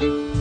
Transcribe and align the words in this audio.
ابدیت 0.00 0.32
و 0.32 0.35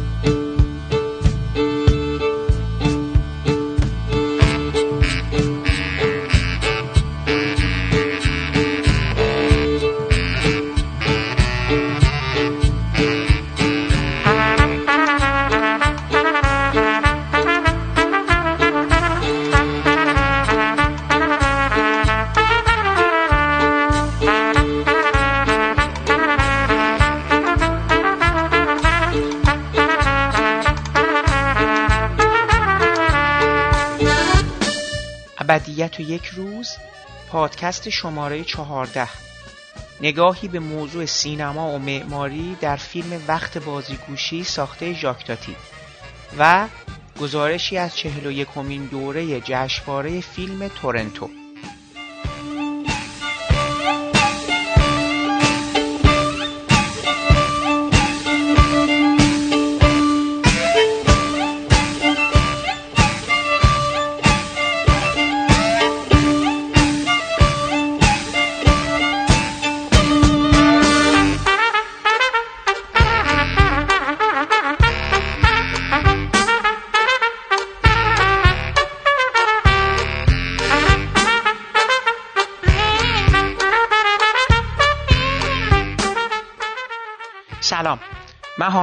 پادکست 37.35 37.89
شماره 37.89 38.43
چهارده. 38.43 39.07
نگاهی 40.01 40.47
به 40.47 40.59
موضوع 40.59 41.05
سینما 41.05 41.71
و 41.71 41.79
معماری 41.79 42.57
در 42.61 42.75
فیلم 42.75 43.21
وقت 43.27 43.57
بازیگوشی 43.57 44.43
ساخته 44.43 44.93
ژاکتاتی 44.93 45.55
و 46.37 46.67
گزارشی 47.21 47.77
از 47.77 47.95
چهل 47.95 48.25
و 48.25 48.31
یکمین 48.31 48.85
دوره 48.85 49.41
جشنواره 49.41 50.21
فیلم 50.21 50.67
تورنتو. 50.67 51.29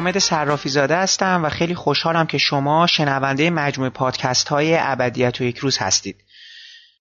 حامد 0.03 0.19
صرافی 0.19 0.69
زاده 0.69 0.97
هستم 0.97 1.45
و 1.45 1.49
خیلی 1.49 1.75
خوشحالم 1.75 2.27
که 2.27 2.39
شما 2.39 2.87
شنونده 2.87 3.51
مجموعه 3.51 3.91
پادکست 3.91 4.49
های 4.49 4.77
ابدیت 4.81 5.41
و 5.41 5.45
یک 5.45 5.59
روز 5.59 5.79
هستید. 5.79 6.17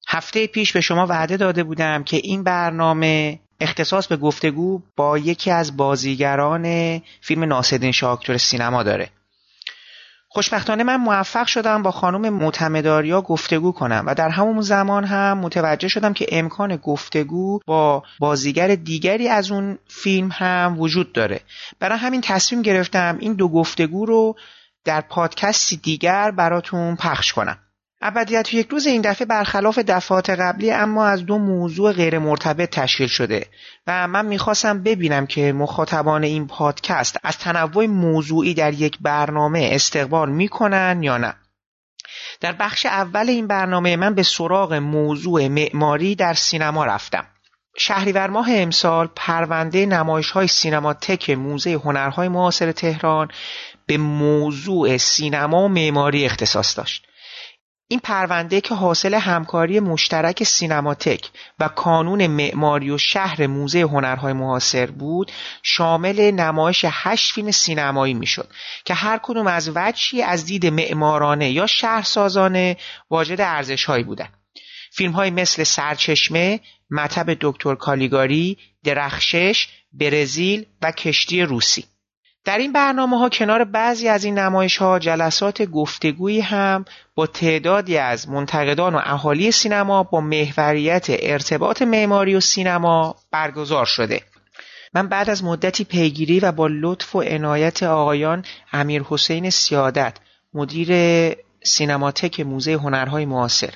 هفته 0.07 0.47
پیش 0.47 0.71
به 0.71 0.81
شما 0.81 1.07
وعده 1.07 1.37
داده 1.37 1.63
بودم 1.63 2.03
که 2.03 2.17
این 2.23 2.43
برنامه 2.43 3.39
اختصاص 3.59 4.07
به 4.07 4.17
گفتگو 4.17 4.81
با 4.95 5.17
یکی 5.17 5.51
از 5.51 5.77
بازیگران 5.77 6.97
فیلم 7.21 7.43
ناصرالدین 7.43 7.91
شاه 7.91 8.37
سینما 8.37 8.83
داره. 8.83 9.09
خوشبختانه 10.33 10.83
من 10.83 10.95
موفق 10.95 11.47
شدم 11.47 11.83
با 11.83 11.91
خانم 11.91 12.33
معتمداریا 12.33 13.21
گفتگو 13.21 13.71
کنم 13.71 14.03
و 14.07 14.15
در 14.15 14.29
همون 14.29 14.61
زمان 14.61 15.03
هم 15.03 15.37
متوجه 15.37 15.87
شدم 15.87 16.13
که 16.13 16.25
امکان 16.31 16.75
گفتگو 16.75 17.59
با 17.65 18.03
بازیگر 18.19 18.75
دیگری 18.75 19.29
از 19.29 19.51
اون 19.51 19.77
فیلم 19.87 20.29
هم 20.33 20.75
وجود 20.79 21.13
داره. 21.13 21.41
برای 21.79 21.97
همین 21.97 22.21
تصمیم 22.21 22.61
گرفتم 22.61 23.17
این 23.19 23.33
دو 23.33 23.49
گفتگو 23.49 24.05
رو 24.05 24.35
در 24.85 25.01
پادکستی 25.01 25.77
دیگر 25.77 26.31
براتون 26.31 26.95
پخش 26.95 27.33
کنم. 27.33 27.57
ابدیت 28.01 28.53
یک 28.53 28.67
روز 28.69 28.87
این 28.87 29.01
دفعه 29.01 29.25
برخلاف 29.25 29.79
دفعات 29.79 30.29
قبلی 30.29 30.71
اما 30.71 31.05
از 31.07 31.25
دو 31.25 31.37
موضوع 31.37 31.93
غیر 31.93 32.19
مرتبط 32.19 32.69
تشکیل 32.69 33.07
شده 33.07 33.47
و 33.87 34.07
من 34.07 34.25
می‌خواستم 34.25 34.83
ببینم 34.83 35.27
که 35.27 35.53
مخاطبان 35.53 36.23
این 36.23 36.47
پادکست 36.47 37.17
از 37.23 37.37
تنوع 37.37 37.85
موضوعی 37.85 38.53
در 38.53 38.73
یک 38.73 38.97
برنامه 39.01 39.69
استقبال 39.71 40.31
می‌کنن 40.31 41.03
یا 41.03 41.17
نه. 41.17 41.33
در 42.39 42.51
بخش 42.51 42.85
اول 42.85 43.29
این 43.29 43.47
برنامه 43.47 43.95
من 43.95 44.13
به 44.13 44.23
سراغ 44.23 44.73
موضوع 44.73 45.47
معماری 45.47 46.15
در 46.15 46.33
سینما 46.33 46.85
رفتم. 46.85 47.25
شهریور 47.77 48.27
ماه 48.27 48.47
امسال 48.51 49.09
پرونده 49.15 49.85
نمایش 49.85 50.31
های 50.31 50.47
سینماتک 50.47 51.29
موزه 51.29 51.73
هنرهای 51.73 52.27
معاصر 52.27 52.71
تهران 52.71 53.27
به 53.85 53.97
موضوع 53.97 54.97
سینما 54.97 55.65
و 55.65 55.67
معماری 55.67 56.25
اختصاص 56.25 56.77
داشت. 56.77 57.07
این 57.91 57.99
پرونده 57.99 58.61
که 58.61 58.75
حاصل 58.75 59.13
همکاری 59.13 59.79
مشترک 59.79 60.43
سینماتک 60.43 61.29
و 61.59 61.67
کانون 61.67 62.27
معماری 62.27 62.91
و 62.91 62.97
شهر 62.97 63.47
موزه 63.47 63.81
هنرهای 63.81 64.33
معاصر 64.33 64.85
بود 64.85 65.31
شامل 65.63 66.31
نمایش 66.31 66.85
هشت 66.89 67.33
فیلم 67.33 67.51
سینمایی 67.51 68.13
می‌شد 68.13 68.49
که 68.85 68.93
هر 68.93 69.19
کدوم 69.23 69.47
از 69.47 69.71
وجهی 69.75 70.21
از 70.21 70.45
دید 70.45 70.65
معمارانه 70.65 71.51
یا 71.51 71.67
شهرسازانه 71.67 72.77
واجد 73.09 73.41
ارزشهایی 73.41 74.03
بودند. 74.03 74.33
فیلم 74.91 75.11
های 75.11 75.29
مثل 75.29 75.63
سرچشمه، 75.63 76.59
مطب 76.89 77.37
دکتر 77.41 77.75
کالیگاری، 77.75 78.57
درخشش، 78.83 79.67
برزیل 79.93 80.65
و 80.81 80.91
کشتی 80.91 81.41
روسی. 81.41 81.85
در 82.45 82.57
این 82.57 82.73
برنامه 82.73 83.19
ها 83.19 83.29
کنار 83.29 83.63
بعضی 83.63 84.07
از 84.07 84.23
این 84.23 84.39
نمایش 84.39 84.77
ها 84.77 84.99
جلسات 84.99 85.61
گفتگویی 85.61 86.41
هم 86.41 86.85
با 87.15 87.27
تعدادی 87.27 87.97
از 87.97 88.29
منتقدان 88.29 88.95
و 88.95 89.01
اهالی 89.03 89.51
سینما 89.51 90.03
با 90.03 90.21
محوریت 90.21 91.05
ارتباط 91.09 91.81
معماری 91.81 92.35
و 92.35 92.39
سینما 92.39 93.15
برگزار 93.31 93.85
شده. 93.85 94.21
من 94.93 95.07
بعد 95.07 95.29
از 95.29 95.43
مدتی 95.43 95.83
پیگیری 95.83 96.39
و 96.39 96.51
با 96.51 96.67
لطف 96.67 97.15
و 97.15 97.21
عنایت 97.21 97.83
آقایان 97.83 98.45
امیر 98.73 99.03
حسین 99.09 99.49
سیادت 99.49 100.17
مدیر 100.53 100.91
سینماتک 101.63 102.39
موزه 102.39 102.73
هنرهای 102.73 103.25
معاصر 103.25 103.73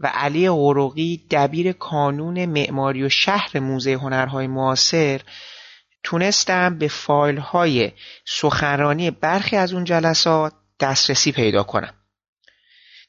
و 0.00 0.10
علی 0.14 0.50
غروقی 0.50 1.22
دبیر 1.30 1.72
کانون 1.72 2.46
معماری 2.46 3.02
و 3.02 3.08
شهر 3.08 3.58
موزه 3.60 3.92
هنرهای 3.92 4.46
معاصر 4.46 5.20
تونستم 6.06 6.78
به 6.78 6.88
فایل 6.88 7.38
های 7.38 7.92
سخنرانی 8.24 9.10
برخی 9.10 9.56
از 9.56 9.72
اون 9.72 9.84
جلسات 9.84 10.52
دسترسی 10.80 11.32
پیدا 11.32 11.62
کنم 11.62 11.94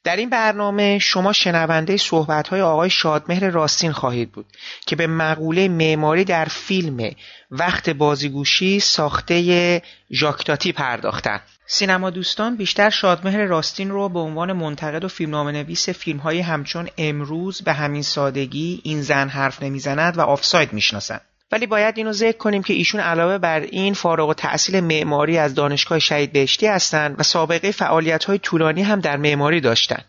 در 0.03 0.15
این 0.15 0.29
برنامه 0.29 0.99
شما 0.99 1.33
شنونده 1.33 1.97
صحبت 1.97 2.47
های 2.47 2.61
آقای 2.61 2.89
شادمهر 2.89 3.49
راستین 3.49 3.91
خواهید 3.91 4.31
بود 4.31 4.45
که 4.85 4.95
به 4.95 5.07
مقوله 5.07 5.67
معماری 5.67 6.23
در 6.23 6.45
فیلم 6.45 7.11
وقت 7.51 7.89
بازیگوشی 7.89 8.79
ساخته 8.79 9.81
ژاکتاتی 10.11 10.71
پرداختند. 10.71 11.41
سینما 11.67 12.09
دوستان 12.09 12.55
بیشتر 12.55 12.89
شادمهر 12.89 13.45
راستین 13.45 13.89
رو 13.89 14.09
به 14.09 14.19
عنوان 14.19 14.53
منتقد 14.53 15.03
و 15.03 15.07
فیلمنامه 15.07 15.51
نویس 15.51 15.89
فیلم 15.89 16.19
های 16.19 16.39
همچون 16.39 16.89
امروز 16.97 17.61
به 17.61 17.73
همین 17.73 18.01
سادگی 18.01 18.81
این 18.83 19.01
زن 19.01 19.29
حرف 19.29 19.63
نمی‌زند 19.63 20.17
و 20.17 20.21
آفساید 20.21 20.73
می‌شناسند. 20.73 21.21
ولی 21.51 21.65
باید 21.65 21.97
اینو 21.97 22.11
ذکر 22.11 22.37
کنیم 22.37 22.63
که 22.63 22.73
ایشون 22.73 23.01
علاوه 23.01 23.37
بر 23.37 23.59
این 23.59 23.93
فارغ 23.93 24.27
التحصیل 24.27 24.79
معماری 24.79 25.37
از 25.37 25.55
دانشگاه 25.55 25.99
شهید 25.99 26.33
بهشتی 26.33 26.67
هستند 26.67 27.19
و 27.19 27.23
سابقه 27.23 27.71
فعالیت 27.71 28.23
های 28.23 28.39
طولانی 28.39 28.83
هم 28.83 28.99
در 28.99 29.17
معماری 29.17 29.61
داشتن. 29.61 30.03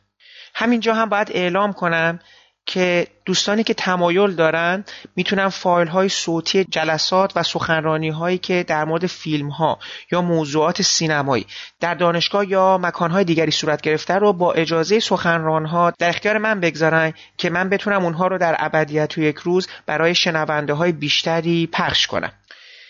همینجا 0.55 0.95
هم 0.95 1.09
باید 1.09 1.31
اعلام 1.33 1.73
کنم 1.73 2.19
که 2.69 3.07
دوستانی 3.25 3.65
که 3.65 3.75
تمایل 3.75 4.35
دارن 4.35 4.85
می‌تونن 5.17 5.49
فایل 5.49 5.89
های 5.89 6.09
صوتی 6.09 6.65
جلسات 6.65 7.33
و 7.37 7.43
سخنرانی 7.43 8.09
هایی 8.09 8.39
که 8.39 8.63
در 8.63 8.85
مورد 8.85 9.07
فیلم 9.07 9.49
ها 9.49 9.79
یا 10.13 10.23
موضوعات 10.23 10.83
سینمایی 10.83 11.47
در 11.81 11.95
دانشگاه 11.95 12.49
یا 12.49 12.79
مکان 12.79 13.11
های 13.11 13.25
دیگری 13.25 13.51
صورت 13.51 13.81
گرفته 13.81 14.15
رو 14.15 14.33
با 14.33 14.53
اجازه 14.53 15.01
سخنران 15.01 15.67
ها 15.67 15.93
در 15.99 16.09
اختیار 16.09 16.39
من 16.39 16.61
بگذارن 16.61 17.13
که 17.39 17.51
من 17.51 17.69
بتونم 17.69 18.05
اونها 18.05 18.27
رو 18.27 18.39
در 18.39 18.57
ابدیت 18.59 19.19
و 19.19 19.21
یک 19.21 19.37
روز 19.37 19.69
برای 19.87 20.15
شنونده 20.15 20.73
های 20.73 20.93
بیشتری 20.93 21.67
پخش 21.73 22.07
کنم. 22.07 22.33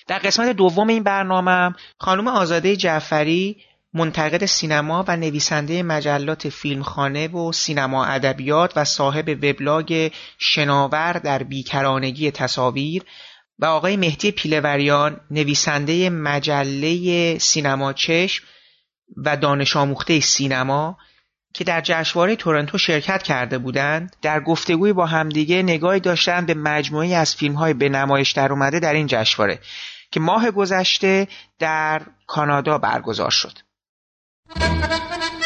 در 0.06 0.18
قسمت 0.18 0.48
دوم 0.48 0.88
این 0.88 1.02
برنامه 1.02 1.74
خانم 1.98 2.28
آزاده 2.28 2.76
جعفری 2.76 3.56
منتقد 3.94 4.44
سینما 4.44 5.04
و 5.08 5.16
نویسنده 5.16 5.82
مجلات 5.82 6.48
فیلمخانه 6.48 7.28
و 7.28 7.52
سینما 7.52 8.04
ادبیات 8.04 8.72
و 8.76 8.84
صاحب 8.84 9.28
وبلاگ 9.28 10.10
شناور 10.38 11.12
در 11.12 11.42
بیکرانگی 11.42 12.30
تصاویر 12.30 13.04
و 13.58 13.64
آقای 13.66 13.96
مهدی 13.96 14.30
پیلوریان 14.30 15.20
نویسنده 15.30 16.10
مجله 16.10 17.38
سینما 17.38 17.92
چشم 17.92 18.44
و 19.16 19.36
دانش 19.36 19.76
آموخته 19.76 20.20
سینما 20.20 20.98
که 21.54 21.64
در 21.64 21.80
جشنواره 21.80 22.36
تورنتو 22.36 22.78
شرکت 22.78 23.22
کرده 23.22 23.58
بودند 23.58 24.16
در 24.22 24.40
گفتگوی 24.40 24.92
با 24.92 25.06
همدیگه 25.06 25.62
نگاهی 25.62 26.00
داشتن 26.00 26.46
به 26.46 26.54
مجموعی 26.54 27.14
از 27.14 27.36
فیلم 27.36 27.54
های 27.54 27.74
به 27.74 27.88
نمایش 27.88 28.32
در 28.32 28.52
اومده 28.52 28.80
در 28.80 28.92
این 28.92 29.06
جشنواره 29.06 29.60
که 30.10 30.20
ماه 30.20 30.50
گذشته 30.50 31.28
در 31.58 32.02
کانادا 32.26 32.78
برگزار 32.78 33.30
شد. 33.30 33.67
Thank 34.54 35.32
you. 35.32 35.37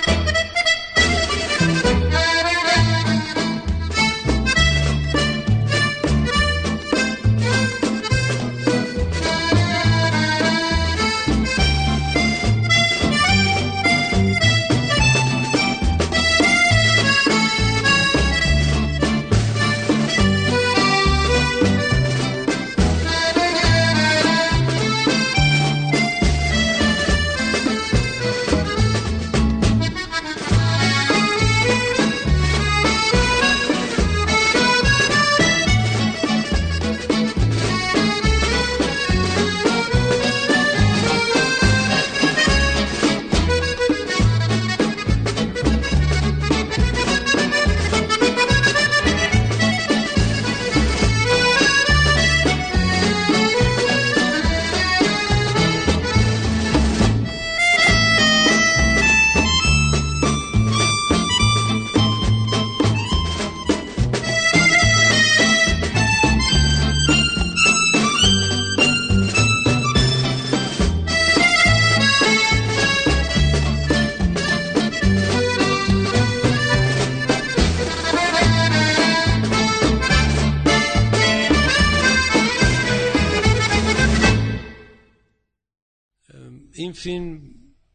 فیلم 87.03 87.41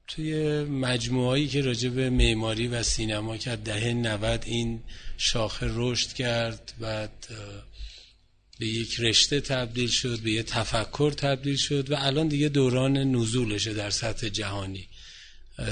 توی 0.08 0.64
مجموعایی 0.64 1.48
که 1.48 1.62
راجع 1.62 1.90
به 1.90 2.10
معماری 2.10 2.68
و 2.68 2.84
سینما 2.84 3.38
کرد 3.38 3.64
دهه 3.64 3.94
90 3.94 4.44
این 4.46 4.80
شاخه 5.18 5.68
رشد 5.74 6.14
کرد 6.14 6.74
بعد 6.80 7.28
به 8.60 8.68
یک 8.68 9.00
رشته 9.00 9.42
تبدیل 9.42 9.88
شد 9.88 10.20
به 10.20 10.32
یه 10.32 10.44
تفکر 10.44 11.12
تبدیل 11.12 11.56
شد 11.56 11.92
و 11.92 11.96
الان 11.98 12.28
دیگه 12.28 12.50
دوران 12.50 12.98
نزولشه 12.98 13.74
در 13.74 13.90
سطح 13.90 14.30
جهانی. 14.30 14.88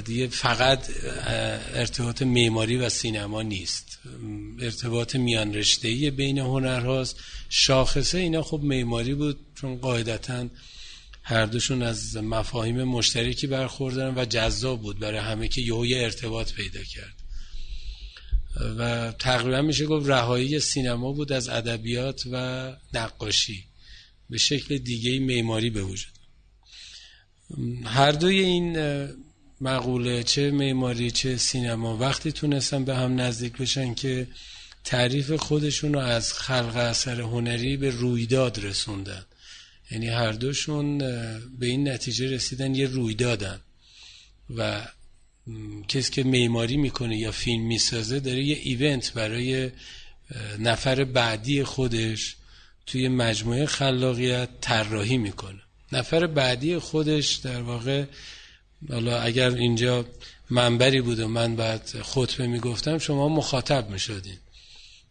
دیگه 0.06 0.28
فقط 0.28 0.90
ارتباط 1.74 2.22
معماری 2.22 2.78
و 2.78 2.90
سینما 2.90 3.42
نیست. 3.42 4.00
ارتباط 4.62 5.16
میان 5.16 5.54
رشته 5.54 6.12
بین 6.12 6.40
هنرهاست. 6.40 7.20
شاخصه 7.50 8.18
اینا 8.18 8.44
خب 8.44 8.60
معماری 8.64 9.14
بود 9.14 9.40
چون 9.56 9.78
قاعدتاً 9.78 10.50
هر 11.28 11.46
دوشون 11.46 11.84
از 11.84 12.18
مفاهیم 12.18 12.84
مشترکی 12.84 13.48
برخوردن 13.48 14.14
و 14.18 14.26
جذاب 14.26 14.82
بود 14.82 15.00
برای 15.00 15.20
همه 15.20 15.48
که 15.48 15.62
یه 15.62 16.04
ارتباط 16.04 16.54
پیدا 16.54 16.84
کرد. 16.84 17.16
و 18.78 19.12
تقریبا 19.20 19.62
میشه 19.62 19.86
گفت 19.86 20.10
رهایی 20.10 20.60
سینما 20.60 21.12
بود 21.12 21.32
از 21.32 21.50
ادبیات 21.50 22.24
و 22.32 22.72
نقاشی. 22.94 23.64
به 24.30 24.38
شکل 24.38 24.78
دیگه 24.78 25.20
معماری 25.20 25.70
به 25.70 25.84
وجود 25.84 26.14
هر 27.86 28.12
دوی 28.12 28.40
این 28.40 28.78
مقوله 29.62 30.24
چه 30.24 30.52
معماری 30.52 31.12
چه 31.12 31.38
سینما 31.38 31.98
وقتی 31.98 32.32
تونستن 32.32 32.86
به 32.86 32.96
هم 32.96 33.22
نزدیک 33.22 33.58
بشن 33.58 33.94
که 33.94 34.28
تعریف 34.84 35.32
خودشون 35.32 35.94
رو 35.94 36.00
از 36.00 36.34
خلق 36.34 36.76
اثر 36.76 37.22
هنری 37.22 37.78
به 37.78 37.90
رویداد 37.90 38.66
رسوندن. 38.66 39.26
یعنی 39.92 40.08
هر 40.08 40.32
دوشون 40.32 40.98
به 41.60 41.66
این 41.66 41.90
نتیجه 41.90 42.32
رسیدن 42.32 42.76
یه 42.76 42.88
روی 42.88 43.14
دادن. 43.14 43.60
و 44.56 44.88
کسی 45.88 46.12
که 46.12 46.24
معماری 46.24 46.78
می‌کنه 46.78 47.18
یا 47.18 47.32
فیلم 47.32 47.68
می‌سازه 47.68 48.20
داره 48.20 48.44
یه 48.44 48.56
ایونت 48.64 49.14
برای 49.14 49.72
نفر 50.60 51.04
بعدی 51.04 51.64
خودش 51.64 52.36
توی 52.86 53.08
مجموعه 53.08 53.66
خلاقیت 53.66 54.50
طراحی 54.62 55.18
می‌کنه. 55.18 55.62
نفر 55.92 56.28
بعدی 56.28 56.78
خودش 56.78 57.36
در 57.36 57.62
واقع 57.62 58.06
حالا 58.90 59.20
اگر 59.20 59.50
اینجا 59.50 60.06
منبری 60.50 61.02
بود 61.02 61.20
و 61.20 61.28
من 61.28 61.56
بعد 61.56 62.02
خطبه 62.02 62.48
می‌گفتم 62.48 62.98
شما 62.98 63.30
مخاطب 63.30 63.90
می‌شدین. 63.90 64.38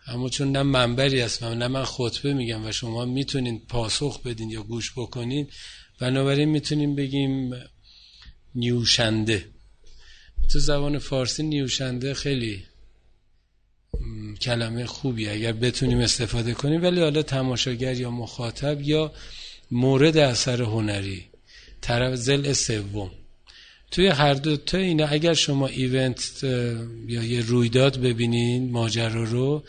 اما 0.06 0.28
چون 0.28 0.52
نه 0.52 0.62
منبری 0.62 1.20
هستم 1.20 1.46
نه 1.46 1.68
من 1.68 1.84
خطبه 1.84 2.34
میگم 2.34 2.66
و 2.66 2.72
شما 2.72 3.04
می‌تونین 3.04 3.62
پاسخ 3.68 4.22
بدین 4.22 4.50
یا 4.50 4.62
گوش 4.62 4.92
بکنین 4.96 5.48
بنابراین 6.00 6.48
می‌تونیم 6.48 6.94
بگیم 6.94 7.54
نیوشنده. 8.54 9.44
تو 10.52 10.58
زبان 10.58 10.98
فارسی 10.98 11.42
نیوشنده 11.42 12.14
خیلی 12.14 12.64
کلمه 14.40 14.86
خوبی 14.86 15.28
اگر 15.28 15.52
بتونیم 15.52 15.98
استفاده 15.98 16.54
کنیم 16.54 16.82
ولی 16.82 17.00
حالا 17.00 17.22
تماشاگر 17.22 18.00
یا 18.00 18.10
مخاطب 18.10 18.82
یا 18.82 19.12
مورد 19.70 20.16
اثر 20.16 20.62
هنری. 20.62 21.24
طرف 21.80 22.14
زل 22.14 22.52
سوم. 22.52 23.10
توی 23.90 24.06
هر 24.06 24.34
دو 24.34 24.56
تا 24.56 24.78
اینا 24.78 25.06
اگر 25.06 25.34
شما 25.34 25.66
ایونت 25.66 26.44
یا 27.06 27.22
یه 27.22 27.40
رویداد 27.40 28.00
ببینین 28.00 28.70
ماجرا 28.70 29.24
رو 29.24 29.64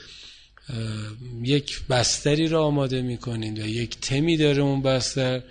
یک 1.44 1.88
بستری 1.88 2.47
رو 2.47 2.62
آماده 2.62 3.01
می‌کنین 3.01 3.62
و 3.62 3.67
یک 3.67 4.00
تمی 4.00 4.38
داره 4.38 4.62
اون 4.62 4.81
بستر 4.81 5.41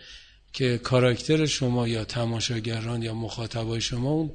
که 0.52 0.78
کاراکتر 0.78 1.46
شما 1.46 1.88
یا 1.88 2.04
تماشاگران 2.04 3.02
یا 3.02 3.14
مخاطبای 3.14 3.80
شما 3.80 4.10
اون 4.10 4.30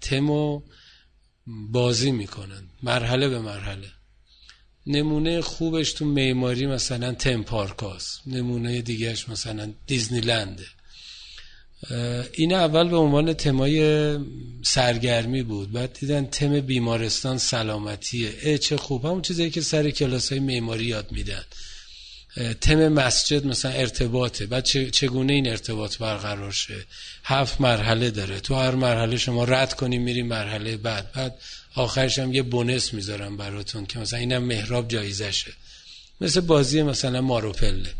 تمو 0.00 0.62
بازی 1.46 2.10
می‌کنن 2.10 2.62
مرحله 2.82 3.28
به 3.28 3.38
مرحله. 3.38 3.88
نمونه 4.86 5.40
خوبش 5.40 5.92
تو 5.92 6.04
معماری 6.04 6.66
مثلا 6.66 7.12
تم 7.12 7.42
پارکاس 7.42 8.20
نمونه 8.26 8.82
دیگهش 8.82 9.28
مثلا 9.28 9.72
دیزنیلنده. 9.86 10.66
این 12.32 12.54
اول 12.54 12.88
به 12.88 12.96
عنوان 12.96 13.32
تمای 13.32 14.18
سرگرمی 14.62 15.42
بود. 15.42 15.72
بعد 15.72 15.92
دیدن 15.92 16.26
تم 16.26 16.60
بیمارستان 16.60 17.38
سلامتیه. 17.38 18.32
اه 18.42 18.58
چه 18.58 18.76
خوب. 18.76 19.04
همون 19.04 19.22
چیزی 19.22 19.50
که 19.50 19.60
سر 19.60 19.90
کلاس 19.90 20.32
های 20.32 20.40
معماری 20.40 20.84
یاد 20.84 21.12
میدن. 21.12 21.44
تم 22.60 22.88
مسجد 22.88 23.46
مثلا 23.46 23.70
ارتباطه. 23.70 24.46
بعد 24.46 24.64
چگونه 24.90 25.32
این 25.32 25.48
ارتباط 25.48 25.98
برقرار 25.98 26.52
شه؟ 26.52 26.84
هفت 27.24 27.60
مرحله 27.60 28.10
داره. 28.10 28.40
تو 28.40 28.54
هر 28.54 28.74
مرحله 28.74 29.16
شما 29.16 29.44
رد 29.44 29.74
کنیم 29.74 30.02
میریم 30.02 30.26
مرحله 30.26 30.76
بعد. 30.76 31.12
بعد 31.12 31.34
آخرش 31.74 32.18
هم 32.18 32.34
یه 32.34 32.42
بونس 32.42 32.94
می‌ذارم 32.94 33.36
براتون 33.36 33.86
که 33.86 33.98
مثلا 33.98 34.18
اینم 34.18 34.42
محراب 34.42 34.88
جایزشه 34.88 35.52
مثل 36.20 36.40
بازی 36.40 36.82
مثلا 36.82 37.20
ماروپله. 37.20 37.90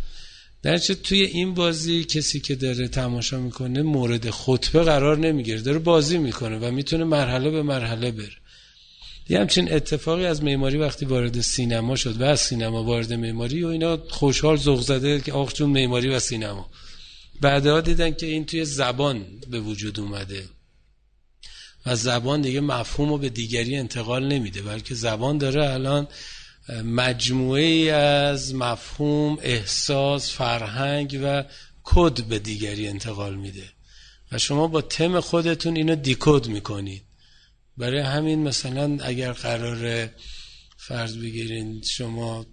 درچه 0.63 0.95
توی 0.95 1.23
این 1.23 1.55
بازی 1.55 2.05
کسی 2.05 2.41
که 2.41 2.55
داره 2.55 2.89
تماشا 2.89 3.41
می‌کنه 3.41 3.83
مورد 3.83 4.31
خطبه 4.31 4.83
قرار 4.83 5.19
نمی‌گیره 5.19 5.61
داره 5.61 5.79
بازی 5.79 6.19
می‌کنه 6.19 6.59
و 6.59 6.71
می‌تونه 6.71 7.05
مرحله 7.05 7.51
به 7.51 7.63
مرحله 7.63 8.11
بره. 8.11 8.37
یه 9.29 9.41
همچین 9.41 9.73
اتفاقی 9.73 10.27
از 10.27 10.43
معماری 10.43 10.77
وقتی 10.77 11.07
وارد 11.07 11.41
سینما 11.41 11.97
شد 11.97 12.21
و 12.21 12.25
از 12.25 12.41
سینما 12.41 12.85
وارد 12.85 13.13
معماری 13.13 13.65
و 13.65 13.69
اینا 13.69 13.97
خوشحال 14.11 14.57
ذوق 14.57 14.81
زده 14.81 15.21
که 15.21 15.33
آخ 15.33 15.53
چون 15.53 15.71
معماری 15.71 16.09
و 16.09 16.19
سینما. 16.19 16.71
بعدها 17.41 17.81
دیدن 17.81 18.11
که 18.11 18.27
این 18.27 18.47
توی 18.47 18.65
زبان 18.65 19.27
به 19.51 19.61
وجود 19.61 20.01
اومده 20.01 20.45
و 21.87 21.97
زبان 21.97 22.41
دیگه 22.41 22.61
مفهوم 22.61 23.09
رو 23.09 23.19
به 23.19 23.29
دیگری 23.29 23.77
انتقال 23.77 24.29
نمیده 24.29 24.63
بلکه 24.63 24.95
زبان 24.95 25.39
داره 25.39 25.71
الان 25.71 26.09
مجموعه 26.85 27.93
از 27.93 28.55
مفهوم 28.55 29.39
احساس 29.43 30.33
فرهنگ 30.33 31.21
و 31.23 31.45
کد 31.85 32.25
به 32.25 32.39
دیگری 32.39 32.89
انتقال 32.89 33.35
میده. 33.35 33.69
و 34.33 34.39
شما 34.39 34.67
با 34.67 34.83
تم 34.83 35.21
خودتون 35.21 35.77
اینو 35.77 35.95
decode 35.95 36.49
می‌کنید. 36.49 37.03
برای 37.77 38.01
همین 38.01 38.43
مثلا 38.43 38.99
اگر 39.03 39.33
قرار 39.33 40.11
فرض 40.77 41.17
بگیرین 41.17 41.83
شما 41.83 42.47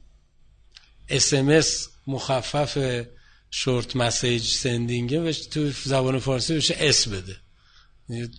SMS 1.09 1.87
مخفف 2.07 3.03
short 3.51 3.95
message 3.95 4.43
sending 4.43 5.22
ه 5.22 5.33
تو 5.33 5.71
زبان 5.71 6.19
فارسی 6.19 6.55
بشه 6.55 6.75
اس 6.79 7.07
بده. 7.07 7.37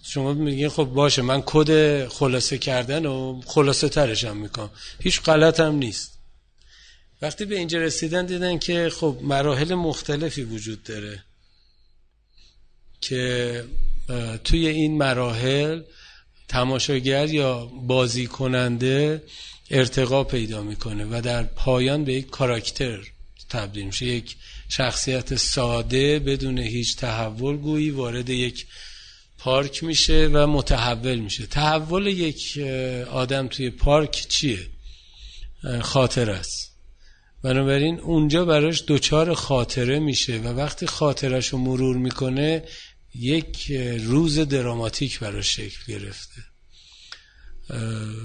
شما 0.02 0.32
میگین 0.32 0.68
خب 0.68 0.84
باشه 0.84 1.22
من 1.22 1.42
کد 1.46 2.08
خلاصه 2.08 2.58
کردن 2.58 3.06
و 3.06 3.40
خلاصه 3.46 3.88
ترش 3.88 4.24
می‌کنم. 4.24 4.70
هیچ 5.00 5.20
غلط 5.20 5.60
هم 5.60 5.74
نیست. 5.74 6.18
وقتی 7.22 7.44
به 7.44 7.58
اینجا 7.58 7.78
رسیدن 7.78 8.26
دیدن 8.26 8.58
که 8.58 8.90
خب 8.90 9.18
مراحل 9.22 9.74
مختلفی 9.74 10.42
وجود 10.42 10.82
داره 10.82 11.24
که 13.00 13.64
توی 14.44 14.66
این 14.66 14.98
مراحل 14.98 15.82
تماشاگر 16.48 17.34
یا 17.34 17.64
بازی 17.66 18.26
کننده 18.26 19.22
ارتقا 19.70 20.24
پیدا 20.24 20.62
می‌کنه 20.62 21.04
و 21.04 21.20
در 21.24 21.42
پایان 21.42 22.04
به 22.04 22.12
یک 22.12 22.30
کاراکتر 22.30 22.98
تبدیل 23.50 23.84
میشه. 23.86 24.06
یک 24.06 24.36
شخصیت 24.68 25.36
ساده 25.36 26.18
بدون 26.18 26.58
هیچ 26.58 26.96
تحول 26.96 27.56
گویی 27.56 27.90
وارد 27.90 28.30
یک 28.30 28.66
پارک 29.44 29.84
میشه 29.84 30.30
و 30.32 30.46
متحول 30.46 31.18
میشه. 31.18 31.46
تحول 31.46 32.06
یک 32.06 32.58
آدم 33.10 33.48
توی 33.48 33.70
پارک 33.70 34.26
چیه؟ 34.28 34.66
خاطر 35.82 36.30
است. 36.30 36.76
بنابراین 37.42 38.00
اونجا 38.00 38.44
براش 38.44 38.84
دوچار 38.86 39.34
خاطره 39.34 39.98
میشه 39.98 40.38
و 40.38 40.48
وقتی 40.48 40.86
خاطرش 40.86 41.48
رو 41.48 41.58
مرور 41.58 41.96
می‌کنه 41.96 42.62
یک 43.14 43.72
روز 44.04 44.38
دراماتیک 44.38 45.18
براش 45.18 45.56
شکل 45.56 45.78
گرفته. 45.88 46.42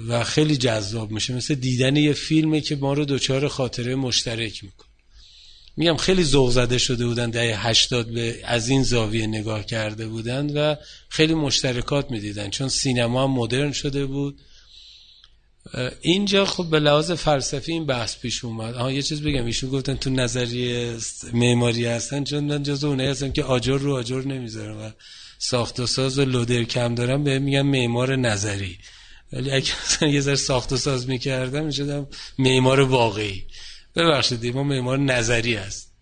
و 0.08 0.24
خیلی 0.24 0.56
جذاب 0.56 1.10
میشه. 1.10 1.34
مثل 1.34 1.54
دیدن 1.54 1.96
یه 1.96 2.12
فیلمه 2.12 2.60
که 2.60 2.76
ما 2.76 2.92
رو 2.92 3.04
دوچار 3.04 3.48
خاطره 3.48 3.94
مشترک 3.94 4.64
می‌کنه. 4.64 4.89
میگم 5.76 5.96
خیلی 5.96 6.24
ذوق 6.24 6.50
زده 6.50 6.78
شده 6.78 7.06
بودن 7.06 7.30
دهه 7.30 7.66
هشتاد 7.66 8.06
به 8.06 8.40
از 8.44 8.68
این 8.68 8.82
زاویه 8.82 9.26
نگاه 9.26 9.66
کرده 9.66 10.06
بودن 10.06 10.50
و 10.50 10.76
خیلی 11.08 11.34
مشترکات 11.34 12.10
می‌دیدن 12.10 12.50
چون 12.50 12.68
سینما 12.68 13.24
هم 13.24 13.30
مدرن 13.30 13.72
شده 13.72 14.06
بود. 14.06 14.40
اینجا 16.00 16.44
خب 16.44 16.70
به 16.70 16.80
لحاظ 16.80 17.10
فلسفی 17.10 17.72
این 17.72 17.86
بحث 17.86 18.18
پیش 18.18 18.44
اومد. 18.44 18.74
آها 18.74 18.92
یه 18.92 19.02
چیز 19.02 19.22
بگم 19.22 19.46
ایشون 19.46 19.70
گفتن 19.70 19.94
تو 19.94 20.10
نظریه 20.10 20.96
معماری 21.32 21.86
هستن 21.86 22.24
چون 22.24 22.44
من 22.44 22.62
جزو 22.62 22.88
اونایی 22.88 23.10
هستم 23.10 23.32
که 23.32 23.44
آجر 23.44 23.78
رو 23.78 23.94
آجر 23.94 24.22
نمی‌ذارم 24.22 24.78
و 24.78 24.90
ساخت 25.38 25.80
و 25.80 25.86
ساز 25.86 26.18
و 26.18 26.24
لودر 26.24 26.64
کم 26.64 26.94
دارم 26.94 27.24
به 27.24 27.38
میگم 27.38 27.66
معمار 27.66 28.16
نظری. 28.16 28.78
ولی 29.32 29.50
اگه 29.50 29.72
یه 30.14 30.20
ذره 30.20 30.36
ساخت 30.36 30.72
و 30.72 30.76
ساز 30.76 31.08
می‌کردم 31.08 31.64
می‌شدم 31.64 32.08
معمار 32.38 32.80
واقعی. 32.80 33.44
ببخشید 33.96 34.46
ما 34.46 34.62
معمار 34.62 34.98
نظری 34.98 35.54
هست. 35.54 35.92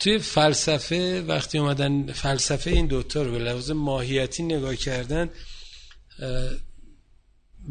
توی 0.00 0.18
فلسفه 0.18 1.22
وقتی 1.22 1.58
اومدن 1.58 2.12
فلسفه 2.12 2.70
این 2.70 2.86
دوتا 2.86 3.22
رو 3.22 3.32
به 3.32 3.38
لحاظ 3.38 3.70
ماهیتی 3.70 4.42
نگاه 4.42 4.76
کردن 4.76 5.30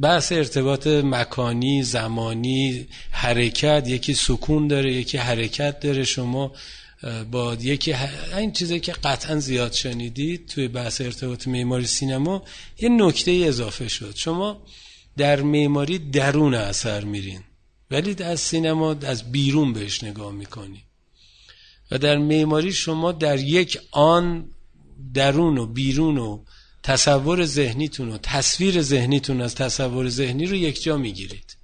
بحث 0.02 0.32
ارتباط 0.32 0.88
مکانی 0.88 1.84
زمانی 1.84 2.88
حرکت 3.12 3.84
یکی 3.88 4.14
سکون 4.14 4.68
داره 4.68 4.94
یکی 4.94 5.18
حرکت 5.18 5.80
داره. 5.80 6.04
شما 6.04 6.52
با 7.32 7.54
یکی 7.54 7.94
این 8.38 8.52
چیزی 8.52 8.80
که 8.80 8.92
قطعا 8.92 9.40
زیاد 9.40 9.74
شنیدید 9.74 10.48
توی 10.48 10.68
بحث 10.68 11.02
ارتباط 11.02 11.48
معماری 11.48 11.86
سینما 11.86 12.44
یه 12.80 12.90
نکته 12.90 13.32
اضافه 13.32 13.88
شد. 13.88 14.16
شما 14.16 14.64
در 15.18 15.42
معماری 15.42 16.00
درون 16.00 16.54
اثر 16.54 17.04
میرین. 17.04 17.44
ولی 17.92 18.24
از 18.24 18.40
سینما 18.40 18.92
از 18.92 19.32
بیرون 19.32 19.74
بهش 19.74 20.04
نگاه 20.04 20.32
می‌کنی. 20.32 20.84
و 21.92 21.98
در 21.98 22.18
معماری 22.18 22.74
شما 22.74 23.12
در 23.12 23.40
یک 23.40 23.80
آن 23.92 24.50
درون 25.14 25.58
و 25.58 25.66
بیرون 25.66 26.18
و 26.18 26.44
تصور 26.84 27.46
ذهنیتون 27.46 28.10
و 28.10 28.18
تصویر 28.18 28.82
ذهنیتون 28.82 29.42
از 29.42 29.56
تصور 29.56 30.10
ذهنی 30.10 30.46
رو 30.46 30.56
یک 30.56 30.84
جا 30.84 30.98
می‌گیرید. 30.98 31.58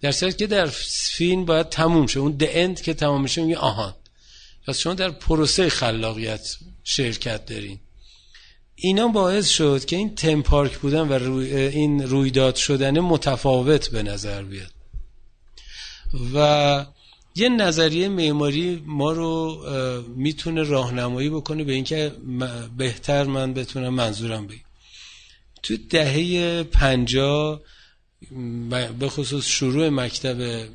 در 0.00 0.12
صورت 0.12 0.38
که 0.38 0.46
در 0.46 0.66
فیلم 1.16 1.44
باید 1.44 1.68
تموم 1.68 2.06
شه. 2.06 2.20
اون 2.20 2.32
د 2.32 2.44
اند 2.48 2.80
که 2.80 2.94
تمام 2.94 3.22
میشه 3.22 3.42
میگه 3.42 3.56
آهان. 3.56 3.94
پس 4.66 4.78
شما 4.78 4.94
در 4.94 5.10
پروسه 5.10 5.68
خلاقیت 5.68 6.56
شرکت 6.84 7.46
دارین. 7.46 7.80
اینا 8.74 9.08
باعث 9.08 9.48
شد 9.48 9.84
که 9.84 9.96
این 9.96 10.14
تمپارک 10.14 10.78
بودن 10.78 11.00
و 11.08 11.36
این 11.52 12.02
رویداد 12.02 12.54
شدن 12.54 13.00
متفاوت 13.00 13.90
به 13.90 14.02
نظر 14.02 14.42
بیاد. 14.42 14.83
و 16.34 16.86
یه 17.36 17.48
نظریه 17.48 18.08
معماری 18.08 18.82
ما 18.86 19.12
رو 19.12 19.62
می‌تونه 20.16 20.62
راهنمایی 20.62 21.30
بکنه 21.30 21.64
به 21.64 21.72
اینکه 21.72 22.12
بهتر 22.76 23.24
من 23.24 23.54
بتونم 23.54 23.94
منظورم 23.94 24.46
بگم. 24.46 24.58
تو 25.62 25.76
دهه 25.76 26.62
پنجا 26.62 27.62
به 28.98 29.08
خصوص 29.08 29.46
شروع 29.46 29.88
مکتب 29.88 30.68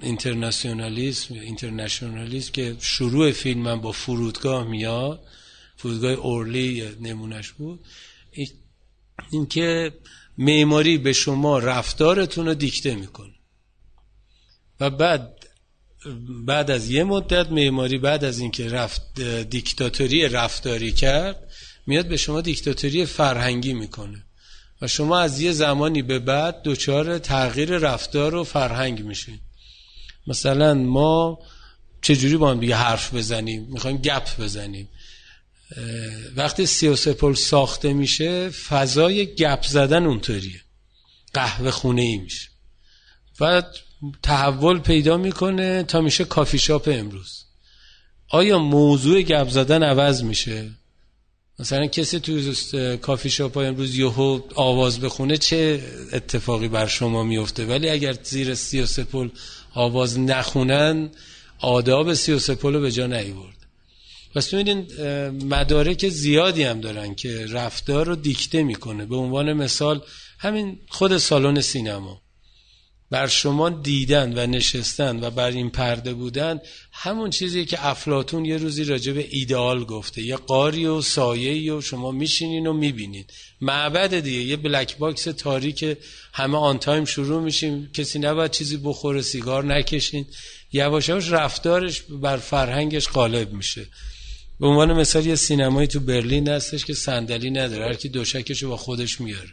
اینترناسیونالیسم 0.00 1.34
اینترنشنالیسم 1.34 2.52
که 2.52 2.76
شروع 2.80 3.32
فیلم 3.32 3.60
من 3.60 3.80
با 3.80 3.92
فرودگاه 3.92 4.68
میاد 4.68 5.20
فرودگاه 5.76 6.10
اورلی 6.10 6.88
نمونش 7.00 7.52
بود 7.52 7.80
اینکه 9.30 9.92
معماری 10.38 10.98
به 10.98 11.12
شما 11.12 11.58
رفتارتون 11.58 12.46
رو 12.46 12.54
دیکته 12.54 12.94
می‌کنه. 12.94 13.35
و 14.80 14.90
بعد 14.90 15.46
بعد 16.46 16.70
از 16.70 16.90
یه 16.90 17.04
مدت 17.04 17.52
معماری 17.52 17.98
بعد 17.98 18.24
از 18.24 18.38
اینکه 18.38 18.68
رفت 18.68 19.20
دیکتاتوری 19.20 20.28
رفتاری 20.28 20.92
کرد 20.92 21.52
میاد 21.86 22.08
به 22.08 22.16
شما 22.16 22.40
دیکتاتوری 22.40 23.06
فرهنگی 23.06 23.72
می‌کنه. 23.72 24.22
و 24.82 24.86
شما 24.86 25.18
از 25.18 25.40
یه 25.40 25.52
زمانی 25.52 26.02
به 26.02 26.18
بعد 26.18 26.62
دچار 26.62 27.18
تغییر 27.18 27.78
رفتار 27.78 28.34
و 28.34 28.44
فرهنگ 28.44 29.02
میشین. 29.02 29.40
مثلا 30.26 30.74
ما 30.74 31.38
چجوری 32.02 32.36
با 32.36 32.50
هم 32.50 32.60
دیگه 32.60 32.76
حرف 32.76 33.14
بزنیم؟ 33.14 33.66
می‌خوایم 33.70 33.96
گپ 33.96 34.40
بزنیم. 34.40 34.88
وقتی 36.36 36.66
سی 36.66 36.85
و 36.85 36.95
سه 36.95 37.15
پل 37.15 37.34
ساخته 37.34 37.92
میشه 37.92 38.48
فضای 38.48 39.34
گپ 39.34 39.66
زدن 39.66 40.06
اونطوریه. 40.06 40.60
قهوه 41.34 41.70
خونه 41.70 42.02
ای 42.02 42.16
میشه. 42.16 42.48
و 43.40 43.62
تحول 44.22 44.78
پیدا 44.78 45.16
می‌کنه 45.16 45.82
تا 45.82 46.00
میشه 46.00 46.24
کافی 46.24 46.58
شاپ 46.58 46.88
امروز. 46.92 47.44
آیا 48.28 48.58
موضوع 48.58 49.22
گپ 49.22 49.48
زدن 49.48 49.82
عوض 49.82 50.22
میشه؟ 50.22 50.70
مثلا 51.58 51.86
کسی 51.86 52.20
تو 52.20 52.54
کافی 52.96 53.30
شاپ 53.30 53.56
امروز 53.56 53.98
یهو 53.98 54.40
آواز 54.54 55.00
بخونه 55.00 55.36
چه 55.36 55.82
اتفاقی 56.12 56.68
بر 56.68 56.86
شما 56.86 57.22
میفته 57.22 57.66
ولی 57.66 57.88
اگر 57.88 58.12
زیر 58.22 58.54
سی 58.54 58.80
و 58.80 58.86
سه 58.86 59.07
پل 59.07 59.28
آواز 59.74 60.18
نخونن 60.18 61.10
آداب 61.58 62.14
سی 62.14 62.32
و 62.32 62.38
سه 62.38 62.56
پل 62.56 62.74
رو 62.74 62.80
به 62.80 62.92
جا 62.92 63.06
نیورد. 63.06 63.56
پس 64.34 64.54
می‌بینین 64.54 64.86
مدارک 65.44 66.08
زیادی 66.08 66.62
هم 66.62 66.80
دارن 66.80 67.14
که 67.14 67.46
رفتار 67.46 68.06
رو 68.06 68.16
دیکته 68.16 68.62
می‌کنه. 68.62 69.06
به 69.06 69.16
عنوان 69.16 69.52
مثال 69.52 70.00
همین 70.38 70.78
خود 70.88 71.18
سالن 71.18 71.60
سینما. 71.60 72.22
بر 73.10 73.26
شما 73.26 73.70
دیدن 73.70 74.38
و 74.38 74.46
نشستن 74.46 75.24
و 75.24 75.30
بر 75.30 75.50
این 75.50 75.70
پرده 75.70 76.14
بودن 76.14 76.60
همون 76.92 77.30
چیزی 77.30 77.64
که 77.64 77.86
افلاطون 77.86 78.44
یه 78.44 78.56
روزی 78.56 78.84
راجع 78.84 79.12
به 79.12 79.26
ایدئال 79.30 79.84
گفته. 79.84 80.22
یه 80.22 80.36
غاری 80.36 80.86
و 80.86 81.02
سایه 81.02 81.72
و 81.72 81.80
شما 81.80 82.10
میشینین 82.10 82.66
و 82.66 82.72
می‌بینین. 82.72 83.24
معبد 83.60 84.20
دیگه 84.20 84.38
یه 84.38 84.56
black 84.56 84.98
box 84.98 85.24
تاریک 85.24 85.96
همه 86.32 86.58
on 86.58 86.78
time 86.78 87.04
شروع 87.04 87.42
میشیم. 87.42 87.90
کسی 87.94 88.18
نباید 88.18 88.50
چیزی 88.50 88.76
بخوره 88.76 89.22
سیگار 89.22 89.64
نکشین. 89.64 90.26
یواش 90.72 91.10
رفتارش 91.10 92.02
بر 92.02 92.36
فرهنگش 92.36 93.08
غالب 93.08 93.52
میشه. 93.52 93.86
به 94.60 94.66
عنوان 94.66 94.92
مثال 94.92 95.26
یه 95.26 95.34
سینمایی 95.34 95.88
تو 95.88 96.00
برلین 96.00 96.48
هستش 96.48 96.84
که 96.84 96.94
صندلی 96.94 97.50
نداره. 97.50 97.84
هر 97.84 97.94
کی 97.94 98.08
دوشکشو 98.08 98.68
با 98.68 98.76
خودش 98.76 99.20
میاره. 99.20 99.50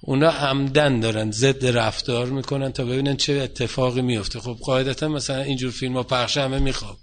اونا 0.00 0.30
عمدن 0.30 1.00
دارن 1.00 1.30
ضد 1.30 1.66
رفتار 1.66 2.26
می‌کنن 2.26 2.72
تا 2.72 2.84
ببینن 2.84 3.16
چه 3.16 3.32
اتفاقی 3.32 4.02
میفته 4.02 4.40
خب 4.40 4.58
قاعدتا 4.62 5.08
مثلا 5.08 5.42
اینجور 5.42 5.70
فیلم 5.70 5.96
ها 5.96 6.02
پخش 6.02 6.36
همه 6.36 6.58
میخواب. 6.58 6.98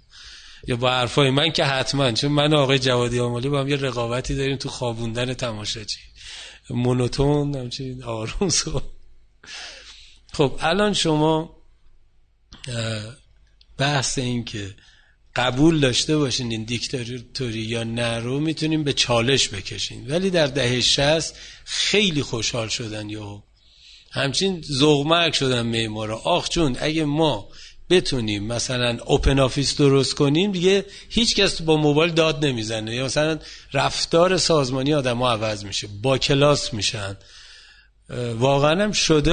یا 0.66 0.76
با 0.76 0.90
حرفای 0.90 1.30
من 1.30 1.52
که 1.52 1.64
حتما 1.64 2.12
چون 2.12 2.32
من 2.32 2.54
آقای 2.54 2.78
جوادی 2.78 3.20
آمالی 3.20 3.48
با 3.48 3.60
هم 3.60 3.68
یه 3.68 3.76
رقابتی 3.76 4.34
داریم 4.34 4.56
تو 4.56 4.68
خوابوندن 4.68 5.34
تماشاچی. 5.34 5.98
مونوتون 6.70 7.56
همچین 7.56 8.02
آروم 8.04 8.48
سو 8.48 8.82
خب 10.32 10.58
الان 10.60 10.92
شما 10.92 11.56
بحث 13.78 14.18
این 14.18 14.44
که 14.44 14.74
قبول 15.36 15.80
داشته 15.80 16.16
باشین 16.16 16.50
این 16.50 16.64
دیکتاتوری 16.64 17.60
یا 17.60 17.84
نه 17.84 18.18
رو 18.18 18.40
می‌تونیم 18.40 18.84
به 18.84 18.92
چالش 18.92 19.48
بکشین. 19.48 20.06
ولی 20.10 20.30
در 20.30 20.46
دهه 20.46 20.80
شست 20.80 21.38
خیلی 21.64 22.22
خوشحال 22.22 22.68
شدن 22.68 23.10
یا 23.10 23.42
همچین 24.10 24.60
ذوق‌مرگ 24.68 25.34
شدن 25.34 25.62
معمارا 25.62 26.18
آخ 26.18 26.48
جون 26.48 26.76
اگه 26.80 27.04
ما 27.04 27.48
بتونیم 27.90 28.46
مثلا 28.46 28.98
open 29.06 29.38
office 29.38 29.76
درست 29.76 30.14
کنیم 30.14 30.52
دیگه 30.52 30.84
هیچ 31.08 31.34
کس 31.34 31.62
با 31.62 31.76
موبایل 31.76 32.12
داد 32.12 32.44
نمی‌زنه. 32.44 32.94
یا 32.94 33.04
مثلا 33.04 33.38
رفتار 33.72 34.36
سازمانی 34.38 34.94
آدم 34.94 35.18
ها 35.18 35.32
عوض 35.32 35.64
میشه 35.64 35.88
با 36.02 36.18
کلاس 36.18 36.74
میشن. 36.74 37.16
واقعا 38.38 38.84
هم 38.84 38.92
شده 38.92 39.30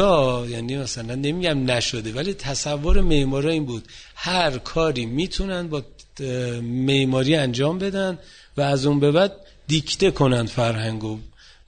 یعنی 0.50 0.78
مثلا 0.78 1.16
نمیگم 1.16 1.72
نشده 1.72 2.14
ولی 2.14 2.34
تصور 2.34 3.02
معمارا 3.02 3.50
این 3.50 3.66
بود. 3.66 3.88
هر 4.16 4.58
کاری 4.58 5.06
می‌تونن 5.06 5.68
با 5.68 5.84
معماری 6.62 7.36
انجام 7.36 7.80
بدن 7.80 8.20
و 8.58 8.62
از 8.62 8.86
اون 8.86 9.00
به 9.00 9.12
بعد 9.12 9.36
دیکته 9.68 10.12
کنن 10.12 10.46
فرهنگو. 10.46 11.20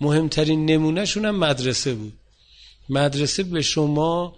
مهمترین 0.01 0.65
نمونهشون 0.65 1.25
هم 1.25 1.36
مدرسه 1.36 1.93
بود. 1.93 2.13
مدرسه 2.89 3.43
به 3.43 3.62
شما 3.62 4.36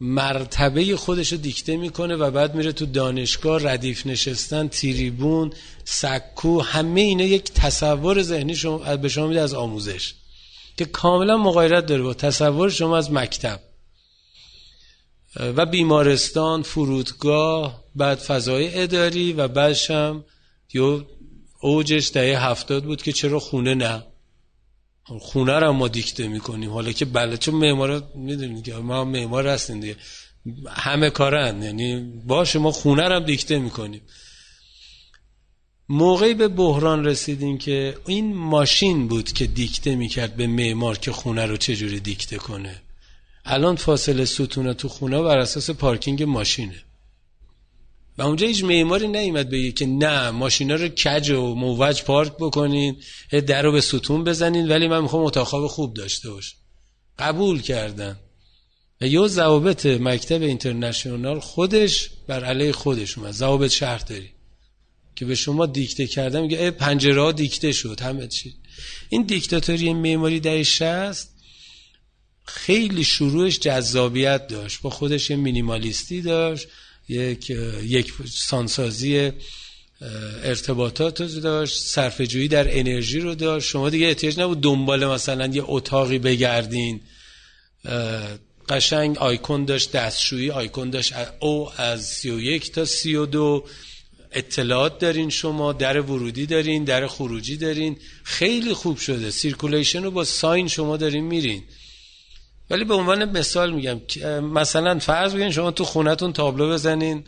مرتبه 0.00 0.96
خودش 0.96 1.32
رو 1.32 1.38
دیکته 1.38 1.76
می‌کنه 1.76 2.16
و 2.16 2.30
بعد 2.30 2.54
میره 2.54 2.72
تو 2.72 2.86
دانشگاه 2.86 3.62
ردیف 3.62 4.06
نشستن 4.06 4.68
تیریبون 4.68 5.52
سکو 5.84 6.60
همه 6.60 7.00
اینا 7.00 7.24
یک 7.24 7.52
تصور 7.52 8.22
ذهنی 8.22 8.56
شما 8.56 8.96
به 8.96 9.08
شما 9.08 9.26
میده 9.26 9.40
از 9.40 9.54
آموزش. 9.54 10.14
که 10.76 10.84
کاملا 10.84 11.36
مغایرت 11.36 11.86
داره 11.86 12.02
با 12.02 12.14
تصور 12.14 12.70
شما 12.70 12.96
از 12.96 13.12
مکتب. 13.12 13.60
و 15.36 15.66
بیمارستان 15.66 16.62
فرودگاه 16.62 17.84
بعد 17.94 18.18
فضای 18.18 18.82
اداری 18.82 19.32
و 19.32 19.48
بعدش 19.48 19.90
هم 19.90 20.24
یه 20.74 21.06
اوجش 21.60 22.10
دهه 22.14 22.46
هفتاد 22.50 22.84
بود 22.84 23.02
که 23.02 23.12
چرا 23.12 23.38
خونه 23.38 23.74
نه؟ 23.74 24.02
خونه 25.04 25.58
رو 25.58 25.72
ما 25.72 25.88
دیکته 25.88 26.28
می‌کنیم. 26.28 26.70
حالا 26.70 26.92
که 26.92 27.04
بله 27.04 27.36
چون 27.36 27.54
معمار 27.54 28.02
می‌دونید 28.14 28.64
که 28.64 28.74
ما 28.74 29.04
معمار 29.04 29.48
هستیم 29.48 29.80
دیگه. 29.80 29.96
همه 30.68 31.10
کارن 31.10 31.62
یعنی 31.62 32.00
باشه 32.26 32.58
ما 32.58 32.70
خونه 32.70 33.08
رو 33.08 33.14
هم 33.14 33.24
دیکته 33.24 33.58
می‌کنیم. 33.58 34.02
موقعی 35.88 36.34
به 36.34 36.48
بحران 36.48 37.04
رسیدیم 37.04 37.58
که 37.58 37.96
این 38.06 38.36
ماشین 38.36 39.08
بود 39.08 39.32
که 39.32 39.46
دیکته 39.46 39.96
می‌کرد 39.96 40.36
به 40.36 40.46
معمار 40.46 40.98
که 40.98 41.12
خونه 41.12 41.46
رو 41.46 41.56
چجوری 41.56 42.00
دیکته 42.00 42.36
کنه. 42.36 42.82
الان 43.44 43.76
فاصله 43.76 44.24
ستونه 44.24 44.74
تو 44.74 44.88
خونه 44.88 45.22
بر 45.22 45.38
اساس 45.38 45.70
پارکینگ 45.70 46.22
ماشینه. 46.22 46.82
و 48.18 48.22
اونجا 48.22 48.46
هیچ 48.46 48.64
معماری 48.64 49.08
نیومد 49.08 49.50
بگه 49.50 49.72
که 49.72 49.86
نه 49.86 50.30
ماشینا 50.30 50.74
رو 50.74 50.88
کج 50.88 51.30
و 51.30 51.54
موج 51.54 52.02
پارک 52.02 52.32
بکنین 52.32 52.96
در 53.46 53.62
رو 53.62 53.72
به 53.72 53.80
ستون 53.80 54.24
بزنین 54.24 54.68
ولی 54.68 54.88
من 54.88 55.00
می‌خوام 55.00 55.24
اتاق 55.24 55.66
خوب 55.66 55.94
داشته 55.94 56.30
باش 56.30 56.54
قبول 57.18 57.60
کردن. 57.62 58.18
و 59.00 59.06
یه 59.06 59.26
ضوابط 59.26 59.86
مکتب 59.86 60.42
اینترنشنال 60.42 61.40
خودش 61.40 62.10
بر 62.26 62.44
علیه 62.44 62.72
خودش 62.72 63.18
اومد. 63.18 63.32
ضوابط 63.32 63.70
شهرداری. 63.70 64.33
که 65.16 65.24
به 65.24 65.34
شما 65.34 65.66
دیکته 65.66 66.06
کردم 66.06 66.42
میگه 66.42 66.70
پنجره 66.70 67.22
ها 67.22 67.32
دیکته 67.32 67.72
شد 67.72 68.00
همه 68.00 68.26
چی. 68.26 68.54
این 69.08 69.22
دیکتاتوری 69.22 69.92
معماری 69.92 70.40
در 70.40 70.62
60 70.62 71.28
خیلی 72.44 73.04
شروعش 73.04 73.58
جذابیت 73.58 74.46
داشت. 74.46 74.82
با 74.82 74.90
خودش 74.90 75.30
یه 75.30 75.36
مینیمالیستی 75.36 76.22
داشت 76.22 76.68
یک 77.08 77.50
یک 77.82 78.12
سانسازی 78.30 79.32
ارتباطات 80.42 81.20
رو 81.20 81.40
داشت 81.40 81.80
صرفه‌جویی 81.80 82.48
در 82.48 82.78
انرژی 82.78 83.20
رو 83.20 83.34
داشت. 83.34 83.68
شما 83.68 83.90
دیگه 83.90 84.06
احتیاج 84.06 84.40
نبود 84.40 84.60
دنبال 84.60 85.06
مثلا 85.06 85.46
یه 85.46 85.62
اتاقی 85.66 86.18
بگردین. 86.18 87.00
قشنگ 88.68 89.18
آیکون 89.18 89.64
داشت 89.64 89.92
دستشویی 89.92 90.50
آیکون 90.50 90.90
داشت 90.90 91.12
او 91.40 91.80
از 91.80 92.06
31 92.06 92.72
تا 92.72 92.84
32 92.84 93.64
اطلاعات 94.34 94.98
دارین 94.98 95.30
شما 95.30 95.72
در 95.72 96.00
ورودی 96.00 96.46
دارین 96.46 96.84
در 96.84 97.06
خروجی 97.06 97.56
دارین. 97.56 97.96
خیلی 98.24 98.72
خوب 98.74 98.98
شده. 98.98 99.30
circulation 99.30 100.02
رو 100.02 100.10
با 100.10 100.24
sign 100.24 100.68
شما 100.68 100.96
دارین 100.96 101.24
میرین. 101.24 101.62
ولی 102.70 102.84
به 102.84 102.94
عنوان 102.94 103.38
مثال 103.38 103.72
میگم 103.72 104.00
مثلا 104.40 104.98
فرض 104.98 105.34
بگین 105.34 105.50
شما 105.50 105.70
تو 105.70 105.84
خونتون 105.84 106.32
تابلو 106.32 106.70
بزنین 106.70 107.24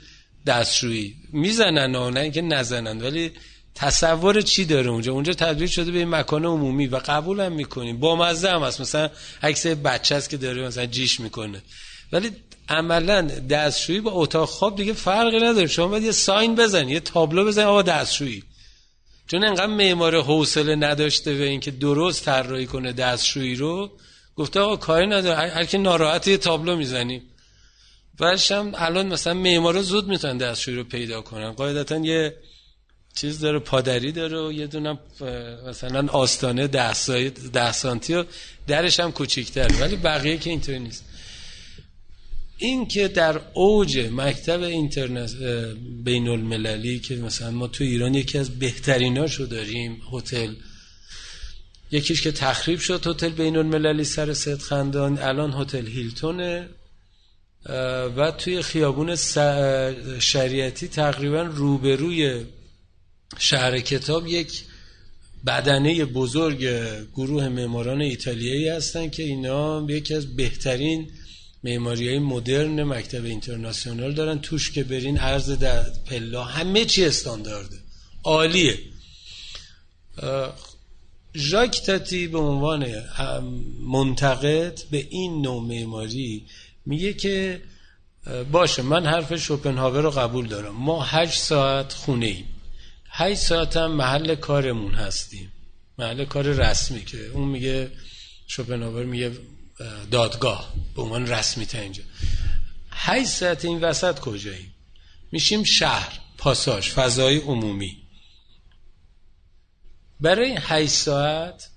دستشویی. 0.46 1.14
می‌زنن 1.32 2.10
نه 2.10 2.20
اینکه 2.20 2.42
نزنن. 2.42 3.02
ولی 3.02 3.32
تصور 3.74 4.40
چی 4.40 4.64
داره 4.64 4.90
اونجا؟ 4.90 5.12
اونجا 5.12 5.32
تبدیل 5.32 5.66
شده 5.66 5.90
به 5.90 6.04
مکان 6.04 6.44
عمومی 6.44 6.86
و 6.86 6.96
قبول 6.96 7.40
هم 7.40 7.52
می‌کنیم 7.52 7.98
با 8.00 8.16
مزه 8.16 8.50
هم 8.50 8.62
هست. 8.62 8.80
مثلا 8.80 9.10
عکس 9.42 9.66
بچه 9.66 10.14
است 10.14 10.30
که 10.30 10.36
داره 10.36 10.66
مثلا 10.66 10.86
جیش 10.86 11.20
می‌کنه. 11.20 11.62
ولی 12.12 12.30
عملا 12.68 13.22
دستشویی 13.22 14.00
با 14.00 14.10
اتاق 14.10 14.48
خواب 14.48 14.76
دیگه 14.76 14.92
فرقی 14.92 15.36
نداره. 15.36 15.66
شما 15.66 15.88
باید 15.88 16.02
یه 16.02 16.12
ساین 16.12 16.54
بزنید 16.54 16.90
یه 16.90 17.00
تابلو 17.00 17.44
بزنید 17.44 17.66
آقا 17.66 17.82
دستشویی. 17.82 18.42
چون 19.26 19.44
انقدر 19.44 19.66
معمار 19.66 20.22
حوصله 20.22 20.76
نداشته 20.76 21.34
به 21.34 21.44
اینکه 21.44 21.70
درست 21.70 22.24
طراحی 22.24 22.66
کنه 22.66 22.92
دستشویی 22.92 23.54
رو 23.54 23.90
گفته 24.36 24.60
آقا 24.60 24.76
کاری 24.76 25.06
نداره 25.06 25.50
هر 25.50 25.64
کی 25.64 25.78
ناراحت 25.78 26.28
یه 26.28 26.36
تابلو 26.36 26.76
می‌زنیم. 26.76 27.22
وش 28.20 28.52
هم 28.52 28.72
الان 28.74 29.06
مثلا 29.06 29.34
معمارا 29.34 29.82
زود 29.82 30.08
می‌تونن 30.08 30.38
دستشویی 30.38 30.76
رو 30.76 30.84
پیدا 30.84 31.20
کنن. 31.20 31.52
قاعدتا 31.52 31.96
یه 31.96 32.36
چیز 33.16 33.40
داره 33.40 33.58
پادری 33.58 34.12
داره 34.12 34.46
و 34.46 34.52
یه 34.52 34.66
دونم 34.66 34.98
مثلا 35.68 36.08
آستانه 36.08 36.66
ده, 36.66 36.92
ده 37.52 37.72
سانتی 37.72 38.14
و 38.14 38.24
درش 38.66 39.00
هم 39.00 39.12
کوچیک‌تره. 39.12 39.80
ولی 39.80 39.96
بقیه 39.96 40.38
که 40.38 40.50
اینطوری 40.50 40.78
نیست. 40.78 41.04
این 42.58 42.88
که 42.88 43.08
در 43.08 43.40
اوج 43.54 43.98
مکتب 43.98 44.62
اینترنت 44.62 45.34
بین 46.04 46.28
المللی 46.28 46.98
که 46.98 47.16
مثلا 47.16 47.50
ما 47.50 47.68
تو 47.68 47.84
ایران 47.84 48.14
یکی 48.14 48.38
از 48.38 48.58
بهتریناشو 48.58 49.44
داریم 49.44 50.02
هتل. 50.12 50.54
یکیش 51.90 52.22
که 52.22 52.32
تخریب 52.32 52.78
شد 52.78 53.06
هتل 53.06 53.28
بین 53.28 53.56
المللی 53.56 54.04
سر 54.04 54.32
سید 54.32 54.58
خندان. 54.58 55.18
الان 55.18 55.52
هتل 55.52 55.86
هیلتونه. 55.86 56.68
و 58.16 58.30
توی 58.38 58.62
خیابون 58.62 59.16
شریعتی 60.18 60.88
تقریبا 60.88 61.42
روبروی 61.42 62.44
شهر 63.38 63.80
کتاب 63.80 64.26
یک 64.26 64.62
بدنه 65.46 66.04
بزرگ 66.04 66.68
گروه 67.14 67.48
معماران 67.48 68.00
ایتالیایی 68.00 68.68
هستن 68.68 69.08
که 69.08 69.22
اینا 69.22 69.86
یکی 69.88 70.14
از 70.14 70.36
بهترین 70.36 71.10
معماری 71.64 72.08
های 72.08 72.18
مدرن 72.18 72.82
مکتب 72.82 73.24
اینترناسیونال 73.24 74.12
دارن 74.12 74.38
توش 74.38 74.72
که 74.72 74.84
برین 74.84 75.18
عرض 75.18 75.50
در 75.50 75.82
پلا 76.06 76.44
همه 76.44 76.84
چی 76.84 77.04
استاندارده 77.04 77.76
عالیه. 78.24 78.78
ژاک 81.36 81.82
تاتی 81.82 82.26
به 82.26 82.38
عنوان 82.38 82.86
منتقد 83.80 84.80
به 84.90 85.06
این 85.10 85.42
نوع 85.42 85.62
معماری 85.62 86.46
میگه 86.86 87.12
که 87.12 87.62
باشه 88.52 88.82
من 88.82 89.06
حرف 89.06 89.36
شوپنهاور 89.36 90.02
رو 90.02 90.10
قبول 90.10 90.46
دارم. 90.46 90.74
ما 90.74 91.02
هشت 91.02 91.40
ساعت 91.40 91.92
خونه 91.92 92.26
ایم. 92.26 92.48
هشت 93.10 93.40
ساعت 93.40 93.76
هم 93.76 93.92
محل 93.92 94.34
کارمون 94.34 94.94
هستیم. 94.94 95.52
محل 95.98 96.24
کار 96.24 96.44
رسمی 96.44 97.04
که 97.04 97.26
اون 97.26 97.48
میگه 97.48 97.90
شوپنهاور 98.46 99.04
میگه 99.04 99.30
دادگاه 100.10 100.72
به 100.96 101.02
عنوان 101.02 101.26
رسمی 101.26 101.66
تا 101.66 101.78
اینجا. 101.78 102.02
هشت 102.90 103.28
ساعت 103.28 103.64
این 103.64 103.80
وسط 103.80 104.18
کجاییم؟ 104.18 104.74
میشیم 105.32 105.64
شهر 105.64 106.20
پاساش 106.38 106.90
فضای 106.90 107.38
عمومی. 107.38 107.96
برای 110.20 110.58
این 110.70 110.86
ساعت 110.86 111.70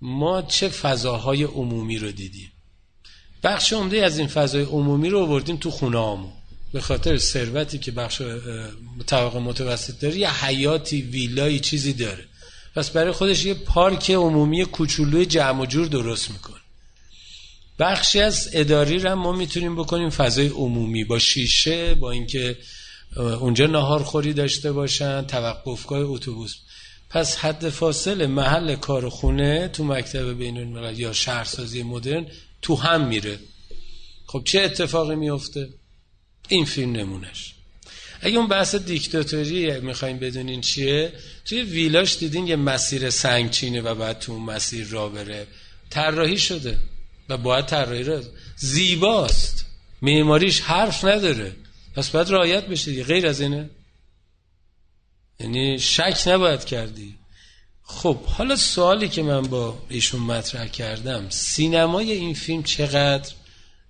ما 0.00 0.42
چه 0.42 0.68
فضاهای 0.68 1.44
عمومی 1.44 1.98
رو 1.98 2.12
دیدیم؟ 2.12 2.52
بخش 3.42 3.72
عمده 3.72 4.04
از 4.04 4.18
این 4.18 4.28
فضای 4.28 4.62
عمومی 4.62 5.08
رو 5.08 5.18
آوردیم 5.18 5.56
تو 5.56 5.70
خونه 5.70 5.98
همون 5.98 6.32
به 6.72 6.80
خاطر 6.80 7.18
ثروتی 7.18 7.78
که 7.78 7.90
بخش 7.90 8.22
طبقه 9.06 9.38
متوسط 9.38 10.00
داره 10.00 10.16
یه 10.16 10.44
حیاتی 10.44 11.02
ویلایی 11.02 11.60
چیزی 11.60 11.92
داره. 11.92 12.24
پس 12.74 12.90
برای 12.90 13.12
خودش 13.12 13.44
یه 13.44 13.54
پارک 13.54 14.10
عمومی 14.10 14.64
کوچولوی 14.64 15.26
جمع 15.26 15.62
و 15.62 15.66
جور 15.66 15.86
درست 15.86 16.30
می‌کنه. 16.30 16.60
بخشی 17.78 18.20
از 18.20 18.50
اداری 18.52 18.98
رو 18.98 19.14
ما 19.14 19.32
می‌تونیم 19.32 19.76
بکنیم 19.76 20.10
فضای 20.10 20.48
عمومی 20.48 21.04
با 21.04 21.18
شیشه 21.18 21.94
با 21.94 22.10
اینکه 22.10 22.56
اونجا 23.16 23.66
ناهارخوری 23.66 24.32
داشته 24.32 24.72
باشن 24.72 25.26
توقفگاه 25.26 26.00
اتوبوس. 26.00 26.56
پس 27.10 27.36
حد 27.36 27.68
فاصله 27.68 28.26
محل 28.26 28.76
کار 28.76 29.08
خونه 29.08 29.68
تو 29.68 29.84
مکتب 29.84 30.38
بین 30.38 30.58
الملل 30.58 30.98
یا 30.98 31.12
شهرسازی 31.12 31.82
مدرن 31.82 32.26
تو 32.62 32.74
هم 32.74 33.08
میره. 33.08 33.38
خب 34.26 34.42
چه 34.44 34.60
اتفاقی 34.60 35.14
میفته؟ 35.14 35.68
این 36.48 36.64
فیلم 36.64 36.92
نمونش 36.92 37.54
اگه 38.20 38.38
اون 38.38 38.48
بحث 38.48 38.74
دیکتاتوری 38.74 39.80
می‌خوایم 39.80 40.18
بدونین 40.18 40.60
چیه؟ 40.60 41.12
توی 41.44 41.62
ویلاش 41.62 42.18
دیدین 42.18 42.46
یه 42.46 42.56
مسیر 42.56 43.10
سنگچینه 43.10 43.80
و 43.80 43.94
بعد 43.94 44.18
تو 44.18 44.32
اون 44.32 44.42
مسیر 44.42 44.86
را 44.86 45.08
بره. 45.08 45.46
طراحی 45.90 46.38
شده. 46.38 46.78
و 47.28 47.36
باید 47.36 47.66
طراحی 47.66 48.02
رو 48.02 48.22
زیباست. 48.56 49.66
معماریش 50.02 50.60
حرف 50.60 51.04
نداره. 51.04 51.56
پس 51.94 52.10
باید 52.10 52.30
رعایت 52.30 52.66
بشه 52.66 53.04
غیر 53.04 53.26
از 53.26 53.40
اینه. 53.40 53.70
یعنی 55.40 55.78
شک 55.78 56.22
نباید 56.26 56.64
کردی. 56.64 57.14
خب 57.82 58.24
حالا 58.24 58.56
سوالی 58.56 59.08
که 59.08 59.22
من 59.22 59.42
با 59.42 59.78
ایشون 59.88 60.20
مطرح 60.20 60.68
کردم. 60.68 61.30
سینمای 61.30 62.12
این 62.12 62.34
فیلم 62.34 62.62
چقدر 62.62 63.32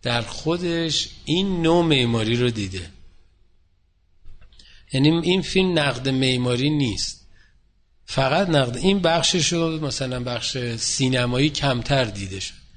در 0.03 0.23
خودش 0.23 1.09
این 1.25 1.63
نوع 1.63 1.85
معماری 1.85 2.37
رو 2.37 2.51
دیده؟ 2.51 2.91
یعنی 4.93 5.09
این 5.09 5.43
فیلم 5.43 5.79
نقد 5.79 6.09
معماری 6.09 6.71
نیست. 6.71 7.27
فقط 8.07 8.49
نقد 8.49 8.77
این 8.77 9.01
بخشش 9.01 9.53
رو 9.53 9.87
مثلا 9.87 10.21
بخش 10.21 10.59
سینمایی 10.77 11.51
کمتر 11.51 12.05
دیده 12.05 12.41
شد. 12.41 12.68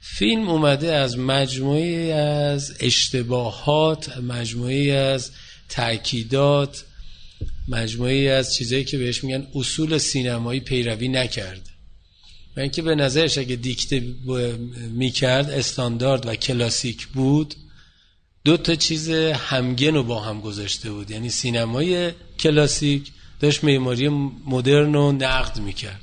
فیلم 0.00 0.48
اومده 0.48 0.94
از 0.94 1.18
مجموعی 1.18 2.10
از 2.12 2.76
اشتباهات 2.80 4.18
مجموعی 4.18 4.90
از 4.90 5.30
تاکیدات 5.68 6.84
مجموعی 7.68 8.28
از 8.28 8.54
چیزایی 8.54 8.84
که 8.84 8.98
بهش 8.98 9.24
میگن 9.24 9.46
اصول 9.54 9.98
سینمایی 9.98 10.60
پیروی 10.60 11.08
نکرد. 11.08 11.68
و 12.56 12.60
اینکه 12.60 12.82
به 12.82 12.94
نظرش 12.94 13.38
اگه 13.38 13.56
دیکته 13.56 14.02
می‌کرد 14.90 15.50
استاندارد 15.50 16.26
و 16.26 16.34
کلاسیک 16.34 17.06
بود 17.06 17.54
دو 18.44 18.56
تا 18.56 18.74
چیز 18.74 19.10
همگن 19.10 19.94
رو 19.94 20.02
با 20.02 20.20
هم 20.20 20.40
گذاشته 20.40 20.90
بود. 20.90 21.10
یعنی 21.10 21.30
سینمای 21.30 22.12
کلاسیک 22.38 23.12
داشت 23.40 23.64
معماری 23.64 24.08
مدرن 24.46 24.92
رو 24.92 25.12
نقد 25.12 25.60
می‌کرد. 25.60 26.00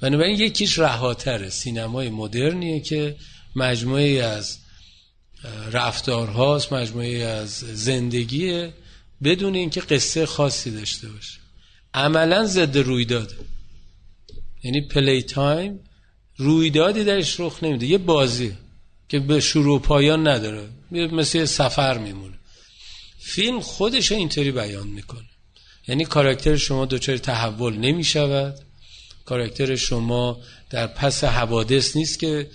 بنابراین 0.00 0.40
یکیش 0.40 0.78
رهاتره. 0.78 1.50
سینمای 1.50 2.10
مدرنیه 2.10 2.80
که 2.80 3.16
مجموعی 3.56 4.20
از 4.20 4.58
رفتارهاست 5.72 6.72
مجموعی 6.72 7.22
از 7.22 7.50
زندگیه 7.58 8.72
بدون 9.24 9.54
اینکه 9.54 9.80
قصه 9.80 10.26
خاصی 10.26 10.70
داشته 10.70 11.08
باشه. 11.08 11.38
عملا 11.94 12.46
ضد 12.46 12.78
رویداد 12.78 13.34
یعنی 14.62 14.88
Playtime 14.88 15.80
رویدادی 16.36 17.04
درش 17.04 17.40
رخ 17.40 17.62
نمیده. 17.62 17.86
یه 17.86 17.98
بازی 17.98 18.56
که 19.08 19.18
به 19.18 19.40
شروع 19.40 19.76
و 19.76 19.78
پایان 19.78 20.28
نداره. 20.28 20.68
مثل 20.90 21.44
سفر 21.44 21.98
میمونه. 21.98 22.38
فیلم 23.18 23.60
خودش 23.60 24.12
اینطوری 24.12 24.52
بیان 24.52 24.88
می‌کنه. 24.88 25.28
یعنی 25.88 26.04
کاراکتر 26.04 26.56
شما 26.56 26.86
دچار 26.86 27.16
تحول 27.16 27.76
نمی‌شود. 27.76 28.58
کاراکتر 29.30 29.76
شما 29.76 30.40
در 30.70 30.86
پس 30.86 31.24
حوادث 31.24 31.96
نیست 31.96 32.18
که 32.18 32.46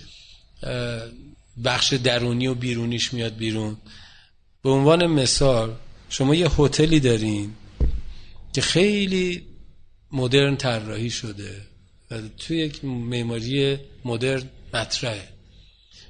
بخش 1.64 1.92
درونی 1.92 2.46
و 2.46 2.54
بیرونیش 2.54 3.14
میاد 3.14 3.36
بیرون. 3.36 3.76
به 4.62 4.70
عنوان 4.70 5.06
مثال 5.06 5.74
شما 6.08 6.34
یه 6.34 6.50
هتلی 6.58 7.00
دارین 7.00 7.52
که 8.52 8.60
خیلی 8.60 9.42
مدرن 10.12 10.56
طراحی 10.56 11.10
شده 11.10 11.62
و 12.10 12.20
توی 12.38 12.56
یک 12.58 12.84
معماری 12.84 13.78
مدرن 14.04 14.42
مطرحه. 14.74 15.28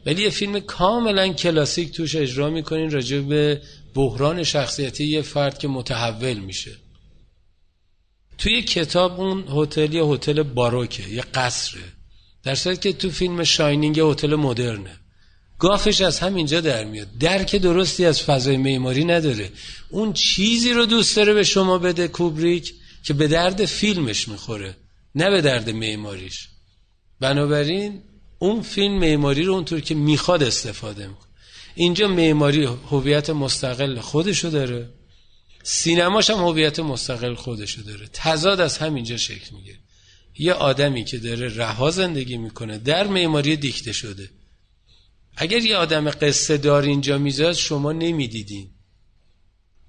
ولی 0.07 0.23
یه 0.23 0.31
فیلم 0.31 0.61
کاملا 0.61 1.33
کلاسیک 1.33 1.93
توش 1.93 2.17
اجرا 2.17 2.51
می‌کنین 2.51 2.91
راجع 2.91 3.21
به 3.21 3.63
بحران 3.95 4.43
شخصیتی 4.43 5.05
یه 5.05 5.23
فرد 5.23 5.59
که 5.59 5.69
متحول 5.69 6.39
میشه. 6.39 6.77
توی 8.39 8.63
کتاب 8.63 9.21
اون 9.21 9.45
هتل 9.57 9.95
یه 9.95 10.05
هتل 10.05 10.43
باروکه 10.43 11.09
یه 11.09 11.23
قصره. 11.23 11.83
در 12.43 12.55
صورتی 12.55 12.93
که 12.93 12.99
تو 12.99 13.11
فیلم 13.11 13.45
شاینینگ 13.45 14.01
هتل 14.01 14.35
مدرنه. 14.35 14.97
گافش 15.59 16.01
از 16.01 16.19
همینجا 16.19 16.61
در 16.61 16.85
میاد. 16.85 17.09
درک 17.21 17.57
درستی 17.57 18.05
از 18.05 18.23
فضای 18.23 18.57
معماری 18.57 19.05
نداره. 19.05 19.51
اون 19.89 20.13
چیزی 20.13 20.73
رو 20.73 20.87
دوست 20.87 21.17
داره 21.17 21.35
به 21.35 21.45
شما 21.45 21.79
بده 21.79 22.09
کوبریک 22.09 22.75
که 23.05 23.15
به 23.15 23.29
درد 23.29 23.65
فیلمش 23.65 24.29
می‌خوره 24.29 24.77
نه 25.15 25.31
به 25.31 25.41
درد 25.41 25.71
معماریش. 25.71 26.49
بنابراین 27.21 28.03
اون 28.39 28.63
فیلم 28.63 28.99
معماری 28.99 29.43
رو 29.43 29.55
اونطور 29.55 29.81
که 29.81 29.95
می‌خواد 29.95 30.43
استفاده 30.43 31.07
می‌کنه. 31.07 31.27
اینجا 31.75 32.09
معماری 32.09 32.65
هویت 32.65 33.31
مستقل 33.31 34.01
خودشو 34.01 34.49
داره. 34.49 34.89
سینماش 35.69 36.31
هم 36.31 36.37
هویت 36.37 36.81
مستقل 36.81 37.35
خودشو 37.35 37.83
داره. 37.83 38.09
تضاد 38.13 38.61
از 38.61 38.79
همینجا 38.79 39.17
شکل 39.17 39.55
می‌گیره 39.57 39.79
یه 40.39 40.53
آدمی 40.53 41.05
که 41.05 41.19
داره 41.19 41.57
رها 41.57 41.91
زندگی 41.91 42.37
می‌کنه 42.37 42.79
در 42.79 43.07
معماری 43.07 43.57
دیکته 43.57 43.93
شده. 43.93 44.31
اگر 45.37 45.59
یه 45.59 45.77
آدم 45.77 46.11
قصه 46.11 46.57
دار 46.57 46.83
اینجا 46.83 47.19
میذاد 47.19 47.53
شما 47.53 47.93
نمی‌دیدین. 47.93 48.71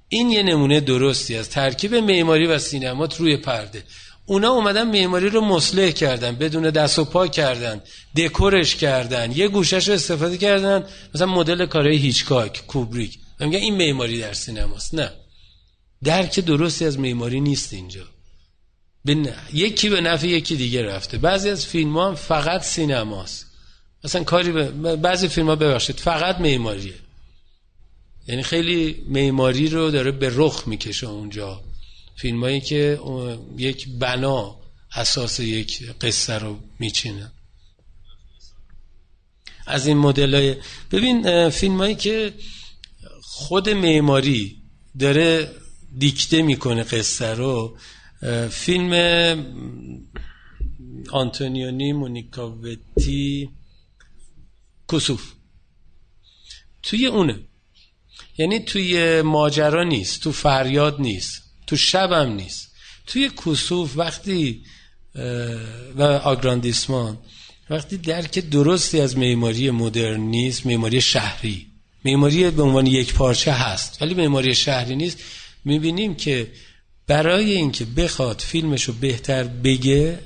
این 0.09 0.29
یه 0.29 0.43
نمونه 0.43 0.79
درستی 0.79 1.35
از 1.35 1.49
ترکیب 1.49 1.95
معماری 1.95 2.47
و 2.47 2.59
سینمات 2.59 3.19
روی 3.19 3.37
پرده. 3.37 3.83
اونا 4.25 4.49
اومدن 4.49 4.87
معماری 4.87 5.29
رو 5.29 5.41
مصلح 5.41 5.91
کردن 5.91 6.35
بدون 6.35 6.69
دست 6.69 6.99
و 6.99 7.05
پا 7.05 7.27
کردن 7.27 7.81
دکورش 8.17 8.75
کردن 8.75 9.31
یه 9.31 9.47
گوشش 9.47 9.87
رو 9.87 9.93
استفاده 9.93 10.37
کردن. 10.37 10.87
مثلا 11.15 11.27
مدل 11.27 11.65
کارهای 11.65 11.97
هیچکاک 11.97 12.65
کوبریک. 12.67 13.19
میگن 13.39 13.59
این 13.59 13.75
معماری 13.77 14.19
در 14.19 14.33
سینماست. 14.33 14.93
نه. 14.93 15.26
درک 16.03 16.39
درستی 16.39 16.85
از 16.85 16.99
معماری 16.99 17.39
نیست 17.39 17.73
اینجا. 17.73 18.05
به 19.05 19.33
یکی 19.53 19.89
به 19.89 20.01
نفع 20.01 20.27
یکی 20.27 20.55
دیگه 20.55 20.83
رفته. 20.83 21.17
بعضی 21.17 21.49
از 21.49 21.65
فیلم 21.65 21.97
ها 21.97 22.15
فقط 22.15 22.63
سینماست. 22.63 23.45
مثلا 24.03 24.23
کاری 24.23 24.51
به 24.51 24.95
بعضی 24.95 25.27
فیلم 25.27 25.47
ها 25.47 25.55
ببخشید 25.55 25.99
فقط 25.99 26.39
معماریه. 26.39 26.93
یعنی 28.27 28.43
خیلی 28.43 29.03
معماری 29.07 29.67
رو 29.67 29.91
داره 29.91 30.11
به 30.11 30.31
رخ 30.33 30.67
می‌کشه 30.67 31.07
اونجا. 31.07 31.61
فیلم 32.15 32.43
هایی 32.43 32.61
که 32.61 32.99
یک 33.57 33.87
بنا 33.99 34.55
اساس 34.95 35.39
یک 35.39 35.83
قصه 36.01 36.33
رو 36.33 36.59
میچینن 36.79 37.31
از 39.67 39.87
این 39.87 39.97
مدل 39.97 40.55
ببین 40.91 41.49
فیلم 41.49 41.77
هایی 41.77 41.95
که 41.95 42.33
خود 43.21 43.69
معماری 43.69 44.55
داره 44.99 45.51
دیکته 45.97 46.41
می‌کنه 46.41 46.83
قصه 46.83 47.33
رو 47.33 47.77
فیلم 48.51 48.93
آنتونیونی 51.11 51.93
مونیکاوتی 51.93 53.49
کسوف 54.91 55.31
توی 56.83 57.05
اونه. 57.05 57.39
یعنی 58.37 58.59
توی 58.59 59.21
ماجرا 59.21 59.83
نیست 59.83 60.21
تو 60.23 60.31
فریاد 60.31 61.01
نیست 61.01 61.43
تو 61.67 61.77
شبم 61.77 62.31
نیست. 62.31 62.71
توی 63.07 63.29
کسوف 63.45 63.97
وقتی 63.97 64.63
و 65.95 66.01
آگراندیسمان 66.23 67.17
وقتی 67.69 67.97
درک 67.97 68.39
درستی 68.39 68.99
از 68.99 69.17
معماری 69.17 69.71
مدرن 69.71 70.19
نیست 70.19 70.65
معماری 70.65 71.01
شهری. 71.01 71.67
معماری 72.05 72.49
به 72.49 72.63
عنوان 72.63 72.85
یک 72.85 73.13
پارچه 73.13 73.51
هست 73.51 74.01
ولی 74.01 74.13
معماری 74.13 74.55
شهری 74.55 74.95
نیست. 74.95 75.19
می‌بینیم 75.67 76.15
که 76.15 76.47
برای 77.07 77.51
اینکه 77.51 77.85
بخواد 77.85 78.39
فیلمشو 78.39 78.93
بهتر 78.93 79.43
بگه 79.43 80.19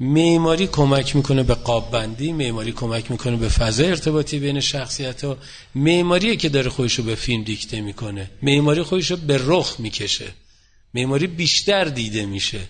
معماری 0.00 0.66
کمک 0.66 1.16
می‌کنه 1.16 1.42
به 1.42 1.54
قاب 1.54 1.90
بندی 1.90 2.32
معماری 2.32 2.72
کمک 2.72 3.10
می‌کنه 3.10 3.36
به 3.36 3.48
فضا 3.48 3.84
ارتباطی 3.84 4.38
بین 4.38 4.60
شخصیت 4.60 5.24
ها 5.24 5.38
معماری 5.74 6.36
که 6.36 6.48
داره 6.48 6.70
خودشو 6.70 7.02
به 7.02 7.14
فیلم 7.14 7.44
دیکته 7.44 7.80
می‌کنه. 7.80 8.30
معماری 8.42 8.82
خودشو 8.82 9.16
به 9.16 9.40
رخ 9.44 9.76
می‌کشه. 9.78 10.32
معماری 10.94 11.26
بیشتر 11.26 11.84
دیده 11.84 12.26
میشه. 12.26 12.60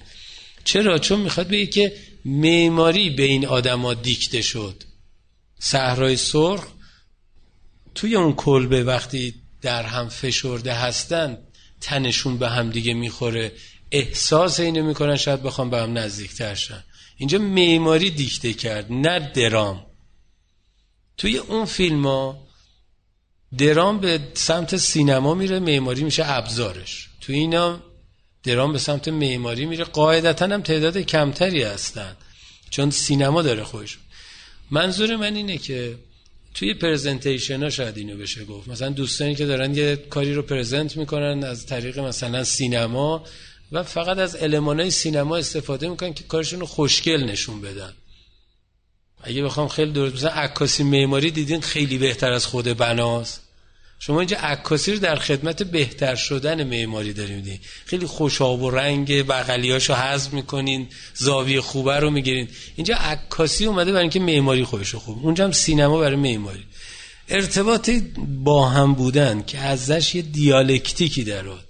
چرا؟ 0.64 0.98
چون 0.98 1.20
می‌خواد 1.20 1.48
بگه 1.48 1.66
که 1.66 1.92
معماری 2.24 3.10
به 3.10 3.22
این 3.22 3.46
آدما 3.46 3.94
دیکته 3.94 4.42
شد. 4.42 4.82
صحرای 5.58 6.16
سرخ 6.16 6.66
توی 7.94 8.16
اون 8.16 8.32
کلبه 8.32 8.84
وقتی 8.84 9.34
در 9.62 9.82
هم 9.82 10.08
فشرده 10.08 10.74
هستن 10.74 11.38
تنشون 11.80 12.38
به 12.38 12.48
هم 12.48 12.70
دیگه 12.70 12.94
می‌خوره. 12.94 13.52
احساس 13.90 14.60
اینو 14.60 14.84
می‌کنن 14.84 15.16
شاید 15.16 15.42
بخوام 15.42 15.70
به 15.70 15.78
هم 15.78 15.98
نزدیکتر 15.98 16.54
شن. 16.54 16.84
اینجا 17.16 17.38
معماری 17.38 18.10
دیکته 18.10 18.52
کرد 18.52 18.92
نه 18.92 19.18
درام. 19.18 19.86
توی 21.16 21.38
اون 21.38 21.64
فیلم 21.64 22.06
ها 22.06 22.46
درام 23.58 24.00
به 24.00 24.20
سمت 24.34 24.76
سینما 24.76 25.34
میره 25.34 25.58
معماری 25.58 26.04
میشه 26.04 26.22
ابزارش. 26.26 27.08
توی 27.20 27.34
اینا 27.34 27.82
درام 28.42 28.72
به 28.72 28.78
سمت 28.78 29.08
معماری 29.08 29.66
میره. 29.66 29.84
قاعدتا 29.84 30.46
هم 30.46 30.62
تعداد 30.62 30.98
کمتری 30.98 31.62
هستن 31.62 32.16
چون 32.70 32.90
سینما 32.90 33.42
داره 33.42 33.64
خوش. 33.64 33.98
منظور 34.70 35.16
من 35.16 35.36
اینه 35.36 35.58
که 35.58 35.98
توی 36.54 36.74
پرزنتیشن 36.74 37.62
ها 37.62 37.70
شاید 37.70 37.96
اینو 37.98 38.16
بشه 38.16 38.44
گفت. 38.44 38.68
مثلا 38.68 38.88
دوستانی 38.88 39.34
که 39.34 39.46
دارن 39.46 39.74
یه 39.74 39.96
کاری 39.96 40.34
رو 40.34 40.42
پرزنت 40.42 40.96
می‌کنن 40.96 41.44
از 41.44 41.66
طریق 41.66 41.98
مثلا 41.98 42.44
سینما 42.44 43.24
و 43.72 43.82
فقط 43.82 44.18
از 44.18 44.36
های 44.36 44.90
سینما 44.90 45.36
استفاده 45.36 45.88
می‌کنن 45.88 46.14
که 46.14 46.24
کارشون 46.24 46.60
رو 46.60 46.66
خوشگل 46.66 47.24
نشون 47.24 47.60
بدن. 47.60 47.92
اگه 49.22 49.42
بخوام 49.42 49.68
خیلی 49.68 49.92
درست 49.92 50.14
مثلا 50.14 50.30
عکاسی 50.30 50.82
معماری 50.82 51.30
دیدین 51.30 51.60
خیلی 51.60 51.98
بهتر 51.98 52.32
از 52.32 52.46
خود 52.46 52.64
بناست. 52.64 53.49
شما 54.02 54.20
اینجا 54.20 54.36
عکاسی 54.36 54.92
رو 54.92 54.98
در 54.98 55.16
خدمت 55.16 55.62
بهتر 55.62 56.14
شدن 56.14 56.64
معماری 56.64 57.12
داریم 57.12 57.36
میدین. 57.36 57.58
خیلی 57.84 58.06
خوشاب 58.06 58.62
و 58.62 58.70
رنگ 58.70 59.26
بغلیاشو 59.26 59.94
حذف 59.94 60.32
می‌کنین 60.32 60.88
زاویه 61.14 61.60
خوبه 61.60 61.96
رو 61.96 62.10
می‌گیرین. 62.10 62.48
اینجا 62.76 62.94
عکاسی 62.94 63.66
اومده 63.66 63.92
برای 63.92 64.02
اینکه 64.02 64.20
معماری 64.20 64.64
خودش 64.64 64.94
خوب. 64.94 65.24
اونجا 65.24 65.44
هم 65.44 65.52
سینما 65.52 65.98
برای 65.98 66.16
معماری. 66.16 66.64
ارتباط 67.28 67.90
با 68.44 68.68
هم 68.68 68.94
بودن 68.94 69.42
که 69.42 69.58
ازش 69.58 70.14
یه 70.14 70.22
دیالکتیکی 70.22 71.24
دراد 71.24 71.64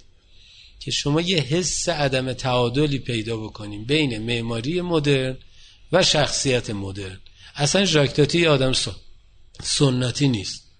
که 0.79 0.91
شما 0.91 1.21
یه 1.21 1.37
حس 1.37 1.89
عدم 1.89 2.33
تعادلی 2.33 2.99
پیدا 2.99 3.37
بکنیم 3.37 3.85
بین 3.85 4.17
معماری 4.17 4.81
مدرن 4.81 5.37
و 5.91 6.03
شخصیت 6.03 6.69
مدرن. 6.69 7.19
اصلا 7.55 7.85
ژاکتاتی 7.85 8.45
آدم 8.45 8.73
سنتی 9.63 10.27
نیست. 10.27 10.70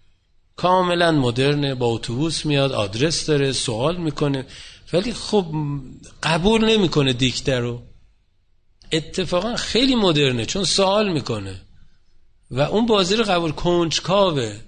کاملا 0.56 1.12
مدرنه 1.12 1.76
با 1.76 1.86
اتوبوس 1.86 2.46
میاد 2.46 2.72
آدرس 2.72 3.26
داره 3.26 3.52
سوال 3.52 3.98
می‌کنه. 3.98 4.46
ولی 4.94 5.14
خب 5.14 5.46
قبول 6.24 6.66
نمی‌کنه 6.66 7.14
دیکته 7.14 7.60
رو. 7.60 7.82
اتفاقا 8.92 9.56
خیلی 9.56 9.96
مدرنه 9.96 10.46
چون 10.46 10.64
سوال 10.64 11.14
می‌کنه. 11.14 11.62
و 12.52 12.60
اون 12.60 12.86
بازی 12.86 13.16
رو 13.16 13.24
قبول 13.24 13.52
کنجکاوه. 13.52 14.60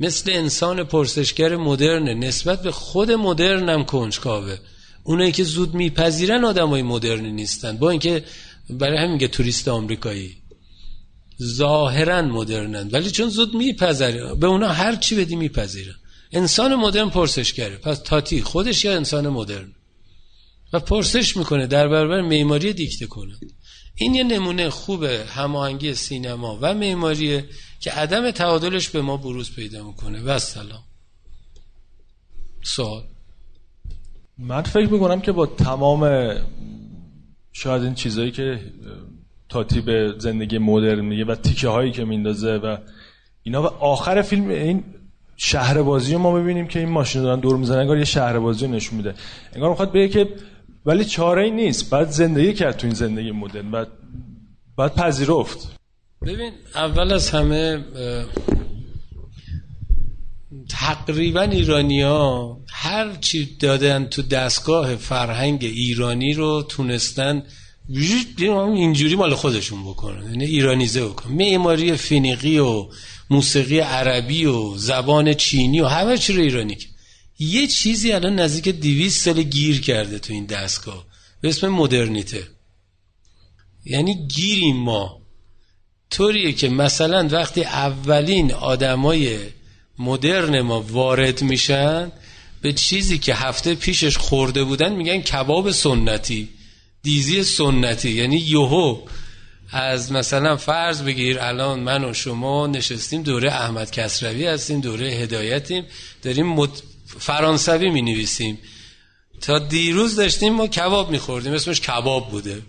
مثل 0.00 0.30
انسان 0.30 0.84
پرسشگر 0.84 1.56
مدرنه. 1.56 2.14
نسبت 2.14 2.62
به 2.62 2.72
خود 2.72 3.10
مدرنم 3.10 3.84
کنجکاوه. 3.84 4.58
اونایی 5.02 5.32
که 5.32 5.44
زود 5.44 5.74
میپذیرن 5.74 6.44
آدم 6.44 6.68
های 6.68 6.82
مدرنی 6.82 7.32
نیستن. 7.32 7.76
با 7.76 7.90
اینکه 7.90 8.24
برای 8.70 8.98
همین 8.98 9.18
که 9.18 9.28
توریست 9.28 9.68
آمریکایی. 9.68 10.36
ظاهرا 11.42 12.22
مدرنن. 12.22 12.88
ولی 12.88 13.10
چون 13.10 13.28
زود 13.28 13.54
میپذیره 13.54 14.34
به 14.34 14.46
اونا 14.46 14.68
هر 14.68 14.96
چی 14.96 15.16
بدی 15.16 15.36
میپذیرن. 15.36 15.94
انسان 16.32 16.74
مدرن 16.74 17.10
پرسشگره 17.10 17.76
پس 17.76 17.98
تاتی 17.98 18.42
خودش 18.42 18.84
یا 18.84 18.96
انسان 18.96 19.28
مدرن؟ 19.28 19.72
و 20.72 20.80
پرسش 20.80 21.36
می‌کنه. 21.36 21.66
در 21.66 21.88
برابر 21.88 22.20
معماری 22.20 22.72
دیکته 22.72 23.06
کنه. 23.06 23.34
این 23.94 24.14
یه 24.14 24.24
نمونه 24.24 24.70
خوبه 24.70 25.24
هماهنگی 25.28 25.94
سینما 25.94 26.58
و 26.62 26.74
معماریه 26.74 27.48
که 27.80 27.90
عدم 27.90 28.30
تعادلش 28.30 28.88
به 28.88 29.02
ما 29.02 29.16
بروز 29.16 29.54
پیدا 29.54 29.86
می‌کنه. 29.86 30.20
و 30.22 30.38
سلام. 30.38 30.82
سوال. 32.62 33.04
من 34.38 34.62
فکر 34.62 34.88
می‌کنم 34.88 35.20
که 35.20 35.32
با 35.32 35.46
تمام 35.46 36.32
شاید 37.52 37.82
این 37.82 37.94
چیزایی 37.94 38.30
که 38.30 38.72
تاتی 39.48 39.80
به 39.80 40.14
زندگی 40.18 40.58
مدرن 40.58 41.04
میگه 41.04 41.24
و 41.24 41.34
تیکه 41.34 41.68
هایی 41.68 41.92
که 41.92 42.04
میندازه 42.04 42.56
و 42.56 42.76
اینا. 43.42 43.62
و 43.62 43.66
آخر 43.66 44.22
فیلم 44.22 44.48
این 44.48 44.84
شهر 45.36 45.82
بازی 45.82 46.12
رو 46.12 46.18
ما 46.18 46.32
ببینیم 46.32 46.66
که 46.66 46.78
این 46.78 46.88
ماشین 46.88 47.22
دارن 47.22 47.40
دور 47.40 47.56
می‌زنن 47.56 47.78
انگار 47.78 47.98
یه 47.98 48.04
شهر 48.04 48.38
بازی 48.38 48.66
رو 48.66 48.72
نشون 48.72 48.96
میده. 48.96 49.14
انگار 49.52 49.70
می‌خواد 49.70 49.92
بگه 49.92 50.08
که 50.08 50.28
ولی 50.86 51.04
چاره 51.04 51.42
ای 51.42 51.50
نیست. 51.50 51.90
بعد 51.90 52.10
زندگی 52.10 52.52
کرد 52.52 52.76
تو 52.76 52.86
این 52.86 52.96
زندگی 52.96 53.30
مدرن 53.30 53.70
بعد 53.70 53.88
بعد 54.76 54.94
پذیرفت. 54.94 55.72
ببین 56.22 56.52
اول 56.74 57.12
از 57.12 57.30
همه 57.30 57.84
تقریبا 60.68 61.40
ایرانی 61.40 62.02
ها 62.02 62.60
هر 62.68 63.16
چی 63.20 63.56
دادن 63.56 64.04
تو 64.04 64.22
دستگاه 64.22 64.96
فرهنگ 64.96 65.58
ایرانی 65.62 66.34
رو 66.34 66.62
تونستن 66.68 67.42
اینجوری 67.88 69.14
مال 69.14 69.34
خودشون 69.34 69.84
بکنن. 69.84 70.30
یعنی 70.30 70.44
ایرانیزه 70.44 71.04
بکنن 71.04 71.32
معماری 71.32 71.96
فینیقی 71.96 72.58
و 72.58 72.88
موسیقی 73.30 73.78
عربی 73.78 74.44
و 74.44 74.76
زبان 74.76 75.34
چینی 75.34 75.80
و 75.80 75.86
همه 75.86 76.18
چی 76.18 76.32
رو 76.32 76.42
ایرانی 76.42 76.76
یه 77.38 77.66
چیزی 77.66 78.12
الان 78.12 78.40
نزدیک 78.40 78.68
دیویس 78.68 79.24
سال 79.24 79.42
گیر 79.42 79.80
کرده 79.80 80.18
تو 80.18 80.32
این 80.32 80.46
دستگاه. 80.46 81.06
به 81.40 81.48
اسم 81.48 81.68
مدرنیته. 81.68 82.48
یعنی 83.84 84.26
گیریم 84.28 84.76
ما. 84.76 85.20
طوریه 86.10 86.52
که 86.52 86.68
مثلا 86.68 87.28
وقتی 87.28 87.64
اولین 87.64 88.52
آدمای 88.52 89.38
مدرن 89.98 90.60
ما 90.60 90.80
وارد 90.80 91.42
میشن 91.42 92.12
به 92.62 92.72
چیزی 92.72 93.18
که 93.18 93.34
هفته 93.34 93.74
پیشش 93.74 94.16
خورده 94.16 94.64
بودن 94.64 94.92
میگن 94.92 95.18
کباب 95.18 95.70
سنتی. 95.70 96.48
دیزی 97.06 97.44
سنتی 97.44 98.10
یعنی 98.10 98.36
یوهو. 98.36 98.98
از 99.70 100.12
مثلا 100.12 100.56
فرض 100.56 101.02
بگیر 101.02 101.40
الان 101.40 101.80
من 101.80 102.04
و 102.04 102.14
شما 102.14 102.66
نشستیم 102.66 103.22
دوره 103.22 103.52
احمد 103.52 103.90
کسروی 103.90 104.46
هستیم 104.46 104.80
دوره 104.80 105.06
هدایتیم 105.06 105.84
داریم 106.22 106.46
مد... 106.46 106.70
فرانسوی 107.18 107.90
می 107.90 108.02
نویسیم 108.02 108.58
تا 109.40 109.58
دیروز 109.58 110.16
داشتیم 110.16 110.52
ما 110.52 110.66
کباب 110.66 111.10
می 111.10 111.18
خوردیم 111.18 111.52
اسمش 111.52 111.80
کباب 111.80 112.30
بوده. 112.30 112.62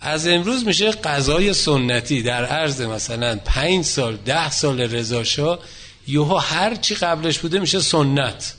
از 0.00 0.26
امروز 0.26 0.66
میشه 0.66 0.90
غذای 0.90 1.52
سنتی. 1.52 2.22
در 2.22 2.44
عرض 2.44 2.80
مثلا 2.80 3.40
پنج 3.44 3.84
سال 3.84 4.16
ده 4.16 4.50
سال 4.50 4.80
رضاشاه 4.80 5.58
یوها 6.06 6.38
هر 6.38 6.74
چی 6.74 6.94
قبلش 6.94 7.38
بوده 7.38 7.58
میشه 7.58 7.80
سنت. 7.80 8.54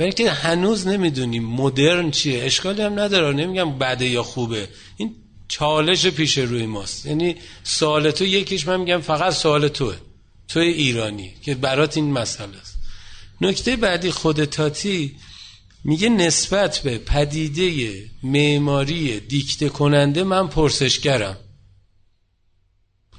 برای 0.00 0.12
که 0.12 0.30
هنوز 0.30 0.86
نمی‌دونیم. 0.86 1.46
مدرن 1.46 2.10
چیه؟ 2.10 2.44
اشکالی 2.44 2.82
هم 2.82 2.98
نداره. 3.00 3.36
نمیگم 3.36 3.78
بده 3.78 4.08
یا 4.08 4.22
خوبه. 4.22 4.68
این 4.96 5.14
چالش 5.48 6.06
پیش 6.06 6.38
روی 6.38 6.66
ماست. 6.66 7.06
یعنی 7.06 7.36
سوال 7.62 8.10
تو 8.10 8.24
یکیش 8.24 8.66
من 8.66 8.80
میگم 8.80 9.00
فقط 9.00 9.32
سوال 9.32 9.68
توه. 9.68 9.96
توی 10.48 10.66
ایرانی 10.66 11.34
که 11.42 11.54
برات 11.54 11.96
این 11.96 12.12
مسئله 12.12 12.56
است. 12.56 12.78
نکته 13.40 13.76
بعدی 13.76 14.10
خود 14.10 14.44
تاتی 14.44 15.16
میگه 15.84 16.08
نسبت 16.08 16.78
به 16.78 16.98
پدیده 16.98 17.94
معماری 18.22 19.20
دیکته 19.20 19.68
کننده 19.68 20.24
من 20.24 20.48
پرسشگرم. 20.48 21.36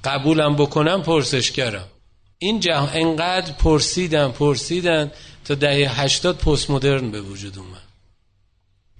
قبولم 0.04 0.56
بکنم 0.56 1.04
پرسشگرم. 1.04 1.88
این 2.43 2.60
جه... 2.60 2.75
انقدر 2.75 3.51
پرسیدن 3.51 4.27
پرسیدن 4.32 5.12
تا 5.45 5.56
دهه 5.56 6.01
هشتاد 6.01 6.38
پست 6.38 6.69
مدرن 6.69 7.12
به 7.12 7.21
وجود 7.21 7.58
اومد. 7.58 7.82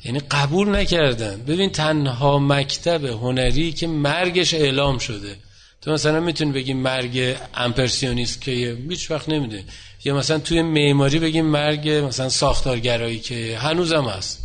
یعنی 0.06 0.20
قبول 0.20 0.76
نکردن. 0.76 1.42
ببین 1.44 1.70
تنها 1.70 2.40
مکتب 2.40 3.06
هنری 3.06 3.72
که 3.72 3.88
مرگش 3.88 4.54
اعلام 4.54 4.98
شده. 4.98 5.38
تو 5.82 5.92
مثلا 5.92 6.20
می‌تونی 6.20 6.52
بگی 6.52 6.74
مرگ 6.74 7.38
امپرسیونیست 7.54 8.42
که 8.42 8.78
هیچ 8.90 9.12
وقت 9.12 9.30
نمیده 9.30 9.64
یا 10.04 10.16
مثلا 10.16 10.40
توی 10.40 10.62
معماری 10.62 11.20
بگیم 11.20 11.46
مرگ 11.46 11.90
مثلا 11.90 12.30
ساختارگرایی 12.30 13.20
که 13.20 13.58
هنوزم 13.58 14.06
هست. 14.06 14.40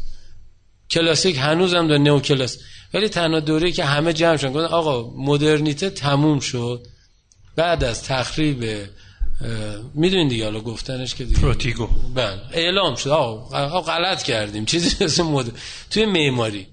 کلاسیک 0.90 1.36
هنوزم 1.36 1.88
داره 1.88 2.02
نو 2.02 2.20
کلاس 2.20 2.58
ولی 2.94 3.08
تنها 3.08 3.40
دوره 3.40 3.72
که 3.72 3.84
همه 3.84 4.12
جمع 4.12 4.36
شدن 4.36 4.64
آقا 4.64 5.10
مدرنیته 5.16 5.90
تموم 5.90 6.40
شد. 6.40 6.86
بعد 7.56 7.84
از 7.84 8.02
تخریب 8.02 8.88
می‌دونین 9.94 10.28
دیگه 10.28 10.44
حالا 10.44 10.60
گفتنش 10.60 11.14
که 11.14 11.24
دیگه. 11.24 11.40
Pruitt-Igoe. 11.40 11.86
بله. 11.86 12.40
اعلام 12.52 12.96
شد. 12.96 13.08
آقا 13.08 13.80
غلط 13.80 14.22
کردیم. 14.22 14.64
چیزی 14.64 14.96
مثل 15.04 15.22
مد... 15.22 15.52
توی 15.90 16.06
معماری. 16.06 16.66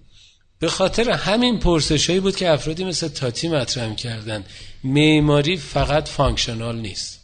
به 0.60 0.70
خاطر 0.70 1.10
همین 1.10 1.60
پرسش 1.60 2.08
هایی 2.10 2.20
بود 2.20 2.36
که 2.36 2.50
افرادی 2.50 2.84
مثل 2.84 3.08
تاتی 3.08 3.48
مطرح 3.48 3.96
کردن. 3.96 4.44
معماری 4.84 5.58
فقط 5.58 6.10
functional 6.10 6.80
نیست. 6.80 7.20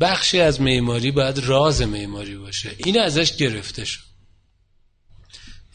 بخشی 0.00 0.40
از 0.40 0.60
معماری 0.60 1.10
باید 1.10 1.38
راز 1.38 1.82
معماری 1.82 2.36
باشه. 2.36 2.70
این 2.78 3.00
ازش 3.00 3.36
گرفته 3.36 3.84
شد. 3.84 4.00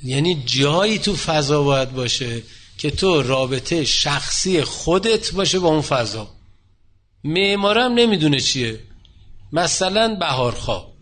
یعنی 0.03 0.43
جایی 0.45 0.99
تو 0.99 1.15
فضا 1.15 1.63
باید 1.63 1.91
باشه 1.91 2.41
که 2.79 2.91
تو 2.91 3.21
رابطه 3.21 3.85
شخصی 3.85 4.63
خودت 4.63 5.31
باشه 5.31 5.59
با 5.59 5.67
اون 5.67 5.81
فضا. 5.81 6.27
معمارم 7.23 7.93
نمی‌دونه 7.93 8.39
چیه. 8.39 8.79
مثلا 9.51 10.15
بهارخواب 10.19 10.93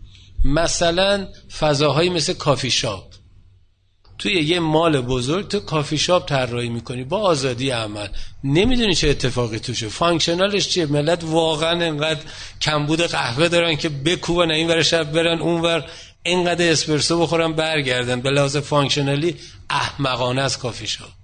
مثلا 0.44 1.28
فضاهایی 1.58 2.10
مثل 2.10 2.32
کافی 2.32 2.70
شاپ. 2.70 3.04
توی 4.18 4.32
یه 4.32 4.60
mall 4.60 5.00
بزرگ 5.00 5.48
تو 5.48 5.60
کافی 5.60 5.98
شاپ 5.98 6.28
طراحی 6.28 6.68
می‌کنی 6.68 7.04
با 7.04 7.18
آزادی 7.18 7.70
عمل. 7.70 8.08
نمی‌دونی 8.44 8.94
چه 8.94 9.08
اتفاقی 9.08 9.58
توشه. 9.58 9.88
functional 9.88 10.55
ش 10.55 10.68
چیه؟ 10.68 10.86
ملت 10.86 11.24
واقعا 11.24 11.86
انقدر 11.86 12.20
کمبود 12.60 13.00
قهوه 13.02 13.48
دارن 13.48 13.76
که 13.76 13.88
بکوبن 13.88 14.50
این 14.50 14.68
ور 14.68 14.82
شب 14.82 15.12
برن 15.12 15.40
اون 15.40 15.60
ور. 15.60 15.90
اینقدر 16.22 16.70
اسپرسو 16.70 17.20
بخورن 17.20 17.52
برگردن. 17.52 18.20
به 18.20 18.30
لحاظ 18.30 18.56
functional 18.56 19.29
ی 19.29 19.36
احمقانه 19.70 20.42
است 20.42 20.58
کافی 20.58 20.86
شاپ. 20.86 21.17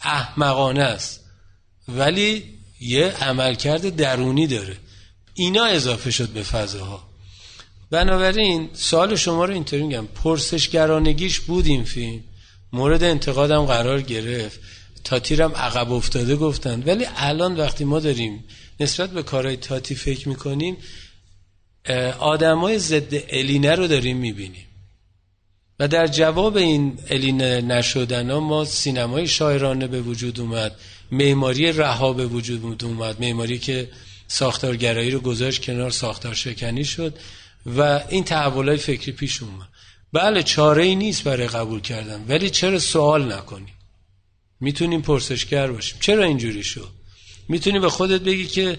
احمقانه 0.00 0.82
است. 0.82 1.20
ولی 1.88 2.44
یه 2.80 3.06
عملکرد 3.06 3.96
درونی 3.96 4.46
داره. 4.46 4.76
اینا 5.34 5.64
اضافه 5.64 6.10
شد 6.10 6.28
به 6.28 6.42
فضاها. 6.42 7.08
بنابراین 7.90 8.70
سال 8.72 9.16
شما 9.16 9.44
رو 9.44 9.54
اینطوری 9.54 9.82
میگم. 9.82 10.06
پرسشگرانگیش 10.06 11.40
بود 11.40 11.66
این 11.66 11.84
فیلم. 11.84 12.24
مورد 12.72 13.02
انتقادم 13.02 13.64
قرار 13.64 14.02
گرفت. 14.02 14.60
تاتیرم 15.04 15.52
عقب 15.52 15.92
افتاده 15.92 16.36
گفتن. 16.36 16.82
ولی 16.82 17.06
الان 17.16 17.56
وقتی 17.56 17.84
ما 17.84 18.00
داریم 18.00 18.44
نسبت 18.80 19.10
به 19.10 19.22
کارهای 19.22 19.56
تاتی 19.56 19.94
فکر 19.94 20.28
می‌کنیم 20.28 20.76
آدمای 22.18 22.78
ضد 22.78 23.14
الینه 23.28 23.74
رو 23.74 23.86
داریم 23.86 24.16
می‌بینیم. 24.16 24.67
و 25.80 25.88
در 25.88 26.06
جواب 26.06 26.56
این 26.56 26.98
الینه 27.10 27.60
نشدن 27.60 28.30
ها 28.30 28.40
ما 28.40 28.64
سینمای 28.64 29.26
شاعرانه 29.26 29.86
به 29.86 30.00
وجود 30.00 30.40
اومد 30.40 30.76
معماری 31.10 31.72
رها 31.72 32.12
به 32.12 32.26
وجود 32.26 32.84
اومد 32.84 33.20
معماری 33.20 33.58
که 33.58 33.90
ساختارگرایی 34.28 35.10
رو 35.10 35.20
گذاشت 35.20 35.64
کنار 35.64 35.90
ساختار 35.90 36.34
شکنی 36.34 36.84
شد 36.84 37.18
و 37.66 38.00
این 38.08 38.24
تحولای 38.24 38.76
فکری 38.76 39.12
پیش 39.12 39.42
اومد. 39.42 39.68
بله 40.12 40.42
چاره 40.42 40.84
ای 40.84 40.94
نیست 40.94 41.24
برای 41.24 41.46
قبول 41.46 41.80
کردن 41.80 42.24
ولی 42.28 42.50
چرا 42.50 42.78
سوال 42.78 43.32
نکنیم 43.32 43.74
می‌تونیم 44.60 45.02
پرسشگر 45.02 45.66
باشیم. 45.72 45.98
چرا 46.00 46.24
اینجوری 46.24 46.62
شد؟ 46.62 46.88
می‌تونی 47.48 47.78
به 47.78 47.90
خودت 47.90 48.20
بگی 48.20 48.46
که 48.46 48.78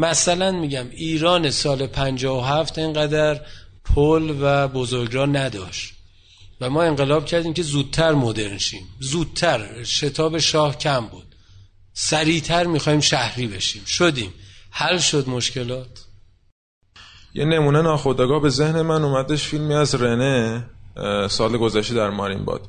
مثلا 0.00 0.52
میگم 0.52 0.86
ایران 0.90 1.50
سال 1.50 1.86
57 1.86 2.78
اینقدر 2.78 3.40
پل 3.84 4.34
و 4.40 4.68
بزرگراه 4.68 5.26
نداشت. 5.26 5.95
و 6.60 6.70
ما 6.70 6.82
انقلاب 6.82 7.24
کردیم 7.24 7.54
که 7.54 7.62
زودتر 7.62 8.12
مدرن 8.12 8.58
شیم. 8.58 8.88
زودتر. 9.00 9.84
شتاب 9.84 10.38
شاه 10.38 10.78
کم 10.78 11.06
بود. 11.06 11.34
سریعتر 11.92 12.66
می‌خوایم 12.66 13.00
شهری 13.00 13.46
بشیم. 13.46 13.82
شدیم. 13.84 14.34
حل 14.70 14.98
شد 14.98 15.28
مشکلات. 15.28 16.04
یه 17.34 17.44
نمونه 17.44 17.82
ناخودآگاه 17.82 18.42
به 18.42 18.48
ذهن 18.48 18.82
من 18.82 19.04
اومدش 19.04 19.44
فیلمی 19.46 19.74
از 19.74 19.94
رنه 19.94 20.64
سال 21.28 21.56
گذشته 21.56 21.94
در 21.94 22.10
مارین 22.10 22.44
باد. 22.44 22.60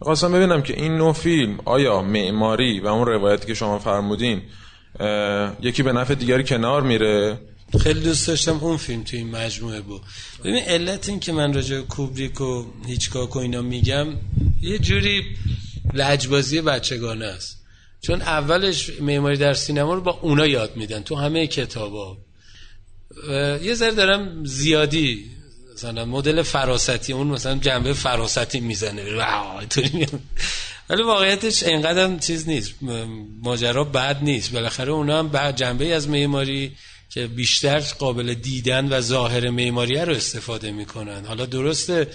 می‌خواستم 0.00 0.32
ببینم 0.32 0.62
که 0.62 0.80
این 0.80 0.96
نوع 0.96 1.12
فیلم 1.12 1.58
آیا 1.64 2.02
معماری 2.02 2.80
و 2.80 2.86
اون 2.86 3.06
روایتی 3.06 3.46
که 3.46 3.54
شما 3.54 3.78
فرمودین 3.78 4.42
یکی 5.60 5.82
به 5.82 5.92
نفع 5.92 6.14
دیگری 6.14 6.44
کنار 6.44 6.82
میره؟ 6.82 7.38
خیلی 7.80 8.00
دوست 8.00 8.26
داشتم 8.26 8.58
اون 8.58 8.76
فیلم 8.76 9.02
توی 9.02 9.18
این 9.18 9.30
مجموعه 9.30 9.80
بود. 9.80 10.02
ببین 10.44 10.62
علت 10.62 11.08
این 11.08 11.20
که 11.20 11.32
من 11.32 11.52
راجع 11.52 11.80
کوبریک 11.80 12.40
و 12.40 12.64
هیچکاک 12.86 13.36
و 13.36 13.38
اینا 13.38 13.62
میگم 13.62 14.06
یه 14.62 14.78
جوری 14.78 15.22
لجبازی 15.94 16.60
بچگانه 16.60 17.24
است. 17.24 17.62
چون 18.00 18.22
اولش 18.22 18.90
معماری 19.00 19.36
در 19.36 19.54
سینما 19.54 19.94
رو 19.94 20.00
با 20.00 20.18
اونا 20.22 20.46
یاد 20.46 20.76
میدن 20.76 21.02
تو 21.02 21.14
همه 21.14 21.46
کتابا. 21.46 22.18
یه 23.62 23.74
ذره 23.74 23.94
دارم 23.94 24.44
زیادی 24.44 25.24
مثلا 25.74 26.04
مدل 26.04 26.42
فراستی 26.42 27.12
اون 27.12 27.26
مثلا 27.26 27.58
جنبه 27.58 27.92
فراستی 27.92 28.60
می‌زنه. 28.60 29.02
ولی 30.90 31.02
واقعیتش 31.02 31.62
اینقدر 31.62 32.18
چیز 32.18 32.48
نیست. 32.48 32.74
ماجرا 33.42 33.84
بد 33.84 34.18
نیست. 34.22 34.52
بالاخره 34.52 34.92
اونا 34.92 35.18
هم 35.18 35.28
بعد 35.28 35.56
جنبه 35.56 35.94
از 35.94 36.08
معماری 36.08 36.76
که 37.10 37.26
بیشتر 37.26 37.80
قابل 37.80 38.34
دیدن 38.34 38.88
و 38.92 39.00
ظاهر 39.00 39.50
معماری 39.50 39.96
رو 39.96 40.12
استفاده 40.12 40.70
می‌کنن. 40.70 41.24
حالا 41.24 41.46
درسته 41.46 42.06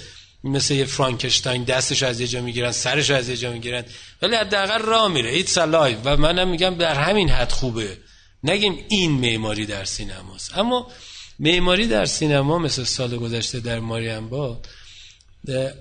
مثل 0.43 0.73
یه 0.73 0.86
فرانکشتاین 0.86 1.63
دستش 1.63 2.04
از 2.04 2.21
یه 2.21 2.27
جا 2.27 2.41
می‌گیرن 2.41 2.71
سرش 2.71 3.10
از 3.10 3.30
یه 3.30 3.38
جا 3.38 3.51
می‌گیرن 3.51 3.84
ولی 4.21 4.36
حداقل 4.36 4.82
راه 4.82 5.08
میره. 5.08 5.30
ایت 5.30 5.49
سلای 5.49 5.95
و 6.04 6.17
منم 6.17 6.49
میگم 6.49 6.75
در 6.75 6.95
همین 6.95 7.30
حد 7.30 7.51
خوبه. 7.51 7.97
نگیم 8.43 8.86
این 8.89 9.12
معماری 9.12 9.65
در 9.65 9.86
سینماست. 9.86 10.58
اما 10.58 10.88
معماری 11.39 11.88
در 11.88 12.06
سینما 12.06 12.58
مثل 12.58 12.84
سال 12.84 13.17
گذشته 13.17 13.60
در 13.60 13.80
ماریم 13.80 14.30
با 14.30 14.62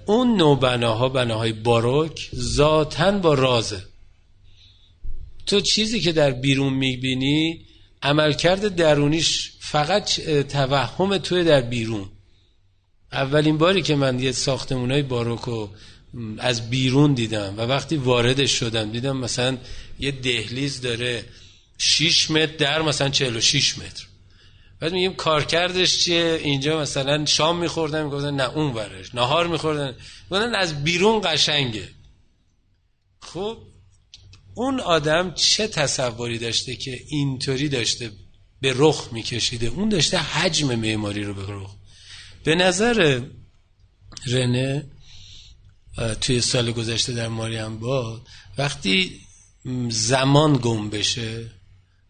اون 0.06 0.36
نوع 0.36 0.60
بناها 0.60 1.08
بناهای 1.08 1.52
باروک 1.52 2.30
ذاتا 2.34 3.10
با 3.10 3.34
رازه. 3.34 3.82
تو 5.46 5.60
چیزی 5.60 6.00
که 6.00 6.12
در 6.12 6.30
بیرون 6.30 6.72
می‌بینی 6.72 7.66
عملکرد 8.02 8.68
درونیش 8.68 9.52
فقط 9.60 10.10
توهم 10.48 11.18
توی 11.18 11.44
در 11.44 11.60
بیرون. 11.60 12.08
اولین 13.12 13.58
باری 13.58 13.82
که 13.82 13.96
من 13.96 14.20
یه 14.20 14.32
ساختمونای 14.32 15.02
باروکو 15.02 15.68
از 16.38 16.70
بیرون 16.70 17.14
دیدم 17.14 17.54
و 17.56 17.60
وقتی 17.60 17.96
واردش 17.96 18.52
شدم 18.52 18.90
دیدم 18.90 19.16
مثلا 19.16 19.58
یه 19.98 20.10
دهلیز 20.10 20.80
داره 20.80 21.24
6 21.78 22.30
متر 22.30 22.56
در 22.56 22.82
مثلا 22.82 23.08
46 23.08 23.78
متر. 23.78 24.06
بعد 24.80 24.92
میگیم 24.92 25.14
کارکردش 25.14 26.04
چیه؟ 26.04 26.40
اینجا 26.42 26.80
مثلا 26.80 27.26
شام 27.26 27.58
میخوردن 27.58 28.02
می‌گفتن 28.02 28.34
نه 28.34 28.50
اون 28.56 28.74
ورش. 28.74 29.14
نهار 29.14 29.46
میخوردن. 29.46 29.94
می‌گفتن 30.30 30.54
از 30.54 30.84
بیرون 30.84 31.20
قشنگه. 31.24 31.88
خب 33.20 33.58
اون 34.54 34.80
آدم 34.80 35.34
چه 35.34 35.68
تصوری 35.68 36.38
داشته 36.38 36.76
که 36.76 37.00
اینطوری 37.08 37.68
داشته 37.68 38.12
به 38.60 38.74
رخ 38.76 39.08
میکشیده؟ 39.12 39.66
اون 39.66 39.88
داشته 39.88 40.18
حجم 40.18 40.74
معماری 40.74 41.24
رو 41.24 41.34
به 41.34 41.42
رخ. 41.48 41.74
به 42.44 42.54
نظر 42.54 43.20
رنه 44.26 44.90
توی 46.20 46.40
سال 46.40 46.72
گذشته 46.72 47.12
در 47.12 47.28
ماریم 47.28 47.78
با 47.78 48.20
وقتی 48.58 49.20
زمان 49.88 50.56
گم 50.56 50.90
بشه 50.90 51.50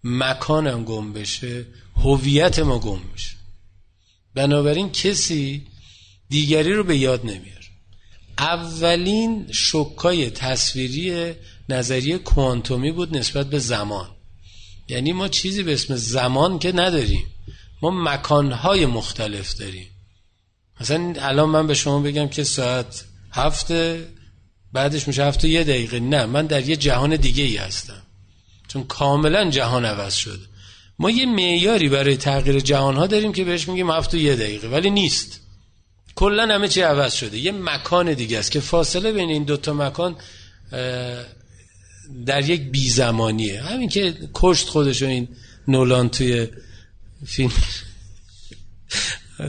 مکانم 0.05 0.85
گم 0.85 1.13
بشه 1.13 1.67
هویت 1.97 2.59
ما 2.59 2.79
گم 2.79 3.01
میشه. 3.13 3.37
بنابراین 4.35 4.93
کسی 4.93 5.67
دیگری 6.29 6.73
رو 6.73 6.85
به 6.85 6.99
یاد 6.99 7.21
نمیاره. 7.21 7.61
اولین 8.39 9.53
شکای 9.53 10.31
تصویری 10.31 11.35
نظریه 11.73 12.19
کوانتومی 12.19 12.93
بود 12.93 13.17
نسبت 13.17 13.51
به 13.51 13.59
زمان. 13.59 14.09
یعنی 14.89 15.13
ما 15.13 15.29
چیزی 15.29 15.63
به 15.63 15.73
اسم 15.73 15.97
زمان 15.97 16.59
که 16.59 16.73
نداریم. 16.73 17.27
ما 17.83 17.91
مکانهای 17.91 18.87
مختلف 18.87 19.55
داریم. 19.55 19.87
مثلا 20.81 21.15
الان 21.19 21.49
من 21.49 21.67
به 21.67 21.75
شما 21.75 22.01
بگم 22.01 22.29
که 22.29 22.45
ساعت 22.45 23.05
هفته 23.33 24.09
بعدش 24.73 25.09
میشه 25.09 25.25
هفته 25.25 25.49
یه 25.49 25.65
دقیقه. 25.65 26.01
نه 26.01 26.27
من 26.27 26.47
در 26.47 26.69
یه 26.69 26.77
جهان 26.77 27.17
دیگه 27.17 27.45
ای 27.45 27.57
هستم. 27.57 28.03
چون 28.69 28.85
کاملا 28.85 29.51
جهان 29.51 29.85
عوض 29.85 30.15
شده. 30.15 30.47
ما 30.99 31.11
یه 31.11 31.27
معیاری 31.27 31.89
برای 31.89 32.17
تغییر 32.17 32.61
جهان 32.61 32.97
ها 32.97 33.07
داریم 33.07 33.33
که 33.33 33.45
بهش 33.45 33.69
میگیم 33.69 33.91
هفته 33.91 34.19
یه 34.19 34.37
دقیقه 34.37 34.69
ولی 34.69 34.91
نیست. 34.91 35.41
کلا 36.15 36.55
همه 36.55 36.69
چی 36.69 36.81
عوض 36.81 37.15
شده. 37.15 37.39
یه 37.39 37.53
مکان 37.53 38.15
دیگه 38.15 38.39
است 38.39 38.51
که 38.51 38.61
فاصله 38.61 39.13
بین 39.13 39.31
این 39.31 39.45
دوتا 39.45 39.73
مکان 39.73 40.17
در 42.27 42.51
یک 42.51 42.71
بی 42.71 42.89
زمانیه 42.89 43.63
همین 43.63 43.89
که 43.89 44.15
کشت 44.35 44.69
خودشو 44.69 45.07
این 45.07 45.29
نولان 45.69 46.09
توی 46.09 46.49
فیلم 47.27 47.53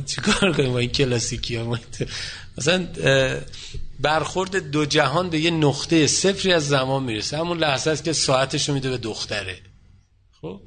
چیکار 0.05 0.53
کنیم 0.57 0.73
با 0.73 0.79
این 0.79 0.89
کلاسیکی 0.89 1.59
مثلا 2.57 2.87
برخورد 3.99 4.71
دو 4.71 4.85
جهان 4.85 5.29
به 5.29 5.39
یه 5.39 5.51
نقطه 5.51 6.07
صفری 6.07 6.53
از 6.53 6.67
زمان 6.67 7.03
می‌رسه. 7.03 7.37
همون 7.37 7.57
لحظه 7.57 7.91
است 7.91 8.03
که 8.03 8.13
ساعتش 8.13 8.69
رو 8.69 8.75
میده 8.75 8.89
به 8.89 8.97
دختره. 8.97 9.59
خب؟ 10.41 10.59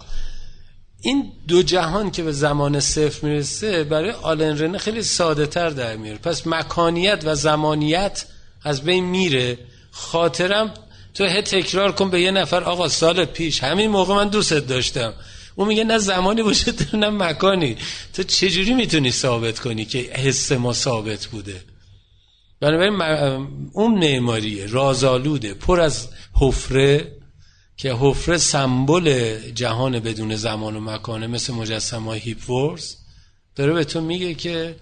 این 1.01 1.33
دو 1.49 1.63
جهان 1.63 2.11
که 2.11 2.23
به 2.23 2.33
زمان 2.33 2.81
صفر 2.81 3.27
می‌رسه 3.27 3.85
برای 3.85 4.11
آلن 4.11 4.59
رنه 4.59 4.79
خیلی 4.79 5.03
ساده 5.03 5.47
تر 5.47 5.71
در 5.71 5.97
میاره 5.97 6.19
پس 6.19 6.47
مکانیت 6.47 7.23
و 7.25 7.35
زمانیت 7.35 8.27
از 8.63 8.83
بین 8.83 9.05
میره. 9.05 9.59
خاطرم 9.91 10.75
تو 11.15 11.25
هه 11.25 11.43
تکرار 11.43 11.93
کن 11.93 12.11
به 12.11 12.21
یه 12.21 12.31
نفر 12.31 12.63
آقا 12.63 12.89
سال 12.89 13.25
پیش. 13.25 13.65
همین 13.65 13.91
موقع 13.91 14.15
من 14.15 14.29
دوستت 14.29 14.67
داشتم. 14.67 15.15
اون 15.55 15.69
میگه 15.69 15.85
نه 15.85 15.99
زمانی 15.99 16.43
باشه 16.43 16.73
نه 16.95 17.11
مکانی. 17.11 17.77
تو 18.13 18.23
چجوری 18.23 18.75
می‌تونی 18.75 19.11
ثابت 19.11 19.59
کنی 19.59 19.85
که 19.85 19.99
حس 19.99 20.53
ما 20.53 20.73
ثابت 20.73 21.27
بوده؟ 21.27 21.65
بنابراین 22.61 23.03
اون 23.73 23.99
معماریه. 23.99 24.67
رازآلوده. 24.67 25.55
پر 25.55 25.81
از 25.81 26.09
حفره 26.41 27.13
که 27.77 27.93
حفره 27.93 28.39
سمبل 28.39 29.39
جهان 29.55 30.01
بدون 30.01 30.37
زمان 30.37 30.77
و 30.77 30.81
مکانه 30.81 31.27
مثل 31.27 31.53
مجسمه 31.53 32.07
های 32.07 32.19
هیپ 32.19 32.51
ورز 32.51 32.97
داره 33.57 33.73
به 33.73 33.85
تو 33.85 34.01
میگه 34.01 34.35
که 34.35 34.77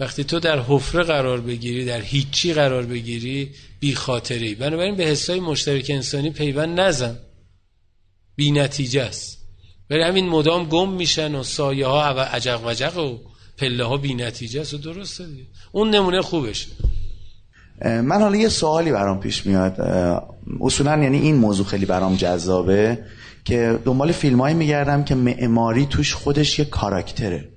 وقتی 0.00 0.24
تو 0.24 0.40
در 0.40 0.60
حفره 0.60 1.02
قرار 1.02 1.40
بگیری 1.40 1.84
در 1.84 2.00
هیچی 2.00 2.52
قرار 2.52 2.82
بگیری 2.82 3.50
بی 3.80 3.94
خاطری. 3.94 4.54
بنابراین 4.54 4.96
به 4.96 5.04
حسای 5.04 5.40
مشترک 5.40 5.86
انسانی 5.90 6.30
پیوند 6.30 6.80
نزن. 6.80 7.18
بی 8.36 8.50
نتیجه 8.50 9.02
است. 9.02 9.38
ولی 9.90 10.02
همین 10.02 10.28
مدام 10.28 10.64
گم 10.64 10.92
میشن 10.92 11.34
و 11.34 11.42
سایه 11.42 11.86
ها 11.86 12.14
و 12.16 12.20
عجق 12.20 12.66
وجق 12.66 12.98
و 12.98 13.18
پله 13.56 13.84
ها 13.84 13.96
بی 13.96 14.14
نتیجه 14.14 14.60
است 14.60 14.74
و 14.74 14.78
درسته 14.78 15.26
دیگه. 15.26 15.42
اون 15.72 15.90
نمونه 15.90 16.22
خوبش. 16.22 16.68
من 17.84 18.20
حالا 18.20 18.36
یه 18.36 18.48
سوالی 18.48 18.92
برام 18.92 19.20
پیش 19.20 19.46
میاد. 19.46 19.80
اصولا 20.60 21.02
یعنی 21.02 21.18
این 21.18 21.36
موضوع 21.36 21.66
خیلی 21.66 21.86
برام 21.86 22.16
جذابه 22.16 22.98
که 23.44 23.78
دنبال 23.84 24.12
فیلمایی 24.12 24.54
میگردم 24.54 25.04
که 25.04 25.14
معماری 25.14 25.86
توش 25.86 26.14
خودش 26.14 26.58
یه 26.58 26.64
کاراکتره. 26.64 27.48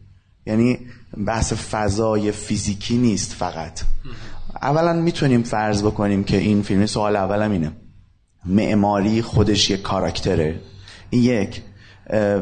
یعنی 0.45 0.79
بحث 1.17 1.53
فضای 1.53 2.31
فیزیکی 2.31 2.97
نیست 2.97 3.33
فقط. 3.33 3.81
اولا 4.61 4.93
می‌تونیم 4.93 5.43
فرض 5.43 5.83
بکنیم 5.83 6.23
که 6.23 6.37
این 6.37 6.61
فیلم 6.61 6.85
سوال 6.85 7.15
اولم 7.15 7.51
اینه. 7.51 7.71
معماری 8.45 9.21
خودش 9.21 9.69
یه 9.69 9.77
کاراکتره. 9.77 10.59
این 11.09 11.23
یک. 11.23 11.61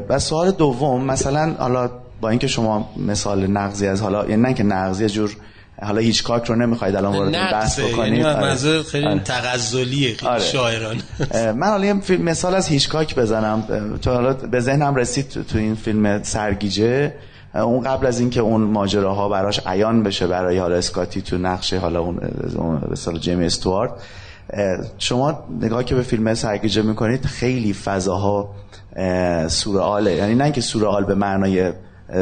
و 0.09 0.20
سوال 0.20 0.51
دوم 0.51 1.03
مثلا 1.03 1.55
حالا 1.59 1.89
با 2.22 2.30
اینکه 2.30 2.47
شما 2.47 2.89
مثال 2.97 3.47
نقضی 3.47 3.88
از 3.88 4.01
حالا 4.01 4.30
یعنی 4.30 4.41
نه 4.41 4.53
که 4.53 4.63
نقضی 4.63 5.09
جور 5.09 5.36
حالا 5.82 5.99
هیچکاک 6.01 6.45
رو 6.45 6.55
نمی‌خواید 6.55 6.95
الان 6.95 7.18
وارد 7.18 7.32
بحث 7.32 7.80
بکنید. 7.80 8.20
یعنی. 8.20 8.84
خیلی 8.84 9.07
آره. 9.07 9.20
تغزلیه 9.20 10.15
خیلی 10.15 10.32
آره. 10.32 10.43
شاعران 10.43 11.01
من 11.34 11.68
حالا 11.68 11.86
یه 11.86 11.93
مثال 12.09 12.55
از 12.55 12.68
هیچکاک 12.68 13.15
بزنم. 13.15 13.63
تو 14.01 14.11
حالا 14.11 14.34
به 14.34 14.59
ذهنم 14.59 14.95
رسید 14.95 15.30
تو 15.30 15.57
این 15.57 15.76
فیلم 15.76 16.24
سرگیجه. 16.24 17.13
اون 17.64 17.82
قبل 17.82 18.05
از 18.05 18.20
اینکه 18.20 18.41
اون 18.41 18.62
ماجراها 18.62 19.30
براش 19.30 19.62
عیان 19.66 20.03
بشه 20.03 20.28
برای 20.28 20.58
حالا 20.58 20.76
اسکاتی 20.76 21.22
تو 21.22 21.38
نقش 21.38 21.74
حالا 21.74 22.01
اون 22.01 22.82
به 23.14 23.20
جیمی 23.20 23.45
استوارت 23.45 23.91
شما 24.97 25.43
نگاه 25.62 25.84
که 25.84 25.95
به 25.95 26.01
فیلم 26.01 26.34
سرگیجه 26.34 26.82
می‌کنید 26.82 27.26
خیلی 27.26 27.74
فضاها 27.74 28.49
سورئاله. 29.47 30.16
یعنی 30.16 30.36
نه 30.36 30.43
اینکه 30.43 30.62
سورئال 30.62 31.03
به 31.03 31.16
معنای 31.16 31.72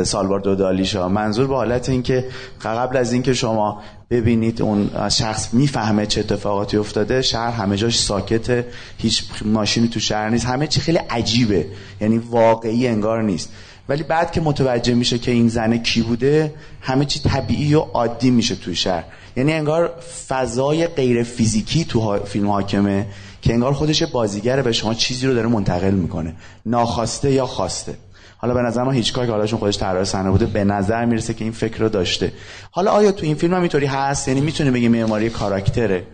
سالوار 0.04 0.40
دو 0.40 0.56
دالیشا. 0.56 1.10
منظور 1.10 1.48
به 1.48 1.56
حالت 1.56 1.90
اینکه 1.90 2.26
قبل 2.64 2.98
از 2.98 3.14
اینکه 3.14 3.34
شما 3.34 3.82
ببینید 4.10 4.62
اون 4.62 4.90
شخص 5.10 5.54
می‌فهمه 5.54 6.06
چه 6.06 6.20
اتفاقاتی 6.20 6.78
افتاده 6.78 7.22
شهر 7.22 7.52
همه 7.52 7.78
جاش 7.78 8.00
ساکته 8.00 8.68
هیچ 8.98 9.24
ماشینی 9.46 9.88
تو 9.88 10.00
شهر 10.00 10.30
نیست 10.30 10.46
همه 10.46 10.68
چی 10.68 10.82
خیلی 10.82 11.00
عجیبه. 11.10 11.66
یعنی 12.02 12.18
واقعی 12.18 12.88
انگار 12.88 13.24
نیست. 13.24 13.50
ولی 13.90 14.04
بعد 14.04 14.32
که 14.32 14.42
متوجه 14.42 14.94
میشه 14.94 15.18
که 15.20 15.32
این 15.32 15.48
زنه 15.48 15.78
کی 15.78 16.02
بوده 16.02 16.54
همه 16.82 17.06
چی 17.06 17.20
طبیعی 17.20 17.76
و 17.76 17.80
عادی 17.80 18.32
میشه 18.32 18.56
توی 18.56 18.76
شهر. 18.76 19.04
یعنی 19.36 19.54
انگار 19.54 19.94
فضای 20.28 20.88
غیر 20.88 21.24
فیزیکی 21.24 21.86
تو 21.86 22.20
فیلم 22.20 22.50
حاکمه 22.50 23.08
که 23.42 23.54
انگار 23.54 23.74
خودش 23.74 24.04
بازیگره 24.04 24.62
به 24.62 24.72
شما 24.72 24.94
چیزی 24.94 25.28
رو 25.28 25.34
داره 25.34 25.48
منتقل 25.48 25.92
می‌کنه. 25.92 26.36
ناخواسته 26.66 27.32
یا 27.32 27.46
خواسته. 27.46 27.98
حالا 28.38 28.54
به 28.54 28.62
نظر 28.62 28.84
ما 28.84 28.92
هیچکاک 28.92 29.30
حالا 29.30 29.46
چون 29.46 29.60
خودش 29.60 29.78
طراح 29.78 30.04
صحنه 30.04 30.32
بوده 30.32 30.46
به 30.46 30.64
نظر 30.64 31.06
می‌رسه 31.06 31.34
که 31.34 31.44
این 31.44 31.54
فکر 31.54 31.80
رو 31.80 31.90
داشته. 31.90 32.32
حالا 32.72 32.92
آیا 32.92 33.12
تو 33.12 33.26
این 33.26 33.36
فیلم 33.36 33.54
هم 33.54 33.60
اینطوری 33.60 33.86
هست؟ 33.86 34.28
یعنی 34.28 34.42
می‌تونه 34.42 34.72
بگی 34.72 34.88
معماری 34.88 35.30
کاراکتره؟ 35.30 36.08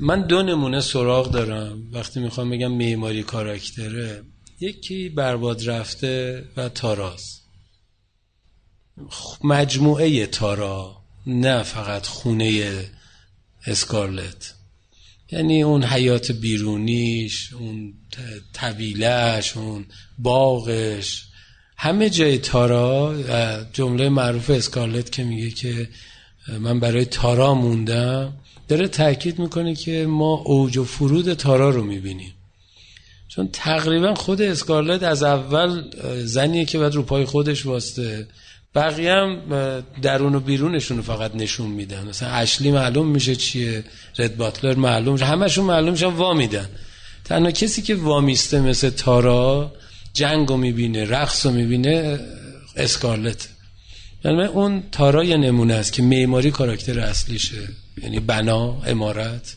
من 0.00 0.26
دو 0.26 0.42
نمونه 0.42 0.80
سراغ 0.80 1.30
دارم. 1.30 1.78
وقتی 1.92 2.20
می‌خوام 2.20 2.50
بگم 2.50 2.72
معماری 2.72 3.22
کاراکتره 3.22 4.22
یکی 4.64 5.08
برباد 5.08 5.68
رفته 5.68 6.44
و 6.56 6.68
تاراز 6.68 7.40
مجموعه 9.44 10.26
تارا 10.26 10.96
نه 11.26 11.62
فقط 11.62 12.06
خونه 12.06 12.74
اسکارلت. 13.66 14.54
یعنی 15.32 15.62
اون 15.62 15.84
حیات 15.84 16.32
بیرونیش 16.32 17.52
اون 17.52 17.94
طویلش 18.54 19.56
اون 19.56 19.86
باغش. 20.18 21.26
همه 21.76 22.10
جای 22.10 22.38
تارا 22.38 23.14
جمله 23.72 24.08
معروف 24.08 24.50
اسکارلت 24.50 25.12
که 25.12 25.24
میگه 25.24 25.50
که 25.50 25.88
من 26.60 26.80
برای 26.80 27.04
تارا 27.04 27.54
موندم 27.54 28.32
داره 28.68 28.88
تاکید 28.88 29.38
می‌کنه 29.38 29.74
که 29.74 30.06
ما 30.06 30.34
اوج 30.34 30.76
و 30.76 30.84
فرود 30.84 31.34
تارا 31.34 31.70
رو 31.70 31.84
می‌بینیم. 31.84 32.34
چون 33.34 33.48
تقریبا 33.52 34.14
خود 34.14 34.42
اسکارلت 34.42 35.02
از 35.02 35.22
اول 35.22 35.82
زنیه 36.24 36.64
که 36.64 36.78
باید 36.78 36.94
رو 36.94 37.02
پای 37.02 37.24
خودش 37.24 37.66
واسته 37.66 38.26
بقیه 38.74 39.12
هم 39.12 39.38
درون 40.02 40.34
و 40.34 40.40
بیرونشون 40.40 41.00
فقط 41.02 41.34
نشون 41.34 41.70
میدن. 41.70 42.08
مثلا 42.08 42.28
اشلی 42.28 42.70
معلوم 42.70 43.08
میشه 43.08 43.36
چیه 43.36 43.84
رد 44.18 44.36
باتلر 44.36 44.74
معلوم 44.74 45.12
میشه. 45.12 45.24
همشون 45.24 45.64
معلوم 45.64 45.90
میشن 45.90 46.06
وا 46.06 46.34
میدن. 46.34 46.68
تنها 47.24 47.50
کسی 47.50 47.82
که 47.82 47.94
وامیسته 47.94 48.60
مثل 48.60 48.90
تارا 48.90 49.72
جنگ 50.12 50.48
رو 50.48 50.56
می‌بینه 50.56 51.04
رقص 51.04 51.46
رو 51.46 51.52
می‌بینه 51.52 52.20
اسکارلت. 52.76 53.48
یعنی 54.24 54.44
اون 54.44 54.82
تارا 54.92 55.24
یه 55.24 55.36
نمونه 55.36 55.74
است 55.74 55.92
که 55.92 56.02
معماری 56.02 56.50
کاراکتر 56.50 57.00
اصلیشه. 57.00 57.68
یعنی 58.02 58.20
بنا 58.20 58.82
امارت. 58.86 59.56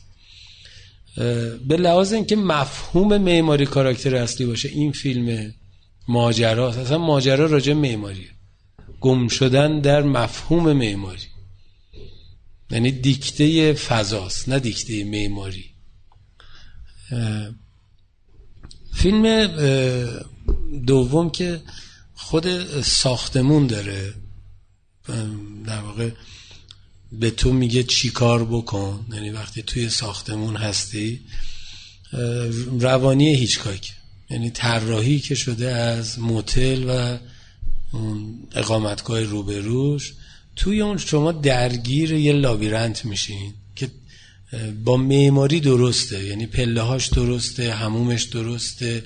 به 1.67 1.77
لحاظ 1.77 2.13
اینکه 2.13 2.35
مفهوم 2.35 3.17
معماری 3.17 3.65
کاراکتر 3.65 4.15
اصلی 4.15 4.45
باشه 4.45 4.69
این 4.69 4.91
فیلم 4.91 5.53
ماجرا 6.07 6.69
اصلا 6.69 6.97
ماجرا 6.97 7.45
راجع 7.45 7.73
معماری. 7.73 8.27
گم 9.01 9.27
شدن 9.27 9.79
در 9.79 10.01
مفهوم 10.01 10.73
معماری. 10.73 11.27
یعنی 12.71 12.91
دیکته 12.91 13.73
فضاست 13.73 14.49
نه 14.49 14.59
دیکته 14.59 15.03
معماری. 15.03 15.65
فیلم 18.93 19.47
دوم 20.85 21.29
که 21.29 21.61
خود 22.15 22.81
ساختمون 22.81 23.67
داره. 23.67 24.13
در 25.65 25.81
واقع 25.81 26.09
به 27.11 27.31
تو 27.31 27.53
میگه 27.53 27.83
چی 27.83 28.09
کار 28.09 28.45
بکن؟ 28.45 29.05
یعنی 29.13 29.29
وقتی 29.29 29.61
توی 29.61 29.89
ساختمون 29.89 30.55
هستی 30.55 31.21
روانی 32.79 33.35
هیچکاک. 33.35 33.93
یعنی 34.29 34.49
طراحی 34.49 35.19
که 35.19 35.35
شده 35.35 35.67
از 35.71 36.19
موتل 36.19 36.83
و 36.89 37.17
اقامتگاه 38.55 39.23
روبروش 39.23 40.13
توی 40.55 40.81
اون 40.81 40.97
شما 40.97 41.31
درگیر 41.31 42.11
یه 42.11 42.33
لابیرنت 42.33 43.05
میشین 43.05 43.53
که 43.75 43.89
با 44.83 44.97
معماری 44.97 45.59
درسته. 45.59 46.23
یعنی 46.23 46.45
پله 46.45 46.81
هاش 46.81 47.07
درسته 47.07 47.73
همومش 47.73 48.23
درسته. 48.23 49.05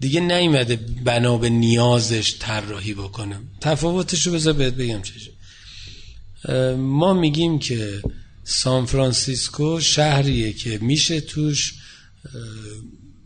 دیگه 0.00 0.20
نیومده 0.20 0.76
بنا 1.04 1.38
به 1.38 1.50
نیازش 1.50 2.34
طراحی 2.38 2.94
بکنم. 2.94 3.48
تفاوتش 3.60 4.26
رو 4.26 4.32
بذار 4.32 4.52
بهت 4.52 4.74
بگم 4.74 5.02
چه 5.02 5.12
ما 6.76 7.14
میگیم 7.14 7.58
که 7.58 8.02
سان 8.44 8.86
فرانسیسکو 8.86 9.80
شهریه 9.80 10.52
که 10.52 10.78
میشه 10.78 11.20
توش 11.20 11.74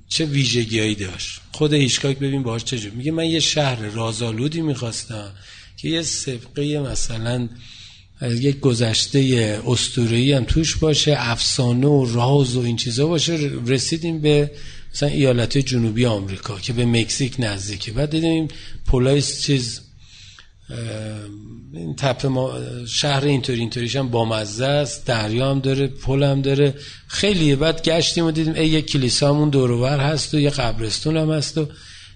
چه 0.09 0.25
ویژگیهایی 0.25 0.95
داشت. 0.95 1.41
خود 1.53 1.73
هیچکاک 1.73 2.19
ببین 2.19 2.43
باهاش 2.43 2.65
چجور 2.65 2.93
میگه 2.93 3.13
من 3.13 3.27
یه 3.27 3.41
شهر 3.41 3.77
رازآلودی 3.77 4.61
می‌خواستم 4.61 5.33
که 5.77 5.89
یه 5.89 6.03
سبقه 6.03 6.79
مثلا 6.79 7.49
یک 8.23 8.61
گذشته 8.61 9.63
اسطوره‌ای 9.67 10.33
هم 10.33 10.45
توش 10.45 10.77
باشه 10.77 11.15
افسانه 11.19 11.87
و 11.87 12.07
راز 12.15 12.57
و 12.57 12.61
این 12.61 12.77
چیزا 12.77 13.07
باشه. 13.07 13.51
رسیدیم 13.67 14.21
به 14.21 14.51
مثلا 14.95 15.09
ایالت 15.09 15.59
جنوبی 15.59 16.07
آمریکا 16.07 16.59
که 16.59 16.73
به 16.73 16.87
مکزیک 16.87 17.35
نزدیکه. 17.39 17.93
بعد 17.93 18.11
دیدیم 18.11 18.49
پولایس 18.87 19.43
چیز 19.43 19.81
این 21.73 21.97
تپه 21.97 22.29
ما 22.29 22.53
شهر 22.87 23.25
اینطوری 23.25 23.61
اینطوریش 23.61 23.97
هم 23.97 24.09
بامزه 24.09 24.67
است 24.67 25.07
دریا 25.07 25.51
هم 25.51 25.61
داره 25.61 25.87
پل 25.87 26.23
هم 26.23 26.43
داره. 26.43 26.75
خیلیه 27.07 27.57
بعد 27.57 27.83
گشتیم 27.83 28.25
و 28.25 28.31
دیدیم 28.31 28.55
ای 28.55 28.69
یک 28.69 28.87
کلیسامون 28.87 29.51
دورور 29.51 30.01
هست 30.01 30.35
و 30.35 30.39
یه 30.39 30.51
قبرستون 30.51 31.17
هم 31.17 31.31
هست 31.31 31.59
و 31.59 31.69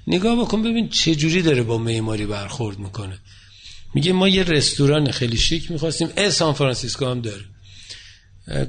نگاه 0.07 0.41
بکن 0.41 0.63
ببین 0.63 0.89
چه 0.89 1.15
جوری 1.15 1.43
داره 1.43 1.63
با 1.63 1.79
معماری 1.79 2.27
برخورد 2.27 2.79
می‌کنه. 2.79 3.19
میگه 3.95 4.13
ما 4.13 4.29
یه 4.29 4.43
رستوران 4.43 5.11
خیلی 5.11 5.37
شیک 5.37 5.71
می‌خواستیم 5.71 6.09
ای 6.17 6.31
سان 6.31 6.53
فرانسیسکو 6.53 7.07
هم 7.07 7.21
داره. 7.21 7.45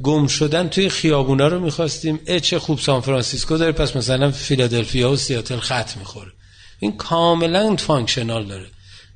گم 0.04 0.28
شدن 0.28 0.70
توی 0.70 0.90
خیابونا 0.90 1.48
رو 1.48 1.60
می‌خواستیم 1.60 2.20
ای 2.28 2.40
چه 2.40 2.60
خوب 2.60 2.80
سان 2.80 3.02
فرانسیسکو 3.02 3.58
داره 3.58 3.72
پس 3.72 3.96
مثلا 3.96 4.32
فیلادلفیا 4.32 5.12
و 5.12 5.16
سیاتل 5.16 5.60
خط 5.60 5.98
می‌خوره. 5.98 6.32
این 6.80 6.98
کاملا 6.98 7.76
functional 7.76 8.48
داره. 8.48 8.68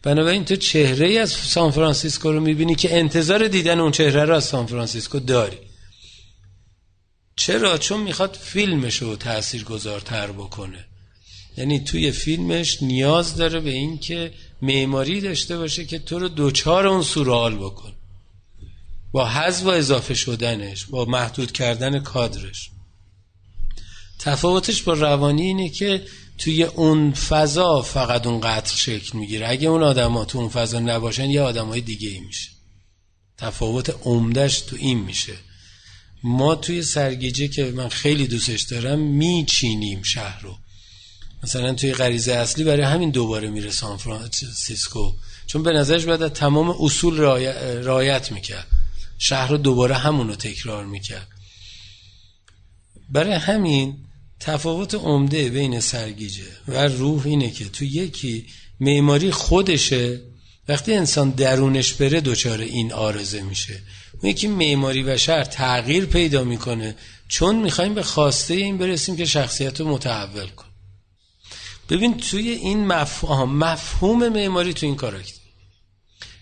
بنابراین 0.03 0.45
تو 0.45 0.55
چهره 0.55 1.07
ای 1.07 1.17
از 1.17 1.29
سان 1.31 1.71
فرانسیسکو 1.71 2.31
رو 2.31 2.39
می‌بینی 2.39 2.75
که 2.75 2.97
انتظار 2.97 3.47
دیدن 3.47 3.79
اون 3.79 3.91
چهره 3.91 4.25
رو 4.25 4.35
از 4.35 4.43
سان 4.43 4.65
فرانسیسکو 4.65 5.19
داری. 5.19 5.57
چرا؟ 7.35 7.77
چون 7.77 8.01
می‌خواد 8.01 8.35
فیلمش 8.41 8.97
رو 8.97 9.15
تأثیر 9.15 9.63
گذارتر 9.63 10.31
بکنه. 10.31 10.85
یعنی 11.57 11.79
توی 11.79 12.11
فیلمش 12.11 12.83
نیاز 12.83 13.35
داره 13.35 13.59
به 13.59 13.69
این 13.69 13.97
که 13.97 14.33
معماری 14.61 15.21
داشته 15.21 15.57
باشه 15.57 15.85
که 15.85 15.99
تو 15.99 16.19
رو 16.19 16.27
دوچار 16.29 16.87
اون 16.87 17.03
سورال 17.03 17.55
بکن. 17.55 17.93
با 19.11 19.29
حذف 19.29 19.65
و 19.65 19.69
اضافه 19.69 20.13
شدنش 20.13 20.85
با 20.85 21.05
محدود 21.05 21.51
کردن 21.51 21.99
کادرش. 21.99 22.69
تفاوتش 24.19 24.81
با 24.81 24.93
روانی 24.93 25.41
اینه 25.41 25.69
که 25.69 26.05
توی 26.39 26.63
اون 26.63 27.13
فضا 27.13 27.81
فقط 27.81 28.27
اون 28.27 28.41
قطر 28.41 28.75
شکل 28.75 29.17
می‌گیره. 29.17 29.49
اگه 29.49 29.67
اون 29.67 29.83
آدما 29.83 30.25
تو 30.25 30.37
اون 30.37 30.49
فضا 30.49 30.79
نباشن 30.79 31.29
یه 31.29 31.41
آدمای 31.41 31.81
دیگه 31.81 32.09
ای 32.09 32.19
میشه. 32.19 32.49
تفاوت 33.37 33.95
عمدهش 34.03 34.59
تو 34.59 34.75
این 34.75 34.99
میشه. 34.99 35.33
ما 36.23 36.55
توی 36.55 36.83
سرگیجه 36.83 37.47
که 37.47 37.71
من 37.71 37.89
خیلی 37.89 38.27
دوستش 38.27 38.61
دارم 38.61 38.99
میچینیم 38.99 40.03
شهر 40.03 40.41
رو. 40.41 40.57
مثلا 41.43 41.73
توی 41.73 41.93
غریزه 41.93 42.33
اصلی 42.33 42.63
برای 42.63 42.83
همین 42.83 43.09
دوباره 43.09 43.49
میره 43.49 43.71
سان 43.71 43.97
فرانسیسکو. 43.97 45.13
چون 45.47 45.63
به 45.63 45.71
نظرش 45.71 46.05
باید 46.05 46.27
تمام 46.27 46.75
اصول 46.79 47.17
رایت 47.83 48.31
می‌کرد. 48.31 48.67
شهر 49.17 49.47
رو 49.47 49.57
دوباره 49.57 49.95
همونو 49.95 50.35
تکرار 50.35 50.85
می‌کرد. 50.85 51.27
برای 53.09 53.33
همین 53.33 53.97
تفاوت 54.39 54.95
عمده 54.95 55.49
بین 55.49 55.79
سرگیجه 55.79 56.43
و 56.67 56.87
روح 56.87 57.25
اینه 57.25 57.51
که 57.51 57.69
تو 57.69 57.85
یکی 57.85 58.45
معماری 58.79 59.31
خودشه 59.31 60.21
وقتی 60.67 60.93
انسان 60.93 61.29
درونش 61.29 61.93
بره 61.93 62.21
دچار 62.21 62.59
این 62.61 62.93
آرزه 62.93 63.41
میشه. 63.41 63.81
اون 64.21 64.31
یکی 64.31 64.47
معماری 64.47 65.03
بشر 65.03 65.43
تغییر 65.43 66.05
پیدا 66.05 66.43
می‌کنه 66.43 66.95
چون 67.27 67.55
می‌خوایم 67.55 67.93
به 67.93 68.03
خواسته 68.03 68.53
این 68.53 68.77
برسیم 68.77 69.17
که 69.17 69.25
شخصیت 69.25 69.79
رو 69.79 69.87
متحول 69.87 70.47
کن 70.47 70.65
ببین 71.89 72.17
توی 72.17 72.49
این 72.49 72.87
مفهوم 72.87 73.57
مفهوم 73.57 74.29
معماری 74.29 74.73
تو 74.73 74.85
این 74.85 74.95
کاراکتر 74.95 75.39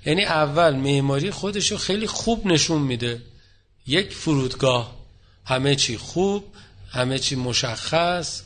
یعنی 0.06 0.26
اول 0.26 0.76
معماری 0.76 1.32
خودش 1.32 1.72
رو 1.72 1.78
خیلی 1.78 2.08
خوب 2.08 2.48
نشون 2.48 2.82
میده. 2.82 3.22
یک 3.88 4.14
فرودگاه 4.14 4.96
همه 5.46 5.76
چی 5.76 5.98
خوب 5.98 6.44
همه 6.98 7.20
چی 7.20 7.36
مشخص. 7.36 8.42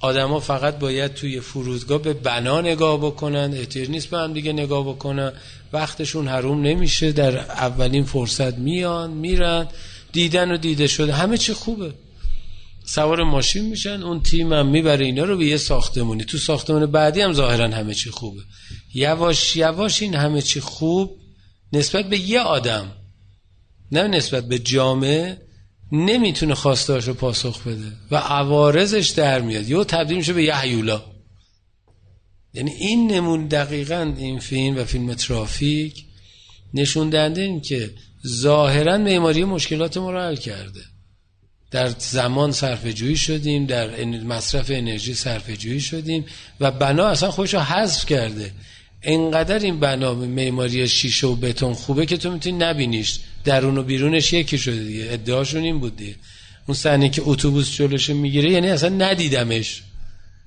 آدما 0.00 0.40
فقط 0.40 0.78
باید 0.78 1.14
توی 1.14 1.40
فرودگاه 1.40 2.02
به 2.02 2.12
بنا 2.12 2.60
نگاه 2.60 2.98
بکنن. 2.98 3.54
احتیاج 3.54 3.90
نیست 3.90 4.10
به 4.10 4.18
هم 4.18 4.32
دیگه 4.32 4.52
نگاه 4.52 4.88
بکنن. 4.88 5.32
وقتشون 5.72 6.28
حروم 6.28 6.62
نمیشه. 6.62 7.12
در 7.12 7.38
اولین 7.38 8.04
فرصت 8.04 8.58
میان 8.58 9.10
میرن. 9.10 9.68
دیدن 10.12 10.50
و 10.50 10.56
دیده 10.56 10.86
شده. 10.86 11.12
همه 11.12 11.38
چی 11.38 11.52
خوبه. 11.52 11.94
سوار 12.86 13.22
ماشین 13.22 13.64
میشن. 13.64 14.02
اون 14.02 14.22
تیم 14.22 14.52
هم 14.52 14.66
می‌بره 14.66 15.04
اینا 15.04 15.24
رو 15.24 15.36
به 15.36 15.46
یه 15.46 15.56
ساختمونی. 15.56 16.24
تو 16.24 16.38
ساختمون 16.38 16.86
بعدی 16.86 17.20
هم 17.20 17.32
ظاهرا 17.32 17.68
همه 17.68 17.94
چی 17.94 18.10
خوبه. 18.10 18.40
یواش 18.94 19.56
یواش 19.56 20.02
این 20.02 20.14
همه 20.14 20.42
چی 20.42 20.60
خوب 20.60 21.16
نسبت 21.72 22.08
به 22.08 22.18
یه 22.18 22.40
آدم. 22.40 22.92
نه 23.92 24.08
نسبت 24.08 24.48
به 24.48 24.58
جامعه. 24.58 25.45
نمی‌تونه 25.92 26.54
خواستهاش 26.54 27.04
رو 27.04 27.14
پاسخ 27.14 27.62
بده 27.66 27.92
و 28.10 28.16
عوارضش 28.16 29.08
در 29.08 29.40
میاد. 29.40 29.68
یا 29.68 29.84
تبدیل 29.84 30.16
میشه 30.16 30.32
به 30.32 30.42
یه 30.42 30.56
حیولا 30.56 31.04
یعنی 32.54 32.70
این 32.70 33.12
نمون 33.12 33.46
دقیقا 33.46 34.14
این 34.16 34.38
فیلم 34.38 34.76
و 34.76 34.84
فیلم 34.84 35.14
ترافیک 35.14 36.04
نشون 36.74 37.10
دهنده 37.10 37.40
این 37.40 37.60
که 37.60 37.90
ظاهرا 38.26 38.98
معماری 38.98 39.44
مشکلات 39.44 39.96
ما 39.96 40.10
رو 40.10 40.20
حل 40.20 40.36
کرده. 40.36 40.80
در 41.70 41.88
زمان 41.98 42.52
صرف 42.52 42.86
جویی 42.86 43.16
شدیم 43.16 43.66
در 43.66 44.04
مصرف 44.04 44.70
انرژی 44.70 45.14
صرف 45.14 45.50
جویی 45.50 45.80
شدیم 45.80 46.24
و 46.60 46.70
بنا 46.70 47.06
اصلا 47.06 47.30
خودش 47.30 47.54
رو 47.54 47.60
حذف 47.60 48.06
کرده. 48.06 48.52
انقدر 49.08 49.58
این 49.58 49.80
بنا 49.80 50.14
معماری 50.14 50.88
شیشه 50.88 51.26
و 51.26 51.36
بتون 51.36 51.74
خوبه 51.74 52.06
که 52.06 52.16
تو 52.16 52.30
می‌تونی 52.30 52.58
نبینیش. 52.58 53.18
درون 53.44 53.78
و 53.78 53.82
بیرونش 53.82 54.32
یکی 54.32 54.58
شده 54.58 54.84
دیگه. 54.84 55.06
ادعاشون 55.10 55.62
این 55.62 55.80
بود 55.80 55.96
دیگه. 55.96 56.16
اون 56.66 56.74
صحنه 56.74 57.08
که 57.08 57.22
اتوبوس 57.24 57.76
جلوش 57.76 58.10
می‌گیره 58.10 58.50
یعنی 58.50 58.70
اصلا 58.70 58.88
ندیدمش. 58.88 59.82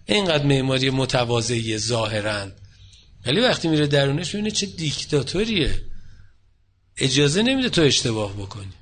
اینقدر 0.05 0.45
معماری 0.45 0.89
متواضعی 0.89 1.77
ظاهرا. 1.77 2.47
ولی 3.25 3.39
وقتی 3.39 3.67
میره 3.67 3.87
درونش 3.87 4.35
می‌بینه 4.35 4.51
چه 4.51 4.65
دیکتاتوریه. 4.65 5.81
اجازه 6.97 7.41
نمیده 7.41 7.69
تو 7.69 7.81
اشتباه 7.81 8.33
بکنی. 8.33 8.73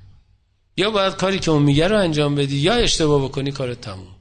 یا 0.76 0.90
باید 0.90 1.14
کاری 1.14 1.38
که 1.38 1.50
اون 1.50 1.62
میگه 1.62 1.88
رو 1.88 1.98
انجام 1.98 2.34
بدی 2.34 2.56
یا 2.56 2.74
اشتباه 2.74 3.24
بکنی 3.24 3.52
کارت 3.52 3.80
تموم. 3.80 4.14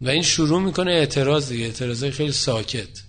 و 0.00 0.08
این 0.08 0.22
شروع 0.22 0.60
می‌کنه 0.62 0.90
اعتراض 0.90 1.48
دیگه. 1.48 1.64
اعتراضای 1.64 2.10
خیلی 2.10 2.32
ساکت. 2.32 3.07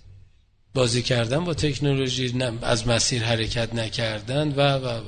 بازی 0.74 1.02
کردن 1.02 1.44
با 1.44 1.54
تکنولوژی 1.54 2.34
از 2.62 2.88
مسیر 2.88 3.24
حرکت 3.24 3.76
نکردن 3.76 4.54
و 4.58 4.78
و 4.78 4.88
و. 4.88 5.02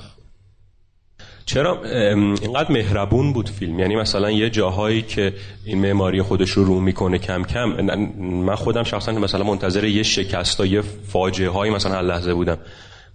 چرا 1.46 1.84
اینقدر 2.42 2.72
مهربون 2.72 3.34
بود 3.34 3.50
فیلم؟ 3.50 3.80
یعنی 3.80 3.96
مثلا 3.96 4.32
یه 4.32 4.50
جاهایی 4.50 5.02
که 5.02 5.34
این 5.66 5.78
معماری 5.78 6.22
خودش 6.22 6.50
رو 6.50 6.64
رو 6.64 6.80
می‌کنه 6.80 7.18
کم 7.18 7.44
کم 7.44 7.66
من 8.22 8.56
خودم 8.56 8.84
شخصا 8.84 9.12
مثلا 9.12 9.44
منتظر 9.44 9.84
یه 9.84 10.04
شکست 10.04 10.60
یه 10.60 10.82
فاجعه 11.08 11.50
هایی 11.50 11.72
مثلا 11.72 11.96
هر 11.96 12.02
لحظه 12.02 12.34
بودم. 12.34 12.58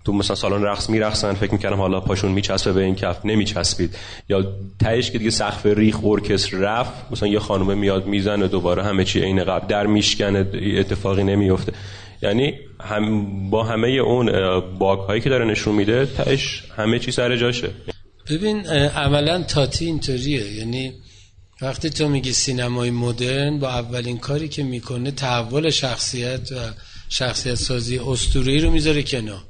تو 0.04 0.12
مثلا 0.12 0.36
سالن 0.36 0.62
رقص 0.62 0.90
میرقصن 0.90 1.32
فکر 1.32 1.52
می‌کردم 1.52 1.76
حالا 1.76 2.00
پاشون 2.00 2.32
میچسبه 2.32 2.72
به 2.72 2.82
این 2.82 2.94
کف 2.94 3.24
نمیچسبید. 3.24 3.96
یا 4.28 4.44
تهش 4.80 5.10
که 5.10 5.18
دیگه 5.18 5.30
سقف 5.30 5.66
ریخ 5.66 6.04
ارکستر 6.04 6.56
رفت 6.56 6.92
مثلا 7.10 7.28
یه 7.28 7.38
خانومه 7.38 7.74
میاد 7.74 8.06
می‌زنه 8.06 8.48
دوباره 8.48 8.84
همه 8.84 9.04
چی 9.04 9.20
عین 9.20 9.44
قبل 9.44 9.66
در 9.66 9.86
میشکنه 9.86 10.46
اتفاقی 10.78 11.24
نمیفته 11.24 11.72
یعنی 12.22 12.54
هم 12.80 13.50
با 13.50 13.64
همه 13.64 13.88
اون 13.88 14.30
باگ 14.78 14.98
هایی 14.98 15.20
که 15.20 15.30
داره 15.30 15.44
نشون 15.44 15.74
میده 15.74 16.06
تهش 16.06 16.62
همه 16.76 16.98
چی 16.98 17.10
سر 17.10 17.36
جاشه. 17.36 17.70
ببین 18.30 18.66
عملا 18.66 19.42
تاتی 19.42 19.84
اینطوریه. 19.84 20.52
یعنی 20.52 20.92
وقتی 21.62 21.90
تو 21.90 22.08
میگی 22.08 22.32
سینمای 22.32 22.90
مدرن 22.90 23.58
با 23.58 23.68
اولین 23.68 24.18
کاری 24.18 24.48
که 24.48 24.62
می‌کنه 24.62 25.10
تحول 25.10 25.70
شخصیت 25.70 26.52
و 26.52 26.56
شخصیت 27.08 27.54
سازی 27.54 27.98
اسطوره‌ای 27.98 28.60
رو 28.60 28.70
می‌ذاره 28.70 29.02
کنار. 29.02 29.44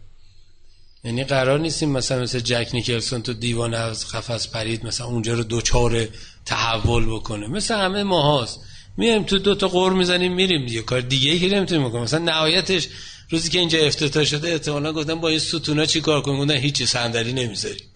یعنی 1.05 1.25
قرار 1.25 1.59
نیستیم 1.59 1.91
مثلا 1.91 2.23
مثل 2.23 2.39
جک 2.39 2.69
نیکلسون 2.75 3.23
تو 3.23 3.33
دیوان 3.33 3.75
از 3.75 4.09
قفس 4.09 4.49
پرید 4.49 4.87
مثلا 4.87 5.07
اونجا 5.07 5.35
رو 5.35 5.45
دوچار 5.45 6.09
تحول 6.47 7.07
بکنه. 7.07 7.49
مثل 7.49 7.75
همه 7.75 8.03
ماهاست. 8.03 8.61
میایم 8.97 9.23
تو 9.23 9.39
دو 9.39 9.55
تا 9.55 9.69
قور 9.69 9.93
می‌زنیم 9.93 10.35
میریم 10.35 10.67
دیگه. 10.67 10.83
کار 10.83 11.01
دیگه 11.01 11.31
ای 11.31 11.39
که 11.39 11.49
نمی‌تونیم 11.49 11.89
بکنیم. 11.89 12.05
مثلا 12.05 12.25
نهایتش 12.25 12.89
روزی 13.31 13.51
که 13.51 13.59
اینجا 13.59 13.79
افتتاح 13.79 14.25
شده 14.25 14.49
احتمالاً 14.49 14.93
گفتن 14.93 15.15
با 15.15 15.29
این 15.29 15.39
ستونا 15.39 15.87
چی 15.87 16.01
کار 16.01 16.23
کنیم؟ 16.23 16.41
گفتن 16.41 16.57
هیچ 16.57 16.83
صندلی 16.83 17.33
نمی‌ذاریم. 17.33 17.87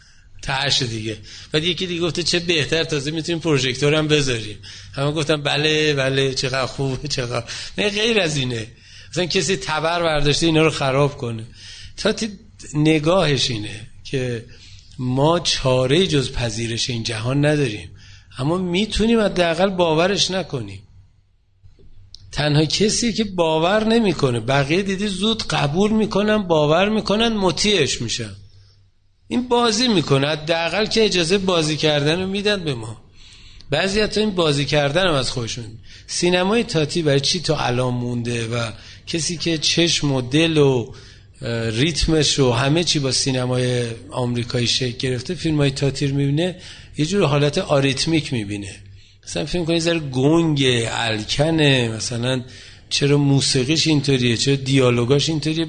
تهش 0.43 0.83
دیگه. 0.83 1.17
بعد 1.53 1.65
یکی 1.65 1.87
دیگه 1.87 2.01
گفته 2.01 2.23
چه 2.23 2.39
بهتر 2.39 2.85
تازه 2.85 3.11
می‌تونیم 3.11 3.41
پروژکتور 3.41 3.95
هم 3.95 4.09
بذاریم. 4.09 4.59
همه 4.95 5.13
گفتن 5.13 5.43
بله 5.43 5.95
بله 5.95 6.35
چقدر 6.35 6.67
خوبه 6.67 7.09
چقدر. 7.17 7.45
نه 7.79 7.91
غیر 7.91 8.21
از 8.21 8.37
اینه. 8.37 8.67
مثلا 9.11 9.27
کسی 9.27 9.57
تبر 9.57 10.03
برداشته 10.03 10.47
اینا 10.47 10.63
رو 10.63 10.71
خراب 10.71 11.17
کنه. 11.17 11.45
تا 11.97 12.15
نگاهش 12.75 13.51
اینه 13.51 13.81
که 14.05 14.45
ما 14.99 15.41
چاره 15.41 16.07
جز 16.07 16.33
پذیرش 16.33 16.91
این 16.91 17.03
جهان 17.03 17.47
نداریم. 17.47 17.91
اما 18.39 18.59
می‌تونیم 18.59 19.21
حداقل 19.21 19.71
باورش 19.71 20.31
نکنیم. 20.31 20.83
تنها 22.33 22.65
کسی 22.65 23.13
که 23.13 23.25
باور 23.25 23.85
نمی‌کنه. 23.85 24.41
بقیه 24.41 24.83
دیدی 24.83 25.09
زود 25.09 25.43
قبول 25.43 25.91
می‌کنن 25.91 26.39
باور 26.43 26.89
می‌کنن 26.89 27.29
مطیعش 27.29 28.03
میشن. 28.03 28.31
این 29.29 29.49
بازی 29.49 29.89
می‌کنه. 29.89 30.29
حداقل 30.29 30.87
که 30.87 31.05
اجازه 31.05 31.39
بازی 31.39 31.77
کردن 31.77 32.21
رو 32.21 32.27
میدن 32.27 32.65
به 32.65 32.75
ما. 32.75 33.01
بعضی 33.71 34.01
حتی 34.01 34.21
این 34.21 34.31
بازی 34.31 34.65
کردن 34.65 35.07
هم 35.09 35.15
از 35.15 35.31
خودشون. 35.31 35.65
سینمای 36.07 36.65
تاتی 36.65 37.03
برای 37.03 37.21
چی 37.21 37.41
تا 37.41 37.57
الان 37.57 37.95
مونده 37.95 38.49
و 38.49 38.71
کسی 39.07 39.37
که 39.37 39.59
چشم 39.59 40.13
و 40.13 40.21
دل 40.21 40.57
و 40.57 40.93
ریتمش 41.71 42.39
و 42.39 42.53
همه 42.53 42.85
چی 42.85 42.99
با 42.99 43.13
سینمای 43.13 43.87
آمریکایی 44.11 44.67
شکل 44.67 44.99
گرفته 44.99 45.35
فیلم 45.35 45.57
های 45.57 45.71
تاتیر 45.71 46.13
می‌بینه 46.13 46.57
یه 46.97 47.07
جور 47.07 47.27
حالت 47.27 47.59
آریتمیک 47.59 48.33
می‌بینه. 48.33 48.75
مثلا 49.31 49.45
فیلم 49.45 49.67
کنی 49.67 49.81
ذره 49.81 49.99
گنگ 49.99 50.65
الکنه 50.91 51.89
مثلا 51.89 52.45
چرا 52.89 53.19
موسیقیش 53.19 53.87
اینطوریه 53.87 54.37
چرا 54.37 54.55
دیالوگاش 54.55 55.29
اینطوریه؟ 55.29 55.67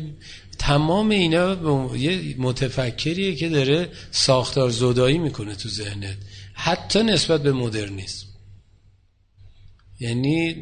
تمام 0.60 1.10
اینا 1.10 1.58
یه 1.98 2.36
متفکریه 2.38 3.36
که 3.36 3.50
داره 3.50 3.90
ساختار 4.12 4.70
زدایی 4.70 5.18
می‌کنه 5.18 5.56
تو 5.56 5.70
ذهنت. 5.70 6.18
حتی 6.54 7.04
نسبت 7.04 7.44
به 7.44 7.52
مدرنیسم. 7.52 8.26
یعنی 10.00 10.56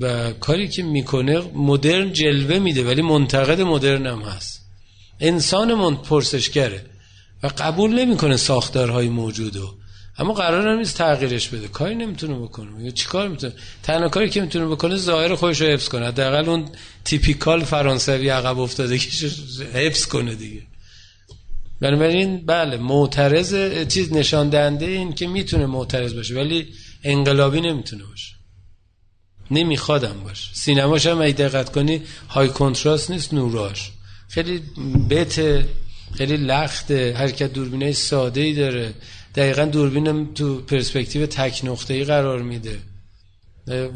و 0.00 0.32
کاری 0.32 0.68
که 0.68 0.82
می‌کنه 0.82 1.40
مدرن 1.54 2.12
جلوه 2.12 2.58
میده 2.58 2.84
ولی 2.84 3.02
منتقد 3.02 3.60
مدرن 3.60 4.06
هم 4.06 4.22
هست. 4.22 4.60
انسان 5.20 5.74
من 5.74 5.96
پرسشگره 5.96 6.84
و 7.42 7.46
قبول 7.46 7.94
نمی‌کنه 7.94 8.36
ساختارهای 8.36 9.08
موجودو. 9.08 9.83
اما 10.18 10.32
قرار 10.32 10.76
نیست 10.76 10.96
تغییرش 10.96 11.48
بده. 11.48 11.68
کاری 11.68 11.94
نمی‌تونه 11.94 12.34
بکنه. 12.34 12.92
چی 12.92 13.06
کار 13.06 13.28
می‌تونه؟ 13.28 13.52
تنها 13.82 14.08
کاری 14.08 14.30
که 14.30 14.40
می‌تونه 14.40 14.66
بکنه 14.66 14.96
ظاهر 14.96 15.34
خودش 15.34 15.60
رو 15.60 15.66
حفظ 15.66 15.88
کنه. 15.88 16.06
حداقل 16.06 16.48
اون 16.48 16.68
تیپیکال 17.04 17.64
فرانسوی 17.64 18.28
عقب 18.28 18.58
افتاده 18.58 18.98
که 18.98 19.08
حفظ 19.72 20.06
کنه 20.06 20.34
دیگه. 20.34 20.62
بنابراین 21.80 22.46
بله 22.46 22.76
معترض 22.76 23.54
چیز 23.88 24.12
نشان 24.12 24.48
دهنده 24.48 24.86
این 24.86 25.12
که 25.12 25.26
می‌تونه 25.26 25.66
معترض 25.66 26.14
باشه 26.14 26.34
ولی 26.34 26.68
انقلابی 27.04 27.60
نمی‌تونه 27.60 28.04
باشه. 28.04 28.34
نمیخوادم 29.50 30.20
باش 30.24 30.50
سینماش 30.52 31.06
هم 31.06 31.30
دقت 31.30 31.72
کنی 31.72 32.02
های 32.30 32.48
کنتراست 32.48 33.10
نیست 33.10 33.34
نوراش. 33.34 33.90
خیلی 34.28 34.62
بته 35.10 35.68
خیلی 36.14 36.36
لخته 36.36 37.14
حرکت 37.16 37.52
دوربینه 37.52 37.92
ساده 37.92 38.40
ای 38.40 38.54
داره. 38.54 38.94
دقیقا 39.34 39.64
دوربینم 39.64 40.34
تو 40.34 40.60
پرسپکتیو 40.60 41.26
تک 41.26 41.60
نقطه 41.64 41.94
ای 41.94 42.04
قرار 42.04 42.42
میده. 42.42 42.78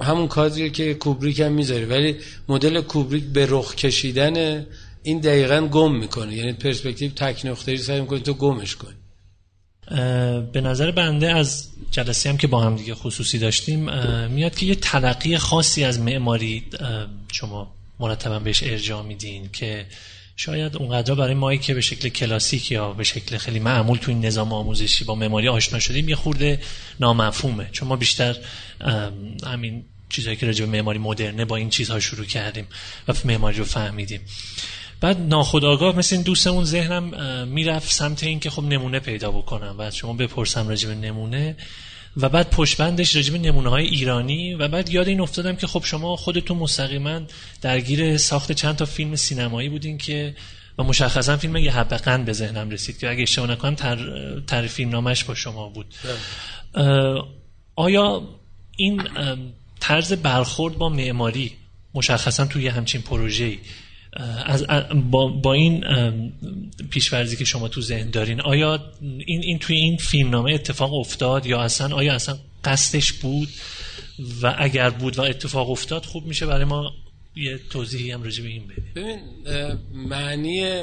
همون 0.01 0.29
کادری 0.29 0.71
که 0.71 0.95
کوبریک 0.95 1.41
هم 1.41 1.53
می‌ذاره. 1.53 1.87
ولی 1.87 2.17
مدل 2.49 2.81
کوبریک 2.81 3.25
به 3.25 3.47
رخ 3.51 3.75
کشیدن 3.75 4.67
این 5.03 5.21
دقیقا 5.21 5.61
گم 5.61 5.97
می‌کنه. 5.97 6.35
یعنی 6.35 6.53
پرسپکتیو 6.53 7.11
تک 7.11 7.47
نقطه 7.47 7.73
ای 7.73 7.79
سعی 7.79 8.01
می‌کنی 8.01 8.21
تو 8.21 8.35
گمش 8.35 8.77
کنی. 8.77 8.95
به 10.53 10.61
نظر 10.61 10.91
بنده 10.91 11.35
از 11.35 11.69
جلسه 11.91 12.29
هم 12.29 12.37
که 12.37 12.47
با 12.47 12.61
هم 12.61 12.77
دیگه 12.77 12.95
خصوصی 12.95 13.39
داشتیم 13.39 13.81
میاد 14.29 14.55
که 14.55 14.67
یه 14.67 14.75
تلقی 14.75 15.37
خاصی 15.37 15.85
از 15.85 16.01
معماری 16.01 16.65
شما 17.33 17.75
مرتبا 18.01 18.39
بهش 18.39 18.63
ارجاع 18.63 19.03
میدین 19.03 19.49
که 19.53 19.87
شاید 20.41 20.77
اونقدر 20.77 21.15
برای 21.15 21.35
مایی 21.35 21.59
که 21.59 21.75
به 21.75 21.81
شکل 21.81 22.09
کلاسیک 22.09 22.73
یا 22.73 22.93
به 22.93 23.05
شکل 23.05 23.39
خیلی 23.39 23.59
معمول 23.59 23.99
تو 23.99 24.11
این 24.11 24.27
نظام 24.27 24.53
آموزشی 24.53 25.05
با 25.05 25.15
معماری 25.15 25.49
آشنا 25.49 25.79
شدیم 25.79 26.09
یه 26.09 26.17
خورده 26.17 26.61
نامفهومه. 27.01 27.69
چون 27.73 27.89
ما 27.89 27.97
بیشتر 27.97 28.37
همین 29.47 29.85
چیزهایی 30.09 30.37
که 30.37 30.47
راجع 30.47 30.65
به 30.65 30.71
معماری 30.71 30.99
مدرنه 30.99 31.45
با 31.45 31.57
این 31.57 31.71
چیزها 31.71 32.01
شروع 32.01 32.27
کردیم 32.27 32.67
و 33.09 33.15
معماری 33.25 33.59
رو 33.59 33.65
فهمیدیم. 33.65 34.21
بعد 35.01 35.21
ناخداگاه 35.21 35.97
مثل 35.97 36.17
این 36.17 36.25
دوستمون 36.25 36.65
ذهنم 36.65 37.49
می‌رفت 37.49 37.93
سمت 37.93 38.25
این 38.25 38.41
که 38.41 38.51
خب 38.51 38.63
نمونه 38.63 39.01
پیدا 39.01 39.31
بکنم 39.31 39.75
و 39.79 39.91
شما 39.91 40.13
بپرسم 40.13 40.69
راجع 40.69 40.89
به 40.89 40.95
نمونه. 40.95 41.57
و 42.17 42.29
بعد 42.29 42.51
پشبندش 42.51 43.17
راجب 43.17 43.35
نمونه 43.35 43.71
های 43.71 43.85
ایرانی 43.85 44.55
و 44.55 44.69
بعد 44.69 44.89
یاد 44.89 45.09
این 45.09 45.21
افتادم 45.21 45.57
که 45.57 45.67
خب 45.67 45.83
شما 45.85 46.17
خودتون 46.17 46.57
مستقیما 46.57 47.21
درگیر 47.61 48.17
ساخت 48.17 48.53
چند 48.53 48.77
تا 48.77 48.85
فیلم 48.85 49.17
سینمایی 49.17 49.69
بودین 49.69 49.99
که 49.99 50.35
و 50.79 50.83
مشخصا 50.83 51.37
فیلم 51.37 51.57
یه 51.57 51.77
حبقند 51.79 52.25
به 52.25 52.33
ذهنم 52.33 52.71
رسید 52.71 52.99
که 52.99 53.11
اگه 53.11 53.23
اشتباه 53.23 53.51
نکنم 53.51 53.75
تر, 53.75 54.41
تر 54.47 54.67
فیلم 54.67 54.91
نامش 54.91 55.25
با 55.25 55.35
شما 55.35 55.69
بود 55.69 55.95
بله. 56.75 57.23
آیا 57.77 58.23
این 58.77 59.03
طرز 59.81 60.13
برخورد 60.13 60.79
با 60.79 60.89
معماری 60.89 61.53
مشخصا 61.95 62.47
توی 62.47 62.69
همچین 62.69 63.03
پروژه‌ای 63.03 63.59
از 64.47 64.67
با, 65.11 65.27
با 65.27 65.53
این 65.53 65.85
پیشورزی 66.91 67.37
که 67.37 67.45
شما 67.45 67.69
تو 67.69 67.81
ذهن 67.81 68.11
دارین 68.11 68.41
آیا 68.41 68.93
این, 69.01 69.43
این 69.43 69.59
توی 69.59 69.77
این 69.77 69.97
فیلمنامه 69.97 70.53
اتفاق 70.53 70.95
افتاد 70.95 71.47
یا 71.47 71.61
اصلا 71.61 71.97
آیا 71.97 72.15
اصلا 72.15 72.39
قصدش 72.65 73.13
بود؟ 73.13 73.49
و 74.43 74.55
اگر 74.59 74.91
بود 74.91 75.19
و 75.19 75.23
اتفاق 75.23 75.71
افتاد 75.71 76.05
خوب 76.05 76.27
میشه 76.27 76.47
برای 76.47 76.65
ما 76.65 76.93
یه 77.37 77.61
توضیحی 77.71 78.11
هم 78.11 78.23
راجع 78.23 78.43
به 78.43 78.49
این 78.49 78.63
بدیم 78.67 78.93
ببین 78.97 79.21
معنی 79.93 80.83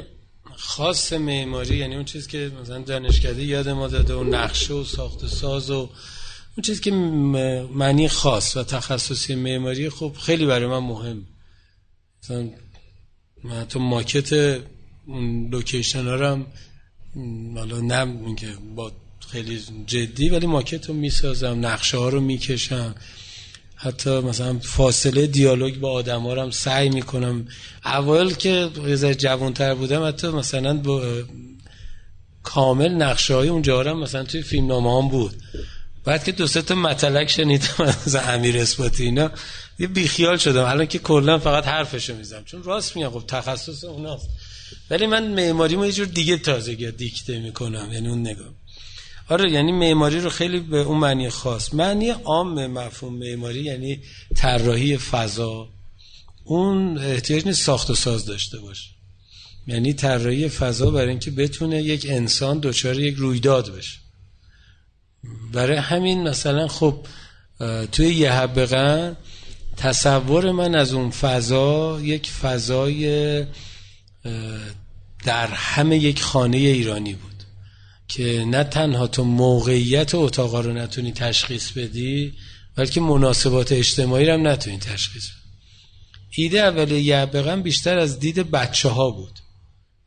خاص 0.56 1.14
معماری 1.14 1.78
یعنی 1.78 1.96
اون 1.96 2.06
چیز 2.06 2.28
که 2.28 2.52
مثلا 2.62 2.82
دانشکده 2.82 3.44
یاد 3.44 3.70
ما 3.70 3.88
داده 3.88 4.14
و 4.16 4.24
نقشه 4.24 4.74
و 4.74 4.84
ساخت 4.84 5.28
ساز 5.28 5.70
و 5.70 5.90
اون 6.58 6.62
چیزی 6.64 6.82
که 6.82 6.92
معنی 7.72 8.08
خاص 8.08 8.58
و 8.58 8.64
تخصصی 8.64 9.36
معماری 9.36 9.90
خب 9.90 10.16
خیلی 10.22 10.46
برای 10.46 10.68
من 10.68 10.80
مهم. 10.80 11.26
مثلا 12.24 12.50
من 13.46 13.66
تو 13.66 13.80
ماکت 13.80 14.60
اون 15.06 15.50
لوکیشن 15.52 16.08
هم 16.08 16.46
حالا 17.56 17.80
نه 17.80 18.36
که 18.36 18.48
با 18.76 18.91
خیلی 19.32 19.62
جدی 19.88 20.30
ولی 20.30 20.48
ماکت 20.48 20.89
رو 20.89 20.93
می‌سازم 20.93 21.66
نقشه 21.66 21.98
ها 21.98 22.10
رو 22.10 22.22
می‌کشم. 22.22 22.96
حتی 23.76 24.10
مثلا 24.10 24.60
فاصله 24.60 25.28
دیالوگ 25.28 25.76
با 25.76 25.91
آدم 25.91 26.22
ها 26.22 26.41
هم 26.41 26.52
سعی 26.52 26.89
می‌کنم. 26.89 27.48
اول 27.86 28.34
که 28.34 28.70
یه 28.88 29.16
جوانتر 29.16 29.74
بودم 29.74 30.08
حتی 30.08 30.28
مثلا 30.28 30.74
با 30.78 31.24
کامل 32.43 32.89
نقشه 32.89 33.34
های 33.36 33.50
اونجا 33.50 33.84
هم 33.84 34.00
مثلا 34.00 34.24
توی 34.24 34.41
فیلم 34.41 34.68
نامه 34.68 35.12
بود. 35.12 35.36
بعد 36.06 36.24
که 36.24 36.32
دو 36.32 36.48
تا 36.48 36.76
متلک 36.76 37.30
شنیدم 37.30 37.76
از 38.06 38.16
امیر 38.16 38.58
اسپاتی 38.58 39.04
اینا 39.04 39.32
یه 39.80 39.88
بیخیال 39.88 40.38
شدم. 40.38 40.66
الان 40.66 40.86
که 40.86 41.00
کلا 41.00 41.40
فقط 41.40 41.68
حرفشو 41.68 42.16
می‌زنم. 42.16 42.44
چون 42.44 42.64
راست 42.64 42.96
میگم 42.96 43.10
خب 43.10 43.24
تخصص 43.28 43.84
اوناست. 43.84 44.30
ولی 44.90 45.08
من 45.08 45.28
معماری 45.28 45.76
یه 45.76 45.92
جور 45.92 46.08
دیگه 46.08 46.38
تازگی 46.38 46.92
دیکته 46.92 47.40
می‌کنم. 47.40 47.90
یعنی 47.94 48.08
اون 48.08 48.22
نگاه. 48.22 48.54
آره 49.30 49.52
یعنی 49.52 49.72
معماری 49.72 50.20
رو 50.20 50.30
خیلی 50.30 50.60
به 50.60 50.78
اون 50.78 50.98
معنی 50.98 51.30
خاص. 51.30 51.74
معنی 51.74 52.10
عام 52.10 52.68
مفهوم 52.68 53.14
معماری 53.14 53.62
یعنی 53.62 54.02
طراحی 54.36 54.98
فضا. 54.98 55.70
اون 56.44 56.98
احتیاج 56.98 57.46
نیست 57.46 57.64
ساخت 57.64 57.90
و 57.90 57.96
ساز 57.96 58.26
داشته 58.26 58.60
باشه. 58.60 58.90
یعنی 59.68 59.94
طراحی 59.94 60.50
فضا 60.50 60.92
برای 60.92 61.10
اینکه 61.10 61.32
بتونه 61.32 61.84
یک 61.84 62.06
انسان 62.10 62.60
دچار 62.60 63.00
یک 63.00 63.16
رویداد 63.16 63.76
بشه. 63.76 63.98
برای 65.54 65.78
همین 65.78 66.24
مثلا 66.24 66.68
خب 66.68 67.06
توی 67.92 68.14
یه 68.14 68.32
حبقن 68.32 69.18
تصور 69.78 70.52
من 70.52 70.76
از 70.76 70.94
اون 70.94 71.10
فضا 71.10 72.00
یک 72.02 72.32
فضای 72.32 73.46
در 75.26 75.48
همه 75.48 75.98
یک 75.98 76.22
خانه 76.22 76.58
ایرانی 76.58 77.14
بود 77.14 77.44
که 78.08 78.46
نه 78.48 78.64
تنها 78.64 79.08
تو 79.08 79.24
موقعیت 79.24 80.16
اتاقا 80.16 80.62
رو 80.62 80.74
نتونی 80.74 81.12
تشخیص 81.12 81.72
بدی 81.72 82.34
بلکه 82.76 83.02
مناسبات 83.02 83.72
اجتماعی 83.72 84.26
رو 84.26 84.34
هم 84.34 84.48
نتونی 84.48 84.78
تشخیص 84.78 85.28
بدی. 85.28 86.44
ایده 86.44 86.60
اول 86.60 86.92
یعبقم 86.92 87.62
بیشتر 87.62 87.98
از 87.98 88.20
دید 88.20 88.52
بچه 88.52 88.90
ها 88.90 89.12
بود. 89.12 89.40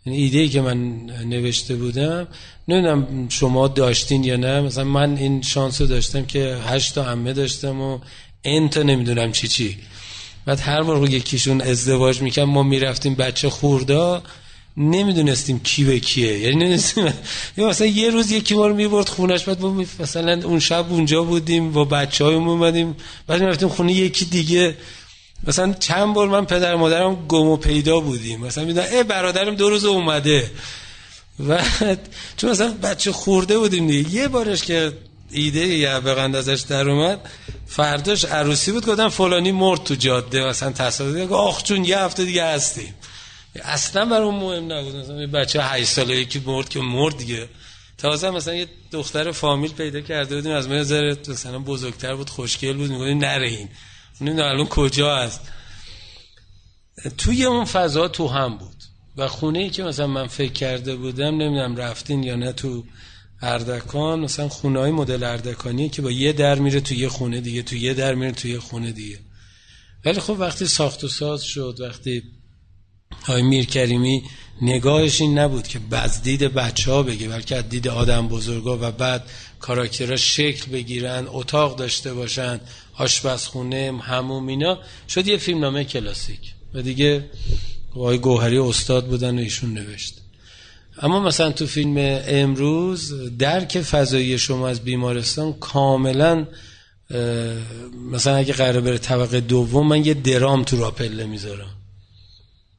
این 0.04 0.14
ایده 0.14 0.38
ای 0.38 0.48
که 0.48 0.60
من 0.60 1.06
نوشته 1.06 1.76
بودم 1.76 2.28
نمی‌دونم 2.68 3.28
شما 3.28 3.68
داشتین 3.68 4.24
یا 4.24 4.36
نه 4.36 4.60
مثلا 4.60 4.84
من 4.84 5.16
این 5.16 5.42
شانس 5.42 5.80
رو 5.80 5.86
داشتم 5.86 6.26
که 6.26 6.58
هشت 6.66 6.94
تا 6.94 7.10
امه 7.10 7.32
داشتم 7.32 7.80
و 7.80 7.98
انت 8.44 8.76
نمی‌دونم 8.76 9.32
چی 9.32 9.48
چی. 9.48 9.78
بعد 10.46 10.60
هر 10.60 10.82
بار 10.82 11.10
یکیشون 11.10 11.60
ازدواج 11.60 12.22
میکن 12.22 12.42
ما 12.42 12.62
می‌رفتیم 12.62 13.14
بچه 13.14 13.50
خوردا 13.50 14.22
نمی‌دونستیم 14.76 15.60
کی 15.60 15.84
به 15.84 16.00
کیه. 16.00 16.38
یعنی 16.38 16.56
نمی‌دونستیم. 16.56 17.12
مثلا 17.58 17.86
یه 17.86 18.10
روز 18.10 18.30
یکی 18.30 18.54
ما 18.54 18.68
می‌برد 18.68 19.08
خونش 19.08 19.44
بعد 19.44 19.60
ما 19.60 19.84
مثلا 20.00 20.40
اون 20.44 20.58
شب 20.58 20.92
اونجا 20.92 21.22
بودیم 21.22 21.72
با 21.72 21.84
بچه 21.84 22.24
های 22.24 22.34
اومدیم 22.34 22.96
بعد 23.26 23.40
می‌رفتیم 23.40 23.68
خونه 23.68 23.92
یکی 23.92 24.24
دیگه. 24.24 24.76
مثلا 25.46 25.72
چند 25.72 26.14
بار 26.14 26.28
من 26.28 26.44
پدر 26.44 26.76
مادرم 26.76 27.26
گم 27.28 27.46
و 27.46 27.56
پیدا 27.56 28.00
بودیم. 28.00 28.40
مثلا 28.40 28.64
می‌دونم 28.64 28.86
ای 28.92 29.02
برادرم 29.02 29.54
دو 29.54 29.70
روز 29.70 29.84
اومده. 29.84 30.50
و 31.48 31.62
چون 32.36 32.50
مثلا 32.50 32.72
بچه 32.82 33.12
خورده 33.12 33.58
بودیم 33.58 33.86
دیگه. 33.86 34.14
یه 34.14 34.28
بارش 34.28 34.62
که 34.62 34.92
ایده 35.30 35.66
یه 35.66 36.00
بغند 36.00 36.36
ازش 36.36 36.60
در 36.68 36.90
اومد 36.90 37.20
فرداش 37.68 38.24
عروسی 38.24 38.72
بود 38.72 38.86
گفتن 38.86 39.08
فلانی 39.08 39.52
مرد 39.52 39.82
تو 39.82 39.94
جاده 39.94 40.44
مثلا 40.44 40.72
تصادف 40.72 41.32
آخ 41.32 41.62
چون 41.62 41.84
یه 41.84 41.98
هفته 41.98 42.24
دیگه 42.24 42.44
هستیم. 42.44 42.94
اصلا 43.62 44.04
برام 44.04 44.34
مهم 44.34 44.72
نبود. 44.72 44.96
مثلا 44.96 45.26
بچه 45.26 45.62
8 45.62 45.84
ساله 45.84 46.16
یکی 46.16 46.42
مرد 46.46 46.68
که 46.68 46.80
مرد 46.80 47.16
دیگه. 47.16 47.48
تازه 47.98 48.30
مثلا 48.30 48.54
یه 48.54 48.68
دختر 48.92 49.32
فامیل 49.32 49.72
پیدا 49.72 50.00
کرده 50.00 50.34
بودیم 50.36 50.52
از 50.52 50.68
من 50.68 50.78
مثلا 51.28 51.58
بزرگتر 51.58 52.14
بود 52.14 52.30
خوشگل 52.30 52.76
بود. 52.76 52.90
می‌گفتیم 52.90 53.18
نره 53.18 53.48
این. 53.48 53.68
الان 54.40 54.66
کجا 54.66 55.16
هست. 55.16 55.40
توی 57.18 57.44
اون 57.44 57.64
فضا 57.64 58.08
تو 58.08 58.28
هم 58.28 58.58
بود. 58.58 58.76
و 59.16 59.28
خونه 59.28 59.58
ای 59.58 59.70
که 59.70 59.82
مثلا 59.82 60.06
من 60.06 60.26
فکر 60.26 60.52
کرده 60.52 60.96
بودم 60.96 61.24
نمی‌دونم 61.24 61.76
رفتین 61.76 62.22
یا 62.22 62.36
نه 62.36 62.52
تو 62.52 62.84
اردکان 63.42 64.20
مثلا 64.20 64.48
خونه 64.48 64.78
های 64.78 64.90
مدل 64.90 65.24
اردکانی 65.24 65.88
که 65.88 66.02
با 66.02 66.10
یه 66.10 66.32
در 66.32 66.58
میره 66.58 66.80
تو 66.80 66.94
یه 66.94 67.08
خونه 67.08 67.40
دیگه 67.40 67.62
تو 67.62 67.76
یه 67.76 67.94
در 67.94 68.14
میره 68.14 68.32
تو 68.32 68.48
یه 68.48 68.60
خونه 68.60 68.92
دیگه. 68.92 69.18
ولی 70.04 70.20
خب 70.20 70.36
وقتی 70.38 70.66
ساخت 70.66 71.04
و 71.04 71.08
ساز 71.08 71.42
شد 71.42 71.76
وقتی 71.80 72.22
های 73.24 73.42
میر 73.42 73.66
کریمی 73.66 74.22
نگاهش 74.62 75.20
این 75.20 75.38
نبود 75.38 75.68
که 75.68 75.78
بعد 75.78 76.22
دید 76.22 76.42
بچه 76.42 76.92
ها 76.92 77.02
بگه 77.02 77.28
بلکه 77.28 77.62
دید 77.62 77.88
آدم 77.88 78.28
بزرگا 78.28 78.78
و 78.80 78.90
بعد 78.90 79.30
کاراکترها 79.60 80.16
شکل 80.16 80.70
بگیرن 80.70 81.24
اتاق 81.28 81.76
داشته 81.76 82.14
باشن 82.14 82.60
آشپزخونه 82.94 84.00
هموم 84.02 84.46
اینا 84.46 84.78
شد 85.08 85.28
یه 85.28 85.36
فیلم 85.36 85.60
نامه 85.60 85.84
کلاسیک. 85.84 86.40
و 86.74 86.82
دیگه 86.82 87.30
آقای 87.94 88.18
گوهری 88.18 88.58
استاد 88.58 89.06
بودن 89.06 89.38
و 89.38 89.40
ایشون 89.40 89.74
نوشت. 89.74 90.17
اما 91.02 91.20
مثلا 91.20 91.52
تو 91.52 91.66
فیلم 91.66 92.20
امروز 92.26 93.14
درک 93.38 93.80
فضایی 93.80 94.38
شما 94.38 94.68
از 94.68 94.80
بیمارستان 94.80 95.52
کاملا 95.52 96.46
مثلا 98.12 98.36
اگه 98.36 98.52
قرار 98.52 98.80
بره 98.80 98.98
طبقه 98.98 99.40
دوم 99.40 99.88
من 99.88 100.04
یه 100.04 100.14
درام 100.14 100.64
تو 100.64 100.76
راپله 100.76 101.26
می‌ذارم. 101.26 101.70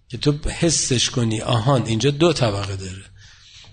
که 0.09 0.17
تو 0.17 0.33
حسش 0.59 1.09
کنی. 1.09 1.41
آهان 1.41 1.85
اینجا 1.85 2.09
دو 2.09 2.33
طبقه 2.33 2.75
داره. 2.75 3.03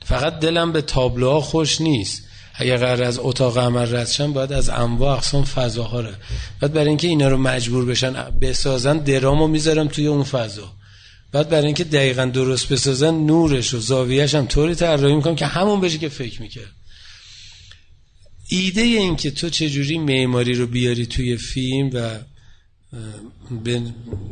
فقط 0.04 0.40
دلم 0.40 0.72
به 0.72 0.82
تابلوها 0.82 1.40
خوش 1.40 1.80
نیست. 1.80 2.22
اگر 2.54 2.76
قرار 2.76 3.02
از 3.02 3.18
اتاق 3.18 3.58
عمل 3.58 3.96
رد 3.96 4.32
باید 4.32 4.52
از 4.52 4.68
انواع 4.68 5.16
اقسام 5.16 5.44
فضاها 5.44 6.00
رو. 6.00 6.10
بعد 6.60 6.72
برای 6.72 6.88
اینکه 6.88 7.08
اینا 7.08 7.28
رو 7.28 7.36
مجبور 7.36 7.84
بشن 7.84 8.12
بسازن 8.40 8.98
درامو 8.98 9.46
می‌ذارم 9.48 9.88
توی 9.88 10.06
اون 10.06 10.22
فضا. 10.22 10.72
بعد 11.32 11.48
برای 11.48 11.66
اینکه 11.66 11.84
دقیقا 11.84 12.24
درست 12.24 12.68
بسازن 12.68 13.14
نورش 13.14 13.74
و 13.74 13.80
زاویهش 13.80 14.34
هم 14.34 14.46
طوری 14.46 14.74
طراحی 14.74 15.14
می‌کنم 15.14 15.36
که 15.36 15.46
همون 15.46 15.80
بشه 15.80 15.98
که 15.98 16.08
فکر 16.08 16.42
می‌کرد. 16.42 16.72
ایده 18.48 18.80
این 18.80 19.16
که 19.16 19.30
تو 19.30 19.50
چجوری 19.50 19.98
معماری 19.98 20.54
رو 20.54 20.66
بیاری 20.66 21.06
توی 21.06 21.36
فیلم 21.36 21.90
و 21.92 22.18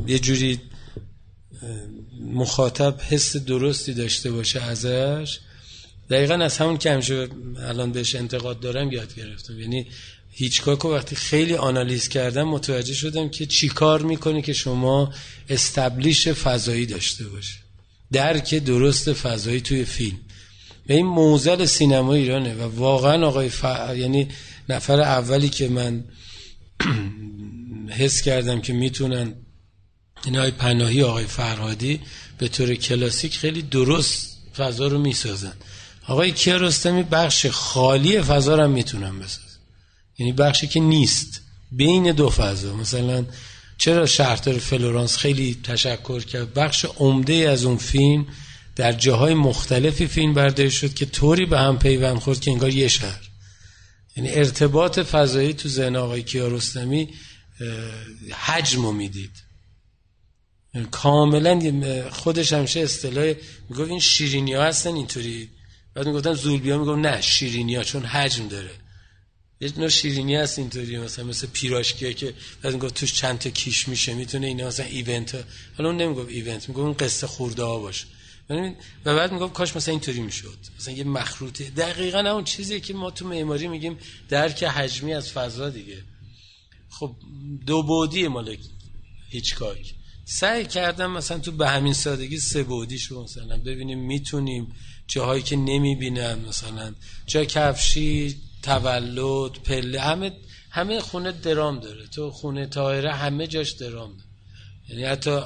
یه 0.07 0.19
جوری 0.19 0.59
مخاطب 2.21 3.01
حس 3.09 3.37
درستی 3.37 3.93
داشته 3.93 4.31
باشه 4.31 4.61
ازش 4.61 5.39
دقیقا 6.09 6.33
از 6.33 6.57
همون 6.57 6.77
که 6.77 6.91
همیشه 6.91 7.27
الان 7.59 7.91
بهش 7.91 8.15
انتقاد 8.15 8.59
دارم 8.59 8.91
یاد 8.91 9.15
گرفتم. 9.15 9.59
یعنی 9.59 9.87
هیچکاک 10.37 10.85
وقتی 10.85 11.15
خیلی 11.15 11.55
آنالیز 11.55 12.07
کردم 12.07 12.43
متوجه 12.43 12.93
شدم 12.93 13.29
که 13.29 13.45
چی 13.45 13.69
کار 13.69 14.01
می‌کنه 14.01 14.41
که 14.41 14.53
شما 14.53 15.13
استبلیش 15.49 16.27
فضایی 16.27 16.85
داشته 16.85 17.27
باشه 17.27 17.59
درک 18.11 18.55
درست 18.55 19.13
فضایی 19.13 19.61
توی 19.61 19.85
فیلم. 19.85 20.17
به 20.87 20.93
این 20.93 21.05
موزل 21.05 21.65
سینما 21.65 22.13
ایرانه 22.13 22.53
و 22.53 22.61
واقعا 22.61 23.27
آقای 23.27 23.49
ف... 23.49 23.63
یعنی 23.95 24.27
نفر 24.69 25.01
اولی 25.01 25.49
که 25.49 25.67
من 25.69 26.03
حس 27.99 28.21
کردم 28.21 28.61
که 28.61 28.73
می‌تونن 28.73 29.33
این 30.25 30.35
های 30.35 30.51
پناهی 30.51 31.03
آقای 31.03 31.25
فرهادی 31.25 31.99
به 32.37 32.47
طور 32.47 32.75
کلاسیک 32.75 33.37
خیلی 33.37 33.61
درست 33.61 34.37
فضا 34.57 34.87
رو 34.87 34.99
می‌سازن. 34.99 35.53
آقای 36.07 36.31
کیارستمی 36.31 37.03
بخش 37.03 37.45
خالی 37.45 38.21
فضا 38.21 38.55
رو 38.55 38.67
می‌تونن 38.67 39.19
بسازن. 39.19 39.44
یعنی 40.17 40.31
بخشی 40.31 40.67
که 40.67 40.79
نیست. 40.79 41.41
بین 41.71 42.11
دو 42.11 42.29
فضا. 42.29 42.75
مثلا 42.75 43.25
چرا 43.77 44.05
شهردار 44.05 44.57
فلورانس 44.57 45.17
خیلی 45.17 45.57
تشکر 45.63 46.19
کرد؟ 46.19 46.53
بخش 46.53 46.85
عمده 46.85 47.33
از 47.33 47.65
اون 47.65 47.77
فیلم 47.77 48.25
در 48.75 48.91
جاهای 48.91 49.33
مختلفی 49.33 50.07
فیلم 50.07 50.33
برداری 50.33 50.71
شد 50.71 50.93
که 50.93 51.05
طوری 51.05 51.45
به 51.45 51.59
هم 51.59 51.79
پیوند 51.79 52.19
خورد 52.19 52.39
که 52.39 52.51
انگار 52.51 52.69
یه 52.69 52.87
شهر. 52.87 53.21
یعنی 54.17 54.29
ارتباط 54.31 54.99
فضایی 54.99 55.53
تو 55.53 55.69
ذهن 55.69 55.95
آقای 55.95 56.23
کیارستمی 56.23 57.09
حجم 58.31 58.81
رو 58.81 58.91
می‌دید. 58.91 59.31
یعنی 60.73 60.87
کاملا 60.91 61.61
خودش 62.09 62.53
همشه 62.53 62.79
اصطلاح 62.79 63.33
می‌گفت 63.69 63.89
این 63.89 63.99
شیرینی 63.99 64.53
ها 64.53 64.63
هستن 64.63 64.95
اینطوری. 64.95 65.49
بعد 65.93 66.07
می‌گفتن 66.07 66.33
زولبی 66.33 66.71
ها 66.71 66.77
می‌گفت 66.77 66.99
نه 66.99 67.21
شیرینی 67.21 67.75
ها 67.75 67.83
چون 67.83 68.05
حجم 68.05 68.47
داره. 68.47 68.71
یه 69.61 69.73
نوع 69.77 69.89
شیرینی 69.89 70.35
هست 70.35 70.59
اینطوری 70.59 70.97
مثلا 70.97 71.25
مثل 71.25 71.47
پیراشکیه 71.47 72.13
که 72.13 72.33
بعد 72.61 72.73
می‌گفت 72.73 72.93
توش 72.93 73.13
چند 73.13 73.39
تا 73.39 73.49
کیش 73.49 73.87
میشه 73.87 74.13
می‌تونه 74.13 74.47
اینا 74.47 74.67
مثلا 74.67 74.85
ایونت 74.85 75.45
حالا 75.77 75.89
اون 75.89 76.01
نمی‌گفت 76.01 76.29
ایونت 76.29 76.69
می‌گفت 76.69 76.85
اون 76.85 76.93
قصه 76.93 77.27
خورده 77.27 77.63
ها 77.63 77.79
باشه 77.79 78.05
و 79.05 79.15
بعد 79.15 79.31
می‌گفت 79.31 79.53
کاش 79.53 79.75
مثلا 79.75 79.91
اینطوری 79.91 80.19
می‌شد. 80.19 80.57
مثلا 80.79 80.93
یه 80.93 81.03
مخروطه. 81.03 81.69
دقیقا 81.69 82.19
اون 82.19 82.43
چیزی 82.43 82.79
که 82.79 82.93
ما 82.93 83.11
تو 83.11 83.27
معماری 83.27 83.67
میگیم 83.67 83.97
درک 84.29 84.63
حجمی 84.63 85.13
از 85.13 85.31
فضا 85.31 85.69
دیگه. 85.69 86.03
خب 86.89 87.15
دو 87.65 87.83
بودی 87.83 88.27
مال 88.27 88.57
هیچکاک. 89.29 89.93
سعی 90.25 90.65
کردم 90.65 91.11
مثلا 91.11 91.39
تو 91.39 91.51
به 91.51 91.69
همین 91.69 91.93
سادگی 91.93 92.37
سه 92.37 92.63
بودی 92.63 92.99
شو 92.99 93.23
مثلا 93.23 93.57
ببینیم 93.57 93.99
می‌تونیم 93.99 94.67
جاهایی 95.07 95.43
که 95.43 95.55
نمی‌بینن 95.55 96.45
مثلا 96.47 96.95
جا 97.27 97.45
کفشی 97.45 98.35
تولد 98.65 99.51
پله 99.51 100.01
همه 100.01 100.31
همه 100.69 100.99
خونه 100.99 101.31
درام 101.31 101.79
داره. 101.79 102.07
تو 102.07 102.31
خونه 102.31 102.65
تایره 102.65 103.11
همه 103.13 103.47
جاش 103.47 103.71
درام 103.71 104.09
داره. 104.09 104.29
یعنی 104.89 105.03
حتی 105.03 105.39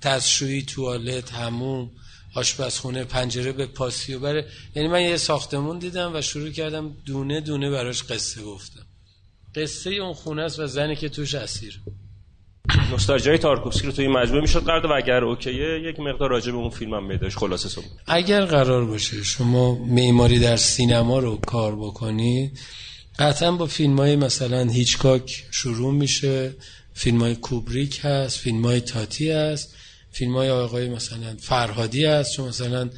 تزشویی 0.00 0.62
توالت 0.62 1.32
هموم 1.32 1.90
آشپزخونه 2.34 3.04
پنجره 3.04 3.52
به 3.52 3.66
پاسیو 3.66 4.20
بره. 4.20 4.46
یعنی 4.74 4.88
من 4.88 5.02
یه 5.02 5.16
ساختمون 5.16 5.78
دیدم 5.78 6.14
و 6.14 6.20
شروع 6.20 6.50
کردم 6.50 6.96
دونه 7.06 7.40
دونه 7.40 7.70
براش 7.70 8.02
قصه 8.02 8.42
گفتم. 8.42 8.86
قصه 9.54 9.90
اون 9.90 10.14
خونه 10.14 10.42
است 10.42 10.58
و 10.58 10.66
زنی 10.66 10.96
که 10.96 11.08
توش 11.08 11.34
اسیر. 11.34 11.80
نوستالژی 12.90 13.38
تارکوفسکی 13.38 13.86
رو 13.86 13.92
توی 13.92 14.08
مجموعه 14.08 14.40
می‌شد 14.40 14.64
قرار 14.64 14.86
و 14.86 14.92
اگر 14.96 15.24
اوکیه 15.24 15.80
یک 15.80 16.00
مقدار 16.00 16.30
راجع 16.30 16.52
به 16.52 16.58
اون 16.58 16.70
فیلم 16.70 16.94
هم 16.94 17.06
میداش 17.06 17.36
خلاصه 17.36 17.68
سو 17.68 17.82
اگر 18.06 18.44
قرار 18.44 18.84
باشه 18.84 19.22
شما 19.22 19.74
معماری 19.74 20.38
در 20.38 20.56
سینما 20.56 21.18
رو 21.18 21.36
کار 21.36 21.76
بکنید 21.76 22.58
قطعا 23.18 23.52
با 23.52 23.66
فیلم 23.66 23.98
های 23.98 24.16
مثلا 24.16 24.64
هیچکاک 24.64 25.44
شروع 25.50 25.94
میشه 25.94 26.54
فیلم 26.94 27.20
های 27.20 27.34
کوبریک 27.36 28.00
هست 28.02 28.38
فیلم 28.38 28.64
های 28.64 28.80
تاتی 28.80 29.30
هست 29.30 29.74
فیلم 30.12 30.36
های 30.36 30.50
آقای 30.50 30.88
مثلا 30.88 31.36
فرهادی 31.40 32.04
هست 32.04 32.32
چون 32.32 32.48
مثلا 32.48 32.90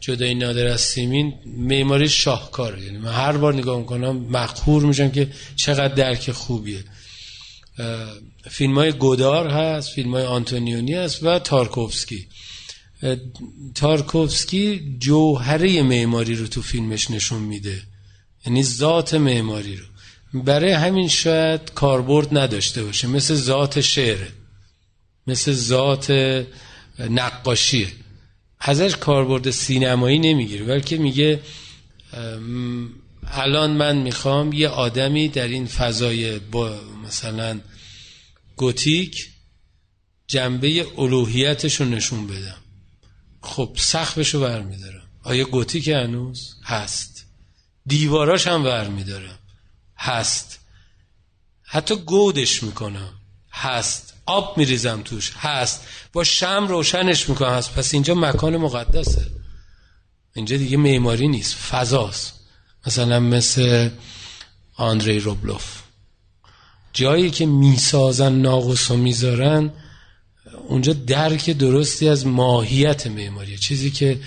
جدای 0.00 0.34
نادر 0.34 0.66
از 0.66 0.80
سیمین 0.80 1.34
معماری 1.46 2.08
شاهکاره. 2.08 2.82
یعنی 2.82 2.98
من 2.98 3.12
هر 3.12 3.32
بار 3.32 3.54
نگاه 3.54 3.78
می‌کنم 3.78 4.16
مقهور 4.16 4.82
میشم 4.82 5.10
که 5.10 5.28
چقدر 5.56 5.94
درک 5.94 6.30
خوبیه. 6.30 6.84
فیلم 8.50 8.78
های 8.78 8.92
گودار 8.92 9.48
هست 9.48 9.90
فیلم 9.90 10.14
های 10.14 10.24
آنتونیونی 10.24 10.94
هست 10.94 11.22
و 11.22 11.38
تارکوفسکی. 11.38 12.26
تارکوفسکی 13.74 14.96
جوهره 14.98 15.82
معماری 15.82 16.34
رو 16.34 16.46
تو 16.46 16.62
فیلمش 16.62 17.10
نشون 17.10 17.42
میده. 17.42 17.82
یعنی 18.46 18.62
ذات 18.62 19.14
معماری 19.14 19.76
رو. 19.76 19.84
برای 20.42 20.72
همین 20.72 21.08
شاید 21.08 21.74
کاربرد 21.74 22.38
نداشته 22.38 22.84
باشه. 22.84 23.08
مثل 23.08 23.34
ذات 23.34 23.80
شعره. 23.80 24.28
مثل 25.26 25.52
ذات 25.52 26.10
نقاشیه. 26.98 27.88
ازش 28.60 28.96
کاربرد 28.96 29.50
سینمایی 29.50 30.18
نمی‌گیره. 30.18 30.64
بلکه 30.64 30.98
میگه 30.98 31.40
الان 33.34 33.70
من 33.70 33.96
می‌خوام 33.96 34.52
یه 34.52 34.68
آدمی 34.68 35.28
در 35.28 35.48
این 35.48 35.66
فضای 35.66 36.38
با 36.38 36.80
مثلا 37.06 37.60
گوتیک 38.56 39.28
جنبه 40.26 40.86
الوهیتش 40.98 41.80
رو 41.80 41.86
نشون 41.86 42.26
بدم. 42.26 42.58
خب 43.42 43.76
سخفش 43.78 44.34
رو 44.34 44.40
برمیدارم 44.40 45.02
آیا 45.22 45.44
گوتیک 45.44 45.88
هنوز؟ 45.88 46.56
هست. 46.64 47.26
دیواراش 47.86 48.46
هم 48.46 48.62
برمیدارم. 48.62 49.38
هست. 49.98 50.58
حتی 51.62 51.96
گودش 51.96 52.62
می‌کنم. 52.62 53.12
هست. 53.52 54.14
آب 54.26 54.58
میریزم 54.58 55.02
توش. 55.02 55.32
هست. 55.36 55.86
با 56.12 56.24
شم 56.24 56.66
روشنش 56.68 57.28
می‌کنم. 57.28 57.50
هست. 57.50 57.74
پس 57.74 57.94
اینجا 57.94 58.14
مکان 58.14 58.56
مقدسه. 58.56 59.30
اینجا 60.34 60.56
دیگه 60.56 60.76
معماری 60.76 61.28
نیست. 61.28 61.54
فضاست. 61.54 62.41
مثلا 62.86 63.20
مثل 63.20 63.90
آندری 64.76 65.20
روبلوف. 65.20 65.82
جایی 66.92 67.30
که 67.30 67.46
می‌سازن 67.46 68.32
ناقص 68.32 68.90
و 68.90 68.96
می‌ذارن 68.96 69.70
اونجا 70.68 70.92
درک 70.92 71.50
درستی 71.50 72.08
از 72.08 72.26
ماهیت 72.26 73.06
معماری. 73.06 73.58
چیزی 73.58 73.90
که 73.90 74.18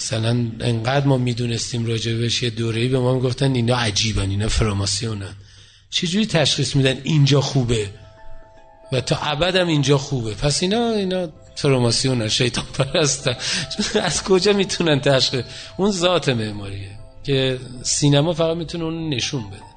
مثلا 0.00 0.30
انقدر 0.60 1.06
ما 1.06 1.16
می‌دونستیم 1.16 1.86
راجبش 1.86 2.42
یه 2.42 2.50
دوره‌ای 2.50 2.88
به 2.88 2.98
ما 2.98 3.14
می‌گفتن 3.14 3.54
اینا 3.54 3.76
عجیبن 3.76 4.30
اینا 4.30 4.48
فراماسیونن. 4.48 5.34
چجوری 5.90 6.26
تشخیص 6.26 6.76
میدن 6.76 7.00
اینجا 7.04 7.40
خوبه؟ 7.40 7.90
و 8.92 9.00
تا 9.00 9.16
ابدم 9.16 9.66
اینجا 9.66 9.98
خوبه. 9.98 10.34
پس 10.34 10.62
اینا 10.62 10.90
اینا 10.90 11.28
فراماسیونن 11.54 12.28
شیطان 12.28 12.64
پرستن 12.64 13.36
از 14.02 14.22
کجا 14.22 14.52
می‌تونن 14.52 15.00
تشخیص؟ 15.00 15.44
اون 15.76 15.90
ذات 15.90 16.28
معماریه. 16.28 16.97
که 17.24 17.58
سینما 17.82 18.32
فقط 18.32 18.56
می‌تونه 18.56 18.84
اون 18.84 19.08
نشون 19.08 19.50
بده. 19.50 19.67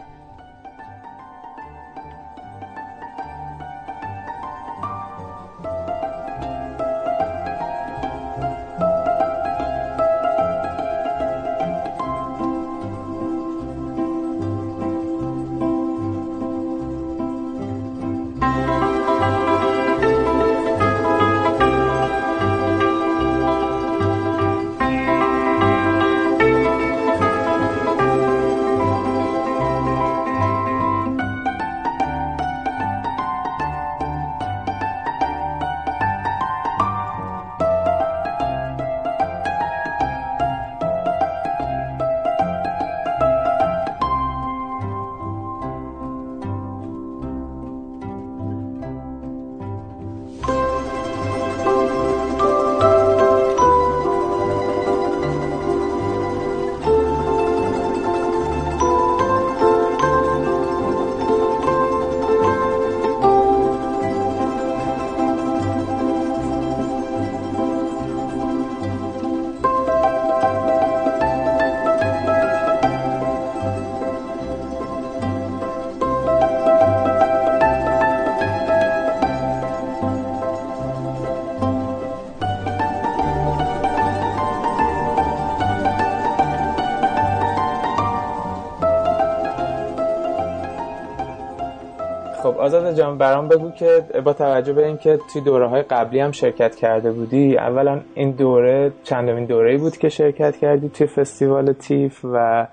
برام 93.21 93.47
بگو 93.47 93.71
که 93.71 94.03
با 94.25 94.33
توجه 94.33 94.73
به 94.73 94.85
اینکه 94.85 95.19
توی 95.33 95.41
دوره 95.41 95.67
های 95.67 95.81
قبلی 95.81 96.19
هم 96.19 96.31
شرکت 96.31 96.75
کرده 96.75 97.11
بودی 97.11 97.57
اولا 97.57 98.01
این 98.15 98.31
دوره 98.31 98.91
چندمین 99.03 99.45
دوره 99.45 99.77
بود 99.77 99.97
که 99.97 100.09
شرکت 100.09 100.57
کردی 100.57 100.89
توی 100.89 101.07
فستیوال 101.07 101.73
تیف 101.73 102.19
و 102.23 102.67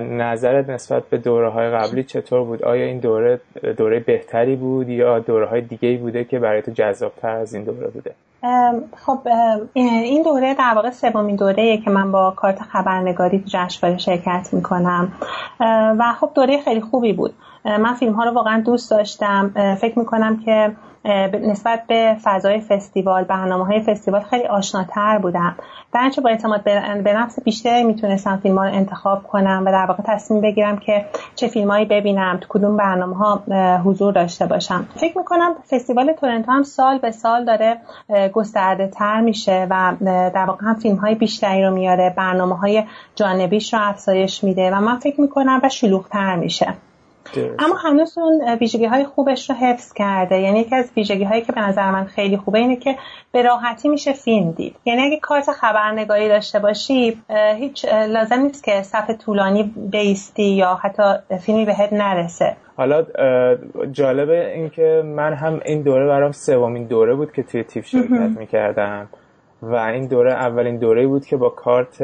نظرت 0.00 0.70
نسبت 0.70 1.02
به 1.10 1.18
دوره 1.18 1.48
های 1.48 1.70
قبلی 1.70 2.04
چطور 2.04 2.44
بود؟ 2.44 2.62
آیا 2.62 2.86
این 2.86 2.98
دوره 2.98 3.40
دوره 3.76 4.00
بهتری 4.00 4.56
بود 4.56 4.88
یا 4.88 5.18
دوره 5.18 5.46
های 5.46 5.60
دیگه 5.60 5.96
بوده 5.96 6.24
که 6.24 6.38
برای 6.38 6.62
تو 6.62 6.70
جذابتر 6.70 7.30
از 7.30 7.54
این 7.54 7.64
دوره 7.64 7.88
بوده؟ 7.88 8.14
خب 8.96 9.18
این 9.72 10.22
دوره 10.22 10.54
در 10.54 10.72
واقع 10.74 10.90
سومین 10.90 11.36
دوره 11.36 11.78
که 11.78 11.90
من 11.90 12.12
با 12.12 12.30
کارت 12.36 12.62
خبرنگاری 12.62 13.38
تو 13.38 13.44
جشنواره 13.46 13.98
شرکت 13.98 14.48
می‌کنم. 14.52 15.12
و 15.98 16.12
خب 16.20 16.30
دوره 16.34 16.58
خیلی 16.62 16.80
خوبی 16.80 17.12
بود. 17.12 17.34
من 17.64 17.94
فیلم 17.94 18.12
ها 18.12 18.24
رو 18.24 18.34
واقعا 18.34 18.60
دوست 18.60 18.90
داشتم. 18.90 19.52
فکر 19.80 19.98
می‌کنم 19.98 20.36
که 20.44 20.72
نسبت 21.42 21.82
به 21.88 22.16
فضای 22.22 22.60
فستیوال 22.60 23.24
برنامه 23.24 23.66
های 23.66 23.80
فستیوال 23.80 24.20
خیلی 24.20 24.46
آشناتر 24.46 25.18
بودم. 25.18 25.56
در 25.92 26.10
با 26.24 26.30
اعتماد 26.30 26.64
به 27.04 27.12
نفس 27.12 27.42
بیشتری 27.42 27.84
می‌تونستم 27.84 28.36
فیلم 28.42 28.58
ها 28.58 28.64
رو 28.64 28.74
انتخاب 28.74 29.22
کنم 29.22 29.62
و 29.66 29.72
در 29.72 29.86
واقع 29.86 30.02
تصمیم 30.06 30.40
بگیرم 30.40 30.78
که 30.78 31.04
چه 31.34 31.48
فیلمهایی 31.48 31.84
ببینم 31.84 32.38
تو 32.40 32.46
کدوم 32.48 32.76
برنامه 32.76 33.16
ها 33.16 33.42
حضور 33.84 34.12
داشته 34.12 34.46
باشم. 34.46 34.86
فکر 34.96 35.18
می‌کنم 35.18 35.54
فستیوال 35.70 36.12
تورنتو 36.12 36.52
هم 36.52 36.62
سال 36.62 36.98
به 36.98 37.10
سال 37.10 37.44
داره 37.44 37.76
گسترده 38.32 38.86
تر 38.86 39.20
میشه 39.20 39.66
و 39.70 39.92
در 40.34 40.44
واقع 40.44 40.66
هم 40.66 40.74
فیلم 40.74 40.96
های 40.96 41.14
بیشتری 41.14 41.64
رو 41.64 41.74
میاره 41.74 42.14
برنامه 42.16 42.56
های 42.56 42.84
جانبیش 43.14 43.74
رو 43.74 43.80
افزایش 43.82 44.44
میده 44.44 44.70
و 44.70 44.80
من 44.80 44.98
فکر 44.98 45.20
می‌کنم 45.20 45.60
و 45.62 45.68
شلوغتر 45.68 46.36
میشه. 46.36 46.74
اما 47.58 47.74
هنوز 47.74 48.18
اون 48.18 48.58
ویژگی 48.60 48.84
های 48.84 49.04
خوبش 49.04 49.50
رو 49.50 49.56
حفظ 49.56 49.92
کرده. 49.92 50.40
یعنی 50.40 50.60
یکی 50.60 50.74
از 50.74 50.90
ویژگی 50.96 51.24
هایی 51.24 51.42
که 51.42 51.52
به 51.52 51.60
نظر 51.60 51.90
من 51.90 52.04
خیلی 52.04 52.36
خوبه 52.36 52.58
اینه 52.58 52.76
که 52.76 52.96
به 53.32 53.42
راحتی 53.42 53.88
میشه 53.88 54.12
فیلم 54.12 54.50
دید. 54.50 54.76
یعنی 54.84 55.02
اگه 55.02 55.18
کارت 55.22 55.50
خبرنگاری 55.50 56.28
داشته 56.28 56.58
باشی 56.58 57.22
هیچ 57.56 57.84
لازم 57.84 58.40
نیست 58.40 58.64
که 58.64 58.82
صف 58.82 59.10
طولانی 59.10 59.74
بیستی 59.76 60.42
یا 60.42 60.74
حتی 60.74 61.02
فیلمی 61.38 61.64
بهت 61.64 61.92
نرسه. 61.92 62.56
حالا 62.76 63.06
جالبه 63.92 64.54
اینکه 64.54 65.02
من 65.04 65.34
هم 65.34 65.60
این 65.64 65.82
دوره 65.82 66.06
برام 66.06 66.32
سومین 66.32 66.84
دوره 66.84 67.14
بود 67.14 67.32
که 67.32 67.42
توی 67.42 67.64
تیف 67.64 67.86
شرکت 67.86 68.38
می‌کردم. 68.38 69.08
و 69.62 69.74
این 69.74 70.06
دوره 70.06 70.32
اولین 70.32 70.76
دوره 70.76 71.06
بود 71.06 71.26
که 71.26 71.36
با 71.36 71.48
کارت 71.48 72.02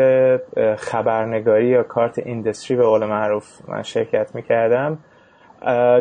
خبرنگاری 0.77 1.69
یا 1.69 1.83
کارت 1.83 2.19
ایندستری 2.19 2.77
به 2.77 2.83
قول 2.83 3.07
معروف 3.07 3.45
من 3.69 3.83
شرکت 3.83 4.35
می‌کردم. 4.35 4.99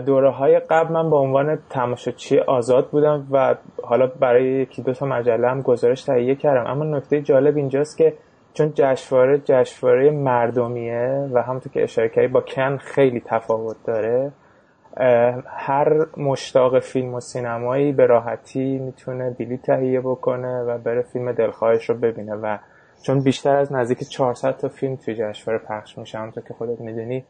دوره 0.06 0.30
های 0.30 0.60
قبل 0.60 0.94
من 0.94 1.10
به 1.10 1.16
عنوان 1.16 1.60
تماشاچی 1.70 2.40
آزاد 2.40 2.90
بودم 2.90 3.28
و 3.32 3.56
حالا 3.84 4.08
برای 4.08 4.46
یکی 4.46 4.82
دو 4.82 4.94
تا 4.94 5.06
مجله 5.06 5.50
هم 5.50 5.62
گزارش 5.62 6.04
تهیه 6.04 6.36
کردم. 6.36 6.72
اما 6.72 6.84
نکته 6.84 7.22
جالب 7.22 7.58
اینجاست 7.58 7.98
که 7.98 8.14
چون 8.54 8.72
جشنواره 8.76 9.42
جشنواره 9.46 10.12
مردمیه 10.12 11.30
و 11.34 11.42
همونطور 11.42 11.74
که 11.74 11.84
اشاره 11.84 12.10
کردی 12.10 12.28
با 12.28 12.42
کن 12.42 12.78
خیلی 12.78 13.22
تفاوت 13.26 13.76
داره 13.86 14.32
هر 15.48 16.06
مشتاق 16.18 16.80
فیلم 16.80 17.14
و 17.14 17.20
سینمایی 17.20 17.92
به 17.92 18.06
راحتی 18.06 18.80
می‌تونه 18.80 19.30
بلیط 19.40 19.62
تهیه 19.62 20.02
بکنه 20.02 20.62
و 20.62 20.78
بره 20.78 21.02
فیلم 21.02 21.32
دلخواهش 21.32 21.90
رو 21.90 21.96
ببینه 21.96 22.36
و 22.36 22.58
چون 23.06 23.24
بیشتر 23.24 23.56
از 23.56 23.74
نزدیک 23.74 24.10
400 24.10 24.58
تا 24.58 24.68
فیلم 24.68 24.96
توی 24.96 25.16
جشنواره 25.16 25.64
پخش 25.66 25.98
میشه 25.98 26.18
همونطور 26.18 26.44
که 26.44 26.54
خودت 26.54 26.82
می‌دونی. 26.82 27.26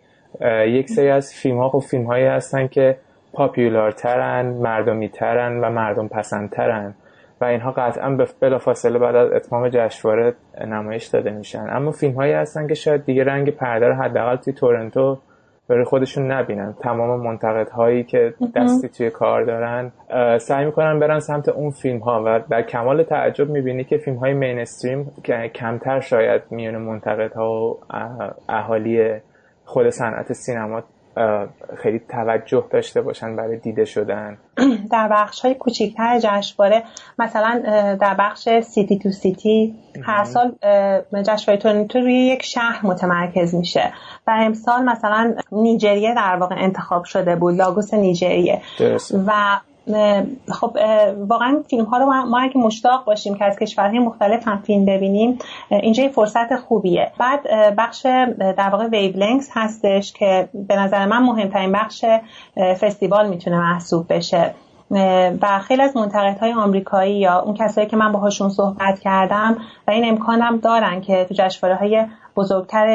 یک 0.67 0.89
سری 0.89 1.09
از 1.09 1.33
فیلم 1.33 1.57
ها 1.57 1.69
خب 1.69 1.79
فیلم 1.79 2.03
هایی 2.03 2.25
هستن 2.25 2.67
که 2.67 2.97
پاپیولارترن 3.33 4.45
مردمی 4.45 5.09
ترن 5.09 5.59
و 5.59 5.69
مردم 5.69 6.07
پسندترن 6.07 6.93
و 7.41 7.45
اینها 7.45 7.71
قطعا 7.71 8.17
بلا 8.39 8.57
فاصله 8.57 8.99
بعد 8.99 9.15
از 9.15 9.31
اتمام 9.31 9.69
جشنواره 9.69 10.33
نمایش 10.67 11.05
داده 11.05 11.31
میشن. 11.31 11.67
اما 11.69 11.91
فیلم 11.91 12.13
هایی 12.13 12.33
هستن 12.33 12.67
که 12.67 12.73
شاید 12.73 13.05
دیگه 13.05 13.23
رنگ 13.23 13.49
پرده 13.49 13.87
رو 13.87 13.93
حداقل 13.93 14.35
توی 14.35 14.53
تورنتو 14.53 15.17
برای 15.67 15.83
خودشون 15.83 16.31
نبینن. 16.31 16.73
تمام 16.79 17.19
منتقد 17.19 17.69
هایی 17.69 18.03
که 18.03 18.33
دستی 18.55 18.89
توی 18.89 19.09
کار 19.09 19.43
دارن 19.43 19.91
سعی 20.37 20.65
می‌کنن 20.65 20.99
برن 20.99 21.19
سمت 21.19 21.49
اون 21.49 21.71
فیلم 21.71 21.99
ها 21.99 22.23
و 22.25 22.39
در 22.49 22.61
کمال 22.61 23.03
تعجب 23.03 23.49
می‌بینی 23.49 23.83
که 23.83 23.97
فیلم 23.97 24.17
های 24.17 24.33
مینستریم 24.33 25.11
کمتر 25.53 25.99
شاید 25.99 26.41
میون 26.51 26.77
منتقد 26.77 27.33
ها 27.33 27.51
و 27.51 27.77
اهالی 28.49 29.19
خود 29.73 29.89
صنعت 29.89 30.33
سینما 30.33 30.83
خیلی 31.77 31.99
توجه 32.09 32.65
داشته 32.71 33.01
باشن 33.01 33.35
برای 33.35 33.57
دیده 33.57 33.85
شدن. 33.85 34.37
در 34.91 35.07
بخش 35.11 35.41
های 35.41 35.55
کوچیکتر 35.55 36.19
جشنواره 36.19 36.83
مثلا 37.19 37.61
در 38.01 38.15
بخش 38.19 38.49
سیتی 38.59 38.99
تو 38.99 39.11
سیتی 39.11 39.75
هر 40.03 40.23
سال 40.23 40.51
جشنواره 41.23 41.61
تورنتو 41.61 41.99
روی 41.99 42.13
یک 42.13 42.43
شهر 42.43 42.85
متمرکز 42.85 43.55
میشه. 43.55 43.93
و 44.27 44.31
امسال 44.39 44.83
مثلا 44.83 45.35
نیجریه 45.51 46.15
در 46.15 46.35
واقع 46.35 46.55
انتخاب 46.57 47.03
شده 47.03 47.35
بود 47.35 47.55
لاگوس 47.55 47.93
نیجریه. 47.93 48.61
و 49.27 49.59
خب 50.51 50.77
واقعا 51.17 51.63
فیلم 51.69 51.85
ها 51.85 51.97
رو 51.97 52.05
ما 52.05 52.39
اگه 52.39 52.57
مشتاق 52.57 53.05
باشیم 53.05 53.35
که 53.35 53.45
از 53.45 53.59
کشورهای 53.59 53.99
مختلف 53.99 54.47
هم 54.47 54.61
فیلم 54.61 54.85
ببینیم 54.85 55.39
اینجا 55.69 56.03
یه 56.03 56.09
فرصت 56.09 56.55
خوبیه. 56.55 57.11
بعد 57.19 57.39
بخش 57.77 58.05
در 58.39 58.69
واقع 58.71 58.87
ویولنگز 58.87 59.49
هستش 59.53 60.13
که 60.13 60.49
به 60.53 60.75
نظر 60.75 61.05
من 61.05 61.23
مهمترین 61.23 61.71
بخش 61.71 62.05
فستیوال 62.81 63.29
می‌تونه 63.29 63.57
محسوب 63.59 64.13
بشه. 64.13 64.53
و 65.41 65.59
خیلی 65.59 65.81
از 65.81 65.93
های 66.41 66.53
آمریکایی 66.53 67.19
یا 67.19 67.39
اون 67.39 67.53
کسایی 67.53 67.87
که 67.87 67.97
من 67.97 68.11
باهاشون 68.11 68.49
صحبت 68.49 68.99
کردم 68.99 69.57
و 69.87 69.91
این 69.91 70.09
امکانم 70.09 70.57
دارن 70.57 71.01
که 71.01 71.25
تو 71.29 71.35
جشنواره 71.37 71.79
های 71.79 72.05
بزرگتر 72.35 72.87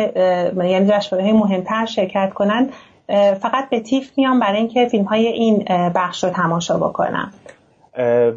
یعنی 0.56 0.86
جشنواره 0.86 1.24
های 1.28 1.38
مهمتر 1.38 1.86
شرکت 1.86 2.32
کنن 2.34 2.70
فقط 3.40 3.70
به 3.70 3.80
TIFF 3.80 4.10
میام 4.16 4.40
برای 4.40 4.58
اینکه 4.58 4.88
فیلم 4.90 5.04
های 5.04 5.26
این 5.26 5.64
بخش 5.94 6.24
رو 6.24 6.30
تماشا 6.30 6.76
بکنم. 6.78 7.32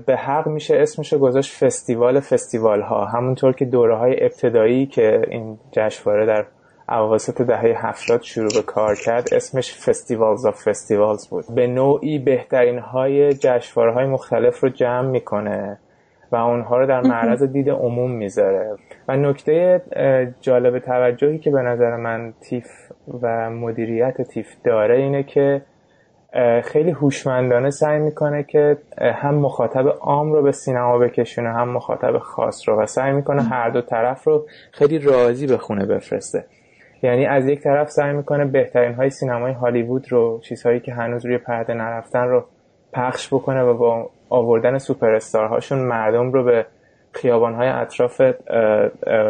به 0.06 0.16
حق 0.18 0.48
میشه 0.48 0.78
اسمشو 0.78 1.18
گذاشت 1.18 1.54
فستیوال 1.64 2.20
فستیوال 2.20 2.82
ها 2.82 3.06
همونطور 3.06 3.54
که 3.54 3.66
دوره 3.66 3.98
های 3.98 4.24
ابتدایی 4.24 4.86
که 4.86 5.22
این 5.30 5.58
جشنواره 5.72 6.26
در 6.26 6.46
اواسط 6.90 7.42
دهه 7.42 7.88
هفتاد 7.88 8.22
شروع 8.22 8.50
به 8.56 8.62
کار 8.62 8.96
کرد 8.96 9.34
اسمش 9.34 9.74
Festivals 9.74 10.46
of 10.46 10.62
Festivals 10.70 11.28
بود. 11.28 11.46
به 11.56 11.68
نوعی 11.68 12.20
بهترین 12.20 12.80
های 12.80 13.34
جشنواره 13.34 13.94
های 13.94 14.06
مختلف 14.06 14.60
رو 14.60 14.70
جمع 14.70 15.08
می‌کنه 15.10 15.80
و 16.32 16.36
اونها 16.36 16.78
رو 16.78 16.88
در 16.88 17.02
معرض 17.02 17.44
دید 17.44 17.70
عموم 17.70 18.12
می‌ذاره. 18.12 18.78
و 19.08 19.16
نکته 19.16 19.82
جالب 20.42 20.80
توجهی 20.80 21.40
که 21.40 21.52
به 21.52 21.62
نظر 21.62 21.96
من 21.96 22.34
تیف 22.42 22.66
و 23.22 23.50
مدیریت 23.50 24.22
تیف 24.22 24.56
داره 24.64 24.98
اینه 24.98 25.24
که 25.24 25.62
خیلی 26.64 26.92
هوشمندانه 26.92 27.70
سعی 27.70 28.00
می‌کنه 28.00 28.44
که 28.44 28.78
هم 28.98 29.36
مخاطب 29.36 29.88
عام 29.88 30.34
رو 30.34 30.42
به 30.42 30.52
سینما 30.52 30.98
بکشونه 30.98 31.50
هم 31.50 31.70
مخاطب 31.70 32.18
خاص 32.18 32.70
رو 32.70 32.82
و 32.82 32.86
سعی 32.86 33.12
می‌کنه 33.12 33.42
هر 33.42 33.70
دو 33.70 33.82
طرف 33.82 34.24
رو 34.24 34.46
خیلی 34.72 35.00
راضی 35.00 35.48
به 35.48 35.58
خونه 35.58 35.86
بفرسته. 35.86 36.46
یعنی 37.04 37.26
از 37.26 37.48
یک 37.48 37.62
طرف 37.62 37.90
سعی 37.90 38.14
می‌کنه 38.14 38.46
بهترین 38.46 38.94
های 38.94 39.10
سینمای 39.10 39.54
هالیوود 39.54 40.12
رو 40.12 40.40
چیزهایی 40.44 40.80
که 40.80 40.94
هنوز 40.94 41.26
روی 41.26 41.38
پرده 41.38 41.74
نرفتن 41.74 42.28
رو 42.28 42.46
پخش 42.94 43.34
بکنه 43.34 43.62
و 43.64 43.74
با 43.74 44.10
آوردن 44.30 44.78
سوپر 44.78 45.20
هاشون 45.36 45.80
مردم 45.80 46.32
رو 46.32 46.44
به 46.44 46.66
خیابان 47.14 47.56
های 47.56 47.68
اطراف 47.68 48.22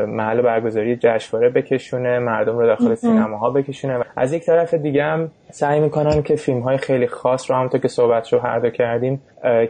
محل 0.07 0.41
برگزاری 0.41 0.95
جشنواره 0.95 1.49
بکشونه 1.49 2.19
مردم 2.19 2.57
رو 2.57 2.67
داخل 2.67 2.95
سینماها 2.95 3.49
بکشونه. 3.49 3.99
از 4.15 4.33
یک 4.33 4.45
طرف 4.45 4.73
دیگه 4.73 5.03
هم 5.03 5.31
سعی 5.51 5.79
می‌کنن 5.79 6.23
که 6.23 6.35
فیلم 6.35 6.59
های 6.59 6.77
خیلی 6.77 7.07
خاص 7.07 7.51
رو 7.51 7.57
همونطور 7.57 7.81
که 7.81 7.87
صحبت 7.87 8.33
رو 8.33 8.39
هر 8.39 8.59
دو 8.59 8.69
کردیم 8.69 9.21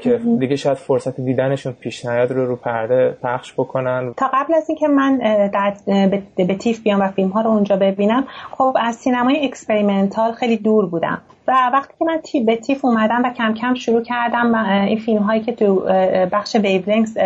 که 0.01 0.19
دیگه 0.39 0.55
شاید 0.55 0.77
فرصت 0.77 1.21
دیدنشون 1.21 1.73
پیش 1.73 2.05
نیاد 2.05 2.31
رو 2.31 2.45
رو 2.45 2.55
پرده 2.55 3.17
پخش 3.23 3.53
بکنن. 3.53 4.13
تا 4.17 4.29
قبل 4.33 4.53
از 4.53 4.69
اینکه 4.69 4.87
من 4.87 5.17
در 5.53 5.73
به 6.37 6.55
TIFF 6.55 6.83
بیام 6.83 7.01
و 7.01 7.07
فیلم 7.07 7.29
ها 7.29 7.41
رو 7.41 7.49
اونجا 7.49 7.75
ببینم 7.75 8.23
خب 8.51 8.77
از 8.79 8.95
سینمای 8.95 9.45
experimental 9.45 10.31
خیلی 10.31 10.57
دور 10.57 10.85
بودم 10.85 11.21
و 11.47 11.69
وقتی 11.73 11.93
که 11.99 12.05
من 12.05 12.17
تی 12.17 12.43
به 12.43 12.55
TIFF 12.55 12.85
اومدم 12.85 13.21
و 13.25 13.33
کم 13.33 13.53
کم 13.53 13.73
شروع 13.73 14.03
کردم 14.03 14.55
این 14.55 14.97
فیلم 14.97 15.23
هایی 15.23 15.41
که 15.41 15.51
تو 15.51 15.75
بخش 16.31 16.55
Wavelengths 16.55 17.17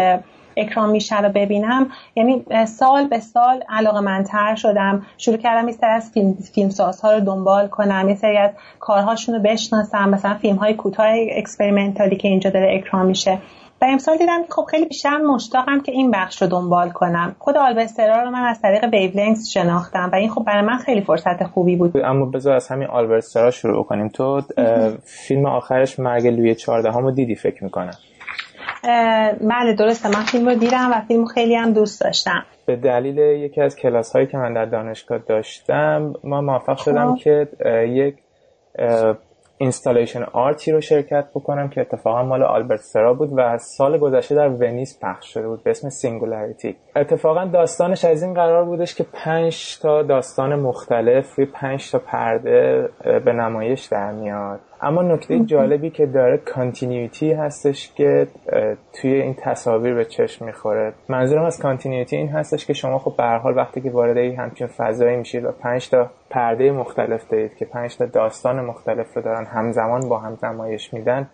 اکران 0.57 0.89
میشه 0.89 1.21
رو 1.21 1.29
ببینم. 1.29 1.87
یعنی 2.15 2.45
سال 2.65 3.07
به 3.07 3.19
سال 3.19 3.63
علاقه‌مندتر 3.69 4.55
شدم. 4.55 5.05
شروع 5.17 5.37
کردم 5.37 5.67
یه 5.67 5.75
از 5.81 6.11
فیلم 6.11 6.33
فیلمسازها 6.53 7.13
رو 7.13 7.19
دنبال 7.19 7.67
کنم. 7.67 8.09
یه 8.09 8.15
سری 8.15 8.37
از 8.37 8.51
کارهاشون 8.79 9.35
رو 9.35 9.41
بشناسم. 9.41 10.09
مثلا 10.09 10.33
فیلم 10.33 10.55
های 10.55 10.73
کوتاه 10.73 11.07
experimental 11.31 12.09
ی 12.09 12.15
که 12.15 12.27
اینجا 12.27 12.49
داره 12.49 12.75
اکران 12.75 13.05
میشه. 13.05 13.39
و 13.81 13.85
امسال 13.85 14.17
دیدم 14.17 14.43
که 14.43 14.53
خب 14.53 14.65
خیلی 14.71 14.85
بیشتر 14.85 15.17
مشتاقم 15.17 15.81
که 15.81 15.91
این 15.91 16.11
بخش 16.11 16.41
رو 16.41 16.47
دنبال 16.47 16.89
کنم. 16.89 17.35
خود 17.39 17.57
آلبرت 17.57 18.05
سرا 18.05 18.23
رو 18.23 18.31
من 18.31 18.43
از 18.43 18.61
طریق 18.61 18.83
Wavelengths 18.93 19.49
شناختم 19.49 20.09
و 20.13 20.15
این 20.15 20.29
خب 20.29 20.43
برای 20.43 20.61
من 20.61 20.77
خیلی 20.77 21.01
فرصت 21.01 21.43
خوبی 21.43 21.75
بود. 21.75 21.97
اما 21.97 22.25
بذار 22.25 22.55
از 22.55 22.67
همین 22.67 22.87
آلبرت 22.87 23.33
سرا 23.33 23.51
شروع 23.51 23.83
کنیم. 23.83 24.07
تو 24.07 24.41
فیلم 25.27 25.45
آخرش 25.45 25.99
مرگ 25.99 26.27
لوی 26.27 26.55
14 26.55 26.91
رو 26.91 27.11
دیدی 27.11 27.35
فکر 27.35 27.63
می‌کنم؟ 27.63 27.93
بله 29.41 29.73
درسته. 29.77 30.09
من 30.09 30.25
فیلم 30.25 30.49
رو 30.49 30.55
دیدم 30.55 30.91
و 30.91 31.01
فیلم 31.07 31.25
خیلی 31.25 31.55
هم 31.55 31.73
دوست 31.73 32.01
داشتم. 32.01 32.45
به 32.65 32.75
دلیل 32.75 33.17
یکی 33.17 33.61
از 33.61 33.75
کلاس 33.75 34.13
هایی 34.13 34.27
که 34.27 34.37
من 34.37 34.53
در 34.53 34.65
دانشگاه 34.65 35.17
داشتم 35.17 36.13
ما 36.23 36.41
موفق 36.41 36.77
شدم 36.77 37.15
خب. 37.15 37.21
که 37.21 37.47
یک 37.89 38.15
installation 39.57 40.23
art 40.23 40.59
ی 40.59 40.71
رو 40.71 40.81
شرکت 40.81 41.25
بکنم 41.35 41.69
که 41.69 41.81
اتفاقا 41.81 42.23
مال 42.23 42.43
آلبرت 42.43 42.79
سرا 42.79 43.13
بود 43.13 43.29
و 43.35 43.57
سال 43.57 43.97
گذشته 43.97 44.35
در 44.35 44.47
ونیس 44.47 44.99
پخش 45.01 45.33
شده 45.33 45.47
بود 45.47 45.63
به 45.63 45.69
اسم 45.69 45.89
Singularity 45.89 46.75
اتفاقا 46.95 47.45
داستانش 47.45 48.05
از 48.05 48.23
این 48.23 48.33
قرار 48.33 48.65
بودش 48.65 48.95
که 48.95 49.05
پنج 49.13 49.79
تا 49.81 50.03
داستان 50.03 50.55
مختلف 50.55 51.35
روی 51.35 51.45
پنج 51.45 51.91
تا 51.91 51.99
پرده 51.99 52.89
به 53.25 53.33
نمایش 53.33 53.85
در 53.85 54.11
میاد. 54.11 54.59
اما 54.81 55.01
نکته 55.01 55.39
جالبی 55.39 55.89
که 55.89 56.05
داره 56.05 56.37
continuity 56.37 57.31
هستش 57.31 57.93
که 57.93 58.27
توی 58.93 59.13
این 59.13 59.33
تصاویر 59.33 59.93
به 59.93 60.05
چشم 60.05 60.45
می‌خوره. 60.45 60.93
منظورم 61.09 61.43
از 61.43 61.59
continuity 61.59 62.15
این 62.15 62.29
هستش 62.29 62.65
که 62.65 62.73
شما 62.73 62.99
خب 62.99 63.13
به 63.17 63.23
حال 63.23 63.57
وقتی 63.57 63.81
که 63.81 63.91
وارد 63.91 64.17
این 64.17 64.39
همچین 64.39 64.67
فضایی 64.67 65.17
میشید 65.17 65.45
و 65.45 65.51
پنج 65.51 65.89
تا 65.89 66.09
پرده 66.29 66.71
مختلف 66.71 67.29
دارید 67.29 67.55
که 67.55 67.65
پنج 67.65 67.97
تا 67.97 68.05
داستان 68.05 68.65
مختلف 68.65 69.13
رو 69.13 69.21
دارن 69.21 69.45
همزمان 69.45 70.09
با 70.09 70.19
هم 70.19 70.37
نمایش 70.43 70.93
میدن 70.93 71.29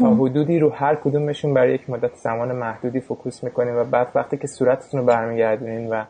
تا 0.00 0.14
حدودی 0.14 0.58
رو 0.58 0.70
هر 0.70 0.94
کدومشون 0.94 1.54
برای 1.54 1.74
یک 1.74 1.90
مدت 1.90 2.14
زمان 2.14 2.52
محدودی 2.52 3.00
focus 3.00 3.44
می‌کنین 3.44 3.74
و 3.74 3.84
بعد 3.84 4.08
وقتی 4.14 4.36
که 4.36 4.46
صورتتون 4.46 5.00
رو 5.00 5.06
برمیگردونین 5.06 5.90
و 5.90 6.04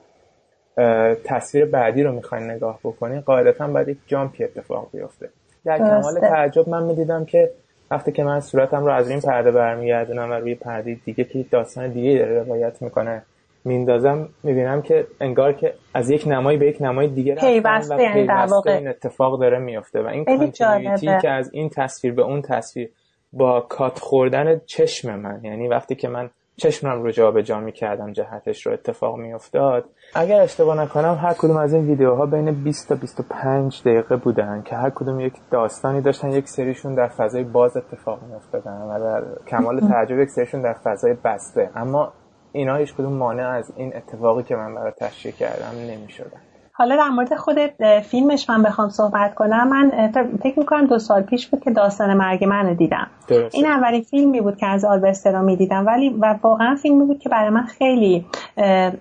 تصویر 1.24 1.64
بعدی 1.64 2.02
رو 2.02 2.12
می‌خواین 2.12 2.50
نگاه 2.50 2.78
بکنین 2.84 3.20
قاعدتا 3.20 3.66
باید 3.66 3.88
یک 3.88 3.98
جامپی 4.06 4.44
اتفاق 4.44 4.88
بیفته. 4.92 5.28
در 5.64 5.78
کمال 5.78 6.20
تعجب 6.20 6.68
من 6.68 6.82
می‌دیدم 6.82 7.24
که 7.24 7.50
وقتی 7.90 8.12
که 8.12 8.24
من 8.24 8.40
صورتم 8.40 8.84
رو 8.84 8.92
از 8.92 9.10
این 9.10 9.20
پرده 9.20 9.50
برمیگردونم 9.50 10.30
و 10.30 10.32
روی 10.32 10.54
پرده 10.54 10.94
دیگه 11.04 11.24
که 11.24 11.44
داستان 11.50 11.92
دیگه 11.92 12.18
داره 12.18 12.38
روایت 12.38 12.82
می‌کنه 12.82 13.22
میندازم 13.64 14.28
می‌بینم 14.42 14.82
که 14.82 15.06
انگار 15.20 15.52
که 15.52 15.74
از 15.94 16.10
یک 16.10 16.24
نمایی 16.26 16.58
به 16.58 16.66
یک 16.66 16.76
نمای 16.80 17.08
دیگه 17.08 17.34
رفتن 17.34 17.46
و 17.94 18.00
یعنی 18.00 18.26
پیوسته 18.26 18.70
این 18.70 18.88
اتفاق 18.88 19.40
داره 19.40 19.58
میفته 19.58 20.02
و 20.02 20.06
این 20.06 20.24
کانتینیویتی 20.24 21.06
که 21.22 21.30
از 21.30 21.50
این 21.52 21.68
تصویر 21.68 22.14
به 22.14 22.22
اون 22.22 22.42
تصویر 22.42 22.90
با 23.32 23.60
کات 23.60 23.98
خوردن 23.98 24.60
چشم 24.66 25.18
من 25.20 25.40
یعنی 25.42 25.68
وقتی 25.68 25.94
که 25.94 26.08
من 26.08 26.30
چشمم 26.58 27.02
رو 27.02 27.10
جا 27.10 27.30
به 27.30 27.42
جا 27.42 27.60
می‌کردم 27.60 28.12
جهتش 28.12 28.66
رو 28.66 28.72
اتفاق 28.72 29.16
میافتاد. 29.16 29.84
اگر 30.14 30.40
اشتباه 30.40 30.80
نکنم 30.80 31.18
هر 31.22 31.32
کدوم 31.32 31.56
از 31.56 31.74
این 31.74 31.86
ویدیوها 31.86 32.26
بین 32.26 32.64
20 32.64 32.88
تا 32.88 32.94
25 32.94 33.82
دقیقه 33.84 34.16
بودن 34.16 34.62
که 34.62 34.76
هر 34.76 34.90
کدوم 34.90 35.20
یک 35.20 35.34
داستانی 35.50 36.00
داشتن 36.00 36.30
یک 36.30 36.48
سریشون 36.48 36.94
در 36.94 37.08
فضای 37.08 37.44
باز 37.44 37.76
اتفاق 37.76 38.22
میافتادن 38.22 38.82
و 38.82 39.00
در 39.00 39.24
کمال 39.46 39.80
تعجب 39.80 40.18
یک 40.18 40.28
سریشون 40.28 40.62
در 40.62 40.74
فضای 40.84 41.14
بسته. 41.24 41.70
اما 41.74 42.12
اینا 42.52 42.76
هیچ 42.76 42.94
کدوم 42.94 43.12
مانع 43.12 43.48
از 43.48 43.72
این 43.76 43.96
اتفاقی 43.96 44.42
که 44.42 44.56
من 44.56 44.74
برای 44.74 44.92
تشریح 45.00 45.34
کردم 45.34 45.78
نمی‌شدن. 45.90 46.40
حالا 46.78 46.96
در 46.96 47.08
مورد 47.08 47.34
خود 47.34 47.56
فیلمش 48.02 48.50
من 48.50 48.62
بخوام 48.62 48.88
صحبت 48.88 49.34
کنم. 49.34 49.68
من 49.68 50.10
فکر 50.42 50.58
می‌کنم 50.58 50.86
دو 50.86 50.98
سال 50.98 51.22
پیش 51.22 51.46
بود 51.46 51.60
که 51.60 51.70
داستان 51.70 52.14
مرگ 52.14 52.44
من 52.44 52.74
دیدم. 52.74 53.06
این 53.52 53.66
اولین 53.66 54.02
فیلمی 54.02 54.40
بود 54.40 54.56
که 54.56 54.66
از 54.66 54.84
آلبستر 54.84 55.32
رو 55.32 55.42
می‌دیدم. 55.42 55.86
ولی 55.86 56.08
و 56.08 56.38
واقعا 56.42 56.74
فیلمی 56.74 57.04
بود 57.04 57.18
که 57.18 57.28
برای 57.28 57.50
من 57.50 57.62
خیلی 57.62 58.26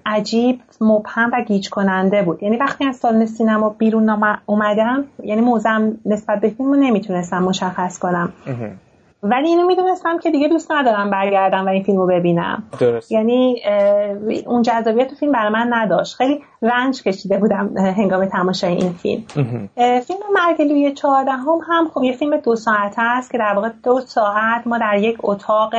عجیب 0.05 0.59
مبهم 0.81 1.29
و 1.33 1.41
گیج 1.47 1.69
کننده 1.69 2.21
بود. 2.23 2.43
یعنی 2.43 2.57
وقتی 2.57 2.85
از 2.85 2.95
سالن 2.95 3.25
سینما 3.25 3.69
بیرون 3.69 4.23
اومدم 4.45 5.05
یعنی 5.23 5.41
موزم 5.41 5.97
نسبت 6.05 6.39
به 6.39 6.49
فیلم 6.49 6.69
رو 6.69 6.75
نمی‌تونستم 6.75 7.43
مشخص 7.43 7.99
کنم. 7.99 8.33
ولی 9.23 9.47
اینو 9.47 9.67
می‌دونستم 9.67 10.19
که 10.19 10.31
دیگه 10.31 10.47
دوست 10.47 10.71
ندارم 10.71 11.09
برگردم 11.09 11.65
و 11.65 11.69
این 11.69 11.83
فیلم 11.83 11.97
رو 11.97 12.07
ببینم. 12.07 12.63
درست. 12.79 13.11
یعنی 13.11 13.61
اون 14.45 14.61
جذابیت 14.61 15.13
فیلم 15.13 15.31
برای 15.31 15.51
من 15.51 15.69
نداشت. 15.73 16.15
خیلی 16.15 16.43
رنج 16.61 17.03
کشیده 17.03 17.37
بودم 17.37 17.77
هنگام 17.77 18.25
تماشای 18.25 18.73
این 18.73 18.93
فیلم. 18.93 19.23
فیلم 19.75 20.19
مرگ 20.33 20.61
لوی 20.61 20.93
چهارده 20.93 21.31
هم, 21.31 21.59
هم 21.67 21.89
خب 21.93 22.03
یه 22.03 22.13
فیلم 22.13 22.37
دو 22.37 22.55
ساعته 22.55 23.01
است 23.01 23.31
که 23.31 23.37
در 23.37 23.53
واقع 23.55 23.69
دو 23.83 23.99
ساعت 23.99 24.67
ما 24.67 24.77
در 24.77 24.97
یک 24.97 25.17
اتاق 25.23 25.73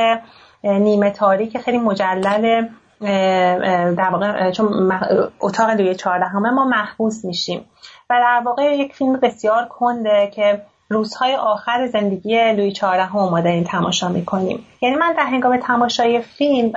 نیمه 0.63 1.11
تاریک 1.11 1.57
خیلی 1.57 1.77
مجلل 1.77 2.67
در 3.95 4.09
واقع 4.11 4.51
چون 4.51 4.91
اتاق 5.39 5.69
لوی 5.69 5.95
چهارده 5.95 6.25
همه 6.25 6.49
ما 6.49 6.65
محبوس 6.65 7.25
میشیم. 7.25 7.65
و 8.09 8.13
در 8.13 8.41
واقع 8.45 8.77
یک 8.77 8.95
فیلم 8.95 9.13
بسیار 9.13 9.65
کنده 9.65 10.31
که 10.33 10.61
روزهای 10.89 11.35
آخر 11.35 11.87
زندگی 11.87 12.51
لوی 12.51 12.71
چهارده 12.71 13.15
ما 13.15 13.41
داریم 13.41 13.63
تماشا 13.63 14.09
می‌کنیم. 14.09 14.65
یعنی 14.81 14.95
من 14.95 15.13
در 15.13 15.25
هنگام 15.25 15.57
تماشای 15.57 16.21
فیلم 16.21 16.71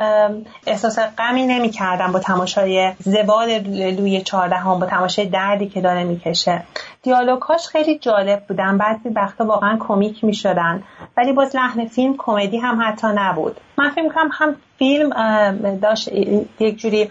احساس 0.67 0.99
غمی 0.99 1.47
نمی 1.47 1.71
کردم 1.71 2.13
با 2.13 2.19
تماشای 2.19 2.93
زوال 2.99 3.59
لوی 3.69 4.21
چهارده 4.21 4.57
هم 4.57 4.79
با 4.79 4.87
تماشای 4.87 5.27
دردی 5.27 5.69
که 5.69 5.81
داره 5.81 6.05
می‌کشه. 6.05 6.63
دیالوگاش 7.03 7.67
خیلی 7.67 7.99
جالب 7.99 8.43
بودن. 8.49 8.79
بعضی 8.79 9.09
وقتا 9.09 9.45
واقعا 9.45 9.79
کمیک 9.89 10.25
می‌شدن. 10.25 10.83
ولی 11.17 11.33
باز 11.33 11.57
لحن 11.57 11.87
فیلم 11.87 12.15
کمدی 12.19 12.59
هم 12.59 12.83
حتی 12.83 13.07
نبود. 13.15 13.61
من 13.79 13.91
فکر 13.91 14.03
می‌کنم 14.03 14.31
هم 14.33 14.57
فیلم 14.79 15.11
داشت 15.79 16.09
یک 16.61 16.77
جوری 16.79 17.11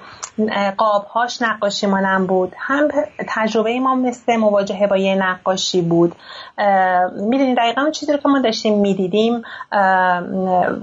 قابهاش 0.77 1.41
نقاشی 1.41 1.87
مانم 1.87 2.27
بود. 2.27 2.53
هم 2.57 2.87
تجربه 3.27 3.79
ما 3.79 3.95
مثل 3.95 4.35
مواجهه 4.35 4.87
با 4.87 4.97
یه 4.97 5.15
نقاشی 5.15 5.81
بود. 5.81 6.15
می‌دونید 7.17 7.57
دقیقا 7.57 7.89
چیزی 7.89 8.11
رو 8.11 8.17
که 8.17 8.29
ما 8.29 8.39
داشتیم 8.39 8.79
می‌دیدیم 8.79 9.41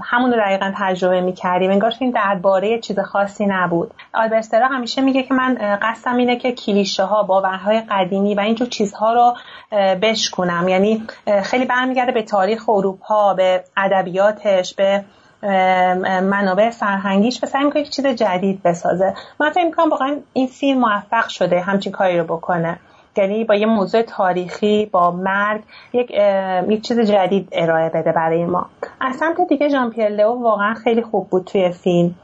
همون 0.03 0.31
رو 0.33 0.39
دقیقا 0.39 0.71
تجربه 0.77 1.21
می‌کردیم. 1.21 1.71
انگار 1.71 1.91
فیلم 1.91 2.11
درباره 2.11 2.79
چیز 2.79 2.99
خاصی 2.99 3.45
نبود. 3.45 3.91
آلبرسترا 4.13 4.67
همیشه 4.67 5.01
میگه 5.01 5.23
که 5.23 5.33
من 5.33 5.77
قصدم 5.81 6.15
اینه 6.15 6.35
که 6.35 6.51
کلیشه 6.51 7.03
ها 7.03 7.23
باورهای 7.23 7.81
قدیمی 7.89 8.35
و 8.35 8.39
اینجور 8.39 8.67
چیزها 8.67 9.13
رو 9.13 9.33
بشکنم. 10.01 10.67
یعنی 10.67 11.03
خیلی 11.43 11.65
برمیگرده 11.65 12.11
به 12.11 12.23
تاریخ 12.23 12.69
اروپا 12.69 13.33
به 13.33 13.63
ادبیاتش 13.77 14.73
به 14.73 15.03
منابع 16.21 16.69
فرهنگیش 16.69 17.43
و 17.43 17.45
سعی 17.45 17.63
می‌کنه 17.63 17.81
یک 17.81 17.89
چیز 17.89 18.05
جدید 18.07 18.63
بسازه. 18.63 19.13
من 19.39 19.49
فکر 19.49 19.65
می‌کنم 19.65 19.89
واقعا 19.89 20.17
این 20.33 20.47
فیلم 20.47 20.79
موفق 20.79 21.27
شده 21.27 21.61
همچین 21.61 21.91
کاری 21.91 22.19
رو 22.19 22.23
بکنه. 22.23 22.79
یعنی 23.17 23.43
با 23.43 23.55
یه 23.55 23.65
موضوع 23.65 24.01
تاریخی 24.01 24.85
با 24.85 25.11
مرگ 25.11 25.61
یک 25.93 26.11
یک 26.69 26.81
چیز 26.81 26.99
جدید 26.99 27.49
ارائه 27.51 27.89
بده 27.89 28.11
برای 28.11 28.45
ما. 28.45 28.65
از 29.01 29.15
سمت 29.15 29.41
دیگه 29.49 29.69
ژان 29.69 29.89
پیر 29.89 30.09
لئو 30.09 30.33
واقعا 30.43 30.73
خیلی 30.73 31.01
خوب 31.01 31.29
بود 31.29 31.43
توی 31.43 31.71
فیلم. 31.71 32.15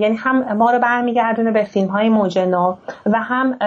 یعنی 0.00 0.16
هم 0.16 0.56
ما 0.56 0.70
رو 0.70 0.78
برمیگردونه 0.78 1.50
به 1.50 1.64
فیلم 1.64 1.88
های 1.88 2.08
موجنو 2.08 2.74
و 3.06 3.18
هم 3.18 3.58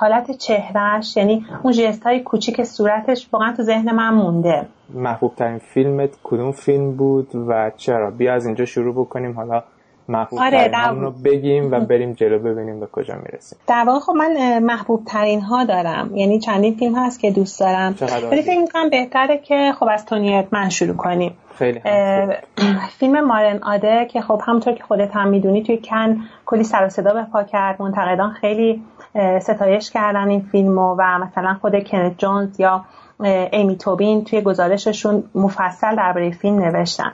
حالت 0.00 0.30
چهرهش 0.30 1.16
یعنی 1.16 1.46
اون 1.62 1.72
جست 1.72 2.06
های 2.06 2.20
کوچیک 2.20 2.62
صورتش 2.62 3.28
واقعا 3.32 3.52
تو 3.56 3.62
ذهن 3.62 3.94
من 3.94 4.14
مونده. 4.14 4.66
محبوب 4.94 5.34
ترین 5.34 5.58
فیلمت 5.58 6.10
کدوم 6.22 6.52
فیلم 6.52 6.96
بود 6.96 7.34
و 7.48 7.70
چرا؟ 7.76 8.10
بیا 8.10 8.34
از 8.34 8.46
اینجا 8.46 8.64
شروع 8.64 8.94
بکنیم. 8.94 9.32
حالا 9.32 9.62
محبوب 10.08 10.38
آره 10.40 10.68
ترین. 10.68 11.00
رو 11.00 11.10
بگیم 11.10 11.72
و 11.72 11.80
بریم 11.80 12.12
جلو 12.12 12.38
ببینیم 12.38 12.80
به 12.80 12.86
کجا 12.86 13.14
می‌رسیم. 13.14 13.58
در 13.66 13.84
واقع 13.86 14.00
خب 14.00 14.12
من 14.12 14.58
محبوب 14.58 15.04
ترین 15.04 15.40
ها 15.40 15.64
دارم. 15.64 16.16
یعنی 16.16 16.38
چندین 16.38 16.74
فیلم 16.74 16.94
هست 16.96 17.20
که 17.20 17.30
دوست 17.30 17.60
دارم. 17.60 17.94
ولی 18.30 18.42
فکر 18.42 18.60
می‌کنم 18.60 18.90
بهتره 18.90 19.38
که 19.38 19.72
خب 19.80 19.86
از 19.90 20.06
تونی 20.06 20.46
من 20.50 20.68
شروع 20.68 20.96
کنیم. 20.96 21.36
خیلی 21.54 21.80
فیلم 22.98 23.20
مارن 23.20 23.62
آده 23.62 24.06
که 24.10 24.20
خب 24.20 24.42
همونطور 24.46 24.72
که 24.72 24.84
خودت 24.84 25.16
هم 25.16 25.28
می‌دونی 25.28 25.62
توی 25.62 25.78
کن 25.78 26.16
کلی 26.46 26.64
سر 26.64 26.86
و 26.86 26.88
صدا 26.88 27.14
به 27.14 27.22
پا 27.22 27.42
کرد. 27.42 27.82
منتقدان 27.82 28.30
خیلی 28.32 28.82
ستایش 29.40 29.90
کردن 29.90 30.28
این 30.28 30.40
فیلمو 30.52 30.94
و 30.98 31.18
مثلا 31.18 31.56
خود 31.60 31.88
کنت 31.88 32.18
جونز 32.18 32.60
یا 32.60 32.84
ایمی 33.52 33.76
توبین 33.76 34.24
توی 34.24 34.40
گزارششون 34.40 35.24
مفصل 35.34 35.96
درباره 35.96 36.30
فیلم 36.30 36.58
نوشتن. 36.58 37.12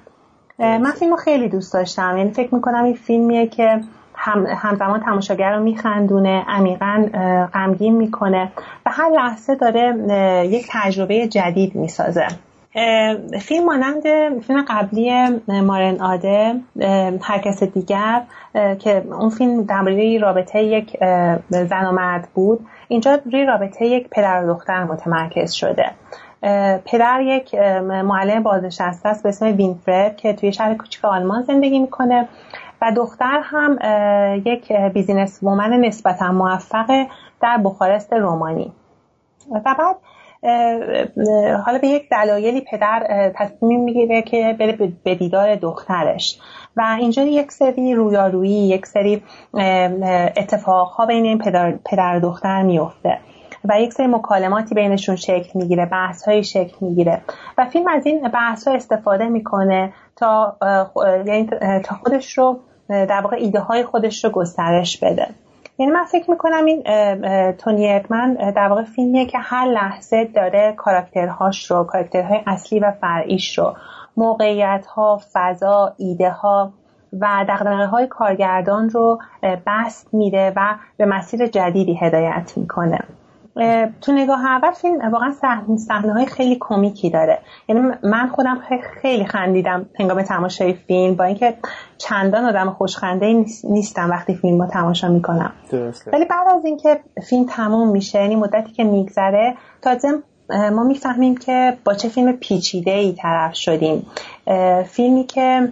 من 0.58 0.90
فیلمو 0.98 1.16
خیلی 1.16 1.48
دوست 1.48 1.74
داشتم. 1.74 2.14
یعنی 2.16 2.30
فکر 2.30 2.54
می‌کنم 2.54 2.84
این 2.84 2.94
فیلمیه 2.94 3.46
که 3.46 3.80
هم 4.14 4.46
همزمان 4.46 5.00
تماشاگر 5.00 5.56
رو 5.56 5.62
میخندونه 5.62 6.44
عمیقا 6.48 7.08
غمگین 7.54 7.96
می‌کنه. 7.96 8.52
و 8.86 8.90
هر 8.90 9.10
لحظه 9.10 9.54
داره 9.54 9.94
یک 10.50 10.66
تجربه 10.70 11.28
جدید 11.28 11.74
می‌سازه. 11.74 12.26
فیلم 13.40 13.64
مانند 13.64 14.02
فیلم 14.40 14.64
قبلی 14.68 15.28
مارن 15.48 16.00
آده 16.00 16.54
هر 17.22 17.38
کس 17.38 17.62
دیگر 17.62 18.22
که 18.78 19.04
اون 19.20 19.30
فیلم 19.30 19.62
درباره 19.62 20.18
رابطه 20.18 20.62
یک 20.62 20.96
زن 21.48 21.86
و 21.86 21.92
مرد 21.92 22.28
بود. 22.34 22.66
اینجا 22.88 23.18
روی 23.32 23.44
رابطه 23.44 23.86
یک 23.86 24.08
پدر 24.10 24.44
و 24.44 24.54
دختر 24.54 24.84
متمرکز 24.84 25.52
شده. 25.52 25.90
پدر 26.84 27.20
یک 27.20 27.54
معلم 28.04 28.42
بازنشسته 28.42 29.08
است 29.08 29.22
به 29.22 29.28
اسم 29.28 29.46
وینفرد 29.46 30.16
که 30.16 30.32
توی 30.32 30.52
شهر 30.52 30.74
کوچیک 30.74 31.04
آلمان 31.04 31.42
زندگی 31.42 31.78
می‌کنه. 31.78 32.28
و 32.82 32.92
دختر 32.96 33.40
هم 33.44 33.78
یک 34.44 34.72
business 34.72 35.38
woman 35.42 35.72
نسبتا 35.72 36.32
موفق 36.32 37.06
در 37.40 37.58
بخارست 37.64 38.12
رومانی. 38.12 38.72
و 39.50 39.74
بعد 39.78 39.96
حالا 41.64 41.78
به 41.78 41.88
یک 41.88 42.08
دلایلی 42.10 42.60
پدر 42.70 43.30
تصمیم 43.36 43.80
می‌گیره 43.80 44.22
که 44.22 44.56
بره 44.60 44.92
به 45.04 45.14
دیدار 45.14 45.54
دخترش. 45.54 46.38
و 46.76 46.96
اینجا 47.00 47.22
یک 47.22 47.52
سری 47.52 47.94
رویارویی 47.94 48.68
یک 48.68 48.86
سری 48.86 49.22
اتفاقها 50.36 51.06
بین 51.06 51.24
این 51.24 51.38
پدر, 51.38 51.74
پدر 51.90 52.18
دختر 52.18 52.62
میفته 52.62 53.18
و 53.64 53.80
یک 53.80 53.92
سری 53.92 54.06
مکالماتی 54.06 54.74
بینشون 54.74 55.16
شکل 55.16 55.50
می‌گیره 55.54 55.86
بحث 55.86 56.28
های 56.28 56.44
شکل 56.44 56.76
می‌گیره. 56.80 57.22
و 57.58 57.64
فیلم 57.64 57.88
از 57.88 58.06
این 58.06 58.28
بحث 58.28 58.68
ها 58.68 58.74
استفاده 58.74 59.28
می‌کنه 59.28 59.92
تا 60.16 60.56
یعنی 61.26 61.46
تا 61.84 61.94
خودش 61.94 62.38
رو 62.38 62.60
در 62.88 63.20
واقع 63.20 63.36
ایده 63.36 63.60
های 63.60 63.84
خودش 63.84 64.24
رو 64.24 64.30
گسترش 64.30 65.04
بده. 65.04 65.26
یعنی 65.78 65.92
من 65.92 66.04
فکر 66.04 66.30
می‌کنم 66.30 66.64
این 66.64 66.82
تونی 67.52 67.92
ارکمن 67.92 68.34
در 68.34 68.68
واقع 68.68 68.82
فیلمیه 68.82 69.26
که 69.26 69.38
هر 69.38 69.66
لحظه 69.66 70.24
داره 70.24 70.74
کاراکترهاش 70.76 71.70
رو 71.70 71.84
کاراکترهای 71.84 72.40
اصلی 72.46 72.80
و 72.80 72.92
فرعیش 73.00 73.58
رو 73.58 73.76
موقعیت 74.16 74.86
ها 74.86 75.20
فضا 75.32 75.92
ایده 75.96 76.30
ها 76.30 76.72
و 77.20 77.44
دقدقه 77.48 77.86
های 77.86 78.06
کارگردان 78.06 78.90
رو 78.90 79.18
بست 79.66 80.14
میده 80.14 80.52
و 80.56 80.74
به 80.96 81.06
مسیر 81.06 81.46
جدیدی 81.46 81.94
هدایت 81.94 82.52
می‌کنه. 82.56 82.98
تو 84.00 84.12
نگاه 84.12 84.46
اول 84.46 84.70
فیلم 84.70 85.12
واقعا 85.12 85.32
صحنه 85.76 86.12
های 86.12 86.26
خیلی 86.26 86.56
کمیکی 86.60 87.10
داره. 87.10 87.38
یعنی 87.68 87.82
من 88.02 88.28
خودم 88.28 88.60
خیلی 89.02 89.24
خندیدم 89.24 89.86
هنگام 89.98 90.22
تماشای 90.22 90.72
فیلم 90.72 91.14
با 91.14 91.24
اینکه 91.24 91.54
چندان 91.98 92.44
آدم 92.44 92.70
خوشخنده 92.70 93.44
نیستم 93.64 94.10
وقتی 94.10 94.34
فیلم 94.34 94.62
رو 94.62 94.68
تماشا 94.68 95.08
می‌کنم. 95.08 95.52
ولی 96.12 96.24
بعد 96.24 96.48
از 96.56 96.64
اینکه 96.64 97.00
فیلم 97.28 97.46
تموم 97.46 97.88
میشه 97.88 98.20
یعنی 98.20 98.36
مدتی 98.36 98.72
که 98.72 98.84
میگذره 98.84 99.54
تازه 99.82 100.08
ما 100.50 100.84
می‌فهمیم 100.84 101.36
که 101.36 101.76
با 101.84 101.94
چه 101.94 102.08
فیلم 102.08 102.32
پیچیده 102.32 102.90
ای 102.90 103.12
طرف 103.12 103.54
شدیم. 103.54 104.06
فیلمی 104.84 105.24
که 105.24 105.68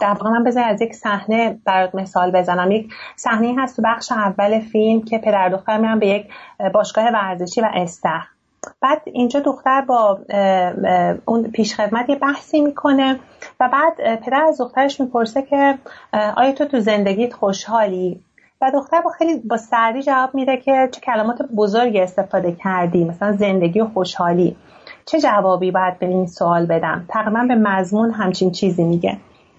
در 0.00 0.08
واقع 0.08 0.30
من 0.30 0.44
بذار 0.44 0.64
از 0.64 0.82
یک 0.82 0.94
صحنه 0.94 1.58
برات 1.64 1.94
مثال 1.94 2.30
بزنم. 2.30 2.70
یک 2.70 2.92
صحنه 3.16 3.54
هست 3.58 3.76
تو 3.76 3.82
بخش 3.84 4.12
اول 4.12 4.60
فیلم 4.60 5.02
که 5.02 5.18
پدر 5.18 5.48
دختر 5.48 5.78
میرن 5.78 5.98
به 5.98 6.06
یک 6.06 6.26
باشگاه 6.74 7.12
ورزشی 7.12 7.60
و 7.60 7.68
استخ 7.74 8.26
بعد 8.80 9.02
اینجا 9.04 9.40
دختر 9.40 9.80
با 9.80 10.18
اون 11.24 11.42
پیشخدمت 11.42 12.08
یه 12.08 12.16
بحثی 12.16 12.60
می‌کنه 12.60 13.20
و 13.60 13.68
بعد 13.72 14.20
پدر 14.20 14.44
از 14.48 14.60
دخترش 14.60 15.00
می‌پرسه 15.00 15.42
که 15.42 15.78
آیا 16.36 16.52
تو 16.52 16.64
تو 16.64 16.80
زندگیت 16.80 17.32
خوشحالی؟ 17.32 18.20
و 18.60 18.70
دختر 18.74 19.00
با 19.00 19.10
خیلی 19.10 19.40
با 19.40 19.56
سردی 19.56 20.02
جواب 20.02 20.34
میده 20.34 20.56
که 20.56 20.88
چه 20.92 21.00
کلمات 21.00 21.42
بزرگی 21.42 22.00
استفاده 22.00 22.52
کردی؟ 22.52 23.04
مثلا 23.04 23.32
زندگی 23.32 23.80
و 23.80 23.86
خوشحالی. 23.86 24.56
چه 25.06 25.20
جوابی 25.20 25.70
باید 25.70 25.98
به 25.98 26.06
این 26.06 26.26
سوال 26.26 26.66
بدم؟ 26.66 27.04
تقریبا 27.08 27.44
به 27.48 27.54
مضمون 27.54 28.10
همچین 28.10 28.50
چیزی 28.50 28.84
میگه. 28.84 29.16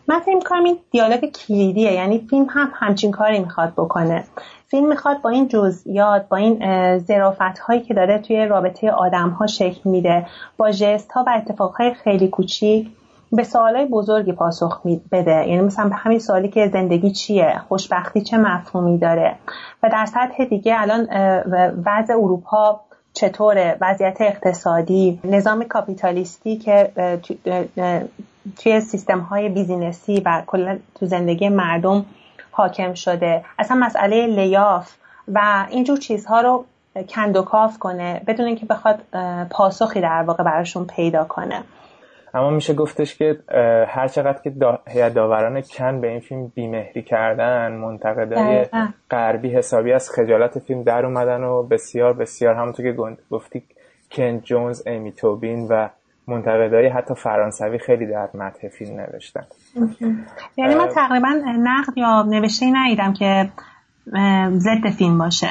من 0.07 0.19
فکر 0.19 0.35
می‌کنم 0.35 0.63
این 0.63 0.77
دیالوگ 0.91 1.25
کلیدیه 1.25 1.93
یعنی 1.93 2.27
فیلم 2.29 2.47
هم 2.49 2.71
همچین 2.73 3.11
کاری 3.11 3.39
می‌خواد 3.39 3.73
بکنه. 3.73 4.23
فیلم 4.67 4.87
می‌خواد 4.87 5.21
با 5.21 5.29
این 5.29 5.47
جزئیات 5.47 6.29
با 6.29 6.37
این 6.37 6.97
زرافت 6.97 7.59
هایی 7.59 7.81
که 7.81 7.93
داره 7.93 8.17
توی 8.19 8.45
رابطه 8.45 8.91
آدم 8.91 9.29
ها 9.29 9.47
شکل 9.47 9.89
میده 9.89 10.25
با 10.57 10.71
جست 10.71 11.11
ها 11.11 11.23
و 11.27 11.33
اتفاق 11.37 11.75
های 11.75 11.93
خیلی 11.93 12.27
کوچیک 12.27 12.87
به 13.31 13.43
سوالای 13.43 13.85
بزرگی 13.85 14.31
پاسخ 14.31 14.81
بده. 15.11 15.47
یعنی 15.47 15.61
مثلا 15.61 15.89
به 15.89 15.95
همین 15.95 16.19
سوالی 16.19 16.49
که 16.49 16.67
زندگی 16.67 17.11
چیه 17.11 17.61
خوشبختی 17.67 18.21
چه 18.21 18.37
مفهومی 18.37 18.97
داره. 18.97 19.35
و 19.83 19.89
در 19.89 20.05
سطح 20.05 20.45
دیگه 20.45 20.75
الان 20.77 21.07
وضع 21.85 22.13
اروپا 22.13 22.81
چطوره 23.15 23.77
وضعیت 23.81 24.17
اقتصادی 24.21 25.19
نظام 25.23 25.63
کاپیتالیستی 25.63 26.57
که 26.57 26.91
توی 28.57 28.81
سیستم 28.81 29.19
های 29.19 29.49
بیزینسی 29.49 30.21
و 30.25 30.43
کلا 30.47 30.77
تو 30.99 31.05
زندگی 31.05 31.49
مردم 31.49 32.05
حاکم 32.51 32.93
شده. 32.93 33.45
اصلا 33.59 33.77
مسئله 33.77 34.27
لیاف 34.27 34.93
و 35.33 35.65
اینجور 35.69 35.97
چیزها 35.97 36.41
رو 36.41 36.65
کندوکاف 37.09 37.79
کنه 37.79 38.21
بدون 38.27 38.45
اینکه 38.45 38.65
بخواد 38.65 39.01
پاسخی 39.49 40.01
در 40.01 40.23
واقع 40.23 40.43
براشون 40.43 40.85
پیدا 40.85 41.23
کنه. 41.23 41.63
اما 42.35 42.49
میشه 42.49 42.73
گفتش 42.73 43.15
که 43.17 43.39
هر 43.87 44.07
چقدر 44.07 44.41
که 44.43 44.53
هیئت 44.87 45.13
داوران 45.13 45.61
کن 45.61 46.01
به 46.01 46.07
این 46.07 46.19
فیلم 46.19 46.51
بیمهری 46.55 47.03
کردن 47.03 47.71
منتقدای 47.71 48.65
غربی 49.11 49.49
حسابی 49.49 49.93
از 49.93 50.09
خجالت 50.09 50.59
فیلم 50.59 50.83
در 50.83 51.05
اومدن 51.05 51.43
و 51.43 51.63
بسیار 51.63 52.13
بسیار 52.13 52.55
همونطور 52.55 52.85
که 52.85 53.17
گفتی 53.31 53.63
کن 54.11 54.39
جونز 54.39 54.83
امی 54.85 55.11
توبین 55.11 55.67
و 55.67 55.89
منتقدای 56.27 56.87
حتی 56.87 57.15
فرانسوی 57.15 57.77
خیلی 57.77 58.05
در 58.05 58.29
متن 58.33 58.67
فیلم 58.67 58.99
نوشتن. 58.99 59.45
یعنی 60.57 60.75
من 60.75 60.87
تقریبا 60.87 61.29
نقد 61.57 61.97
یا 61.97 62.23
نوشته 62.23 62.65
ندیدم 62.73 63.13
که 63.13 63.49
ضد 64.57 64.89
فیلم 64.97 65.17
باشه. 65.17 65.47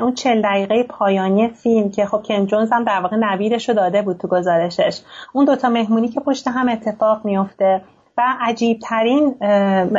اون 0.00 0.14
چل 0.14 0.42
دقیقه 0.42 0.82
پایانی 0.82 1.48
فیلم 1.48 1.90
که 1.90 2.06
خب 2.06 2.22
کن 2.22 2.46
جونز 2.46 2.72
هم 2.72 2.84
در 2.84 3.00
واقع 3.00 3.16
نویدش 3.16 3.68
رو 3.68 3.74
داده 3.74 4.02
بود 4.02 4.18
تو 4.18 4.28
گزارشش. 4.28 5.00
اون 5.32 5.44
دوتا 5.44 5.68
مهمونی 5.68 6.08
که 6.08 6.20
پشت 6.20 6.48
هم 6.48 6.68
اتفاق 6.68 7.24
میفته 7.24 7.82
و 8.18 8.22
عجیب 8.40 8.78
ترین 8.78 9.34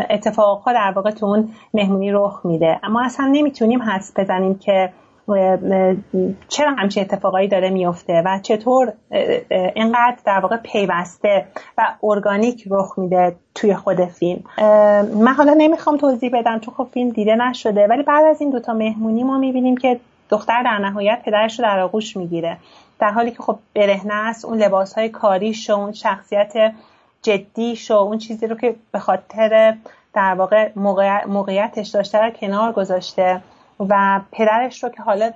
اتفاقها 0.10 0.74
در 0.74 0.94
واقع 0.96 1.12
تو 1.12 1.26
اون 1.26 1.50
مهمونی 1.74 2.12
رخ 2.12 2.42
میده. 2.44 2.80
اما 2.84 3.06
اصلا 3.06 3.26
نمی‌تونیم 3.32 3.82
حس 3.82 4.14
بزنیم 4.20 4.56
که 4.58 4.90
چرا 6.48 6.72
همچین 6.78 7.04
اتفاقایی 7.04 7.48
داره 7.48 7.70
میفته 7.70 8.22
و 8.26 8.40
چطور 8.44 8.94
اینقدر 9.76 10.18
در 10.26 10.40
واقع 10.40 10.58
پیوسته 10.58 11.46
و 11.78 11.88
ارگانیک 12.04 12.64
رخ 12.72 13.00
میده 13.00 13.36
توی 13.56 13.76
خود 13.76 14.06
فیلم. 14.06 14.44
من 15.14 15.34
حالا 15.38 15.54
نمی‌خوام 15.58 15.98
توضیح 15.98 16.30
بدم 16.34 16.60
چون 16.60 16.74
خب 16.74 16.88
فیلم 16.94 17.10
دیده 17.10 17.36
نشده 17.36 17.88
ولی 17.88 18.04
بعد 18.04 18.26
از 18.26 18.42
این 18.42 18.50
دوتا 18.50 18.74
مهمونی 18.74 19.24
ما 19.24 19.38
می‌بینیم 19.38 19.78
که 19.78 20.00
دختر 20.30 20.64
در 20.64 20.78
نهایت 20.78 21.22
پدرش 21.26 21.60
رو 21.60 21.66
در 21.66 21.80
آغوش 21.80 22.18
می‌گیره. 22.18 22.58
در 23.00 23.10
حالی 23.10 23.32
که 23.32 23.44
خب 23.44 23.60
برهنه 23.76 24.14
است 24.14 24.46
اون 24.46 24.58
لباس 24.58 24.94
های 24.94 25.10
کاریش 25.10 25.70
و 25.70 25.74
اون 25.74 25.92
شخصیت 25.92 26.54
جدیش 27.22 27.92
و 27.92 27.94
اون 27.94 28.18
چیزی 28.18 28.48
رو 28.48 28.56
که 28.56 28.76
به 28.92 29.00
خاطر 29.00 29.76
در 30.14 30.34
واقع 30.34 30.72
موقعیتش 31.28 31.88
داشته 31.88 32.34
کنار 32.40 32.72
گذاشته. 32.72 33.42
و 33.80 34.22
پدرش 34.32 34.84
رو 34.84 34.90
که 34.90 35.02
حالا 35.02 35.32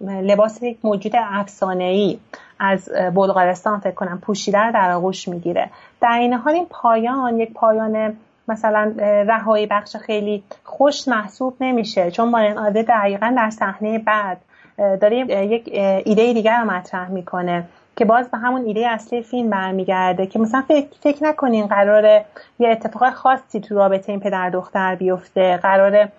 لباس 0.00 0.62
یک 0.62 0.78
موجود 0.82 1.12
افسانه 1.16 1.84
ای 1.84 2.18
از 2.58 2.88
بلغارستان 3.14 3.80
فکر 3.80 3.94
کنم 3.94 4.18
پوشیده 4.18 4.72
در 4.72 4.90
آغوش 4.90 5.28
می‌گیره. 5.28 5.70
در 6.00 6.18
این 6.18 6.32
حال 6.32 6.54
این 6.54 6.66
پایان 6.70 7.40
یک 7.40 7.52
پایان 7.52 8.16
مثلا 8.48 8.94
رهایی 9.28 9.66
بخش 9.66 9.96
خیلی 9.96 10.42
خوش 10.64 11.08
محسوب 11.08 11.56
نمیشه 11.60 12.10
چون 12.10 12.28
مارین 12.28 12.58
آده 12.58 12.82
دقیقا 12.82 13.34
در 13.36 13.50
صحنه 13.50 13.98
بعد 13.98 14.38
داره 14.78 15.16
یک 15.46 15.68
ایده 16.04 16.32
دیگر 16.32 16.60
رو 16.60 16.70
مطرح 16.70 17.08
می‌کنه. 17.08 17.64
که 17.98 18.04
باز 18.04 18.30
به 18.30 18.38
همون 18.38 18.64
ایده 18.64 18.88
اصلی 18.88 19.22
فیلم 19.22 19.50
برمیگرده 19.50 20.26
که 20.26 20.38
مثلا 20.38 20.62
فکر, 20.68 20.86
فکر 21.00 21.24
نکنین 21.24 21.66
قراره 21.66 22.24
یه 22.58 22.68
اتفاق 22.68 23.10
خاصی 23.10 23.60
تو 23.60 23.74
رابطه 23.74 24.12
این 24.12 24.20
پدر 24.20 24.50
دختر 24.50 24.94
بیفته. 24.94 25.56
قراره 25.56 26.12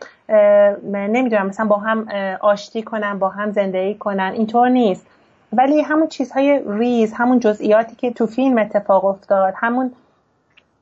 نمی‌دونم 0.89 1.47
مثلا 1.47 1.65
با 1.65 1.77
هم 1.77 2.07
آشتی 2.41 2.81
کنن 2.81 3.19
با 3.19 3.29
هم 3.29 3.51
زندگی 3.51 3.95
کنن. 3.95 4.31
اینطور 4.35 4.69
نیست. 4.69 5.07
ولی 5.53 5.81
همون 5.81 6.07
چیزهای 6.07 6.61
ریز 6.67 7.13
همون 7.13 7.39
جزئیاتی 7.39 7.95
که 7.95 8.11
تو 8.11 8.25
فیلم 8.25 8.57
اتفاق 8.57 9.05
افتاد 9.05 9.53
همون 9.57 9.91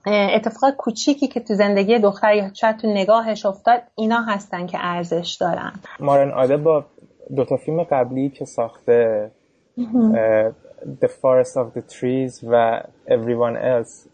اتفاق 0.06 0.72
کوچیکی 0.72 1.28
که 1.28 1.40
تو 1.40 1.54
زندگی 1.54 2.00
دختر 2.00 2.34
یا 2.34 2.54
شاید 2.54 2.78
تو 2.78 2.88
نگاهش 2.88 3.46
افتاد 3.46 3.82
اینا 3.96 4.22
هستن 4.22 4.68
که 4.68 4.78
ارزش 4.82 5.38
دارن. 5.42 5.72
مارن 6.00 6.32
آده 6.32 6.58
با 6.58 6.86
دوتا 7.36 7.58
فیلم 7.58 7.84
قبلی 7.84 8.30
که 8.30 8.46
ساخته 8.46 9.32
The 11.02 11.08
Forest 11.08 11.54
of 11.56 11.78
the 11.78 11.82
Trees 11.94 12.44
و 12.44 12.82
Everyone 13.08 13.58
Else. 13.58 14.08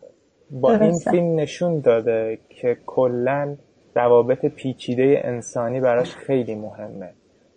با 0.51 0.73
این 0.73 0.99
فیلم 1.11 1.35
نشون 1.39 1.79
داده 1.79 2.39
که 2.49 2.77
کلا 2.85 3.55
روابط 3.95 4.45
پیچیده 4.45 5.21
انسانی 5.23 5.79
براش 5.79 6.15
خیلی 6.15 6.55
مهمه. 6.55 7.09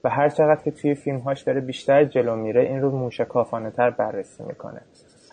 و 0.05 0.09
هر 0.09 0.29
چقدر 0.29 0.63
که 0.65 0.71
توی 0.71 0.95
فیلمهاش 0.95 1.43
داره 1.43 1.61
بیشتر 1.61 2.05
جلو 2.05 2.37
میره 2.37 2.63
این 2.63 2.81
رو 2.81 2.91
موشکافانه 2.91 3.71
تر 3.71 3.91
بررسی 3.91 4.43
می‌کنه. 4.45 4.81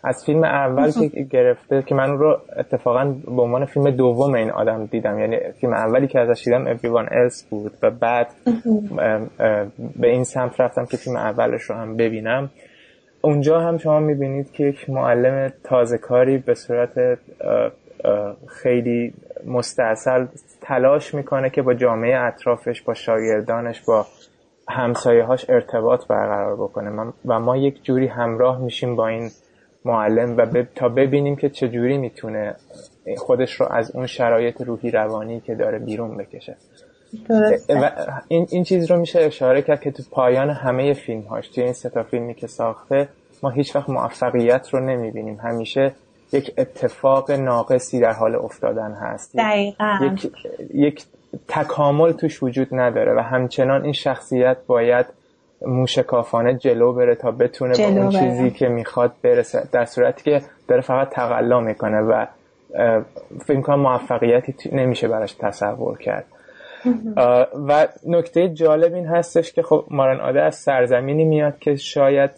از 0.03 0.25
فیلم 0.25 0.43
اول 0.43 0.91
که 0.91 1.07
گرفته 1.07 1.81
که 1.81 1.95
من 1.95 2.17
رو 2.17 2.37
اتفاقا 2.57 3.15
به 3.35 3.41
عنوان 3.41 3.65
فیلم 3.65 3.91
دوم 3.91 4.33
این 4.33 4.51
آدم 4.51 4.85
دیدم. 4.85 5.19
یعنی 5.19 5.37
فیلم 5.61 5.73
اولی 5.73 6.07
که 6.07 6.19
ازش 6.19 6.43
دیدم 6.43 6.77
Everyone 6.77 7.09
Else 7.09 7.43
بود. 7.49 7.71
و 7.81 7.91
بعد 7.91 8.27
به 9.99 10.07
این 10.07 10.23
سمت 10.23 10.61
رفتم 10.61 10.85
که 10.85 10.97
فیلم 10.97 11.15
اولش 11.15 11.61
رو 11.61 11.75
هم 11.75 11.97
ببینم. 11.97 12.49
اونجا 13.25 13.59
هم 13.59 13.77
شما 13.77 13.99
می‌بینید 13.99 14.51
که 14.51 14.63
یک 14.63 14.89
معلم 14.89 15.53
تازه 15.63 15.97
کاری 15.97 16.37
به 16.37 16.53
صورت 16.53 17.19
خیلی 18.47 19.13
مستاصل 19.45 20.27
تلاش 20.61 21.13
می‌کنه 21.13 21.49
که 21.49 21.61
با 21.61 21.73
جامعه 21.73 22.19
اطرافش 22.19 22.81
با 22.81 22.93
شاگردانش 22.93 23.81
با 23.81 24.05
همسایه 24.69 25.23
هاش 25.23 25.49
ارتباط 25.49 26.07
برقرار 26.07 26.55
بکنه. 26.55 27.13
و 27.25 27.39
ما 27.39 27.57
یک 27.57 27.83
جوری 27.83 28.07
همراه 28.07 28.61
میشیم 28.61 28.95
با 28.95 29.07
این 29.07 29.29
معلم 29.85 30.37
و 30.37 30.63
تا 30.75 30.89
ببینیم 30.89 31.35
که 31.35 31.49
چجوری 31.49 31.97
می‌تونه 31.97 32.55
خودش 33.17 33.53
رو 33.53 33.67
از 33.71 33.95
اون 33.95 34.07
شرایط 34.07 34.61
روحی 34.61 34.91
روانی 34.91 35.39
که 35.39 35.55
داره 35.55 35.79
بیرون 35.79 36.17
بکشه. 36.17 36.55
و 37.69 37.91
این, 38.27 38.47
این 38.51 38.63
چیز 38.63 38.91
رو 38.91 38.99
میشه 38.99 39.19
اشاره 39.19 39.61
کرد 39.61 39.81
که 39.81 39.91
تو 39.91 40.03
پایان 40.11 40.49
همه 40.49 40.93
فیلم 40.93 41.21
هاش 41.21 41.47
توی 41.47 41.63
این 41.63 41.73
ستا 41.73 42.03
فیلمی 42.03 42.33
که 42.33 42.47
ساخته 42.47 43.07
ما 43.43 43.49
هیچ 43.49 43.75
وقت 43.75 43.89
موفقیت 43.89 44.69
رو 44.69 44.79
نمی‌بینیم. 44.79 45.39
همیشه 45.43 45.91
یک 46.33 46.53
اتفاق 46.57 47.31
ناقصی 47.31 47.99
در 47.99 48.13
حال 48.13 48.35
افتادن 48.35 48.91
هست. 48.91 49.37
دقیقا. 49.37 49.97
یک, 50.01 50.31
یک 50.73 51.05
تکامل 51.47 52.11
توش 52.11 52.43
وجود 52.43 52.67
نداره 52.71 53.13
و 53.15 53.19
همچنان 53.19 53.83
این 53.83 53.93
شخصیت 53.93 54.57
باید 54.67 55.05
موشکافانه 55.61 56.53
جلو 56.53 56.93
بره 56.93 57.15
تا 57.15 57.31
بتونه 57.31 57.77
به 57.77 57.83
اون 57.83 58.09
چیزی 58.09 58.51
که 58.51 58.67
می‌خواد 58.67 59.13
برسه 59.21 59.63
در 59.71 59.85
صورتی 59.85 60.23
که 60.23 60.41
داره 60.67 60.81
فقط 60.81 61.09
تقلا 61.09 61.59
می‌کنه 61.59 62.01
و 62.01 62.25
فکر 63.45 63.61
کنم 63.61 63.79
موفقیتی 63.79 64.69
نمیشه 64.71 65.07
براش 65.07 65.33
تصور 65.33 65.97
کرد. 65.97 66.25
و 67.67 67.87
نکته 68.07 68.49
جالب 68.49 68.93
این 68.93 69.07
هستش 69.07 69.53
که 69.53 69.61
خب 69.63 69.85
مارن 69.91 70.19
آده 70.19 70.41
از 70.41 70.55
سرزمینی 70.55 71.23
میاد 71.23 71.59
که 71.59 71.75
شاید 71.75 72.31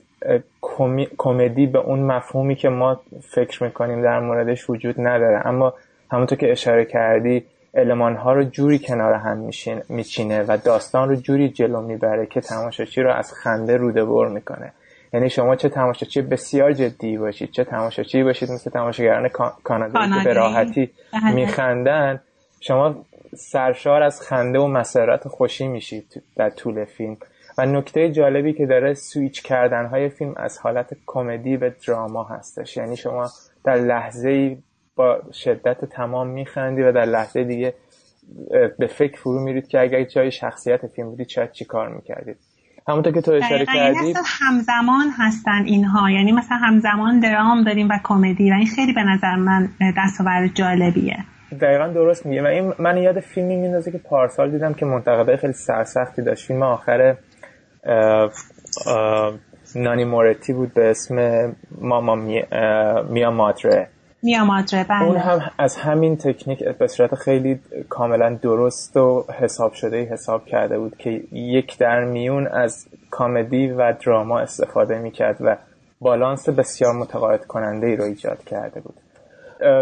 کمدی 1.17 1.65
به 1.65 1.80
اون 1.80 1.99
مفهومی 1.99 2.55
که 2.55 2.69
ما 2.69 3.01
فکر 3.35 3.63
می‌کنیم 3.63 4.01
در 4.01 4.19
موردش 4.19 4.69
وجود 4.69 4.95
نداره. 4.97 5.47
اما 5.47 5.73
همونطور 6.11 6.38
که 6.38 6.51
اشاره 6.51 6.85
کردی 6.85 7.45
علمان 7.73 8.15
ها 8.15 8.34
رو 8.34 8.43
جوری 8.43 8.80
کنار 8.80 9.13
هم 9.13 9.49
میچینه 9.89 10.43
و 10.47 10.57
داستان 10.65 11.09
رو 11.09 11.15
جوری 11.15 11.49
جلو 11.49 11.81
می‌بره 11.81 12.26
که 12.26 12.41
تماشاچی 12.41 13.01
رو 13.01 13.13
از 13.13 13.34
خنده 13.34 13.77
روده 13.77 14.05
بر 14.05 14.27
می‌کنه. 14.27 14.72
یعنی 15.13 15.30
شما 15.30 15.55
چه 15.55 15.69
تماشاچی 15.69 16.22
بسیار 16.22 16.73
جدی 16.73 17.17
باشید 17.17 17.51
چه 17.51 17.63
تماشاچی 17.63 18.23
باشید 18.23 18.51
مثل 18.51 18.72
تماشاگران 18.72 19.30
کانادایی 19.63 20.09
که 20.17 20.23
به 20.23 20.34
راحتی. 20.34 20.89
میخندن 21.34 22.22
شما 22.61 22.95
سرشار 23.36 24.03
از 24.03 24.22
خنده 24.22 24.60
و 24.60 24.68
مسرت 24.68 25.28
خوشی 25.28 25.68
میشید 25.68 26.24
در 26.36 26.49
طول 26.49 26.86
فیلم. 26.86 27.18
و 27.57 27.66
نکته 27.66 28.12
جالبی 28.12 28.53
که 28.53 28.66
داره 28.66 28.94
سویچ 28.94 29.41
کردن 29.44 29.86
های 29.86 30.10
فیلم 30.10 30.34
از 30.38 30.57
حالت 30.57 30.98
کمدی 31.06 31.57
به 31.57 31.76
دراما 31.88 32.24
هستش. 32.24 32.78
یعنی 32.78 32.98
شما 32.98 33.30
در 33.64 33.76
لحظه 33.76 34.57
با 34.95 35.22
شدت 35.34 35.86
تمام 35.86 36.28
میخندی 36.28 36.82
و 36.82 36.91
در 36.91 37.06
لحظه 37.06 37.44
دیگه 37.44 37.74
به 38.80 38.88
فکر 38.88 39.18
فرو 39.18 39.40
میرید 39.40 39.68
که 39.68 39.80
اگر 39.80 40.03
جای 40.03 40.32
شخصیت 40.32 40.88
فیلم 40.88 41.10
بودید 41.10 41.28
چه 41.28 41.49
چی 41.53 41.66
کار 41.66 41.90
می‌کردید. 41.90 42.38
همونطور 42.88 43.14
که 43.14 43.22
تو 43.22 43.32
اشاره 43.32 43.66
کردی 43.66 44.14
همزمان 44.41 45.07
هستن 45.18 45.64
اینها. 45.66 46.10
یعنی 46.10 46.32
مثلا 46.32 46.57
همزمان 46.57 47.20
درام 47.20 47.64
داریم 47.64 47.88
و 47.90 47.99
کمدی. 48.03 48.52
و 48.52 48.53
این 48.53 48.68
خیلی 48.76 48.94
به 48.94 49.03
نظر 49.03 49.36
من 49.36 49.70
دستاورد 49.98 50.53
جالبیه. 50.53 51.18
دقیقا 51.61 51.88
درست 51.88 52.26
میگه. 52.26 52.44
و 52.44 52.45
این 52.45 52.73
من 52.80 52.98
یاد 52.98 53.19
فیلمی 53.19 53.56
میندازه 53.56 53.91
که 53.91 53.98
پارسال 53.98 54.52
دیدم 54.52 54.73
که 54.73 54.86
منتقده 54.86 55.38
خیلی 55.38 55.53
سرسختی 55.53 56.22
داشت 56.22 56.48
فیلم 56.48 56.64
آخر 56.64 57.15
نانی 59.76 60.03
مورتی 60.03 60.53
بود 60.53 60.73
به 60.73 60.90
اسم 60.90 61.52
ماما 61.82 62.15
میا 63.10 63.32
مادره 63.32 63.88
بله. 64.90 65.03
اون 65.03 65.18
هم 65.18 65.52
از 65.57 65.77
همین 65.77 66.18
تکنیک 66.18 66.64
به 66.64 66.88
صورت 66.88 67.15
خیلی 67.15 67.60
کاملا 67.90 68.40
درست 68.41 68.98
و 68.98 69.26
حساب 69.40 69.73
شده 69.73 70.03
حساب 70.03 70.45
کرده 70.45 70.80
بود 70.80 70.98
که 70.98 71.10
یک 71.32 71.77
در 71.77 72.03
میون 72.03 72.48
از 72.48 72.88
کامدی 73.11 73.68
و 73.68 73.94
دراما 74.06 74.40
استفاده 74.40 74.99
می‌کرد 74.99 75.38
و 75.41 75.57
بالانس 75.99 76.49
بسیار 76.49 76.94
متقاعد 76.94 77.45
کننده 77.45 77.88
ای 77.88 77.95
رو 77.95 78.03
ایجاد 78.03 78.44
کرده 78.44 78.80
بود. 78.80 78.95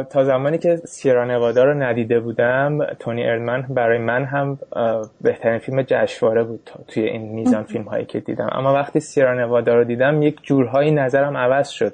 تا 0.09 0.23
زمانی 0.23 0.57
که 0.57 0.75
سیرا 0.75 1.25
نوادا 1.25 1.63
رو 1.63 1.73
ندیده 1.73 2.19
بودم 2.19 2.85
تونی 2.99 3.23
ارمن 3.23 3.61
برای 3.69 3.97
من 3.97 4.25
هم 4.25 4.59
بهترین 5.21 5.59
فیلم 5.59 5.81
جشنواره 5.81 6.43
بود 6.43 6.69
توی 6.87 7.03
این 7.03 7.21
میزان 7.21 7.63
فیلم 7.63 7.83
هایی 7.83 8.05
که 8.05 8.19
دیدم. 8.19 8.49
اما 8.51 8.73
وقتی 8.73 8.99
سیرا 8.99 9.33
نوادا 9.33 9.75
رو 9.75 9.83
دیدم 9.83 10.21
یک 10.21 10.43
جورهایی 10.43 10.91
نظرم 10.91 11.37
عوض 11.37 11.69
شد 11.69 11.93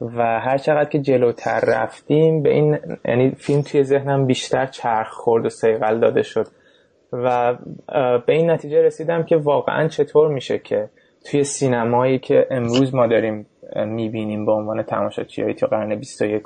و 0.00 0.40
هر 0.40 0.58
چقدر 0.58 0.88
که 0.88 0.98
جلوتر 0.98 1.60
رفتیم 1.60 2.42
به 2.42 2.50
این 2.50 2.78
یعنی 3.04 3.30
فیلم 3.30 3.62
توی 3.62 3.84
ذهنم 3.84 4.26
بیشتر 4.26 4.66
چرخ 4.66 5.10
خورد 5.10 5.46
و 5.46 5.48
سیغل 5.48 6.00
داده 6.00 6.22
شد 6.22 6.46
و 7.12 7.54
به 8.26 8.32
این 8.32 8.50
نتیجه 8.50 8.82
رسیدم 8.82 9.22
که 9.22 9.36
واقعا 9.36 9.88
چطور 9.88 10.28
میشه 10.28 10.58
که 10.58 10.88
توی 11.30 11.44
سینمایی 11.44 12.18
که 12.18 12.46
امروز 12.50 12.94
ما 12.94 13.06
داریم 13.06 13.46
می‌بینیم 13.86 14.46
به 14.46 14.52
عنوان 14.52 14.82
تماشاچی 14.82 15.42
های 15.42 15.54
تو 15.54 15.66
قرن 15.66 15.94
21 15.94 16.42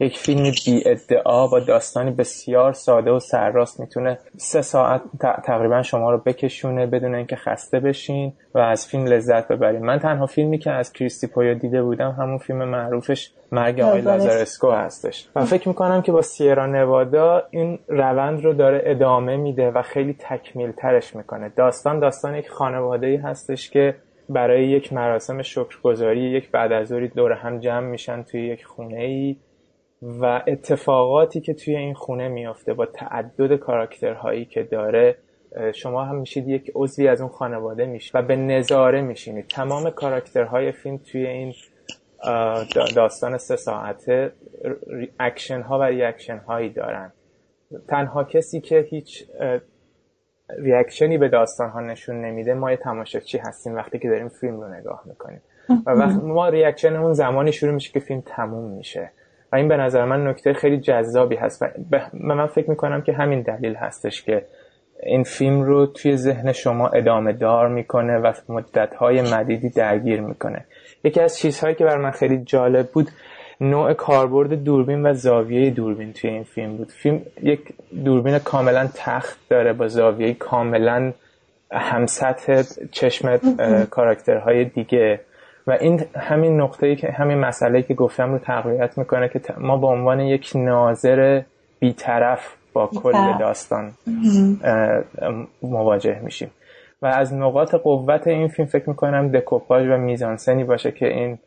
یک 0.00 0.18
فیلم 0.18 0.42
بی 0.42 0.82
ادعا 0.86 1.46
با 1.46 1.60
داستانی 1.60 2.10
بسیار 2.10 2.72
ساده 2.72 3.10
و 3.10 3.18
سرراست 3.18 3.80
می‌تونه 3.80 4.18
سه 4.36 4.62
ساعت 4.62 5.00
تقریبا 5.44 5.82
شما 5.82 6.10
رو 6.10 6.18
بکشونه 6.18 6.86
بدون 6.86 7.14
اینکه 7.14 7.36
خسته 7.36 7.80
بشین 7.80 8.32
و 8.54 8.58
از 8.58 8.86
فیلم 8.86 9.06
لذت 9.06 9.48
ببرین. 9.48 9.84
من 9.84 9.98
تنها 9.98 10.26
فیلمی 10.26 10.58
که 10.58 10.70
از 10.70 10.92
کریستی 10.92 11.26
پویا 11.26 11.54
دیده 11.54 11.82
بودم 11.82 12.10
همون 12.10 12.38
فیلم 12.38 12.64
معروفش 12.64 13.30
مرگ 13.52 13.80
آقای 13.80 14.00
لازارسکو 14.00 14.70
هستش. 14.70 15.28
و 15.36 15.44
فکر 15.44 15.68
می‌کنم 15.68 16.02
که 16.02 16.12
با 16.12 16.22
سیرا 16.22 16.66
نوادا 16.66 17.42
این 17.50 17.78
روند 17.88 18.44
رو 18.44 18.52
داره 18.52 18.82
ادامه 18.84 19.36
میده 19.36 19.70
و 19.70 19.82
خیلی 19.82 20.16
تکمیل 20.18 20.72
ترش 20.72 21.16
می‌کنه. 21.16 21.52
داستان 21.56 22.00
داستان 22.00 22.34
یک 22.34 22.48
خانواده 22.50 23.06
ای 23.06 23.16
هستش 23.16 23.70
که 23.70 23.94
برای 24.28 24.66
یک 24.66 24.92
مراسم 24.92 25.42
شکرگزاری 25.42 26.20
یک 26.20 26.50
بعد 26.50 26.72
از 26.72 26.92
دور 26.92 27.32
هم 27.32 27.60
جمع 27.60 27.86
میشن 27.86 28.22
توی 28.22 28.46
یک 28.46 28.64
خونه 28.64 29.00
ای 29.00 29.36
و 30.20 30.42
اتفاقاتی 30.46 31.40
که 31.40 31.54
توی 31.54 31.76
این 31.76 31.94
خونه 31.94 32.28
میافته 32.28 32.74
با 32.74 32.86
تعدد 32.86 33.56
کاراکترهایی 33.56 34.44
که 34.44 34.62
داره 34.62 35.16
شما 35.74 36.04
هم 36.04 36.16
میشید 36.16 36.48
یک 36.48 36.72
عضوی 36.74 37.08
از 37.08 37.20
اون 37.20 37.30
خانواده 37.30 37.86
میشید 37.86 38.12
و 38.14 38.22
به 38.22 38.36
نظاره 38.36 39.00
میشینید. 39.00 39.46
تمام 39.46 39.90
کاراکترهای 39.90 40.72
فیلم 40.72 40.96
توی 40.96 41.26
این 41.26 41.54
داستان 42.96 43.38
سه 43.38 43.56
ساعته 43.56 44.32
اکشن 45.20 45.60
ها 45.60 45.78
و 45.78 45.82
reaction 45.82 46.38
هایی 46.38 46.70
دارن. 46.70 47.12
تنها 47.88 48.24
کسی 48.24 48.60
که 48.60 48.80
هیچ 48.80 49.24
reaction 50.58 51.11
ی 51.11 51.18
به 51.18 51.28
داستان 51.28 51.70
ها 51.70 51.80
نشون 51.80 52.24
نمیده 52.24 52.54
ما 52.54 52.70
یه 52.70 52.76
تماشاچی 52.76 53.38
هستیم 53.38 53.74
وقتی 53.74 53.98
که 53.98 54.08
داریم 54.08 54.28
فیلم 54.28 54.60
رو 54.60 54.74
نگاه 54.74 55.02
می‌کنیم. 55.06 55.42
و 55.86 55.90
وقتی 55.90 56.26
ما 56.26 56.48
reaction 56.48 56.96
اون 56.96 57.12
زمانی 57.12 57.52
شروع 57.52 57.74
میشه 57.74 57.92
که 57.92 58.00
فیلم 58.00 58.22
تموم 58.26 58.70
میشه. 58.70 59.10
این 59.54 59.68
به 59.68 59.76
نظر 59.76 60.04
من 60.04 60.28
نکته 60.28 60.52
خیلی 60.52 60.78
جذابی 60.80 61.36
هست 61.36 61.62
و 61.90 62.00
من 62.12 62.46
فکر 62.46 62.70
می‌کنم 62.70 63.02
که 63.02 63.12
همین 63.12 63.42
دلیل 63.42 63.74
هستش 63.74 64.22
که 64.22 64.44
این 65.02 65.22
فیلم 65.22 65.62
رو 65.62 65.86
توی 65.86 66.16
ذهن 66.16 66.52
شما 66.52 66.88
ادامه 66.88 67.32
دار 67.32 67.68
می‌کنه 67.68 68.18
و 68.18 68.32
مدتهای 68.48 69.22
مدیدی 69.22 69.68
درگیر 69.68 70.20
می‌کنه. 70.20 70.64
یکی 71.04 71.20
از 71.20 71.38
چیزهایی 71.38 71.74
که 71.74 71.84
بر 71.84 71.96
من 71.96 72.10
خیلی 72.10 72.38
جالب 72.38 72.86
بود 72.86 73.10
نوع 73.60 73.92
کاربرد 73.92 74.64
دوربین 74.64 75.06
و 75.06 75.14
زاویه 75.14 75.70
دوربین 75.70 76.12
توی 76.12 76.30
این 76.30 76.42
فیلم 76.42 76.76
بود. 76.76 76.88
فیلم 76.88 77.22
یک 77.42 77.60
دوربین 78.04 78.38
کاملا 78.38 78.88
تخت 78.94 79.38
داره 79.48 79.72
با 79.72 79.88
زاویه 79.88 80.34
کاملا 80.34 81.12
همسطح 81.72 82.62
چشم 82.92 83.36
کاراکترهای 83.90 84.64
دیگه. 84.64 85.20
و 85.66 85.72
این 85.72 86.04
همین 86.16 86.60
نقطه 86.60 86.96
که 86.96 87.10
همین 87.10 87.38
مسئله 87.38 87.82
که 87.82 87.94
گفتم 87.94 88.32
رو 88.32 88.38
تقویت 88.38 88.98
می‌کنه 88.98 89.28
که 89.28 89.40
ما 89.58 89.76
به 89.76 89.86
عنوان 89.86 90.20
یک 90.20 90.52
ناظر 90.54 91.42
بیطرف 91.78 92.54
با 92.72 92.86
کل 92.86 93.38
داستان 93.38 93.92
مواجه 95.62 96.20
میشیم. 96.22 96.50
و 97.02 97.06
از 97.06 97.34
نقاط 97.34 97.74
قوت 97.74 98.26
این 98.26 98.48
فیلم 98.48 98.68
فکر 98.68 98.88
می‌کنم 98.88 99.28
دکوپاژ 99.28 99.88
و 99.88 99.96
میزانسنی 99.96 100.64
باشه 100.64 100.92
که 100.92 101.08
این 101.08 101.38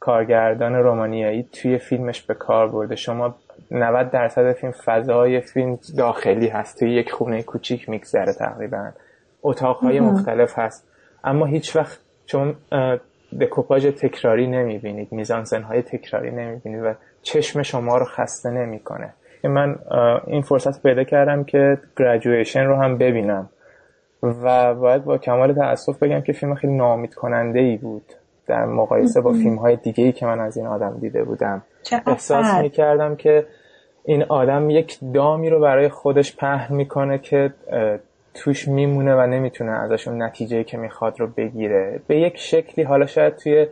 کارگردان 0.00 0.74
رومانیایی 0.74 1.42
توی 1.52 1.78
فیلمش 1.78 2.22
به 2.22 2.34
کار 2.34 2.68
برده. 2.68 2.96
شما 2.96 3.34
90 3.70 4.10
درصد 4.10 4.52
فیلم 4.52 4.72
فضای 4.72 5.40
فیلم 5.40 5.78
داخلی 5.98 6.48
هست. 6.48 6.78
توی 6.78 6.94
یک 6.94 7.12
خونه 7.12 7.42
کوچیک 7.42 7.88
میگذره 7.88 8.32
تقریبا. 8.32 8.90
اتاقهای 9.42 10.00
مختلف 10.00 10.58
هست. 10.58 10.88
اما 11.24 11.46
هیچ 11.46 11.76
وقت 11.76 11.98
چون 12.26 12.54
دکوپاژ 13.40 13.86
تکراری 13.86 14.46
نمی‌بینید 14.46 15.12
میزانسن 15.12 15.62
های 15.62 15.82
تکراری 15.82 16.30
نمی‌بینید 16.30 16.84
و 16.84 16.94
چشم 17.22 17.62
شما 17.62 17.98
رو 17.98 18.04
خسته 18.04 18.50
نمی‌کنه. 18.50 19.14
من 19.44 19.76
این 20.26 20.42
فرصت 20.42 20.82
پیدا 20.82 21.04
کردم 21.04 21.44
که 21.44 21.78
گریجویشن 21.98 22.64
رو 22.64 22.76
هم 22.76 22.98
ببینم 22.98 23.48
و 24.22 24.74
باید 24.74 25.04
با 25.04 25.18
کمال 25.18 25.52
تاسف 25.52 26.02
بگم 26.02 26.20
که 26.20 26.32
فیلم 26.32 26.54
خیلی 26.54 26.72
نامید 26.72 27.14
کننده 27.14 27.58
ای 27.58 27.76
بود 27.76 28.04
در 28.46 28.64
مقایسه 28.64 29.20
با 29.20 29.32
فیلم 29.32 29.56
های 29.56 29.76
دیگه 29.76 30.04
ای 30.04 30.12
که 30.12 30.26
من 30.26 30.40
از 30.40 30.56
این 30.56 30.66
آدم 30.66 30.98
دیده 31.00 31.24
بودم. 31.24 31.62
احساس 32.06 32.54
می‌کردم 32.62 33.16
که 33.16 33.46
این 34.04 34.22
آدم 34.22 34.70
یک 34.70 34.98
دامی 35.14 35.50
رو 35.50 35.60
برای 35.60 35.88
خودش 35.88 36.36
پهن 36.36 36.76
می‌کنه 36.76 37.18
که 37.18 37.52
توش 38.34 38.68
میمونه 38.68 39.14
و 39.14 39.26
نمی‌تونه 39.26 39.70
ازشون 39.70 40.22
نتیجه 40.22 40.64
که 40.64 40.76
می‌خواد 40.76 41.20
رو 41.20 41.26
بگیره. 41.26 42.00
به 42.06 42.20
یک 42.20 42.36
شکلی 42.36 42.84
حالا 42.84 43.06
شاید 43.06 43.36
توی 43.36 43.66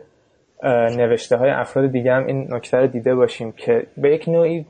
نوشته 0.97 1.37
های 1.37 1.49
افراد 1.49 1.91
دیگه 1.91 2.13
هم 2.13 2.25
این 2.25 2.53
نکته 2.53 2.77
رو 2.77 2.87
دیده 2.87 3.15
باشیم 3.15 3.51
که 3.51 3.87
به 3.97 4.13
یک 4.13 4.29
نوعی 4.29 4.65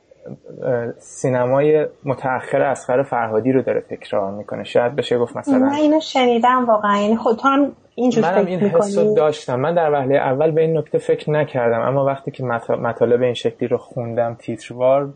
سینمای 0.97 1.85
متأخر 2.06 2.61
اسخر 2.61 3.03
فرهادی 3.03 3.51
رو 3.51 3.61
داره 3.61 3.81
تکرار 3.81 4.31
می‌کنه. 4.31 4.64
شاید 4.64 4.95
بشه 4.95 5.18
گفت 5.18 5.38
مثلا 5.38 5.60
من 5.60 5.73
اینو 5.73 5.99
شنیدم 5.99 6.65
واقعا. 6.68 7.01
یعنی 7.01 7.15
خود 7.15 7.38
تو 7.38 7.47
هم 7.47 7.72
اینجور 7.95 8.23
منم 8.23 8.45
این 8.45 8.60
حس 8.60 8.97
داشتم. 9.15 9.60
من 9.60 9.76
در 9.76 9.91
وهله 9.91 10.15
اول 10.15 10.51
به 10.51 10.61
این 10.61 10.77
نکته 10.77 10.97
فکر 10.97 11.31
نکردم. 11.31 11.81
اما 11.81 12.06
وقتی 12.06 12.31
که 12.31 12.43
مطالب 12.69 13.22
این 13.22 13.34
شکلی 13.34 13.68
رو 13.68 13.77
خوندم 13.77 14.35
تیتروار 14.39 15.10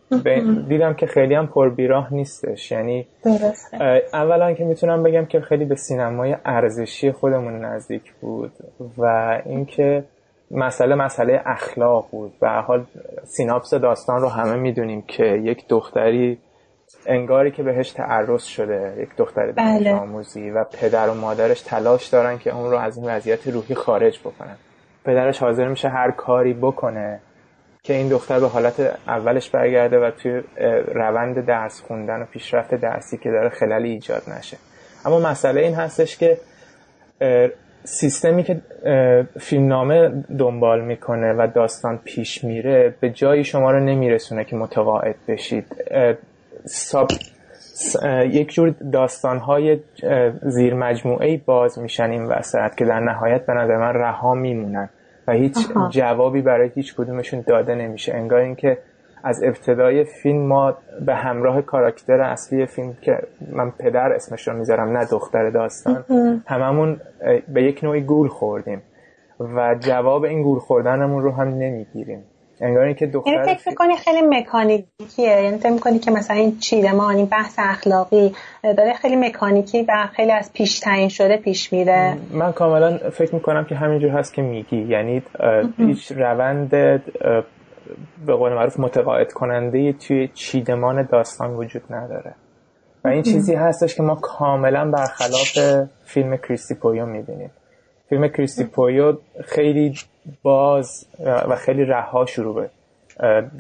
دیدم 0.68 0.94
که 0.94 1.06
خیلی 1.06 1.36
هم 1.36 1.48
پربیراه 1.48 2.14
نیستش. 2.14 2.72
یعنی 2.72 3.08
اولا 4.14 4.54
که 4.54 4.64
می‌تونم 4.64 5.04
بگم 5.04 5.26
که 5.26 5.40
خیلی 5.40 5.66
به 5.66 5.76
سینمای 5.76 6.36
ارزشی 6.46 7.12
خودمون 7.12 7.66
نزدیک 7.66 8.14
بود 8.22 8.52
و 8.98 9.06
اینکه 9.46 10.04
مسئله 10.54 10.96
مسئله 10.96 11.42
اخلاق 11.46 12.08
بود. 12.12 12.34
و 12.42 12.62
حال 12.62 12.86
سیناپس 13.24 13.74
داستان 13.74 14.22
رو 14.22 14.30
همه 14.30 14.56
می‌دونیم 14.56 15.02
که 15.02 15.24
یک 15.26 15.68
دختری 15.68 16.40
انگاری 17.06 17.52
که 17.52 17.64
بهش 17.64 17.92
تعرض 17.92 18.44
شده 18.44 18.96
یک 19.00 19.10
دختر 19.18 19.52
بله. 19.52 19.94
آموزی 19.94 20.50
و 20.50 20.64
پدر 20.64 21.10
و 21.10 21.14
مادرش 21.14 21.62
تلاش 21.62 22.08
دارن 22.08 22.38
که 22.38 22.56
اون 22.56 22.72
رو 22.72 22.78
از 22.78 22.98
این 22.98 23.10
وضعیت 23.10 23.48
روحی 23.48 23.76
خارج 23.76 24.20
بکنن. 24.20 24.56
پدرش 25.06 25.40
حاضر 25.40 25.68
میشه 25.68 25.90
هر 25.90 26.12
کاری 26.12 26.54
بکنه 26.54 27.20
که 27.84 27.94
این 27.94 28.10
دختر 28.10 28.40
به 28.40 28.48
حالت 28.48 28.80
اولش 29.08 29.50
برگرده 29.50 30.00
و 30.00 30.12
توی 30.12 30.42
روند 30.94 31.46
درس 31.46 31.82
خوندن 31.82 32.22
و 32.22 32.26
پیشرفت 32.26 32.76
درسی 32.76 33.18
که 33.18 33.32
داره 33.32 33.50
خلالی 33.50 33.90
ایجاد 33.90 34.22
نشه. 34.38 34.58
اما 35.06 35.20
مسئله 35.20 35.62
این 35.62 35.76
هستش 35.76 36.18
که 36.18 36.38
سیستمی 37.84 38.44
که 38.44 38.62
فیلمنامه 39.40 40.24
دنبال 40.38 40.82
می‌کنه 40.82 41.34
و 41.34 41.48
داستان 41.56 42.00
پیش 42.04 42.44
میره 42.44 42.96
به 43.00 43.10
جایی 43.10 43.44
شما 43.44 43.72
رو 43.72 43.80
نمیرسونه 43.80 44.44
که 44.44 44.56
متقاعد 44.56 45.16
بشید. 45.28 45.66
ساب 46.66 47.08
یک 48.30 48.54
جور 48.54 48.70
داستانهای 48.70 49.80
زیر 50.42 50.74
مجموعه 50.74 51.42
باز 51.46 51.80
میشن 51.80 52.10
این 52.10 52.26
وسط 52.26 52.76
که 52.76 52.86
در 52.86 53.00
نهایت 53.00 53.46
به 53.46 53.54
نظر 53.54 53.78
من 53.78 53.94
رها 53.94 54.34
میمونن 54.34 54.90
و 55.28 55.32
هیچ 55.32 55.58
جوابی 55.90 56.42
برای 56.42 56.70
هیچ 56.76 56.96
کدومشون 56.96 57.44
داده 57.48 57.76
نمیشه. 57.76 58.14
انگار 58.14 58.40
اینکه 58.40 58.78
از 59.24 59.44
ابتدای 59.44 60.04
فیلم 60.04 60.42
ما 60.48 60.78
به 61.06 61.16
همراه 61.16 61.62
کاراکتر 61.62 62.22
اصلی 62.22 62.66
فیلم 62.66 62.98
که 63.02 63.18
من 63.52 63.72
پدر 63.72 64.14
اسمش 64.14 64.48
رو 64.48 64.58
می‌ذارم 64.58 64.98
نه 64.98 65.06
دختر 65.06 65.50
داستان 65.50 66.06
هممون 66.48 67.02
به 67.48 67.64
یک 67.64 67.84
نوعی 67.84 68.02
گول 68.02 68.28
خوردیم 68.28 68.82
و 69.40 69.76
جواب 69.80 70.24
این 70.24 70.44
گول 70.44 70.60
خوردنمون 70.60 71.24
رو 71.24 71.32
هم 71.32 71.48
نمی‌گیریم. 71.48 72.24
انگار 72.62 72.94
که 72.94 73.08
دختر 73.08 73.32
یعنی 73.32 73.56
فکر 73.56 73.70
می‌کنی 73.70 73.96
خیلی 73.96 74.22
مکانیکیه؟ 74.22 75.42
یعنی 75.44 75.58
فکر 75.58 75.72
می‌کنی 75.72 76.00
که 76.00 76.12
مثلا 76.12 76.38
این 76.38 76.58
چیدمان 76.58 77.16
این 77.16 77.26
بحث 77.26 77.60
اخلاقی 77.60 78.36
داره 78.64 78.94
خیلی 78.94 79.16
مکانیکی 79.16 79.86
و 79.88 80.08
خیلی 80.16 80.32
از 80.32 80.54
پیش 80.54 80.80
تعیین 80.80 81.10
شده 81.10 81.38
پیش 81.38 81.74
میره. 81.74 82.18
من 82.32 82.52
کاملا 82.52 82.98
فکر 82.98 83.36
می‌کنم 83.36 83.66
که 83.66 83.76
همینجور 83.76 84.10
هست 84.10 84.34
که 84.34 84.42
میگی. 84.42 84.82
یعنی 84.82 85.22
هیچ 85.78 86.12
روند 86.12 87.02
به 88.26 88.34
قول 88.36 88.54
معروف 88.54 88.80
متقاعد 88.80 89.34
کننده 89.34 89.94
توی 89.94 90.28
چیدمان 90.28 91.04
داستان 91.12 91.56
وجود 91.56 91.84
نداره. 91.90 92.36
و 93.04 93.08
این 93.08 93.24
چیزی 93.24 93.56
هستش 93.56 93.96
که 93.96 94.04
ما 94.04 94.16
کاملا 94.16 94.92
برخلاف 94.92 95.88
فیلم 96.06 96.38
کریستی 96.38 96.76
پویو 96.76 97.06
می‌بینیم. 97.06 97.52
فیلم 98.10 98.28
کریستی 98.28 98.64
پویو 98.64 99.18
خیلی 99.46 99.96
باز 100.44 101.06
و 101.26 101.56
خیلی 101.56 101.86
رها 101.86 102.26
شروع 102.26 102.56
به 102.56 102.70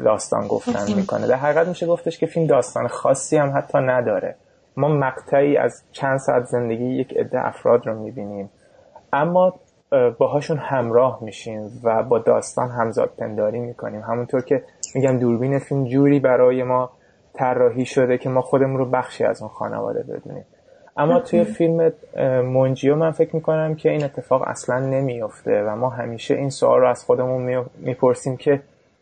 داستان 0.03 0.47
گفتن 0.47 0.93
می‌کنه. 0.95 1.27
در 1.27 1.35
حقیقت 1.35 1.67
میشه 1.67 1.87
گفتش 1.87 2.17
که 2.17 2.25
فیلم 2.25 2.47
داستان 2.47 2.87
خاصی 2.87 3.37
هم 3.37 3.57
حتی 3.57 3.77
نداره. 3.77 4.35
ما 4.77 4.87
مقطعی 4.87 5.57
از 5.57 5.83
چند 5.91 6.17
ساعت 6.17 6.43
زندگی 6.43 6.85
یک 6.85 7.17
عده 7.17 7.47
افراد 7.47 7.87
رو 7.87 7.99
می‌بینیم. 7.99 8.49
اما 9.13 9.53
باهاشون 10.17 10.57
همراه 10.57 11.19
میشیم 11.21 11.81
و 11.83 12.03
با 12.03 12.19
داستان 12.19 12.69
همزاد 12.69 13.11
پنداری 13.17 13.59
می‌کنیم. 13.59 14.01
همونطور 14.01 14.41
که 14.41 14.63
میگم 14.95 15.19
دوربین 15.19 15.59
فیلم 15.59 15.85
جوری 15.85 16.19
برای 16.19 16.63
ما 16.63 16.89
طراحی 17.33 17.85
شده 17.85 18.17
که 18.17 18.29
ما 18.29 18.41
خودمون 18.41 18.77
رو 18.77 18.85
بخشی 18.85 19.23
از 19.23 19.41
اون 19.41 19.49
خانواده 19.49 20.03
بدونیم. 20.03 20.45
اما 20.97 21.19
توی 21.19 21.43
فیلم 21.43 21.91
منجیو 22.43 22.95
من 22.95 23.11
فکر 23.11 23.35
می‌کنم 23.35 23.75
که 23.75 23.89
این 23.89 24.03
اتفاق 24.03 24.41
اصلا 24.47 24.79
نمیافته 24.79 25.63
و 25.63 25.75
ما 25.75 25.89
همیشه 25.89 26.33
این 26.33 26.49
سوال 26.49 26.79
رو 26.79 26.89
از 26.89 27.03
خودمون 27.03 27.65
می‌پرسیم 27.77 28.37
که 28.37 28.61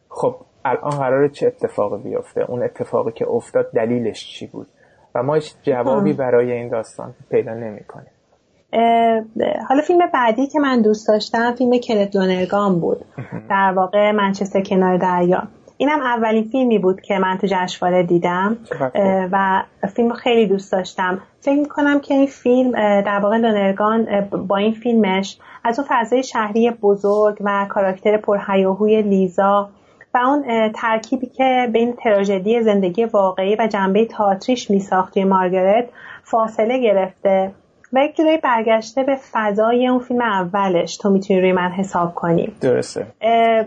خب 0.10 0.36
الان 0.66 0.92
قراره 0.92 1.30
چه 1.30 1.48
اتفاقی 1.48 2.04
بیفته؟ 2.04 2.42
اون 2.42 2.64
اتفاقی 2.64 3.12
که 3.12 3.28
افتاد 3.30 3.72
دلیلش 3.72 4.28
چی 4.28 4.48
بود؟ 4.48 4.68
و 5.16 5.24
ما 5.24 5.34
هیچ 5.34 5.56
جوابی 5.64 6.14
برای 6.14 6.52
این 6.52 6.70
داستان 6.70 7.14
پیدا 7.30 7.54
نمی‌کنیم. 7.54 8.12
حالا 9.70 9.82
فیلم 9.88 10.00
بعدی 10.14 10.48
که 10.48 10.60
من 10.60 10.82
دوست 10.82 11.08
داشتم 11.08 11.56
فیلم 11.56 11.78
کلت 11.78 12.16
لونرگان 12.16 12.80
بود. 12.80 13.06
در 13.50 13.74
واقع 13.76 14.12
منچستر 14.12 14.62
کنار 14.62 14.98
دریا. 14.98 15.44
اینم 15.78 16.00
اولین 16.00 16.44
فیلمی 16.44 16.80
بود 16.80 17.02
که 17.02 17.20
من 17.20 17.38
تو 17.38 17.48
جشنواره 17.48 18.04
دیدم. 18.04 18.58
و 19.32 19.64
فیلم 19.96 20.14
خیلی 20.14 20.46
دوست 20.46 20.72
داشتم. 20.72 21.20
فکر 21.40 21.60
می‌کنم 21.60 22.00
که 22.00 22.14
این 22.14 22.28
فیلم 22.28 22.72
در 23.02 23.20
واقع 23.20 23.38
لونرگان 23.38 24.30
با 24.48 24.58
این 24.58 24.72
فیلمش 24.72 25.38
از 25.64 25.80
اون 25.80 25.88
فضای 25.92 26.24
شهری 26.24 26.72
بزرگ 26.72 27.38
و 27.42 27.66
کاراکتر 27.70 28.18
پرهیاهوی 28.18 29.02
لیزا 29.02 29.70
و 30.14 30.18
اون 30.18 30.72
ترکیبی 30.72 31.28
که 31.28 31.70
بین 31.74 31.94
تراژدی 31.94 32.62
زندگی 32.62 33.06
واقعی 33.06 33.56
و 33.56 33.68
جنبه 33.68 34.06
تئاتریش 34.06 34.72
میساخت 34.72 35.18
مارگرت 35.18 35.90
فاصله 36.24 36.80
گرفته. 36.80 37.52
و 37.94 38.06
یک 38.06 38.16
جورایی 38.16 38.38
برگشته 38.38 39.04
به 39.04 39.18
فضای 39.32 39.88
اون 39.88 40.00
فیلم 40.00 40.22
اولش 40.22 40.98
تو 40.98 41.10
می‌تونی 41.10 41.42
روی 41.42 41.52
من 41.52 41.70
حساب 41.70 42.16
کنی 42.16 42.54
درسته. 42.62 43.08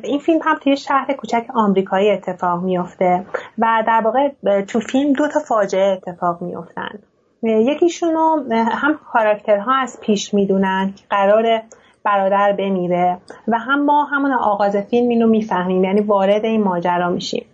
این 0.03 0.19
فیلم 0.19 0.41
هم 0.45 0.59
توی 0.59 0.77
شهر 0.77 1.13
کوچک 1.13 1.47
آمریکایی 1.55 2.11
اتفاق 2.11 2.63
میافته 2.63 3.25
و 3.59 3.85
در 3.87 4.03
واقع 4.05 4.29
تو 4.63 4.81
فیلم 4.81 5.13
دو 5.13 5.29
تا 5.29 5.41
فاجعه 5.41 5.93
اتفاق 5.93 6.43
میافتن. 6.43 6.99
یکیشونو 7.43 8.53
هم 8.53 8.99
کاراکترها 9.13 9.75
از 9.75 9.99
پیش 10.01 10.35
می‌دونن 10.35 10.93
که 10.97 11.05
قرار 11.11 11.61
برادر 12.05 12.53
بمیره 12.53 13.19
و 13.49 13.59
هم 13.59 13.85
ما 13.85 14.05
همون 14.05 14.33
آغاز 14.33 14.77
فیلم 14.77 15.09
اینو 15.09 15.27
می‌فهمیم 15.27 15.85
یعنی 15.85 16.01
وارد 16.01 16.45
این 16.45 16.63
ماجرا 16.63 17.11
میشیم. 17.11 17.45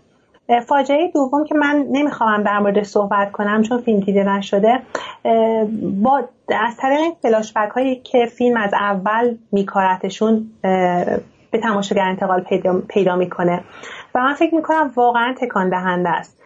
فاجعه 0.66 1.10
دوم 1.14 1.44
که 1.44 1.54
من 1.54 1.86
نمی‌خوام 1.92 2.42
در 2.42 2.58
مورد 2.58 2.82
صحبت 2.82 3.32
کنم 3.32 3.62
چون 3.62 3.78
فیلم 3.78 4.00
دیده 4.00 4.24
نشده 4.24 4.82
با 6.02 6.22
از 6.48 6.76
طریق 6.76 7.12
فلاشبک 7.22 7.68
هایی 7.70 7.96
که 7.96 8.26
فیلم 8.26 8.56
از 8.56 8.74
اول 8.74 9.36
میکارتشون 9.52 10.50
به 11.50 11.58
تماشاگر 11.62 12.04
انتقال 12.04 12.40
پیدا, 12.40 12.82
پیدا 12.88 13.16
می‌کنه. 13.16 13.60
و 14.14 14.18
من 14.18 14.34
فکر 14.34 14.54
می‌کنم 14.54 14.92
واقعا 14.94 15.34
تکان 15.40 15.68
دهنده 15.68 16.08
است. 16.08 16.39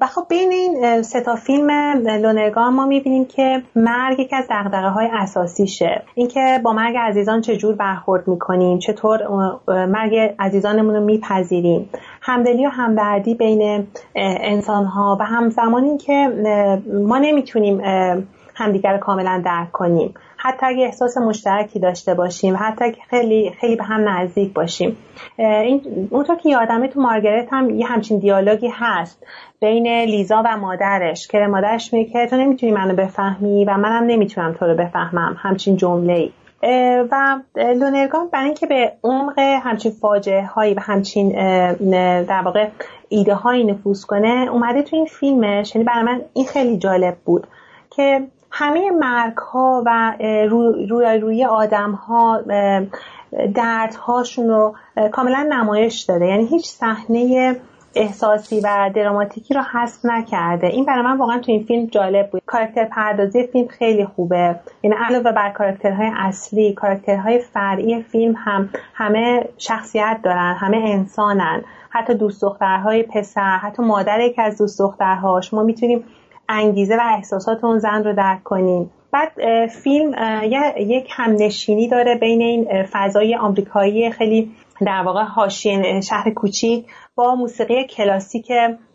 و 0.00 0.06
خب 0.14 0.26
بین 0.28 0.52
این 0.52 1.02
ستا 1.02 1.36
فیلم 1.36 1.70
لونرگان 2.06 2.72
ما 2.72 2.86
می‌بینیم 2.86 3.24
که 3.24 3.62
مرگ 3.76 4.20
یکی 4.20 4.36
از 4.36 4.44
دقدقه 4.50 4.88
های 4.88 5.08
اساسیشه. 5.12 6.02
اینکه 6.14 6.60
با 6.64 6.72
مرگ 6.72 6.96
عزیزان 6.96 7.40
چجور 7.40 7.74
برخورد 7.74 8.28
می‌کنیم 8.28 8.78
چطور 8.78 9.20
مرگ 9.68 10.34
عزیزانمون 10.38 10.94
رو 10.94 11.04
میپذیریم. 11.04 11.90
همدلی 12.22 12.66
و 12.66 12.68
همدردی 12.68 13.34
بین 13.34 13.86
انسان 14.14 14.84
ها 14.84 15.16
و 15.20 15.24
همزمان 15.24 15.84
اینکه 15.84 16.28
ما 17.06 17.18
نمی‌تونیم 17.18 17.80
همدیگر 18.54 18.92
رو 18.92 18.98
کاملا 18.98 19.42
درک 19.44 19.72
کنیم. 19.72 20.14
حتی 20.42 20.66
اگه 20.66 20.84
احساس 20.84 21.18
مشترکی 21.18 21.78
داشته 21.78 22.14
باشیم 22.14 22.56
حتی 22.60 22.92
که 22.92 23.00
خیلی 23.10 23.52
خیلی 23.60 23.76
به 23.76 23.84
هم 23.84 24.08
نزدیک 24.08 24.52
باشیم. 24.52 24.96
این 25.38 26.08
اونطور 26.10 26.36
که 26.36 26.48
یادمه 26.48 26.88
تو 26.88 27.00
مارگرت 27.00 27.48
هم 27.52 27.70
یه 27.70 27.86
همچین 27.86 28.18
دیالوگی 28.18 28.68
هست 28.72 29.26
بین 29.60 29.86
لیزا 29.86 30.42
و 30.46 30.56
مادرش 30.56 31.28
که 31.28 31.38
مادرش 31.38 31.92
میگه 31.92 32.10
که 32.10 32.26
تو 32.26 32.36
نمی‌تونی 32.36 32.72
منو 32.72 32.94
بفهمی 32.94 33.64
و 33.64 33.76
منم 33.76 34.04
نمی‌تونم 34.06 34.52
تو 34.52 34.66
رو 34.66 34.74
بفهمم 34.74 35.36
همچین 35.38 35.76
جمله 35.76 36.12
ای 36.12 36.30
و 37.10 37.40
لونرگان 37.56 38.28
برای 38.32 38.44
اینکه 38.44 38.66
به 38.66 38.92
عمق 39.04 39.38
همچین 39.38 39.92
فاجعه 39.92 40.46
هایی 40.46 40.74
و 40.74 40.80
همچین 40.80 41.28
در 42.22 42.42
واقع 42.44 42.68
ایده 43.08 43.34
هایی 43.34 43.64
نفوذ 43.64 44.04
کنه 44.04 44.48
اومده 44.52 44.82
تو 44.82 44.96
این 44.96 45.06
فیلمش 45.06 45.74
یعنی 45.74 45.84
برای 45.84 46.02
من 46.02 46.20
این 46.32 46.46
خیلی 46.46 46.78
جالب 46.78 47.16
بود 47.24 47.46
که 47.90 48.22
همه 48.50 48.90
مرگ 48.90 49.36
ها 49.36 49.82
و 49.86 50.14
روی 50.48 51.18
روی 51.20 51.44
آدم 51.44 51.90
ها 51.90 52.40
دردهاشون 53.54 54.48
رو 54.48 54.74
کاملا 55.12 55.46
نمایش 55.50 56.00
داده. 56.00 56.26
یعنی 56.26 56.46
هیچ 56.46 56.66
صحنه 56.66 57.56
احساسی 57.94 58.60
و 58.60 58.90
دراماتیکی 58.94 59.54
رو 59.54 59.60
حذف 59.60 60.04
نکرده. 60.04 60.66
این 60.66 60.84
برای 60.84 61.02
من 61.02 61.16
واقعا 61.18 61.38
تو 61.38 61.52
این 61.52 61.64
فیلم 61.64 61.86
جالب 61.86 62.30
بود. 62.30 62.42
کاراکتر 62.46 62.84
پردازی 62.84 63.46
فیلم 63.46 63.68
خیلی 63.68 64.04
خوبه. 64.04 64.56
یعنی 64.82 64.96
علاوه 64.98 65.32
بر 65.32 65.50
کاراکترهای 65.50 66.10
اصلی 66.16 66.72
کاراکترهای 66.72 67.38
فرعی 67.38 68.02
فیلم 68.02 68.34
هم 68.36 68.70
همه 68.94 69.48
شخصیت 69.58 70.20
دارن 70.22 70.54
همه 70.58 70.76
انسانن. 70.76 71.62
حتی 71.90 72.14
دوست 72.14 72.42
دخترهای 72.42 73.02
پسر 73.02 73.56
حتی 73.56 73.82
مادر 73.82 74.20
یکی 74.20 74.42
از 74.42 74.58
دوست 74.58 74.78
دخترهاش. 74.78 75.54
ما 75.54 75.62
می‌تونیم 75.62 76.04
انگیزه 76.50 76.96
و 76.96 77.00
احساسات 77.16 77.64
اون 77.64 77.78
زن 77.78 78.04
رو 78.04 78.14
درک 78.14 78.42
کنیم. 78.44 78.90
بعد 79.12 79.32
فیلم 79.66 80.14
یک 80.76 81.08
همنشینی 81.10 81.88
داره 81.88 82.14
بین 82.14 82.42
این 82.42 82.84
فضای 82.92 83.34
آمریکایی 83.34 84.10
خیلی 84.10 84.50
در 84.86 85.02
واقع 85.02 85.22
حاشیه 85.22 86.00
شهر 86.00 86.30
کوچیک 86.30 86.86
با 87.14 87.34
موسیقی 87.34 87.84
کلاسیک 87.84 88.52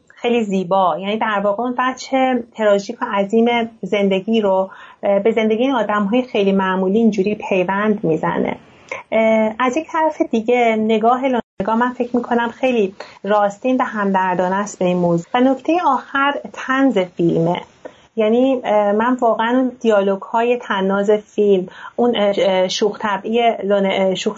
خیلی 0.07 0.43
زیبا. 0.43 0.97
یعنی 0.99 1.17
در 1.17 1.41
واقع 1.43 1.63
اون 1.63 1.75
بچه 1.77 2.43
تراژیک 2.55 3.01
و 3.01 3.05
عظیم 3.13 3.45
زندگی 3.81 4.41
رو 4.41 4.69
به 5.01 5.31
زندگی 5.35 5.63
این 5.63 5.75
آدم 5.75 6.03
های 6.03 6.21
خیلی 6.21 6.51
معمولی 6.51 6.97
اینجوری 6.97 7.35
پیوند 7.49 8.03
می‌زنه. 8.03 8.57
از 9.59 9.77
یک 9.77 9.87
طرف 9.91 10.21
دیگه 10.31 10.75
نگاه 10.79 11.27
نگاه 11.61 11.75
من 11.75 11.93
فکر 11.93 12.15
می‌کنم 12.15 12.49
خیلی 12.49 12.95
راستین 13.23 13.77
و 13.77 13.83
همدردانه 13.83 14.55
است 14.55 14.79
به 14.79 14.85
این 14.85 14.97
موضوع. 14.97 15.25
و 15.33 15.39
نکته 15.39 15.73
آخر 15.87 16.33
تنز 16.53 16.97
فیلمه. 16.97 17.61
یعنی 18.15 18.55
من 18.91 19.17
واقعا 19.19 19.71
دیالوگ 19.81 20.21
های 20.21 20.57
تناز 20.57 21.11
فیلم 21.11 21.67
اون 21.95 22.33
شوخ 22.67 22.99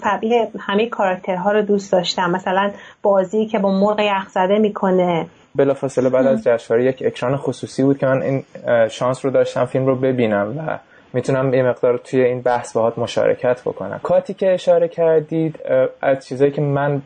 طبعی 0.02 0.46
همه 0.60 0.86
کاراکترها 0.86 1.52
رو 1.52 1.62
دوست 1.62 1.92
داشتم. 1.92 2.30
مثلا 2.30 2.70
بازی 3.02 3.46
که 3.46 3.58
با 3.58 3.70
مرغ 3.80 4.00
یخ 4.00 4.28
زده 4.28 4.58
می‌کنه. 4.58 5.26
بلافاصله 5.54 6.08
بعد 6.08 6.26
از 6.26 6.44
جشنواره 6.44 6.84
یک 6.84 7.02
اکران 7.06 7.36
خصوصی 7.36 7.82
بود 7.82 7.98
که 7.98 8.06
من 8.06 8.22
این 8.22 8.44
شانس 8.90 9.24
رو 9.24 9.30
داشتم 9.30 9.64
فیلم 9.64 9.86
رو 9.86 9.96
ببینم 9.96 10.54
و 10.58 10.78
می‌تونم 11.12 11.54
یه 11.54 11.62
مقدار 11.62 11.98
توی 11.98 12.24
این 12.24 12.40
بحث 12.40 12.72
باهات 12.72 12.98
مشارکت 12.98 13.60
بکنم. 13.60 14.00
کاتی 14.02 14.34
که 14.34 14.52
اشاره 14.52 14.88
کردید 14.88 15.58
از 16.00 16.26
چیزایی 16.26 16.50
که 16.50 16.60
من 16.60 17.02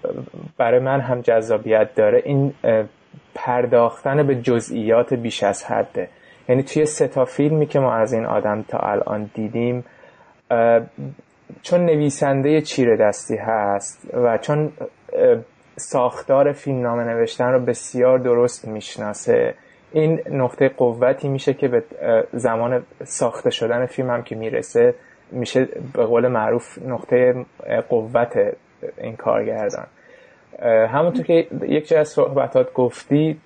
برای 0.59 0.81
من 0.81 1.01
هم 1.01 1.21
جذابیت 1.21 1.95
داره 1.95 2.23
این 2.25 2.55
پرداختن 3.35 4.27
به 4.27 4.35
جزئیات 4.35 5.15
بیش 5.15 5.43
از 5.43 5.65
حده. 5.65 6.09
یعنی 6.49 6.63
توی 6.63 6.87
سه 6.87 7.09
تا 7.09 7.25
فیلمی 7.25 7.67
که 7.67 7.81
ما 7.81 7.95
از 7.95 8.13
این 8.13 8.25
آدم 8.25 8.63
تا 8.63 8.79
الان 8.79 9.31
دیدیم 9.35 9.85
چون 11.63 11.87
نویسنده 11.87 12.61
چیره 12.61 12.97
دستی 12.97 13.37
هست 13.37 14.09
و 14.15 14.39
چون 14.39 14.73
ساختار 15.77 16.53
فیلم 16.53 16.83
نامه 16.83 17.05
نوشتن 17.05 17.53
رو 17.53 17.61
بسیار 17.61 18.19
درست 18.19 18.69
می‌شناسه 18.69 19.55
این 19.93 20.21
نقطه 20.31 20.69
قوتی 20.69 21.29
میشه 21.29 21.55
که 21.55 21.69
به 21.69 21.83
زمان 22.33 22.83
ساخته 23.05 23.51
شدن 23.51 23.87
فیلم 23.87 24.11
هم 24.11 24.23
که 24.23 24.35
می‌رسه 24.37 24.95
میشه 25.31 25.69
به 25.95 26.05
قول 26.05 26.29
معروف 26.29 26.79
نقطه 26.87 27.45
قوت 27.89 28.39
این 28.99 29.17
کارگردان. 29.17 29.87
همونطور 30.89 31.25
که 31.25 31.47
یک 31.69 31.89
جای 31.89 32.01
از 32.01 32.09
صحبتات 32.09 32.73
گفتی 32.73 33.41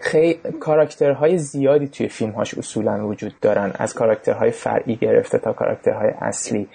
خیلی 0.00 0.38
کاراکترهای 0.60 1.38
زیادی 1.38 1.88
توی 1.88 2.08
فیلم 2.08 2.30
هاش 2.30 2.58
اصولا 2.58 3.06
وجود 3.06 3.40
دارن. 3.40 3.72
از 3.78 3.94
کاراکترهای 3.94 4.50
فرعی 4.50 4.96
گرفته 4.96 5.38
تا 5.38 5.52
کاراکترهای 5.52 6.10
اصلی. 6.20 6.68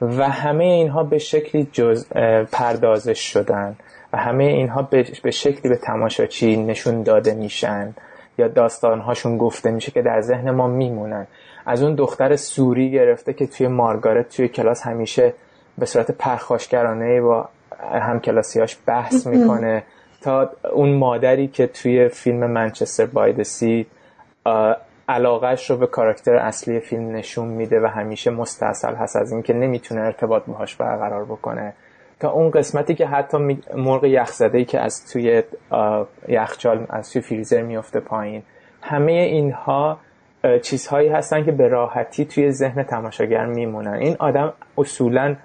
و 0.00 0.28
همه 0.28 0.64
اینها 0.64 1.02
به 1.02 1.18
شکلی 1.18 1.68
جز 1.72 2.08
پردازش 2.52 3.32
شدن. 3.32 3.76
و 4.12 4.16
همه 4.16 4.44
اینها 4.44 4.82
به 5.22 5.30
شکلی 5.30 5.68
به 5.68 5.76
تماشاچی 5.76 6.56
نشون 6.56 7.02
داده 7.02 7.34
میشن. 7.34 7.94
یا 8.38 8.48
داستانهاشون 8.48 9.38
گفته 9.38 9.70
میشه 9.70 9.92
که 9.92 10.02
در 10.02 10.20
ذهن 10.20 10.50
ما 10.50 10.68
میمونن. 10.68 11.26
از 11.66 11.82
اون 11.82 11.94
دختر 11.94 12.36
سوری 12.36 12.90
گرفته 12.90 13.32
که 13.32 13.46
توی 13.46 13.68
مارگارت 13.68 14.36
توی 14.36 14.48
کلاس 14.48 14.82
همیشه 14.82 15.34
به 15.78 15.86
صورت 15.86 16.10
پرخاشگرانه 16.10 17.20
با 17.20 17.48
هم 17.92 18.20
کلاسیاش 18.20 18.78
بحث 18.86 19.26
می‌کنه. 19.26 19.82
تا 20.22 20.50
اون 20.72 20.94
مادری 20.94 21.48
که 21.48 21.66
توی 21.66 22.08
فیلم 22.08 22.46
منچستر 22.46 23.06
بایدسی 23.06 23.86
علاقهش 25.08 25.70
رو 25.70 25.76
به 25.76 25.86
کاراکتر 25.86 26.36
اصلی 26.36 26.80
فیلم 26.80 27.10
نشون 27.16 27.48
میده 27.48 27.80
و 27.80 27.86
همیشه 27.86 28.30
مستاصل 28.30 28.94
هست 28.94 29.16
از 29.16 29.32
اینکه 29.32 29.52
نمی‌تونه 29.52 30.00
ارتباط 30.00 30.42
باهاش 30.46 30.76
برقرار 30.76 31.24
بکنه. 31.24 31.74
تا 32.24 32.30
اون 32.30 32.50
قسمتی 32.50 32.94
که 32.94 33.06
حتی 33.06 33.58
مرغ 33.74 34.04
یخزده 34.04 34.64
که 34.64 34.80
از 34.80 35.12
توی 35.12 35.42
یخچال 36.28 36.86
از 36.90 37.12
توی 37.12 37.22
فریزر 37.22 37.62
میفته 37.62 38.00
پایین 38.00 38.42
همه 38.82 39.12
اینها 39.12 39.98
چیزهایی 40.62 41.08
هستن 41.08 41.44
که 41.44 41.52
به 41.52 41.68
راحتی 41.68 42.24
توی 42.24 42.50
ذهن 42.50 42.82
تماشاگر 42.82 43.46
میمونن. 43.46 43.94
این 43.94 44.16
آدم 44.18 44.52
اصولا 44.78 45.36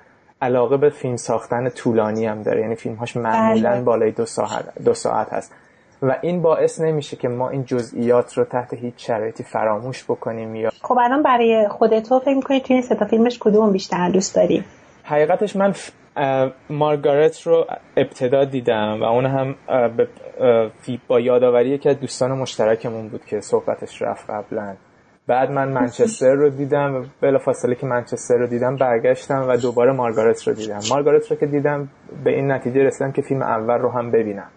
علاقه 0.42 0.78
به 0.78 0.90
فیلم 0.90 1.16
ساختن 1.16 1.70
طولانی 1.70 2.26
هم 2.26 2.42
داره. 2.42 2.62
یعنی 2.62 2.76
فیلمهاش 2.76 3.18
معمولا 3.18 3.72
بله. 3.72 3.82
بالای 3.82 4.12
دو 4.12 4.26
ساعت, 4.26 4.84
دو 4.86 4.94
ساعت 4.94 5.34
هست. 5.34 5.56
و 6.02 6.16
این 6.22 6.42
باعث 6.42 6.82
نمیشه 6.82 7.18
که 7.18 7.28
ما 7.28 7.50
این 7.50 7.66
جزئیات 7.66 8.38
رو 8.38 8.44
تحت 8.44 8.74
هیچ 8.74 8.94
شرایطی 8.98 9.44
فراموش 9.44 10.04
بکنیم 10.04 10.56
یا 10.56 10.70
خب 10.82 10.98
الان 11.02 11.24
برای 11.24 11.68
خودتو 11.70 12.20
فکر 12.20 12.36
می‌کنی 12.36 12.60
توی 12.60 12.74
این 12.74 12.84
ستا 12.84 13.06
فیلمش 13.06 13.40
کدوم 13.40 13.72
بیشتر 13.72 14.10
دوست 14.10 14.36
داری؟ 14.36 14.64
حقیقتش 15.04 15.56
من 15.56 15.74
مارگارت 16.70 17.42
رو 17.42 17.66
ابتدا 17.98 18.46
دیدم 18.46 18.98
و 19.02 19.04
اون 19.04 19.26
هم 19.26 19.56
با 21.08 21.20
یادآوری 21.20 21.78
که 21.78 21.94
دوستان 21.94 22.32
مشترکمون 22.32 23.08
بود 23.08 23.26
که 23.26 23.40
صحبتش 23.42 24.02
رفت 24.02 24.30
قبلا. 24.30 24.76
بعد 25.28 25.52
من 25.52 25.70
منچستر 25.70 26.34
رو 26.34 26.50
دیدم 26.50 27.06
بلا 27.22 27.38
فاصله 27.38 27.76
که 27.76 27.86
منچستر 27.86 28.38
رو 28.38 28.48
دیدم 28.48 28.76
برگشتم 28.76 29.46
و 29.50 29.58
دوباره 29.58 29.92
مارگارت 29.92 30.48
رو 30.48 30.54
دیدم. 30.54 30.80
مارگارت 30.90 31.32
رو 31.32 31.38
که 31.38 31.46
دیدم 31.46 31.90
به 32.24 32.32
این 32.32 32.52
نتیجه 32.52 32.84
رسیدم 32.84 33.12
که 33.12 33.22
فیلم 33.22 33.42
اول 33.42 33.78
رو 33.78 33.90
هم 33.90 34.12
ببینم. 34.12 34.50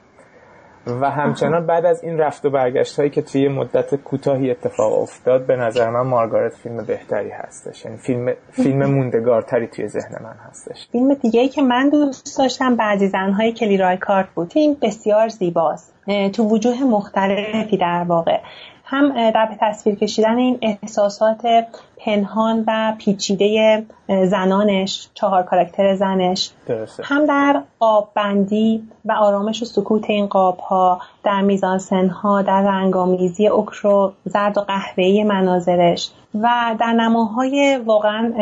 و 0.86 1.10
همچنان 1.10 1.66
بعد 1.66 1.84
از 1.86 2.04
این 2.04 2.18
رفت 2.18 2.44
و 2.44 2.50
برگشت 2.50 2.98
هایی 2.98 3.10
که 3.10 3.22
توی 3.22 3.48
مدت 3.48 3.94
کوتاهی 3.94 4.50
اتفاق 4.50 5.02
افتاد 5.02 5.46
به 5.46 5.56
نظر 5.56 5.90
من 5.90 6.00
مارگارت 6.00 6.54
فیلم 6.54 6.84
بهتری 6.84 7.30
هستش. 7.30 7.84
یعنی 7.84 7.96
فیلم 7.96 8.32
فیلم 8.50 8.84
موندگارتری 8.84 9.66
توی 9.66 9.88
ذهن 9.88 10.22
من 10.22 10.36
هستش. 10.48 10.88
فیلم 10.92 11.14
دیگه 11.14 11.40
ای 11.40 11.48
که 11.48 11.62
من 11.62 11.88
دوست 11.88 12.38
داشتم 12.38 12.76
بعضی 12.76 13.08
زنهای 13.08 13.52
کلی 13.52 13.76
رای 13.76 13.96
کارت 13.96 14.28
بود. 14.34 14.52
فیلم 14.52 14.76
بسیار 14.82 15.28
زیباست. 15.28 15.94
تو 16.32 16.48
وجوه 16.48 16.82
مختلفی 16.84 17.76
در 17.76 18.04
واقع. 18.08 18.38
هم 18.84 19.30
در 19.30 19.46
به 19.46 19.56
تصویر 19.60 19.94
کشیدن 19.94 20.38
این 20.38 20.58
احساسات 20.62 21.66
پنهان 21.98 22.64
و 22.66 22.94
پیچیده 22.98 23.82
زنانش 24.26 25.08
چهار 25.14 25.42
کاراکتر 25.42 25.94
زنش 25.94 26.50
درسته. 26.66 27.02
هم 27.06 27.26
در 27.26 27.62
قاب 27.78 28.10
بندی 28.14 28.88
و 29.04 29.12
آرامش 29.12 29.62
و 29.62 29.64
سکوت 29.64 30.10
این 30.10 30.26
قاب 30.26 30.58
ها 30.58 31.00
در 31.24 31.40
میزانسن 31.40 32.08
ها 32.08 32.42
در 32.42 32.62
رنگامیزی 32.62 33.48
اکر 33.48 33.86
و 33.86 34.12
زرد 34.24 34.58
و 34.58 34.60
قهوه‌ای 34.60 35.24
مناظرش 35.24 36.10
و 36.34 36.76
در 36.80 36.92
نماهای 36.92 37.80
واقعا 37.86 38.32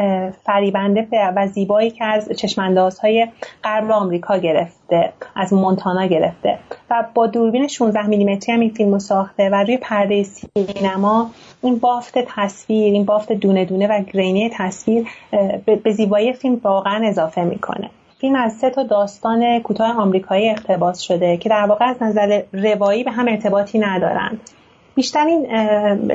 فریبنده 0.44 1.08
و 1.36 1.46
زیبایی 1.46 1.90
که 1.90 2.04
از 2.04 2.28
چشماندازهای 2.36 3.28
غرب 3.64 3.90
آمریکا 3.90 4.38
گرفته 4.38 5.12
از 5.36 5.52
مونتانا 5.52 6.06
گرفته 6.06 6.58
و 6.90 7.04
با 7.14 7.26
دوربین 7.26 7.68
16 7.68 8.06
میلیمتری 8.06 8.54
هم 8.54 8.60
این 8.60 8.70
فیلم 8.70 8.98
ساخته 8.98 9.50
و 9.50 9.54
روی 9.54 9.76
پرده 9.76 10.22
سینما 10.22 11.30
این 11.62 11.78
بافت 11.78 12.18
تصویر 12.18 12.92
این 12.92 13.04
بافت 13.04 13.32
دونه 13.32 13.64
دونه 13.64 13.86
و 13.86 14.02
گرینی 14.02 14.50
تصویر 14.54 15.06
به 15.84 15.92
زیبایی 15.92 16.32
فیلم 16.32 16.60
واقعا 16.64 17.08
اضافه 17.08 17.44
می‌کنه. 17.44 17.90
فیلم 18.20 18.34
از 18.34 18.52
سه 18.52 18.70
تا 18.70 18.82
داستان 18.82 19.60
کوتاه 19.60 19.96
آمریکایی 19.96 20.50
اقتباس 20.50 21.00
شده 21.00 21.36
که 21.36 21.48
در 21.48 21.66
واقع 21.66 21.84
از 21.84 21.96
نظر 22.02 22.42
روایی 22.52 23.04
به 23.04 23.10
هم 23.10 23.28
ارتباطی 23.28 23.78
ندارند. 23.78 24.40
بیشتر 25.00 25.26
این 25.26 25.46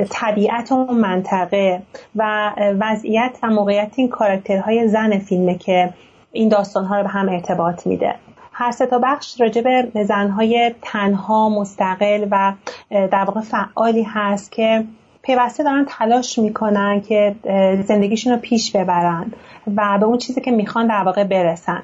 طبیعت 0.10 0.72
اون 0.72 0.98
منطقه 0.98 1.82
و 2.16 2.52
وضعیت 2.80 3.38
و 3.44 3.48
موقعیت 3.48 3.92
این 3.96 4.10
کاراکترهای 4.10 4.88
زن 4.88 5.20
فیلمه 5.20 5.56
که 5.56 5.94
این 6.32 6.50
داستانها 6.50 6.98
رو 6.98 7.04
به 7.04 7.10
هم 7.10 7.30
ارتباط 7.30 7.88
میده. 7.88 8.16
هر 8.52 8.72
سه 8.72 8.86
تا 8.86 9.00
بخش 9.00 9.42
راجع 9.42 9.62
به 9.62 10.04
زنهای 10.04 10.72
تنها 10.82 11.50
مستقل 11.50 12.28
و 12.32 12.54
در 12.92 13.24
واقع 13.24 13.42
فعالی 13.42 14.04
هست 14.04 14.52
که 14.52 14.84
پیوسته 15.22 15.64
دارن 15.64 15.86
تلاش 15.90 16.40
می‌کنن 16.40 17.02
که 17.02 17.36
زندگیشون 17.84 18.34
رو 18.34 18.40
پیش 18.40 18.76
ببرن 18.76 19.32
و 19.76 19.98
به 20.00 20.06
اون 20.06 20.18
چیزی 20.18 20.42
که 20.42 20.52
می‌خوان 20.52 20.88
در 20.88 21.04
واقع 21.04 21.24
برسن. 21.24 21.84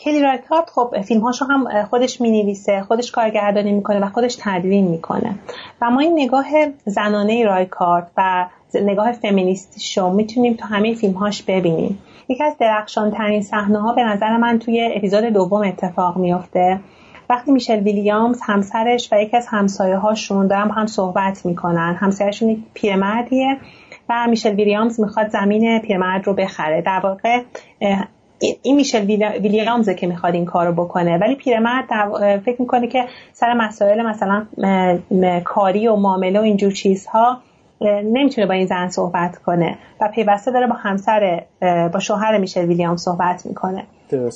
کلی 0.00 0.22
رایکارد 0.22 0.68
خب 0.74 1.00
فیلمهاشو 1.02 1.44
هم 1.44 1.84
خودش 1.84 2.20
می‌نویسه 2.20 2.82
خودش 2.82 3.12
کارگردانی 3.12 3.72
می‌کنه 3.72 4.00
و 4.00 4.08
خودش 4.08 4.36
تدوین 4.40 4.88
می‌کنه. 4.88 5.34
و 5.82 5.90
ما 5.90 6.00
این 6.00 6.12
نگاه 6.20 6.46
زنانه 6.84 7.44
رایکارد 7.44 8.10
و 8.16 8.46
نگاه 8.74 9.12
فمینیستی 9.12 9.80
شو 9.80 10.10
می‌تونیم 10.10 10.54
تو 10.54 10.66
همه 10.66 10.94
فیلمهاش 10.94 11.42
ببینیم. 11.42 11.98
یکی 12.28 12.44
از 12.44 12.56
درخشان 12.60 13.10
ترین 13.10 13.42
صحنه 13.42 13.78
ها 13.80 13.92
به 13.92 14.04
نظر 14.04 14.36
من 14.36 14.58
توی 14.58 14.90
اپیزود 14.94 15.24
دوم 15.24 15.62
اتفاق 15.62 16.16
میافته. 16.16 16.80
وقتی 17.30 17.52
میشل 17.52 17.80
ویلیامز 17.80 18.40
همسرش 18.42 19.08
و 19.12 19.22
یکی 19.22 19.36
از 19.36 19.46
همسایه 19.46 19.96
هاشون 19.96 20.46
دارن 20.46 20.70
هم 20.70 20.86
صحبت 20.86 21.46
می‌کنن. 21.46 21.96
همسایهشون 22.00 22.48
یک 22.48 22.58
پیرمردیه 22.74 23.56
و 24.08 24.26
میشل 24.30 24.54
ویلیامز 24.54 25.00
می‌خواد 25.00 25.28
زمین 25.28 25.78
پیرمرد 25.78 26.26
رو 26.26 26.34
بخره. 26.34 26.82
در 26.82 27.00
واقع 27.04 27.42
این 28.62 28.76
میشل 28.76 29.04
ویلیامزه 29.40 29.94
که 29.94 30.06
می‌خواد 30.06 30.34
این 30.34 30.44
کارو 30.44 30.72
بکنه. 30.72 31.18
ولی 31.18 31.34
پیرمرد 31.34 31.84
فکر 32.38 32.60
می‌کنه 32.60 32.86
که 32.86 33.04
سر 33.32 33.54
مسائل 33.54 34.02
مثلا 34.02 34.46
کاری 35.44 35.88
و 35.88 35.96
معامله 35.96 36.40
و 36.40 36.42
اینجور 36.42 36.72
چیزها 36.72 37.38
نمی‌تونه 37.80 38.46
با 38.46 38.54
این 38.54 38.66
زن 38.66 38.88
صحبت 38.88 39.38
کنه 39.38 39.78
و 40.00 40.08
پیوسته 40.14 40.50
داره 40.50 40.66
با 40.66 40.74
همسر 40.74 41.42
با 41.92 41.98
شوهر 41.98 42.38
میشل 42.38 42.64
ویلیام 42.64 42.96
صحبت 42.96 43.46
می‌کنه. 43.46 43.84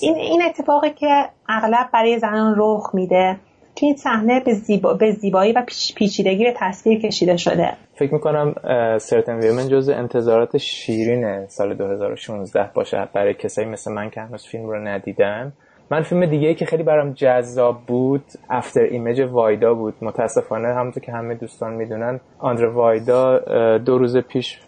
این 0.01 0.15
این 0.15 0.43
اتفاقی 0.43 0.91
که 0.91 1.25
اغلب 1.49 1.89
برای 1.93 2.19
زنان 2.19 2.55
رخ 2.57 2.91
میده. 2.95 3.37
که 3.81 3.87
این 3.87 3.97
صحنه 3.97 4.41
به, 4.41 4.55
زیبا، 4.55 4.95
به 4.95 5.13
زیبایی 5.13 5.53
و 5.53 5.63
پیچیدگی 5.97 6.45
به 6.45 6.55
تصویر 6.57 7.01
کشیده 7.01 7.37
شده. 7.37 7.73
فکر 7.95 8.15
می‌کنم 8.15 8.55
سرتن 8.99 9.39
ویمن 9.39 9.69
جز 9.69 9.89
انتظارات 9.89 10.57
شیرین 10.57 11.47
سال 11.47 11.75
2016 11.75 12.71
باشه. 12.75 13.09
برای 13.15 13.35
کسایی 13.35 13.69
مثل 13.69 13.93
من 13.93 14.11
که 14.11 14.21
هنوز 14.21 14.47
فیلم 14.47 14.67
رو 14.67 14.89
ندیدن. 14.89 15.53
من 15.91 16.03
فیلم 16.03 16.27
دیگه 16.27 16.49
ای 16.49 16.55
که 16.55 16.67
خیلی 16.67 16.83
برام 16.83 17.13
جذاب 17.13 17.79
بود 17.87 18.25
افتر 18.51 18.81
ایمیج 18.81 19.21
وایدا 19.21 19.75
بود. 19.75 19.95
متاسفانه 20.03 20.69
همونطور 20.69 21.03
که 21.03 21.13
همه 21.13 21.35
دوستان 21.35 21.73
می‌دونن 21.73 22.21
آندر 22.39 22.67
وایدا 22.67 23.39
دو 23.79 23.99
روز 23.99 24.17
پیش 24.17 24.61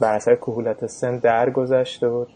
بر 0.00 0.14
اثر 0.14 0.34
کهولت 0.34 0.86
سن 0.86 1.18
درگذشته 1.18 2.08
بود. 2.08 2.28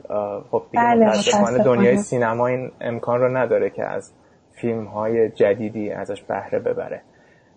خب 0.51 0.63
دیگه 0.71 0.85
بله 0.85 1.07
متاسفانه 1.07 1.65
دنیای 1.65 1.97
سینما 1.97 2.47
این 2.47 2.71
امکان 2.81 3.21
رو 3.21 3.37
نداره 3.37 3.71
که 3.71 3.85
از 3.85 4.13
فیلم 4.61 4.85
های 4.85 5.29
جدیدی 5.29 5.91
ازش 5.91 6.23
بهره 6.23 6.59
ببره. 6.59 7.01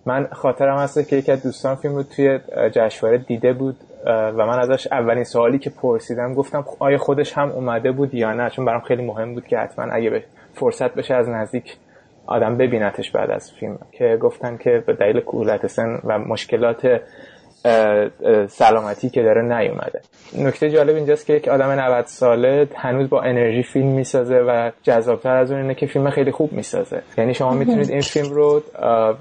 من 0.06 0.28
خاطرم 0.32 0.78
هست 0.78 1.10
که 1.10 1.16
یکی 1.16 1.32
از 1.32 1.44
دوستان 1.44 1.76
فیلم 1.76 1.96
رو 1.96 2.04
توی 2.04 2.40
جشنواره 2.72 3.18
دیده 3.18 3.54
بود 3.54 3.76
و 4.06 4.46
من 4.46 4.60
ازش 4.60 4.88
اولین 4.92 5.24
سوالی 5.24 5.60
که 5.60 5.70
پرسیدم 5.70 6.34
گفتم 6.34 6.66
آیا 6.80 6.98
خودش 6.98 7.34
هم 7.34 7.50
اومده 7.50 7.92
بود 7.92 8.14
یا 8.14 8.34
نه؟ 8.34 8.50
چون 8.50 8.66
برام 8.66 8.82
خیلی 8.82 9.06
مهم 9.06 9.34
بود 9.34 9.48
که 9.48 9.58
حتما 9.58 9.86
اگه 9.92 10.24
فرصت 10.54 10.94
بشه 10.94 11.14
از 11.14 11.30
نزدیک 11.30 11.78
آدم 12.26 12.58
ببینتش 12.58 13.12
بعد 13.12 13.32
از 13.32 13.52
فیلم. 13.52 13.80
که 13.92 14.18
گفتن 14.22 14.58
که 14.58 14.84
به 14.88 14.94
دلیل 14.94 15.20
کهولت 15.20 15.68
سن 15.68 16.00
و 16.04 16.20
مشکلات 16.20 17.02
سلامتی 18.48 19.10
که 19.10 19.24
داره 19.24 19.42
نیومده. 19.42 20.02
نکته 20.38 20.70
جالب 20.70 20.96
اینجاست 20.96 21.26
که 21.26 21.34
یک 21.34 21.48
آدم 21.48 21.72
90 21.72 22.06
ساله 22.06 22.68
هنوز 22.76 23.10
با 23.10 23.22
انرژی 23.22 23.64
فیلم 23.64 23.88
می‌سازه 23.88 24.36
و 24.36 24.72
جذابتر 24.84 25.36
از 25.36 25.52
اون 25.52 25.62
اینه 25.62 25.76
که 25.76 25.86
فیلم 25.86 26.10
خیلی 26.10 26.32
خوب 26.32 26.54
می‌سازه. 26.54 27.02
یعنی 27.18 27.34
شما 27.34 27.54
می‌تونید 27.54 27.90
این 27.90 28.02
فیلم 28.02 28.34
رو 28.34 28.62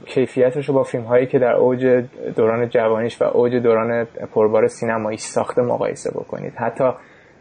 کیفیتش 0.07 0.69
رو 0.69 0.75
با 0.75 0.83
فیلم 0.83 1.05
هایی 1.05 1.27
که 1.27 1.39
در 1.39 1.53
اوج 1.53 2.05
دوران 2.37 2.69
جوانیش 2.69 3.23
و 3.23 3.25
اوج 3.25 3.55
دوران 3.55 4.05
پربار 4.35 4.67
سینمایی 4.67 5.19
ساخته 5.19 5.63
مقایسه 5.63 6.11
بکنید. 6.11 6.53
حتی 6.57 6.91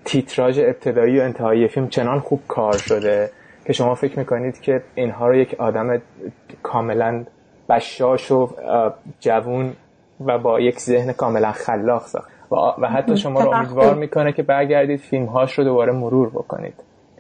تیتراژ 0.06 0.60
ابتدایی 0.60 1.19
و 1.19 1.22
انتهایی 1.22 1.68
فیلم 1.68 1.88
چنان 1.88 2.19
خوب 2.19 2.41
کار 2.48 2.78
شده 2.78 3.30
که 3.65 3.73
شما 3.73 3.95
فکر 3.95 4.19
می‌کنید 4.19 4.61
که 4.61 4.82
اینها 4.95 5.28
رو 5.28 5.36
یک 5.36 5.56
آدم 5.60 6.02
کاملا 6.64 7.26
بشاش 7.69 8.32
و 8.32 8.49
جوون 9.19 9.73
و 10.26 10.38
با 10.38 10.60
یک 10.60 10.80
ذهن 10.80 11.14
کاملا 11.14 11.52
خلاق 11.52 12.02
ساخت. 12.02 12.31
و 12.52 12.88
حتی 12.88 13.18
شما 13.18 13.41
رو 13.41 13.49
امیدوار 13.49 13.93
می‌کنه 13.93 14.34
که 14.34 14.43
برگردید 14.43 14.99
فیلم 14.99 15.26
هاش 15.26 15.53
رو 15.53 15.64
دوباره 15.64 15.91
مرور 15.91 16.30
بکنید. 16.30 16.73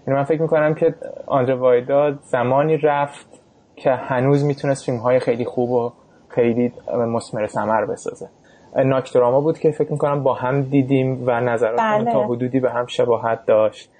یعنی 0.07 0.19
من 0.19 0.25
فکر 0.25 0.41
می‌کنم 0.41 0.73
که 0.73 0.95
آندر 1.27 1.55
وایدا 1.55 2.11
زمانی 2.11 2.77
رفت 2.77 3.27
که 3.75 3.91
هنوز 3.91 4.45
می‌تونست 4.45 4.85
فیلم 4.85 4.97
های 4.97 5.19
خیلی 5.19 5.45
خوب 5.45 5.71
و 5.71 5.91
خیلی 6.27 6.73
مسمر 7.07 7.47
سمر 7.47 7.85
بسازه. 7.85 8.29
ناکتراما 8.75 9.41
بود 9.41 9.59
که 9.59 9.71
فکر 9.71 9.91
می‌کنم 9.91 10.23
با 10.23 10.33
هم 10.33 10.61
دیدیم 10.61 11.23
و 11.25 11.41
نظراتمون 11.41 12.03
بله. 12.03 12.11
تا 12.11 12.23
حدودی 12.23 12.59
به 12.59 12.71
هم 12.71 12.85
شباهت 12.85 13.45
داشت. 13.45 13.91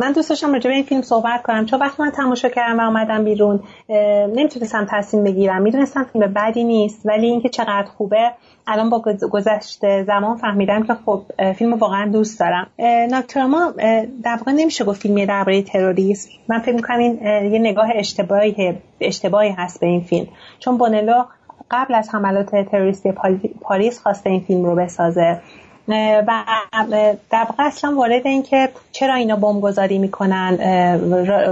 من 0.00 0.12
دوست 0.14 0.28
داشتم 0.28 0.52
راجع 0.52 0.70
به 0.70 0.74
این 0.74 0.84
فیلم 0.84 1.02
صحبت 1.02 1.42
کنم. 1.42 1.66
چون 1.66 1.80
وقتی 1.80 2.02
من 2.02 2.10
تماشا 2.10 2.48
کردم 2.48 2.80
و 2.80 2.82
آمدم 2.82 3.24
بیرون 3.24 3.60
نمی‌تونستم 4.34 4.86
تصمیم 4.90 5.24
بگیرم. 5.24 5.62
می‌دونستم 5.62 6.06
فیلم 6.12 6.32
بدی 6.32 6.64
نیست 6.64 7.00
ولی 7.04 7.26
اینکه 7.26 7.48
چقدر 7.48 7.86
خوبه 7.96 8.30
الان 8.66 8.90
با 8.90 9.02
گذشته 9.30 10.04
زمان 10.04 10.36
فهمیدم 10.36 10.82
که 10.82 10.94
خب 11.06 11.22
فیلم 11.52 11.74
واقعا 11.74 12.10
دوست 12.10 12.40
دارم. 12.40 12.66
ناکتراما 13.10 13.72
در 14.22 14.36
واقع 14.36 14.52
نمیشه 14.52 14.84
گفت 14.84 15.00
فیلمی 15.00 15.26
درباره 15.26 15.62
تروریسم. 15.62 16.30
من 16.48 16.58
فکر 16.58 16.74
می‌کنم 16.74 16.98
این 16.98 17.22
یه 17.52 17.58
نگاه 17.58 17.88
اشتباهی 17.94 18.78
اشتباهی 19.00 19.50
هست 19.50 19.80
به 19.80 19.86
این 19.86 20.00
فیلم. 20.00 20.26
چون 20.58 20.78
بونلو 20.78 21.24
قبل 21.70 21.94
از 21.94 22.14
حملات 22.14 22.56
تروریستی 22.56 23.12
پاریس 23.60 24.00
خواسته 24.00 24.30
این 24.30 24.40
فیلم 24.40 24.64
رو 24.64 24.74
بسازه. 24.74 25.40
و 25.88 26.44
در 27.30 27.46
واقع 27.48 27.64
اصلا 27.64 27.94
وارد 27.96 28.26
این 28.26 28.42
که 28.42 28.68
چرا 28.92 29.14
اینا 29.14 29.36
بمبگذاری 29.36 29.98
می‌کنن 29.98 30.58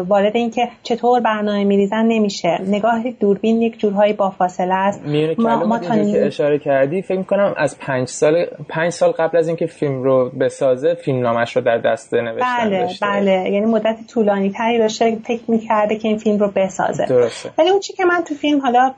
وارد 0.09 0.37
این 0.37 0.51
که 0.51 0.69
چطور 0.83 1.21
برنامه 1.21 1.65
میریزن 1.65 2.05
نمیشه. 2.07 2.59
نگاه 2.67 3.03
دوربین 3.21 3.63
یک 3.63 3.79
جورهایی 3.79 4.13
با 4.13 4.31
فاصله 4.31 4.75
است 4.75 5.03
ما, 5.39 5.65
ما 5.65 5.79
که 5.79 6.27
اشاره 6.27 6.59
کردی 6.59 7.03
فکر 7.03 7.19
می‌کنم 7.19 7.55
از 7.57 7.79
پنج 7.79 8.09
سال 8.09 8.47
پنج 8.69 8.93
سال 8.93 9.11
قبل 9.11 9.39
از 9.39 9.49
اینکه 9.49 9.67
فیلم 9.67 10.03
رو 10.03 10.31
بسازه 10.41 10.95
فیلم 10.95 11.21
نامش 11.21 11.57
رو 11.57 11.63
در 11.63 11.79
دست 11.79 12.15
نوشتن 12.15 12.65
بله 12.65 12.81
داشته. 12.81 13.07
بله. 13.07 13.51
یعنی 13.51 13.67
مدت 13.67 13.97
طولانی 14.09 14.51
تری 14.51 14.79
داشته 14.79 15.17
فکر 15.25 15.43
می‌کرده 15.49 15.97
که 15.97 16.09
این 16.09 16.19
فیلم 16.19 16.39
رو 16.39 16.53
بسازه. 16.57 17.07
درسته. 17.07 17.51
ولی 17.59 17.71
اون 17.71 17.81
چی 17.81 17.93
که 17.93 18.05
من 18.05 18.25
تو 18.29 18.35
فیلم 18.35 18.61
حالا 18.61 18.95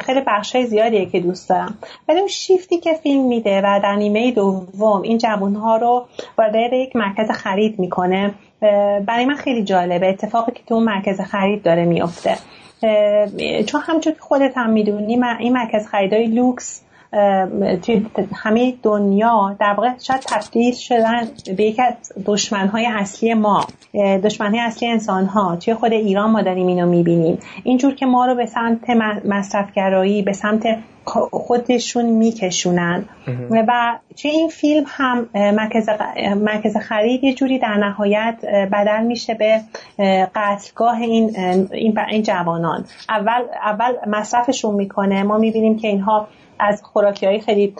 خیلی 0.00 0.20
بخشای 0.26 0.66
زیادیه 0.66 1.06
که 1.06 1.20
دوست 1.20 1.48
دارم. 1.48 1.78
ولی 2.08 2.18
اون 2.18 2.28
شیفتی 2.28 2.78
که 2.78 2.94
فیلم 3.02 3.28
میده 3.28 3.60
و 3.60 3.80
در 3.82 3.96
نیمه 4.14 4.32
دوم 4.32 5.02
این 5.02 5.18
جوان 5.18 5.54
ها 5.54 5.76
رو 5.76 6.06
وارد 6.38 6.72
یک 6.72 6.96
مرکز 6.96 7.30
خرید 7.30 7.78
می‌کنه. 7.78 8.34
برای 9.06 9.24
من 9.24 9.34
خیلی 9.34 9.64
جالبه 9.64 10.08
اتفاقی 10.08 10.52
که 10.52 10.62
تو 10.66 10.74
اون 10.74 10.84
مرکز 10.84 11.20
خرید 11.20 11.62
داره 11.62 11.84
میفته 11.84 12.36
چون 13.66 13.80
همچون 13.80 14.12
که 14.12 14.20
خودت 14.20 14.52
هم 14.56 14.70
می‌دونی 14.70 15.24
این 15.38 15.52
مرکز 15.52 15.86
خریدای 15.86 16.26
لوکس 16.26 16.82
توی 17.82 18.06
همه 18.34 18.74
دنیا 18.82 19.56
در 19.60 19.74
واقع 19.76 19.90
شاید 20.02 20.20
تبدیل 20.20 20.74
شدن 20.74 21.28
به 21.56 21.64
یک 21.64 21.80
از 21.80 22.12
دشمنهای 22.26 22.86
اصلی 22.86 23.34
ما 23.34 23.66
دشمنهای 24.24 24.60
اصلی 24.60 24.88
انسان 24.88 25.26
ها 25.26 25.56
توی 25.56 25.74
خود 25.74 25.92
ایران 25.92 26.30
ما 26.30 26.42
داریم 26.42 26.66
اینو 26.66 26.86
می‌بینیم. 26.86 27.38
اینجور 27.64 27.94
که 27.94 28.06
ما 28.06 28.26
رو 28.26 28.34
به 28.34 28.46
سمت 28.46 28.90
مصرفگرایی 29.24 30.22
به 30.22 30.32
سمت 30.32 30.78
خودشون 31.30 32.04
میکشونن. 32.04 33.04
و 33.50 33.98
توی 34.22 34.30
این 34.30 34.48
فیلم 34.48 34.84
هم 34.88 35.28
مرکز, 35.34 35.88
مرکز 36.36 36.76
خرید 36.76 37.24
یه 37.24 37.34
جوری 37.34 37.58
در 37.58 37.74
نهایت 37.74 38.38
بدل 38.72 39.02
میشه 39.02 39.34
به 39.34 39.60
قتلگاه 40.34 41.00
این, 41.00 41.36
این 42.08 42.22
جوانان. 42.22 42.84
اول, 43.08 43.42
اول 43.64 43.92
مصرفشون 44.06 44.74
می‌کنه. 44.74 45.22
ما 45.22 45.38
می‌بینیم 45.38 45.78
که 45.78 45.88
اینها 45.88 46.28
از 46.58 46.82
خوراکی 46.82 47.26
های 47.26 47.40
خیلی 47.40 47.74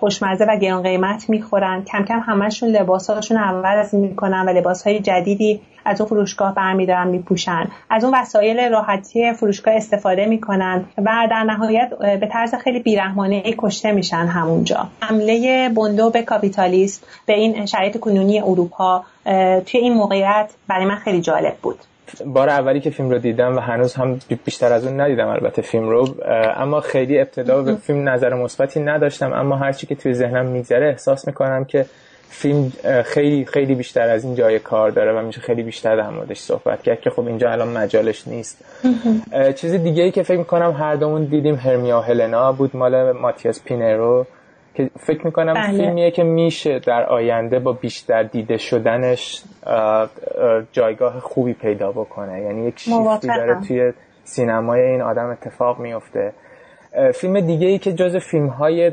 خوشمزه 0.00 0.44
و 0.48 0.56
گران 0.56 0.82
قیمت 0.82 1.30
می‌خورن. 1.30 1.84
کم 1.84 2.04
کم 2.04 2.20
همشون 2.26 2.68
لباساشون 2.68 3.36
عوض 3.36 3.94
می‌کنن 3.94 4.48
و 4.48 4.50
لباس 4.50 4.86
های 4.86 5.00
جدیدی 5.00 5.60
از 5.84 6.00
اون 6.00 6.08
فروشگاه 6.08 6.54
برمیدارن 6.54 7.08
میپوشن. 7.08 7.68
از 7.90 8.04
اون 8.04 8.14
وسایل 8.14 8.68
راحتی 8.70 9.32
فروشگاه 9.32 9.74
استفاده 9.74 10.26
می‌کنن 10.26 10.84
و 10.98 11.28
در 11.30 11.42
نهایت 11.42 11.90
به 12.20 12.28
طرز 12.32 12.54
خیلی 12.54 12.80
بیرحمانه 12.80 13.42
کشته 13.58 13.92
میشن 13.92 14.26
همونجا. 14.26 14.86
حمله 15.00 15.68
بندو 15.68 16.10
به 16.10 16.22
کاپیتالیست 16.22 17.06
به 17.26 17.34
این 17.34 17.66
شرایط 17.66 18.00
کنونی 18.00 18.40
اروپا 18.40 19.04
توی 19.66 19.80
این 19.80 19.92
موقعیت 19.92 20.50
برای 20.68 20.84
من 20.84 20.96
خیلی 20.96 21.20
جالب 21.20 21.54
بود. 21.62 21.78
بار 22.26 22.48
اولی 22.48 22.80
که 22.80 22.90
فیلم 22.90 23.10
رو 23.10 23.18
دیدم 23.18 23.56
و 23.56 23.60
هنوز 23.60 23.94
هم 23.94 24.18
بیشتر 24.44 24.72
از 24.72 24.86
اون 24.86 25.00
ندیدم 25.00 25.28
البته 25.28 25.62
فیلم 25.62 25.88
رو 25.88 26.08
اما 26.56 26.80
خیلی 26.80 27.18
ابتدا 27.18 27.62
به 27.62 27.74
فیلم 27.74 28.08
نظر 28.08 28.34
مثبتی 28.34 28.80
نداشتم. 28.80 29.32
اما 29.32 29.56
هرچی 29.56 29.86
که 29.86 29.94
توی 29.94 30.14
ذهنم 30.14 30.46
میگذره 30.46 30.88
احساس 30.88 31.26
می‌کنم 31.26 31.64
که 31.64 31.86
فیلم 32.28 32.72
خیلی 33.04 33.44
خیلی 33.44 33.74
بیشتر 33.74 34.08
از 34.08 34.24
این 34.24 34.34
جای 34.34 34.58
کار 34.58 34.90
داره 34.90 35.12
و 35.12 35.22
میشه 35.22 35.40
خیلی 35.40 35.62
بیشتر 35.62 35.96
در 35.96 36.10
موردش 36.10 36.38
صحبت 36.38 36.82
کرد 36.82 37.00
که 37.00 37.10
خب 37.10 37.26
اینجا 37.26 37.50
الان 37.50 37.68
مجالش 37.68 38.28
نیست. 38.28 38.64
چیز 39.56 39.72
دیگه 39.72 40.02
ای 40.02 40.10
که 40.10 40.22
فکر 40.22 40.38
می‌کنم 40.38 40.72
هر 40.72 40.94
دومون 40.94 41.24
دیدیم 41.24 41.54
هرمیا 41.54 42.00
هلنا 42.00 42.52
بود 42.52 42.76
مال 42.76 43.12
ماتیاس 43.12 43.62
پینرو. 43.64 44.26
که 44.74 44.90
فکر 44.98 45.26
می‌کنم 45.26 45.54
بله. 45.54 45.66
فیلمیه 45.66 46.10
که 46.10 46.22
میشه 46.22 46.78
در 46.78 47.04
آینده 47.04 47.58
با 47.58 47.72
بیشتر 47.72 48.22
دیده 48.22 48.56
شدنش 48.56 49.42
جایگاه 50.72 51.20
خوبی 51.20 51.52
پیدا 51.52 51.92
بکنه. 51.92 52.40
یعنی 52.40 52.68
یک 52.68 52.78
شیفتی 52.78 53.28
داره 53.28 53.60
توی 53.68 53.92
سینمای 54.24 54.80
این 54.80 55.02
آدم 55.02 55.30
اتفاق 55.30 55.78
میفته 55.78 56.32
فیلم 57.14 57.40
دیگه 57.40 57.66
ای 57.66 57.78
که 57.78 57.92
جز 57.92 58.16
فیلم 58.16 58.46
های 58.46 58.92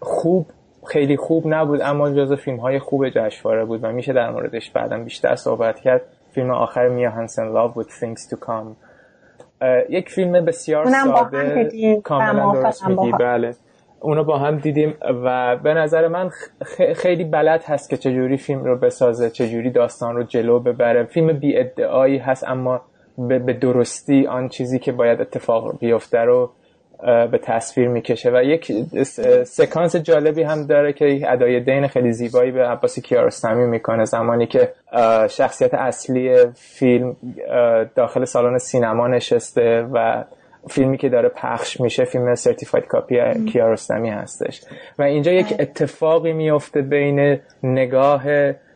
خوب 0.00 0.46
خیلی 0.86 1.16
خوب 1.16 1.44
نبود 1.46 1.80
اما 1.82 2.10
جز 2.10 2.32
فیلم 2.32 2.56
های 2.56 2.78
خوب 2.78 3.08
جشنواره 3.08 3.64
بود 3.64 3.84
و 3.84 3.92
میشه 3.92 4.12
در 4.12 4.30
موردش 4.30 4.70
بعدا 4.70 4.98
بیشتر 4.98 5.34
صحبت 5.34 5.80
کرد. 5.80 6.02
فیلم 6.32 6.50
آخر 6.50 6.88
میا 6.88 7.10
هانسن 7.10 7.52
لاو 7.52 7.70
بود 7.72 7.86
Things 7.86 8.30
to 8.30 8.36
Come. 8.46 8.76
یک 9.88 10.08
فیلم 10.08 10.44
بسیار 10.44 10.84
ساده 10.84 12.00
کاملا 12.04 12.52
درست 12.52 12.86
میگی. 12.86 13.12
بله. 13.20 13.54
اونو 14.00 14.24
با 14.24 14.38
هم 14.38 14.58
دیدیم 14.58 14.94
و 15.24 15.56
به 15.56 15.74
نظر 15.74 16.08
من 16.08 16.30
خیلی 16.96 17.24
بلد 17.24 17.64
هست 17.64 17.90
که 17.90 17.96
چجوری 17.96 18.36
فیلم 18.36 18.64
رو 18.64 18.78
بسازه 18.78 19.30
چجوری 19.30 19.70
داستان 19.70 20.16
رو 20.16 20.22
جلو 20.22 20.60
ببره. 20.60 21.04
فیلم 21.04 21.32
بی 21.32 21.58
ادعایی 21.58 22.18
هست 22.18 22.44
اما 22.48 22.80
به 23.18 23.52
درستی 23.52 24.26
آن 24.26 24.48
چیزی 24.48 24.78
که 24.78 24.92
باید 24.92 25.20
اتفاق 25.20 25.78
بیفته 25.78 26.18
رو 26.18 26.50
به 27.02 27.38
تصویر 27.42 27.88
می‌کشه. 27.88 28.30
و 28.30 28.42
یک 28.42 28.72
سکانس 29.44 29.96
جالبی 29.96 30.42
هم 30.42 30.66
داره 30.66 30.92
که 30.92 31.32
ادای 31.32 31.60
دین 31.60 31.86
خیلی 31.86 32.12
زیبایی 32.12 32.50
به 32.50 32.66
عباسی 32.66 33.00
کیارستمی 33.00 33.66
می‌کنه. 33.66 34.04
زمانی 34.04 34.46
که 34.46 34.72
شخصیت 35.28 35.74
اصلی 35.74 36.36
فیلم 36.54 37.16
داخل 37.94 38.24
سالن 38.24 38.58
سینما 38.58 39.08
نشسته 39.08 39.88
و 39.92 40.24
فیلمی 40.70 40.98
که 40.98 41.08
داره 41.08 41.28
پخش 41.28 41.80
میشه 41.80 42.04
فیلم 42.04 42.34
سرتیفاید 42.34 42.86
کاپی 42.86 43.44
کیارستمی 43.52 44.10
هستش. 44.10 44.60
و 44.98 45.02
اینجا 45.02 45.32
یک 45.32 45.54
اتفاقی 45.58 46.32
میفته 46.32 46.82
بین 46.82 47.38
نگاه 47.62 48.22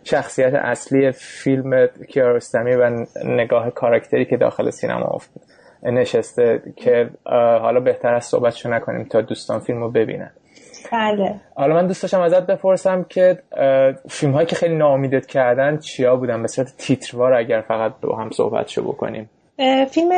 شخصیت 0.05 0.55
اصلی 0.55 1.13
فیلم 1.13 1.87
کیارستمی 2.09 2.75
و 2.75 3.07
نگاه 3.25 3.71
کاراکتری 3.71 4.25
که 4.25 4.37
داخل 4.37 4.71
سینما 4.71 5.07
افتاد. 5.07 5.43
نشسته 5.83 6.63
که 6.77 7.11
حالا 7.61 7.81
بهتر 7.81 8.15
از 8.15 8.25
صحبتشو 8.25 8.69
نکنیم 8.69 9.05
تا 9.05 9.21
دوستان 9.21 9.61
فیلم 9.61 9.81
رو 9.81 9.91
ببینن. 9.91 10.31
بله. 10.93 11.35
حالا 11.55 11.75
من 11.75 11.87
دوست 11.87 12.03
داشتم 12.03 12.21
ازت 12.21 12.47
بپرسم 12.47 13.07
که 13.09 13.39
فیلم 14.09 14.33
هایی 14.33 14.47
که 14.47 14.57
خیلی 14.57 14.77
نامیدت 14.77 15.27
کردن 15.27 15.79
چیا 15.79 16.17
بودن؟ 16.17 16.43
به 16.43 16.49
صورت 16.49 16.77
تیتروار 16.79 17.35
اگر 17.35 17.61
فقط 17.61 17.93
با 18.03 18.17
هم 18.17 18.31
صحبتشو 18.31 18.83
بکنیم. 18.83 19.31
فیلم 19.91 20.11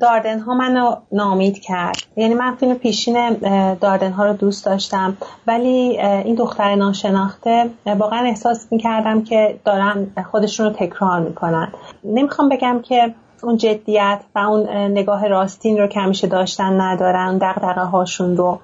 داردن 0.00 0.40
ها 0.40 0.54
منو 0.54 0.96
نامید 1.12 1.60
کرد. 1.60 1.96
یعنی 2.16 2.34
من 2.34 2.54
فیلم 2.54 2.74
پیشین 2.74 3.36
داردن 3.80 4.12
ها 4.12 4.26
رو 4.26 4.32
دوست 4.32 4.66
داشتم. 4.66 5.16
ولی 5.46 6.00
این 6.00 6.34
دختر 6.34 6.74
ناشناخته 6.74 7.70
واقعا 7.86 8.26
احساس 8.26 8.66
می‌کردم 8.70 9.22
که 9.22 9.58
دارن 9.64 10.06
خودشون 10.30 10.66
رو 10.66 10.72
تکرار 10.72 11.20
می‌کنن. 11.20 11.72
نمی‌خوام 12.04 12.48
بگم 12.48 12.80
که 12.82 13.14
اون 13.42 13.56
جدیت 13.56 14.20
و 14.34 14.38
اون 14.38 14.68
نگاه 14.70 15.28
راستین 15.28 15.78
رو 15.78 15.86
که 15.86 16.00
همیشه 16.00 16.26
داشتن 16.26 16.80
ندارن 16.80 17.38
دقدقه 17.38 17.80
هاشون 17.80 18.36
رو. 18.36 18.58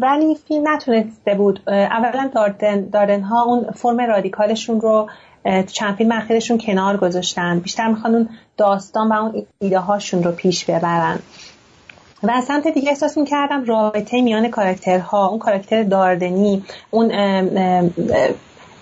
ولی 0.00 0.34
فیلم 0.48 0.68
نتونسته 0.68 1.34
بود. 1.34 1.60
اولا 1.68 2.30
داردن, 2.34 2.88
داردن 2.88 3.20
ها 3.20 3.42
اون 3.42 3.70
فرم 3.74 4.00
رادیکالشون 4.00 4.80
رو 4.80 5.08
چند 5.72 5.96
فیلم 5.96 6.12
اخیرشون 6.12 6.58
کنار 6.58 6.96
گذاشتن. 6.96 7.58
بیشتر 7.58 7.88
می‌خوان 7.88 8.14
اون 8.14 8.28
داستان 8.56 9.08
و 9.08 9.12
اون 9.12 9.46
ایده 9.58 9.78
هاشون 9.78 10.22
رو 10.22 10.32
پیش 10.32 10.64
ببرن. 10.64 11.18
و 12.22 12.30
از 12.30 12.44
سمت 12.44 12.68
دیگه 12.68 12.88
احساس 12.88 13.18
می‌کردم 13.18 13.64
رابطه 13.64 14.22
میان 14.22 14.48
کاراکترها 14.48 15.26
اون 15.26 15.38
کاراکتر 15.38 15.82
داردنی 15.82 16.64
اون 16.90 17.12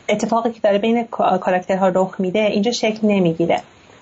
اتفاقی 0.09 0.53
که 0.53 0.61
داره 0.61 0.79
بین 0.79 1.05
کاراکترها 1.41 1.89
رخ 1.89 2.15
میده 2.19 2.39
اینجا 2.39 2.71
شکل 2.71 3.07
نمی‌گیره. 3.09 3.61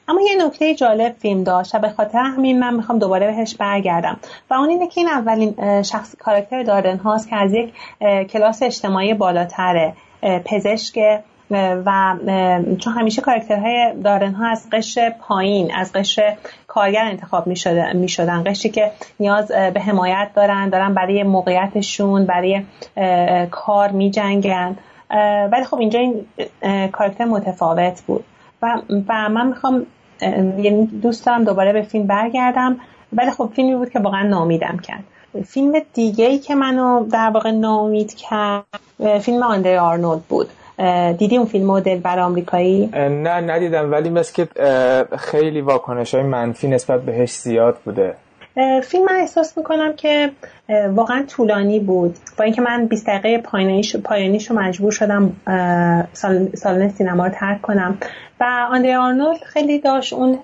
اما 0.09 0.20
یه 0.20 0.47
نکته 0.47 0.74
جالب 0.74 1.16
فیلم 1.19 1.45
داشت 1.45 1.74
و 1.74 1.78
به 1.78 1.89
خاطر 1.89 2.19
همین 2.19 2.59
من 2.59 2.74
می‌خوام 2.74 2.99
دوباره 2.99 3.27
بهش 3.27 3.55
برگردم. 3.55 4.20
و 4.51 4.55
اون 4.55 4.69
اینه 4.69 4.87
که 4.87 5.01
این 5.01 5.09
اولین 5.09 5.83
شخص 5.83 6.15
کاراکتر 6.16 6.62
داردن 6.62 6.97
هاست 6.97 7.28
که 7.28 7.37
از 7.37 7.53
یک 7.53 7.73
کلاس 8.28 8.62
اجتماعی 8.62 9.15
بالاتره. 9.15 9.95
پزشک 10.45 10.99
و 11.51 12.14
چون 12.78 12.93
همیشه 12.93 13.23
کاراکترهای 13.23 13.93
دارن 14.05 14.32
ها 14.32 14.47
از 14.47 14.66
قشر 14.73 15.14
پایین 15.20 15.74
از 15.74 15.93
قشر 15.93 16.36
کارگر 16.66 17.05
انتخاب 17.05 17.47
می 17.94 18.09
شدن. 18.09 18.43
قشری 18.47 18.70
که 18.70 18.90
نیاز 19.20 19.48
به 19.48 19.81
حمایت 19.81 20.31
دارن 20.35 20.68
دارن 20.68 20.94
برای 20.94 21.23
موقعیتشون 21.23 22.27
برای 22.27 22.62
کار 23.51 23.90
می 23.90 24.10
جنگن. 24.10 24.77
ولی 25.52 25.64
خب 25.64 25.78
اینجا 25.78 25.98
این 25.98 26.27
کاراکتر 26.93 27.24
متفاوت 27.24 28.02
بود. 28.06 28.24
و, 28.62 28.78
و 29.09 29.28
من 29.28 29.47
می‌خوام 29.47 29.86
یعنی 30.59 30.86
دوست 30.86 31.27
دارم 31.27 31.44
دوباره 31.44 31.73
به 31.73 31.82
فیلم 31.82 32.06
برگردم. 32.06 32.77
ولی 33.12 33.31
خب 33.31 33.51
فیلمی 33.55 33.74
بود 33.74 33.90
که 33.90 33.98
واقعا 33.98 34.23
نامیدم 34.23 34.78
کرد. 34.78 35.05
فیلم 35.44 35.73
دیگه 35.94 36.24
ای 36.24 36.39
که 36.39 36.55
منو 36.55 37.06
در 37.09 37.31
واقع 37.31 37.51
نامید 37.51 38.14
کرد 38.14 38.64
فیلم 39.20 39.43
آندر 39.43 39.77
آرنولد 39.77 40.23
بود. 40.23 40.48
دیدی 41.19 41.36
اون 41.36 41.47
فیلم 41.47 41.66
مدل 41.66 41.98
بر 41.98 42.19
آمریکایی؟ 42.19 42.86
نه 42.94 43.40
ندیدم 43.40 43.93
ولی 43.93 44.11
مثل 44.11 44.32
که 44.32 44.48
خیلی 45.19 45.61
واکنش 45.61 46.15
های 46.15 46.23
منفی 46.23 46.69
نسبت 46.69 47.03
بهش 47.03 47.32
زیاد 47.32 47.78
بوده. 47.85 48.15
فیلم 48.82 49.05
من 49.05 49.16
احساس 49.20 49.59
می‌کنم 49.59 49.93
که 49.97 50.31
واقعا 50.94 51.24
طولانی 51.28 51.81
بود. 51.81 52.16
با 52.39 52.44
اینکه 52.44 52.62
من 52.62 52.86
20 52.86 53.07
دقیقه 53.07 53.39
پایانیش, 54.05 54.51
رو 54.51 54.59
مجبور 54.59 54.93
شدم 54.93 55.32
سالن 56.55 56.89
سینما 56.89 57.27
رو 57.27 57.32
ترک 57.32 57.62
کنم. 57.62 57.98
و 58.40 58.66
آندر 58.70 58.97
آرنولد 58.97 59.40
خیلی 59.40 59.78
داشت 59.78 60.12
اون 60.12 60.39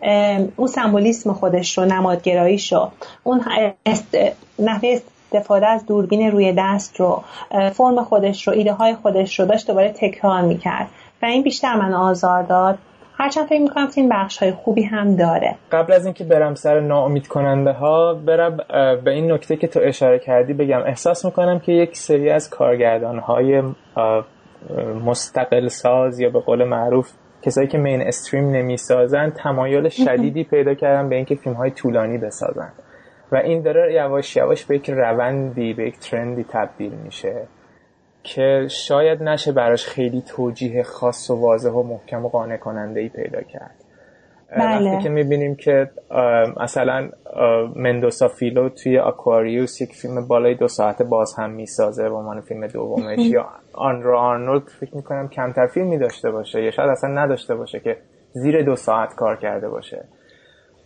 اون 0.57 0.69
سمبولیسم 0.69 1.33
خودش 1.33 1.79
رو 1.79 1.85
نمادگراییش 1.85 2.73
رو 2.73 2.91
اون 3.23 3.41
است... 3.87 4.17
نحوه 4.59 4.99
استفاده 5.35 5.67
از 5.67 5.87
دوربین 5.87 6.31
روی 6.31 6.55
دست 6.59 7.01
رو 7.01 7.23
فرم 7.51 8.05
خودش 8.05 8.49
رو 8.49 8.55
ایده 8.55 8.73
های 8.73 8.95
خودش 8.95 9.41
رو 9.41 9.47
داشت 9.47 9.67
دوباره 9.67 9.93
تکرار 9.93 10.41
می‌کرد. 10.41 10.87
و 11.23 11.27
این 11.27 11.43
بیشتر 11.43 11.75
من 11.75 11.95
آزار 11.95 12.43
داد. 12.43 12.79
هرچند 13.19 13.47
فکر 13.47 13.63
می‌کنم 13.63 13.87
فیلم 13.87 14.09
بخش 14.09 14.39
های 14.39 14.53
خوبی 14.53 14.83
هم 14.83 15.17
داره. 15.17 15.55
قبل 15.73 15.93
از 15.93 16.05
اینکه 16.05 16.25
برم 16.25 16.55
سر 16.55 16.81
ناامید 16.81 17.29
کننده 17.29 17.73
ها 17.73 18.15
برم 18.15 18.57
به 19.05 19.11
این 19.11 19.33
نکته 19.33 19.57
که 19.57 19.67
تو 19.67 19.81
اشاره 19.83 20.19
کردی 20.19 20.53
بگم. 20.53 20.83
احساس 20.87 21.25
می‌کنم 21.25 21.59
که 21.59 21.73
یک 21.73 21.97
سری 21.97 22.31
از 22.31 22.51
کارگردان 22.51 23.19
های 23.19 23.63
مستقل 25.05 25.69
ساز 25.69 26.21
یا 26.21 26.31
به 26.31 26.41
قول 26.41 26.65
معروف 26.65 27.11
کسایی 27.43 27.69
که 27.69 27.79
مین 27.79 28.01
استریم 28.01 28.51
نمی‌سازن 28.51 29.31
تمایل 29.31 29.89
شدیدی 29.89 30.45
پیدا 30.45 30.75
کردن 30.75 31.09
به 31.09 31.17
اینکه 31.17 31.35
فیلم 31.35 31.55
های 31.55 31.71
طولانی 31.71 32.19
بسازن. 32.19 32.73
و 33.33 33.37
این 33.37 33.63
داره 33.63 33.95
یواش 33.95 34.37
یواش 34.37 34.65
به 34.65 34.77
یک 34.77 34.91
روندی 34.91 35.75
به 35.75 35.87
یک 35.87 35.99
ترندی 35.99 36.45
تبدیل 36.45 36.93
میشه 36.93 37.43
که 38.23 38.67
شاید 38.71 39.23
نشه 39.23 39.53
براش 39.53 39.87
خیلی 39.87 40.23
توجیه 40.23 40.83
خاص 40.83 41.31
و 41.31 41.41
واضح 41.41 41.71
و 41.71 41.83
محکم 41.83 42.25
و 42.25 42.29
قانع 42.29 42.57
کننده 42.57 43.01
ای 43.01 43.09
پیدا 43.09 43.41
کرد 43.43 43.75
بله. 44.57 44.91
وقتی 44.91 45.03
که 45.03 45.09
می‌بینیم 45.09 45.55
که 45.55 45.91
مثلا 46.61 47.11
مندوسا 47.77 48.29
فیلو 48.29 48.69
توی 48.69 48.99
آکواریوس 48.99 49.81
یک 49.81 49.93
فیلم 49.93 50.29
بالای 50.29 50.55
دو 50.55 50.69
ساعت 50.69 51.03
باز 51.03 51.35
هم 51.39 51.51
می‌سازه 51.51 52.09
به 52.09 52.15
عنوان 52.15 52.41
فیلم 52.41 52.67
دومش 52.67 53.19
یا 53.35 53.49
آنرا 53.73 54.21
آرنولد 54.21 54.69
فکر 54.81 54.97
می‌کنم 54.97 55.29
کمتر 55.29 55.67
فیلمی 55.67 55.99
داشته 55.99 56.31
باشه 56.31 56.63
یا 56.63 56.71
شاید 56.71 56.91
اصلا 56.91 57.11
نداشته 57.11 57.55
باشه 57.55 57.81
که 57.81 57.97
زیر 58.33 58.63
دو 58.63 58.77
ساعت 58.77 59.15
کار 59.15 59.37
کرده 59.37 59.69
باشه 59.69 60.05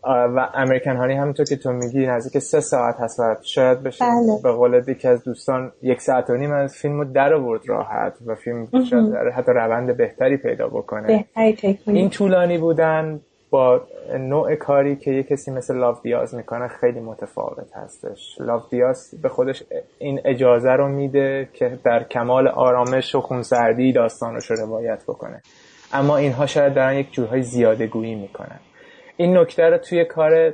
و 0.07 0.49
امریکن 0.55 0.97
هانی 0.97 1.15
همونطور 1.15 1.47
که 1.47 1.57
تو 1.57 1.73
میگی 1.73 2.07
نزدیک 2.07 2.43
سه 2.43 2.61
ساعت 2.61 3.01
هست 3.01 3.21
و 3.21 3.37
شاید 3.43 3.83
بشه 3.83 4.05
بله. 4.05 4.43
به 4.43 4.53
قول 4.53 4.83
یکی 4.89 5.09
از 5.09 5.25
دوستان 5.25 5.73
یک 5.83 6.01
ساعت 6.01 6.31
و 6.31 6.35
نیم 6.35 6.53
از 6.53 6.75
فیلم 6.75 6.99
رو 6.99 7.05
در 7.05 7.35
آورد 7.35 7.69
راحت 7.69 8.13
و 8.27 8.35
فیلم 8.35 8.69
شاید 8.91 9.15
حتی 9.35 9.53
روند 9.53 9.97
بهتری 9.97 10.37
پیدا 10.37 10.69
بکنه. 10.69 11.25
این 11.87 12.11
طولانی 12.11 12.59
بودن 12.59 13.21
با 13.51 13.81
نوع 14.19 14.55
کاری 14.55 14.97
که 14.97 15.11
یه 15.11 15.23
کسی 15.23 15.51
مثل 15.51 15.79
لاف 15.79 16.03
دیاز 16.03 16.35
می‌کنه 16.35 16.69
خیلی 16.69 17.01
متفاوت 17.01 17.77
هستش. 17.77 18.37
لاف 18.41 18.71
دیاز 18.71 19.15
به 19.23 19.29
خودش 19.29 19.63
این 19.99 20.21
اجازه 20.25 20.71
رو 20.71 20.89
میده 20.89 21.49
که 21.53 21.79
در 21.85 22.03
کمال 22.03 22.49
آرامش 22.49 23.15
و 23.15 23.21
خونسردی 23.21 23.93
داستانش 23.93 24.51
رو 24.51 24.57
روایت 24.57 25.03
بکنه. 25.03 25.43
اما 25.93 26.17
اینها 26.17 26.47
شاید 26.47 26.75
دارن 26.75 26.95
یک 26.95 27.13
جورهای 27.13 27.43
زیاده 27.43 27.87
گویی 27.87 28.15
می‌کنن. 28.15 28.61
این 29.17 29.37
نکته 29.39 29.63
رو 29.71 29.79
توی 29.79 30.05
کار 30.05 30.53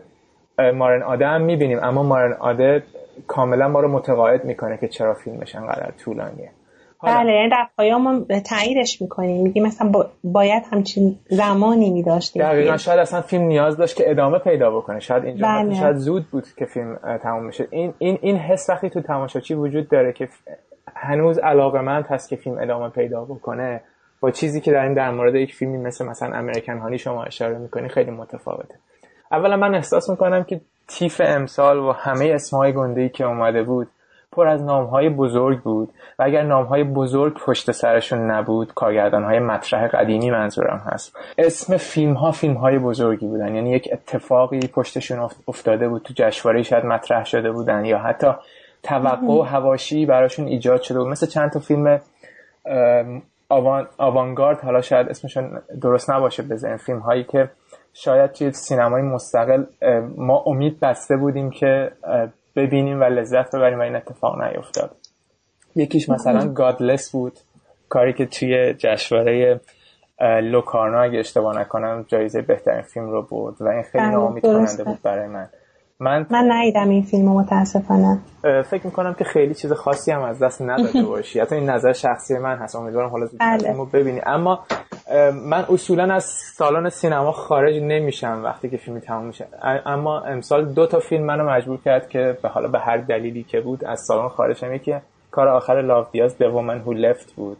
مارن 0.74 1.02
آده 1.02 1.26
هم 1.26 1.42
می‌بینیم 1.42 1.78
اما 1.82 2.02
مارن 2.02 2.32
آده 2.32 2.82
کاملا 3.26 3.68
ما 3.68 3.80
رو 3.80 3.88
متقاعد 3.88 4.44
می‌کنه 4.44 4.76
که 4.76 4.88
چرا 4.88 5.14
فیلمش 5.14 5.54
انقدر 5.54 5.90
طولانیه. 6.04 6.50
بله 7.04 7.32
یعنی 7.32 7.48
در 7.50 7.66
پایان 7.76 8.24
تاییدش 8.24 9.02
می‌کنیم. 9.02 9.42
میگی 9.42 9.60
مثلا 9.60 9.92
باید 10.24 10.62
همچین 10.72 11.18
زمانی 11.28 11.90
میداشتیم. 11.90 12.42
دقیقا 12.42 12.76
شاید 12.76 12.98
اصلا 12.98 13.20
فیلم 13.20 13.44
نیاز 13.44 13.76
داشت 13.76 13.96
که 13.96 14.10
ادامه 14.10 14.38
پیدا 14.38 14.70
بکنه. 14.70 15.00
شاید 15.00 15.24
اینجا 15.24 15.46
بله. 15.46 15.74
شاید 15.74 15.96
زود 15.96 16.26
بود 16.30 16.44
که 16.58 16.64
فیلم 16.64 16.98
تموم 17.22 17.48
بشه. 17.48 17.68
این 17.70 17.94
این 17.98 18.18
این 18.22 18.36
حس 18.36 18.70
وقتی 18.70 18.90
تو 18.90 19.00
تماشاچی 19.00 19.54
وجود 19.54 19.88
داره 19.88 20.12
که 20.12 20.28
هنوز 20.94 21.38
علاقه 21.38 21.80
من 21.80 22.02
هست 22.02 22.28
که 22.28 22.36
فیلم 22.36 22.58
ادامه 22.60 22.88
پیدا 22.88 23.24
بکنه 23.24 23.80
با 24.22 24.30
چیزی 24.30 24.60
که 24.60 24.72
در 24.72 24.82
این 24.82 24.94
در 24.94 25.10
مورد 25.10 25.34
یک 25.34 25.54
فیلمی 25.54 25.78
مثل 25.78 26.06
مثلا 26.06 26.36
امریکن 26.36 26.78
هانی 26.78 26.98
شما 26.98 27.24
اشاره 27.24 27.58
می‌کنی 27.58 27.88
خیلی 27.88 28.10
متفاوته. 28.10 28.74
اولا 29.32 29.56
من 29.56 29.74
احساس 29.74 30.10
می‌کنم 30.10 30.44
که 30.44 30.60
تیف 30.88 31.20
امسال 31.24 31.78
و 31.78 31.92
همه 31.92 32.30
اسمهای 32.34 32.72
گنده 32.72 33.08
که 33.08 33.24
اومده 33.24 33.62
بود 33.62 33.88
پر 34.32 34.48
از 34.48 34.62
نامهای 34.62 35.08
بزرگ 35.08 35.60
بود 35.60 35.88
و 36.18 36.22
اگر 36.22 36.42
نامهای 36.42 36.84
بزرگ 36.84 37.34
پشت 37.34 37.70
سرشون 37.70 38.30
نبود 38.30 38.74
کارگردانهای 38.74 39.38
مطرح 39.38 39.88
قدیمی 39.88 40.30
منظورم 40.30 40.82
هست. 40.86 41.16
اسم 41.38 41.76
فیلم 41.76 42.12
ها 42.12 42.30
فیلم 42.30 42.54
های 42.54 42.78
بزرگی 42.78 43.26
بودن. 43.26 43.54
یعنی 43.54 43.70
یک 43.70 43.88
اتفاقی 43.92 44.60
پشتشون 44.60 45.28
افتاده 45.48 45.88
بود 45.88 46.02
تو 46.02 46.14
جشنواره 46.16 46.62
شاید 46.62 46.84
مطرح 46.84 47.24
شده 47.24 47.52
بودن 47.52 47.84
یا 47.84 47.98
حتی 47.98 48.28
توقع 48.82 49.26
و 49.26 49.42
هواشی 49.42 50.06
براشون 50.06 50.46
ایجاد 50.46 50.82
شده 50.82 50.98
بود. 50.98 51.08
مثل 51.08 51.26
چند 51.26 51.50
تا 51.50 51.60
فیلم 51.60 52.00
آوان، 53.52 53.88
آوانگارد 53.98 54.60
حالا 54.60 54.80
شاید 54.80 55.08
اسمشون 55.08 55.62
درست 55.82 56.10
نباشه 56.10 56.42
بزن 56.42 56.76
فیلم 56.76 56.98
هایی 56.98 57.24
که 57.24 57.50
شاید 57.92 58.32
توی 58.32 58.52
سینمای 58.52 59.02
مستقل 59.02 59.64
ما 60.16 60.42
امید 60.46 60.80
بسته 60.80 61.16
بودیم 61.16 61.50
که 61.50 61.92
ببینیم 62.56 63.00
و 63.00 63.04
لذت 63.04 63.56
ببریم 63.56 63.78
و 63.78 63.82
این 63.82 63.96
اتفاق 63.96 64.42
نیفتاد. 64.42 64.96
یکیش 65.76 66.08
مثلا 66.08 66.52
گادلس 66.52 67.12
بود. 67.12 67.32
کاری 67.88 68.12
که 68.12 68.26
توی 68.26 68.74
جشنواره 68.74 69.60
لوکارنا 70.20 71.00
اگه 71.00 71.18
اشتباه 71.18 71.58
نکنم 71.60 72.04
جایزه 72.08 72.42
بهترین 72.42 72.82
فیلم 72.82 73.10
رو 73.10 73.22
برد 73.22 73.62
و 73.62 73.68
این 73.68 73.82
خیلی 73.82 74.04
ناامید 74.04 74.42
کننده 74.42 74.84
بود 74.84 75.02
برای 75.02 75.26
من. 75.26 75.48
من 76.02 76.26
من 76.30 76.52
ندیدم 76.52 76.88
این 76.88 77.02
فیلم 77.02 77.28
متاسفانه. 77.28 78.18
فکر 78.70 78.86
می‌کنم 78.86 79.14
که 79.14 79.24
خیلی 79.24 79.54
چیز 79.54 79.72
خاصی 79.72 80.12
هم 80.12 80.22
از 80.22 80.42
دست 80.42 80.62
نداده 80.62 81.02
باشی. 81.02 81.40
حتی 81.40 81.54
این 81.54 81.70
نظر 81.70 81.92
شخصی 81.92 82.38
من 82.38 82.56
هست. 82.56 82.76
امیدوارم 82.76 83.10
حالا 83.10 83.26
زودتر 83.26 83.58
بله. 83.58 83.86
ببینی. 83.92 84.20
اما 84.26 84.60
من 85.44 85.64
اصولا 85.68 86.14
از 86.14 86.24
سالن 86.56 86.88
سینما 86.88 87.32
خارج 87.32 87.82
نمیشم 87.82 88.40
وقتی 88.44 88.70
که 88.70 88.76
فیلمی 88.76 89.00
تموم 89.00 89.26
میشه. 89.26 89.46
اما 89.86 90.20
امسال 90.20 90.72
دو 90.72 90.86
تا 90.86 90.98
فیلم 90.98 91.24
منو 91.24 91.50
مجبور 91.50 91.78
کرد 91.84 92.08
که 92.08 92.38
به 92.42 92.48
حالا 92.48 92.68
به 92.68 92.78
هر 92.78 92.96
دلیلی 92.96 93.42
که 93.42 93.60
بود 93.60 93.84
از 93.84 94.00
سالن 94.00 94.28
خارج 94.28 94.56
شم. 94.56 94.74
یکی 94.74 94.94
کار 95.30 95.48
آخر 95.48 95.82
لاو 95.82 96.06
دیاز 96.12 96.36
The 96.36 96.44
Woman 96.44 96.86
Who 96.86 96.92
Left 96.92 97.32
بود. 97.36 97.58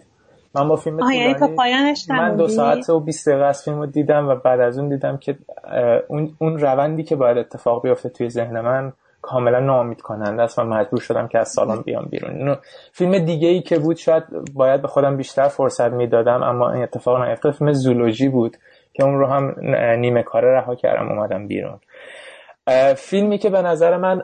من 0.55 0.69
با 0.69 0.77
فیلم 0.77 0.99
یعنی 1.13 1.57
پایانش 1.57 2.11
من 2.11 2.37
دو 2.37 2.49
ساعت 2.49 2.91
و 2.91 3.01
20 3.01 3.29
دقیقه 3.29 3.45
از 3.45 3.63
فیلم 3.65 3.81
رو 3.81 3.87
دیدم 3.87 4.29
و 4.29 4.35
بعد 4.35 4.61
از 4.61 4.79
اون 4.79 4.89
دیدم 4.89 5.17
که 5.17 5.39
اون 6.09 6.35
اون 6.39 6.59
روندی 6.59 7.03
که 7.03 7.17
باید 7.17 7.39
اتفاق 7.39 7.83
بیفته 7.83 8.09
توی 8.09 8.29
ذهن 8.29 8.61
من 8.61 8.93
کاملا 9.23 9.61
ناامید 9.61 10.01
کننده 10.01 10.43
است. 10.43 10.59
و 10.59 10.63
مجبور 10.65 11.01
شدم 11.01 11.29
که 11.29 11.39
از 11.39 11.49
سالن 11.49 11.83
بیام 11.83 12.07
بیرون. 12.11 12.57
فیلم 12.93 13.19
دیگه 13.19 13.49
ای 13.49 13.61
که 13.61 13.79
بود 13.79 13.97
شاید 13.97 14.25
باید 14.55 14.83
به 14.83 14.89
خودم 14.89 15.17
بیشتر 15.17 15.49
فرصت 15.49 15.91
می‌دادم 15.91 16.43
اما 16.43 16.73
این 16.73 16.83
اتفاق 16.83 17.23
نیفتاد. 17.23 17.53
فیلم 17.53 17.73
زولوژی 17.73 18.29
بود 18.29 18.57
که 18.93 19.05
اون 19.05 19.19
رو 19.19 19.27
هم 19.27 19.55
نیمه 19.99 20.23
کاره 20.23 20.53
رها 20.53 20.75
کردم 20.75 21.09
اومدم 21.09 21.47
بیرون. 21.47 21.79
فیلمی 22.97 23.39
که 23.39 23.51
به 23.51 23.63
نظر 23.63 23.97
من 23.97 24.23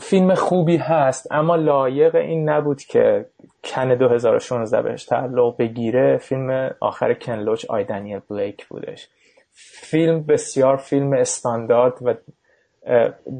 فیلم 0.00 0.34
خوبی 0.34 0.76
هست 0.76 1.32
اما 1.32 1.56
لایق 1.56 2.14
این 2.14 2.48
نبود 2.48 2.82
که 2.82 3.26
کن 3.64 3.94
2016 3.94 4.82
بهش 4.82 5.04
تعلق 5.04 5.56
بگیره. 5.56 6.16
فیلم 6.16 6.70
آخر 6.80 7.14
کنلوچ 7.14 7.64
آی 7.68 7.84
دنیل 7.84 8.20
بلیک 8.30 8.66
بودش. 8.66 9.08
فیلم 9.82 10.22
بسیار 10.22 10.76
فیلم 10.76 11.12
استاندارد 11.12 11.92
و 12.02 12.14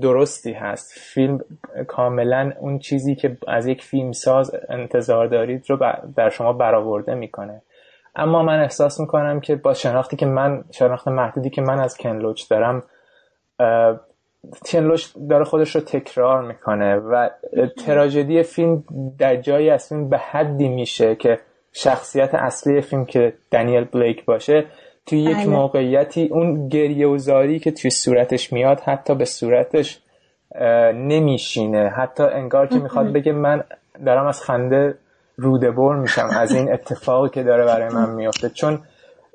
درستی 0.01 0.53
هست. 0.53 0.93
فیلم 0.99 1.41
کاملا 1.89 2.53
اون 2.61 2.79
چیزی 2.79 3.15
که 3.15 3.37
از 3.49 3.67
یک 3.67 3.83
فیلم 3.83 4.13
ساز 4.13 4.55
انتظار 4.69 5.27
دارید 5.27 5.65
رو 5.71 5.79
در 6.17 6.31
شما 6.31 6.53
برآورده 6.53 7.15
می‌کنه. 7.15 7.63
اما 8.17 8.43
من 8.43 8.61
احساس 8.61 9.01
می‌کنم 9.01 9.41
که 9.41 9.57
با 9.57 9.75
شناختی 9.75 10.17
که 10.17 10.27
من 10.27 10.65
شناخت 10.71 11.09
محدودی 11.09 11.51
که 11.51 11.63
من 11.63 11.81
از 11.81 11.97
کنلوچ 11.97 12.51
دارم 12.51 12.83
کنلوچ 14.67 15.07
داره 15.31 15.45
خودش 15.45 15.75
رو 15.75 15.81
تکرار 15.81 16.43
می‌کنه 16.43 16.97
و 16.97 17.29
تراژدی 17.87 18.43
فیلم 18.43 18.85
در 19.19 19.37
جایی 19.37 19.71
از 19.71 19.89
فیلم 19.89 20.09
به 20.09 20.19
حدی 20.19 20.69
میشه 20.69 21.15
که 21.15 21.39
شخصیت 21.73 22.35
اصلی 22.35 22.81
فیلم 22.81 23.05
که 23.05 23.33
دنیل 23.51 23.85
بلیک 23.85 24.25
باشه 24.25 24.65
توی 25.07 25.19
یک 25.19 25.37
بله. 25.37 25.47
موقعیتی 25.47 26.29
اون 26.33 26.69
گریه 26.69 27.07
و 27.07 27.19
زاری 27.19 27.59
که 27.59 27.71
توی 27.71 27.91
صورتش 27.91 28.53
میاد 28.53 28.81
حتی 28.81 29.15
به 29.15 29.25
صورتش 29.25 30.03
نمیشینه. 30.95 31.89
حتی 31.89 32.23
انگار 32.23 32.67
که 32.67 32.79
می‌خواد 32.79 33.13
بگه 33.13 33.33
من 33.33 33.65
دارم 34.07 34.27
از 34.27 34.43
خنده 34.43 34.99
روده 35.37 35.71
بر 35.71 35.97
میشم 35.97 36.29
از 36.33 36.55
این 36.55 36.73
اتفاقی 36.73 37.29
که 37.29 37.43
داره 37.43 37.65
برای 37.65 37.95
من 37.95 38.11
میافته. 38.11 38.49
چون 38.49 38.81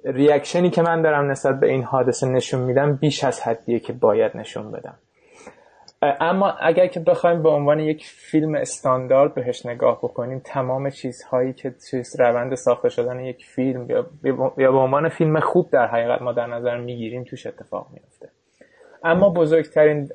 ریاکشنی 0.06 0.70
که 0.70 0.82
من 0.82 1.02
دارم 1.02 1.32
نسبت 1.32 1.60
به 1.60 1.68
این 1.68 1.84
حادثه 1.84 2.28
نشون 2.28 2.62
میدم 2.62 2.96
بیش 2.96 3.24
از 3.24 3.42
حدیه 3.42 3.80
که 3.80 3.94
باید 3.94 4.38
نشون 4.38 4.72
بدم. 4.72 4.98
اما 6.02 6.52
اگر 6.52 6.88
که 6.88 7.00
بخوایم 7.00 7.44
به 7.44 7.50
عنوان 7.50 7.80
یک 7.80 8.06
فیلم 8.06 8.56
استاندارد 8.56 9.34
بهش 9.34 9.66
نگاه 9.66 9.98
بکنیم 9.98 10.42
تمام 10.46 10.90
چیزهایی 10.90 11.54
که 11.54 11.74
توی 11.90 12.04
روند 12.20 12.56
ساخته 12.56 12.90
شدن 12.90 13.20
یک 13.20 13.46
فیلم 13.46 13.90
یا 13.90 14.06
به 14.58 14.68
عنوان 14.68 15.10
فیلم 15.10 15.40
خوب 15.40 15.70
در 15.72 15.88
حقیقت 15.88 16.22
ما 16.22 16.34
در 16.34 16.48
نظر 16.48 16.78
می‌گیریم 16.78 17.24
توش 17.24 17.48
اتفاق 17.48 17.88
میفته 17.94 18.30
اما 19.04 19.30
بزرگترین 19.30 20.10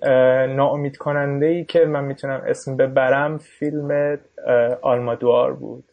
ناامید 0.57 0.97
کننده 0.97 1.47
ای 1.47 1.65
که 1.65 1.79
من 1.79 2.05
می‌تونم 2.05 2.43
اسم 2.47 2.77
ببرم 2.77 3.39
فیلم 3.39 4.19
آلمادوار 4.83 5.53
بود. 5.53 5.85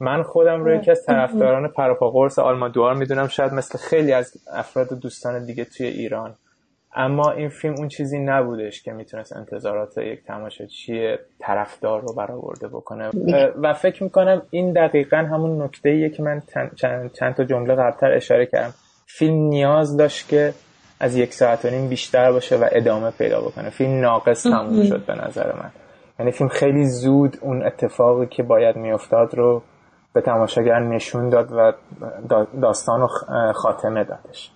من 0.00 0.22
خودم 0.22 0.64
رو 0.64 0.74
یکی 0.74 0.90
از 0.90 1.04
طرفداران 1.06 1.68
پراپا 1.68 2.10
قرص 2.10 2.38
آلمادوار 2.38 2.94
می‌دونم 2.94 3.28
شاید 3.28 3.52
مثل 3.52 3.78
خیلی 3.78 4.12
از 4.12 4.32
افراد 4.52 4.92
و 4.92 4.94
دوستان 4.96 5.46
دیگه 5.46 5.64
توی 5.64 5.86
ایران. 5.86 6.34
اما 6.94 7.30
این 7.30 7.48
فیلم 7.48 7.74
اون 7.78 7.88
چیزی 7.88 8.18
نبودش 8.18 8.82
که 8.82 8.92
می‌تونست 8.92 9.36
انتظارات 9.36 9.98
یک 9.98 10.24
تماشاچی 10.24 11.16
طرفدار 11.38 12.00
رو 12.00 12.14
برآورده 12.14 12.68
بکنه. 12.68 13.10
و 13.62 13.74
فکر 13.74 14.02
می‌کنم 14.02 14.42
این 14.50 14.72
دقیقا 14.72 15.16
همون 15.16 15.62
نکته 15.62 15.88
ایه 15.88 16.08
که 16.08 16.22
من 16.22 16.42
چند, 16.76 17.10
چند 17.12 17.34
تا 17.34 17.44
جمله 17.44 17.74
قبلتر 17.74 18.12
اشاره 18.12 18.46
کردم. 18.46 18.74
فیلم 19.06 19.36
نیاز 19.36 19.96
داشت 19.96 20.28
که 20.28 20.52
از 21.00 21.16
یک 21.16 21.32
ساعت 21.34 21.64
و 21.64 21.70
نیم 21.70 21.88
بیشتر 21.88 22.32
باشه 22.32 22.56
و 22.56 22.68
ادامه 22.72 23.10
پیدا 23.10 23.40
بکنه. 23.40 23.70
فیلم 23.70 24.00
ناقص 24.00 24.42
تموم 24.42 24.84
شد 24.84 25.06
به 25.06 25.14
نظر 25.26 25.52
من. 25.52 25.70
یعنی 26.18 26.32
فیلم 26.32 26.48
خیلی 26.48 26.86
زود 26.86 27.36
اون 27.40 27.62
اتفاقی 27.62 28.26
که 28.26 28.42
باید 28.42 28.76
میافتاد 28.76 29.34
رو 29.34 29.62
به 30.12 30.20
تماشاگر 30.20 30.78
نشون 30.78 31.28
داد 31.28 31.52
و 31.52 31.72
داستان 32.62 33.00
رو 33.00 33.08
خاتمه 33.52 34.04
دادش. 34.04 34.50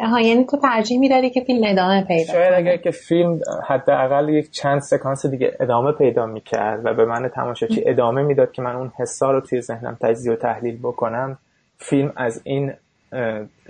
ها 0.00 0.20
یعنی 0.20 0.44
تو 0.44 0.56
ترجیح 0.56 0.98
می‌دادی 0.98 1.30
که 1.30 1.40
فیلم 1.40 1.60
ادامه 1.64 2.04
پیدا 2.04 2.32
شاید 2.32 2.54
اگر 2.54 2.76
که 2.76 2.90
فیلم 2.90 3.40
حداقل 3.66 4.28
یک 4.28 4.50
چند 4.50 4.80
سکانس 4.80 5.26
دیگه 5.26 5.56
ادامه 5.60 5.92
پیدا 5.92 6.26
می‌کرد 6.26 6.86
و 6.86 6.94
به 6.94 7.04
من 7.04 7.28
تماشاچی 7.28 7.82
ادامه 7.86 8.22
می‌داد 8.22 8.52
که 8.52 8.62
من 8.62 8.76
اون 8.76 8.92
حسا 8.98 9.30
رو 9.30 9.40
توی 9.40 9.60
ذهنم 9.60 9.98
تجزیه 10.00 10.32
و 10.32 10.36
تحلیل 10.36 10.78
بکنم 10.78 11.38
فیلم 11.78 12.12
از 12.16 12.40
این 12.44 12.72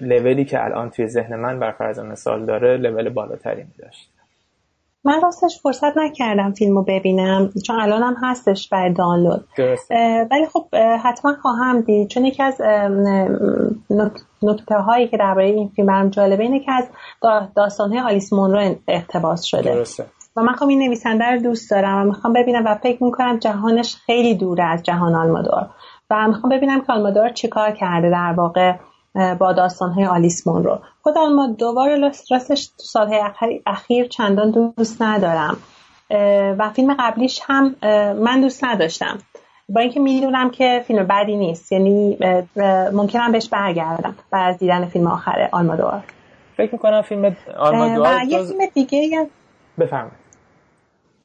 لولی 0.01 0.45
که 0.45 0.65
الان 0.65 0.91
توی 0.91 1.07
ذهن 1.07 1.37
من 1.37 1.59
بر 1.59 1.71
فرض 1.71 1.99
مثال 1.99 2.47
داره 2.47 2.77
لول 2.77 3.09
بالاتری 3.09 3.65
میداشت. 3.65 4.11
من 5.05 5.21
راستش 5.23 5.61
فرصت 5.63 5.97
نکردم 5.97 6.53
فیلم 6.53 6.77
رو 6.77 6.85
ببینم 6.89 7.51
چون 7.67 7.81
الان 7.81 8.03
هم 8.03 8.17
هستش 8.23 8.69
برای 8.69 8.93
دانلود. 8.93 9.45
ولی 10.31 10.47
خب 10.53 10.67
حتما 11.03 11.35
خواهم 11.43 11.81
دید. 11.81 12.09
چون 12.09 12.25
یکی 12.25 12.43
از 12.43 12.61
نکته 14.43 14.75
هایی 14.75 15.09
که 15.09 15.17
درباره 15.17 15.47
این 15.47 15.69
فیلم 15.69 15.89
برام 15.89 16.09
جالبه 16.09 16.43
اینه 16.43 16.61
که 16.61 16.73
از 16.73 16.85
داستان 17.57 17.91
های 17.93 18.01
آلیس 18.01 18.33
مونرو 18.33 18.75
اقتباس 18.89 19.45
شده. 19.45 19.75
درسته. 19.75 20.07
و 20.37 20.43
من 20.43 20.53
خب 20.53 20.69
این 20.69 20.83
نویسنده 20.83 21.25
رو 21.25 21.41
دوست 21.41 21.71
دارم 21.71 22.03
و 22.03 22.05
می‌خوام 22.05 22.33
ببینم 22.33 22.65
و 22.67 22.75
فکر 22.75 23.05
می‌کنم 23.05 23.39
جهانش 23.39 23.97
خیلی 24.07 24.35
دوره 24.35 24.65
از 24.65 24.83
جهان 24.83 25.15
آلمادور. 25.15 25.67
و 26.11 26.29
می‌خوام 26.29 26.53
ببینم 26.57 26.81
که 26.81 26.93
آلمادور 26.93 27.29
چیکار 27.29 27.71
کرده 27.71 28.11
در 28.11 28.35
واقع 28.37 28.77
با 29.39 29.53
داستان 29.53 29.91
های 29.91 30.07
آلیس 30.07 30.47
رو 30.47 30.79
خود 31.03 31.19
ما 31.19 31.47
دوباره 31.47 32.13
راستش 32.31 32.67
تو 32.67 32.83
سالهای 32.83 33.21
اخیر 33.67 34.09
چندان 34.09 34.51
دوست 34.51 35.03
ندارم. 35.03 35.57
و 36.59 36.71
فیلم 36.71 36.97
قبلیش 36.99 37.41
هم 37.45 37.77
من 38.15 38.41
دوست 38.41 38.65
نداشتم. 38.65 39.19
با 39.69 39.81
اینکه 39.81 40.01
می‌دونم 40.01 40.51
که 40.51 40.85
فیلم 40.87 41.07
بدی 41.07 41.37
نیست 41.37 41.73
یعنی 41.73 42.19
ممکنم 42.93 43.33
بهش 43.33 43.49
برگردم 43.49 44.15
بعد 44.31 44.55
از 44.55 44.59
دیدن 44.59 44.87
فیلم 44.87 45.07
آخر 45.07 45.49
آلمادوار. 45.53 46.03
فکر 46.57 46.73
می‌کنم 46.73 47.03
فیلم 47.03 47.37
آلمادوار 47.59 48.17
و 48.17 48.25
یه 48.29 48.39
فیلم 48.39 48.67
دیگه 48.75 49.27
بفرمایید. 49.79 50.20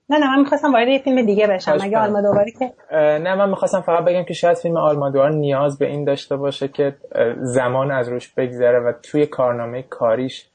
نه 0.09 0.17
نه 0.17 0.35
من 0.35 0.39
می‌خواستم 0.39 0.73
وارد 0.73 0.87
یه 0.87 0.99
فیلم 0.99 1.25
دیگه 1.25 1.47
بشم. 1.47 1.77
اگه 1.81 1.97
آلمادواری 1.97 2.51
که 2.51 2.73
نه 2.91 3.35
من 3.35 3.49
می‌خواستم 3.49 3.81
فقط 3.81 4.05
بگم 4.05 4.23
که 4.23 4.33
شاید 4.33 4.57
فیلم 4.57 4.77
آلمادوار 4.77 5.31
نیاز 5.31 5.77
به 5.77 5.85
این 5.85 6.03
داشته 6.03 6.35
باشه 6.35 6.67
که 6.67 6.95
زمان 7.41 7.91
از 7.91 8.09
روش 8.09 8.33
بگذره 8.37 8.79
و 8.79 8.93
توی 9.03 9.25
کارنامه 9.25 9.81
کاریش 9.81 10.45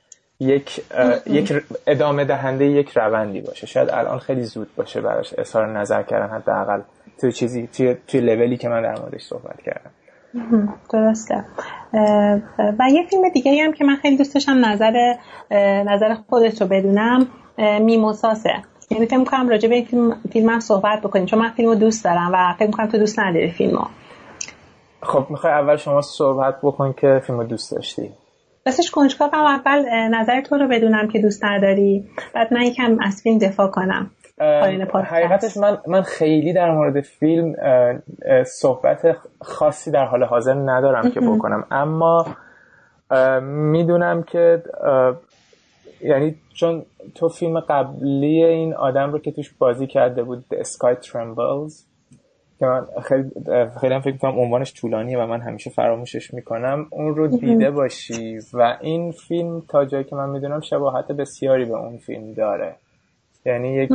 یک 0.40 0.80
یک 1.26 1.62
ادامه 1.86 2.24
دهنده 2.24 2.64
یک 2.64 2.90
روندی 2.90 3.40
باشه. 3.40 3.66
شاید 3.66 3.90
الان 3.90 4.18
خیلی 4.18 4.42
زود 4.42 4.68
باشه 4.76 5.00
براش 5.00 5.34
اظهار 5.38 5.66
نظر 5.66 6.02
کردن 6.02 6.34
حداقل 6.34 6.80
توی 7.20 7.32
چیزی 7.32 7.66
توی, 7.66 7.96
توی 8.08 8.20
لولی 8.20 8.56
که 8.56 8.68
من 8.68 8.82
در 8.82 8.98
موردش 9.00 9.22
صحبت 9.22 9.62
کردم. 9.62 9.90
درسته. 10.92 11.44
و 12.78 12.90
یه 12.90 13.06
فیلم 13.10 13.28
دیگه 13.28 13.64
هم 13.64 13.72
که 13.72 13.84
من 13.84 13.96
خیلی 13.96 14.16
دوست 14.16 14.34
داشتم 14.34 14.64
نظر 14.64 15.14
نظر 15.86 16.14
خودت 16.14 16.62
رو 16.62 16.68
بدونم 16.68 17.26
میموساسه. 17.58 18.54
یعنی 18.90 19.06
فکر 19.06 19.16
می‌کنم 19.16 19.48
راجع 19.48 19.68
به 19.68 19.74
این 19.74 19.84
فیلم, 19.84 20.16
فیلم 20.32 20.48
هم 20.48 20.60
صحبت 20.60 21.00
بکنیم. 21.00 21.26
چون 21.26 21.38
من 21.38 21.50
فیلم 21.50 21.68
رو 21.68 21.74
دوست 21.74 22.04
دارم 22.04 22.30
و 22.32 22.54
فکر 22.58 22.66
می‌کنم 22.66 22.86
تو 22.86 22.98
دوست 22.98 23.18
نداری 23.18 23.50
فیلم 23.50 23.76
ها. 23.76 23.90
خب 25.02 25.26
می‌خوای 25.30 25.52
اول 25.52 25.76
شما 25.76 26.00
صحبت 26.00 26.54
بکن 26.62 26.92
که 26.92 27.22
فیلم 27.26 27.38
رو 27.38 27.46
دوست 27.46 27.72
داشتی. 27.72 28.10
راستش 28.66 28.90
کنجکاوم 28.90 29.34
اول 29.34 29.84
نظر 30.08 30.40
تو 30.40 30.56
رو 30.56 30.68
بدونم 30.68 31.08
که 31.08 31.18
دوست 31.18 31.44
نداری. 31.44 32.04
بعد 32.34 32.54
من 32.54 32.62
یکم 32.62 32.96
از 33.02 33.20
فیلم 33.22 33.38
دفاع 33.38 33.68
کنم. 33.68 34.10
حقیقتش 35.04 35.56
من 35.56 35.78
من 35.86 36.02
خیلی 36.02 36.52
در 36.52 36.70
مورد 36.70 37.00
فیلم 37.00 37.54
صحبت 38.46 39.16
خاصی 39.40 39.90
در 39.90 40.04
حال 40.04 40.24
حاضر 40.24 40.54
ندارم 40.54 41.10
که 41.10 41.20
بکنم. 41.20 41.64
اما 41.70 42.26
می‌دونم 43.42 44.22
که 44.22 44.62
یعنی 46.02 46.34
چون 46.54 46.82
تو 47.14 47.28
فیلم 47.28 47.60
قبلی 47.60 48.44
این 48.44 48.74
آدم 48.74 49.12
رو 49.12 49.18
که 49.18 49.30
توش 49.30 49.54
بازی 49.58 49.86
کرده 49.86 50.22
بود 50.22 50.44
The 50.54 50.64
Sky 50.64 51.06
Trembles 51.06 51.72
که 52.58 52.66
من 52.66 52.86
خیلی 53.02 53.30
خیلی 53.80 53.94
هم 53.94 54.00
فکر 54.00 54.16
کنم 54.16 54.38
عنوانش 54.38 54.74
طولانیه 54.74 55.18
و 55.18 55.26
من 55.26 55.40
همیشه 55.40 55.70
فراموشش 55.70 56.34
می‌کنم 56.34 56.86
اون 56.90 57.14
رو 57.14 57.26
دیده 57.26 57.70
باشی 57.70 58.38
و 58.52 58.78
این 58.80 59.12
فیلم 59.12 59.62
تا 59.68 59.84
جایی 59.84 60.04
که 60.04 60.16
من 60.16 60.28
می‌دونم 60.28 60.60
شباهت 60.60 61.12
بسیاری 61.12 61.64
به 61.64 61.76
اون 61.76 61.96
فیلم 61.96 62.32
داره. 62.32 62.74
یعنی 63.46 63.74
یک 63.74 63.90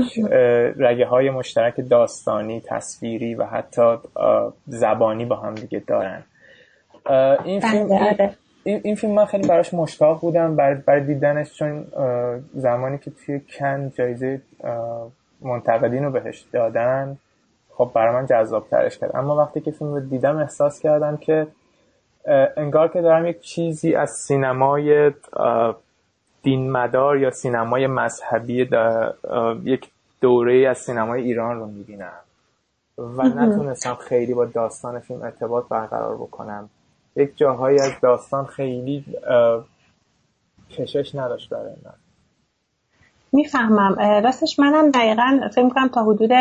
رگه 0.77 1.05
های 1.05 1.29
مشترک 1.29 1.89
داستانی 1.89 2.61
تصویری 2.61 3.35
و 3.35 3.43
حتی 3.43 3.97
زبانی 4.67 5.25
با 5.25 5.35
هم 5.35 5.55
دیگه 5.55 5.83
دارن. 5.87 6.23
این 7.45 7.59
بله، 7.59 7.71
فیلم 7.71 7.87
بله. 7.87 8.35
این, 8.67 8.81
این 8.83 8.95
فیلم 8.95 9.13
من 9.13 9.25
خیلی 9.25 9.47
براش 9.47 9.73
مشتاق 9.73 10.21
بودم 10.21 10.55
برای, 10.55 10.75
بر 10.75 10.99
دیدنش 10.99 11.53
چون 11.53 11.87
زمانی 12.53 12.97
که 12.97 13.11
توی 13.11 13.41
کن 13.59 13.89
جایزه 13.89 14.41
منتقدین 15.41 16.03
رو 16.03 16.11
بهش 16.11 16.45
دادن 16.53 17.17
خب 17.69 17.91
برای 17.93 18.13
من 18.13 18.25
جذاب 18.25 18.67
ترش 18.69 18.97
کرد. 18.97 19.15
اما 19.15 19.35
وقتی 19.35 19.61
که 19.61 19.71
فیلم 19.71 19.93
رو 19.93 19.99
دیدم 19.99 20.37
احساس 20.37 20.79
کردم 20.79 21.17
که 21.17 21.47
انگار 22.57 22.87
که 22.87 23.01
دارم 23.01 23.25
یک 23.25 23.41
چیزی 23.41 23.95
از 23.95 24.09
سینمای 24.11 25.11
دین 26.43 26.71
مدار 26.71 27.17
یا 27.17 27.31
سینمای 27.31 27.87
مذهبی 27.87 28.69
یک 29.63 29.91
دوره 30.21 30.67
از 30.69 30.77
سینمای 30.77 31.21
ایران 31.21 31.59
رو 31.59 31.65
می‌بینم. 31.65 32.19
و 32.97 33.23
نتونستم 33.23 33.95
خیلی 33.95 34.33
با 34.33 34.45
داستان 34.45 34.99
فیلم 34.99 35.21
ارتباط 35.21 35.67
برقرار 35.69 36.15
بکنم. 36.15 36.69
یک 37.15 37.37
جاهایی 37.37 37.79
از 37.79 37.91
داستان 38.01 38.45
خیلی 38.45 39.05
کشش 40.71 41.15
نداشت 41.15 41.49
برای 41.49 41.73
من. 41.85 41.93
می‌فهمم. 43.31 43.95
راستش 44.23 44.59
منم 44.59 44.91
دقیقا 44.91 45.49
فکر 45.51 45.63
می‌کنم 45.63 45.87
تا 45.87 46.03
حدود 46.03 46.31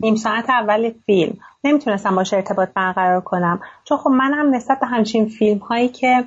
نیم 0.00 0.16
ساعت 0.16 0.50
اول 0.50 0.90
فیلم. 1.06 1.36
نمی‌تونستم 1.64 2.16
باشه 2.16 2.36
ارتباط 2.36 2.68
برقرار 2.74 3.20
کنم. 3.20 3.60
چون 3.84 3.98
خب 3.98 4.10
منم 4.10 4.54
نسبت 4.54 4.80
به 4.80 4.86
همچین 4.86 5.28
فیلم 5.28 5.58
هایی 5.58 5.88
که 5.88 6.24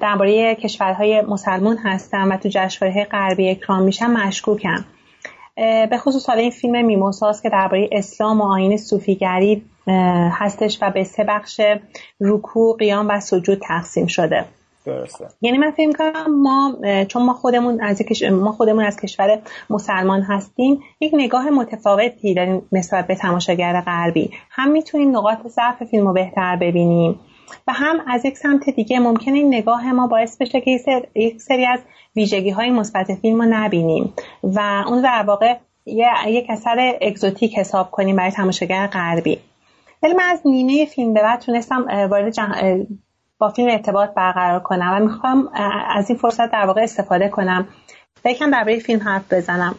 درباره 0.00 0.54
کشورهای 0.54 1.20
مسلمون 1.20 1.76
هستم 1.76 2.30
و 2.30 2.36
تو 2.36 2.48
جشنواره 2.48 3.04
غربی 3.04 3.50
اکرام 3.50 3.82
میشم 3.82 4.10
مشکوکم. 4.10 4.84
به 5.90 5.98
خصوص 5.98 6.28
حالا 6.28 6.40
این 6.40 6.50
فیلم 6.50 6.84
میموساس 6.84 7.42
که 7.42 7.48
درباره 7.48 7.88
اسلام 7.92 8.40
و 8.40 8.44
آین 8.44 8.76
صوفیگری 8.76 9.62
هستش 10.32 10.78
و 10.82 10.90
به 10.90 11.04
سه 11.04 11.24
بخش 11.24 11.60
رکوع 12.20 12.76
قیام 12.76 13.08
و 13.08 13.20
سجود 13.20 13.58
تقسیم 13.62 14.06
شده. 14.06 14.44
یعنی 15.42 15.58
من 15.58 15.70
فکر 15.70 15.92
کنم 15.92 16.42
ما 16.42 16.76
چون 17.04 17.22
ما 17.22 17.32
خودمون 17.32 17.80
از 17.80 18.02
ما 18.32 18.52
خودمون 18.52 18.84
از 18.84 18.96
کشور 18.96 19.38
مسلمان 19.70 20.22
هستیم 20.22 20.80
یک 21.00 21.12
نگاه 21.14 21.50
متفاوتی 21.50 22.34
داریم 22.34 22.62
نسبت 22.72 23.06
به 23.06 23.14
تماشاگر 23.14 23.80
غربی. 23.80 24.30
هم 24.50 24.70
می‌تونیم 24.70 25.16
نقاط 25.16 25.46
ضعف 25.46 25.84
فیلم 25.90 26.06
رو 26.06 26.12
بهتر 26.12 26.56
ببینیم 26.56 27.20
و 27.66 27.72
هم 27.72 27.96
از 28.06 28.24
یک 28.24 28.38
سمت 28.38 28.70
دیگه 28.70 28.98
ممکنه 28.98 29.34
این 29.34 29.54
نگاه 29.54 29.92
ما 29.92 30.06
باعث 30.06 30.36
بشه 30.36 30.60
که 30.60 30.80
یک 31.14 31.40
سری 31.42 31.66
از 31.66 31.80
ویژگی 32.16 32.50
های 32.50 32.70
مثبت 32.70 33.14
فیلم 33.14 33.42
رو 33.42 33.48
نبینیم 33.50 34.12
و 34.42 34.84
اون 34.86 35.02
در 35.02 35.24
واقع 35.26 35.56
یک 36.26 36.46
اثر 36.48 36.98
exotic 37.02 37.58
حساب 37.58 37.90
کنیم 37.90 38.16
برای 38.16 38.30
تماشاگر 38.30 38.86
غربی. 38.86 39.38
ولی 40.02 40.14
من 40.14 40.24
از 40.24 40.40
نیمه 40.44 40.84
فیلم 40.86 41.14
به 41.14 41.22
بعد 41.22 41.40
تونستم 41.40 42.08
وارد 42.10 42.34
با 43.38 43.48
فیلم 43.48 43.70
ارتباط 43.70 44.10
برقرار 44.14 44.60
کنم 44.60 44.96
و 44.96 45.04
می‌خوام 45.04 45.48
از 45.94 46.10
این 46.10 46.18
فرصت 46.18 46.50
در 46.50 46.66
واقع 46.66 46.82
استفاده 46.82 47.28
کنم. 47.28 47.68
و 48.24 48.28
یکم 48.28 48.50
درباره 48.50 48.78
فیلم 48.78 49.00
حرف 49.00 49.32
بزنم. 49.32 49.74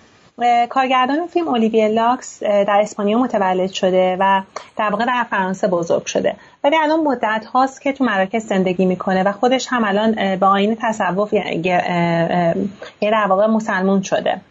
کارگردان 0.70 1.28
فیلم 1.28 1.48
اولیویه 1.48 1.88
لاکس 1.88 2.44
در 2.44 2.80
اسپانیا 2.82 3.18
متولد 3.18 3.70
شده 3.70 4.18
و 4.20 4.42
در 4.78 4.90
واقع 4.90 5.06
در 5.06 5.26
فرانسه 5.30 5.68
بزرگ 5.68 6.06
شده. 6.06 6.36
ولی 6.64 6.76
الان 6.78 7.00
مدت 7.00 7.46
هاست 7.54 7.82
که 7.82 7.94
تو 7.94 8.04
مراکز 8.04 8.46
زندگی 8.46 8.86
می‌کنه 8.86 9.24
و 9.24 9.32
خودش 9.32 9.68
هم 9.70 9.84
الان 9.84 10.36
به 10.36 10.46
آین 10.46 10.78
تصوف 10.82 11.34
یه 11.34 13.12
در 13.12 13.26
واقع 13.30 13.48
مسلمون 13.48 14.02
شده. 14.02 14.42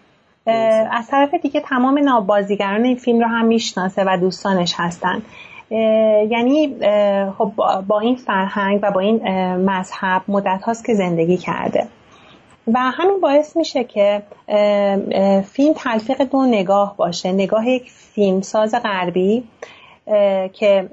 از 0.91 1.07
طرف 1.07 1.35
دیگه 1.35 1.61
تمام 1.61 1.99
نابازیگران 1.99 2.85
این 2.85 2.97
فیلم 2.97 3.21
رو 3.21 3.27
هم 3.27 3.45
می‌شناسه 3.45 4.05
و 4.07 4.19
دوستانش 4.21 4.75
هستن. 4.77 5.23
یعنی 5.71 6.75
خب 7.39 7.53
با 7.87 8.01
این 8.01 8.17
فرهنگ 8.17 8.81
و 8.83 8.91
با 8.91 9.01
این 9.01 9.27
مذهب 9.57 10.23
مدت 10.29 10.63
هاست 10.65 10.85
که 10.85 10.95
زندگی 10.95 11.37
کرده. 11.37 11.87
و 12.75 12.79
همین 12.79 13.21
باعث 13.21 13.57
میشه 13.57 13.85
که 13.85 14.23
فیلم 15.43 15.75
تلفیق 15.77 16.23
دو 16.23 16.47
نگاه 16.47 16.95
باشه. 16.97 17.33
نگاه 17.33 17.69
یک 17.69 17.91
فیلمساز 17.91 18.75
غربی 18.75 19.45
که 20.53 20.89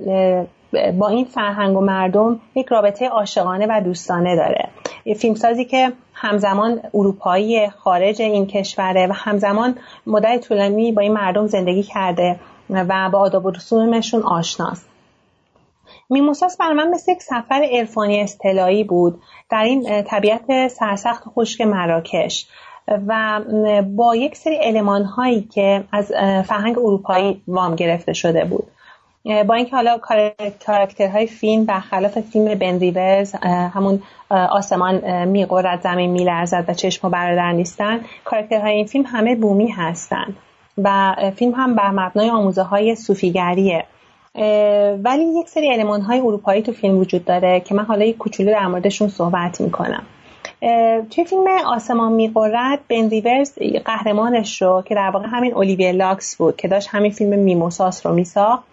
با 1.00 1.08
این 1.08 1.26
فرهنگ 1.26 1.78
و 1.78 1.82
مردم 1.82 2.40
یک 2.56 2.68
رابطه 2.68 3.08
عاشقانه 3.08 3.68
و 3.70 3.82
دوستانه 3.82 4.36
داره. 4.36 4.70
یه 5.06 5.14
فیلمسازی 5.14 5.66
که 5.66 5.92
همزمان 6.14 6.80
اروپایی 6.94 7.70
خارج 7.70 8.22
این 8.22 8.48
کشوره 8.48 9.08
و 9.08 9.12
همزمان 9.16 9.76
مدت 10.08 10.48
طولانی 10.48 10.92
با 10.92 11.02
این 11.02 11.14
مردم 11.14 11.48
زندگی 11.48 11.84
کرده. 11.84 12.36
و 12.70 13.10
با 13.10 13.20
آداب 13.20 13.46
و 13.46 13.52
رسومشون 13.52 14.24
آشناست. 14.24 14.90
میموساس 16.10 16.58
بر 16.58 16.74
من 16.74 16.90
مثل 16.90 17.12
یک 17.12 17.22
سفر 17.22 17.68
عرفانی 17.72 18.22
اصطلاحی 18.22 18.84
بود 18.84 19.22
در 19.50 19.64
این 19.64 20.04
طبیعت 20.04 20.68
سرسخت 20.68 21.24
خشک 21.36 21.62
مراکش 21.62 22.48
و 22.88 23.42
با 23.96 24.16
یک 24.16 24.36
سری 24.36 24.56
علمان 24.56 25.04
هایی 25.04 25.42
که 25.42 25.84
از 25.92 26.12
فرهنگ 26.48 26.78
اروپایی 26.78 27.42
وام 27.48 27.76
گرفته 27.76 28.14
شده 28.14 28.46
بود. 28.46 28.68
با 29.48 29.56
اینکه 29.56 29.76
حالا 29.76 29.98
کاراکترهای 30.66 31.28
فیلم 31.28 31.66
برخلاف 31.66 32.20
فیلم 32.20 32.56
بن 32.56 32.80
ریورز 32.80 33.36
همون 33.74 34.04
آسمان 34.30 35.26
میقرد 35.28 35.82
زمین 35.82 36.12
میلرزد 36.12 36.66
و 36.68 36.74
چشم 36.74 37.08
و 37.08 37.10
برادر 37.10 37.52
نیستن 37.52 38.00
کاراکترهای 38.26 38.74
این 38.74 38.86
فیلم 38.86 39.06
همه 39.06 39.36
بومی 39.36 39.68
هستند. 39.68 40.38
و 40.78 41.16
فیلم 41.36 41.54
هم 41.54 41.76
بر 41.76 41.92
مبنای 41.92 42.30
آموزه 42.30 42.62
های 42.62 42.96
صوفیگریه 42.96 43.86
ولی 45.04 45.40
یک 45.40 45.50
سری 45.50 45.70
علمان 45.70 46.02
های 46.02 46.20
اروپایی 46.20 46.62
تو 46.62 46.72
فیلم 46.72 46.98
وجود 46.98 47.26
داره 47.26 47.60
که 47.60 47.76
من 47.76 47.86
حالا 47.86 48.06
یک 48.06 48.18
کوچولو 48.18 48.52
در 48.52 48.68
موردشون 48.68 49.08
صحبت 49.08 49.62
می‌کنم. 49.62 50.04
توی 51.10 51.26
فیلم 51.26 51.48
آسمان 51.66 52.12
می‌غرد 52.12 52.80
بن 52.90 53.10
ریورز 53.10 53.54
قهرمانش 53.86 54.62
رو 54.62 54.84
که 54.86 54.96
در 54.96 55.10
واقع 55.10 55.28
همین 55.28 55.54
اولیویر 55.54 55.92
لاکس 55.92 56.36
بود 56.36 56.56
که 56.56 56.68
داشت 56.68 56.90
همین 56.92 57.12
فیلم 57.12 57.40
میموساس 57.40 58.06
رو 58.06 58.14
میساخت 58.14 58.64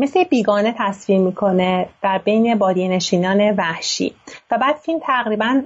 مثل 0.00 0.24
بیگانه 0.24 0.74
تصویر 0.78 1.18
می‌کنه 1.18 1.86
در 2.02 2.18
بین 2.18 2.58
بادیه 2.58 2.88
نشینان 2.88 3.50
وحشی. 3.50 4.14
و 4.50 4.58
بعد 4.58 4.76
فیلم 4.76 4.98
تقریبا 5.02 5.62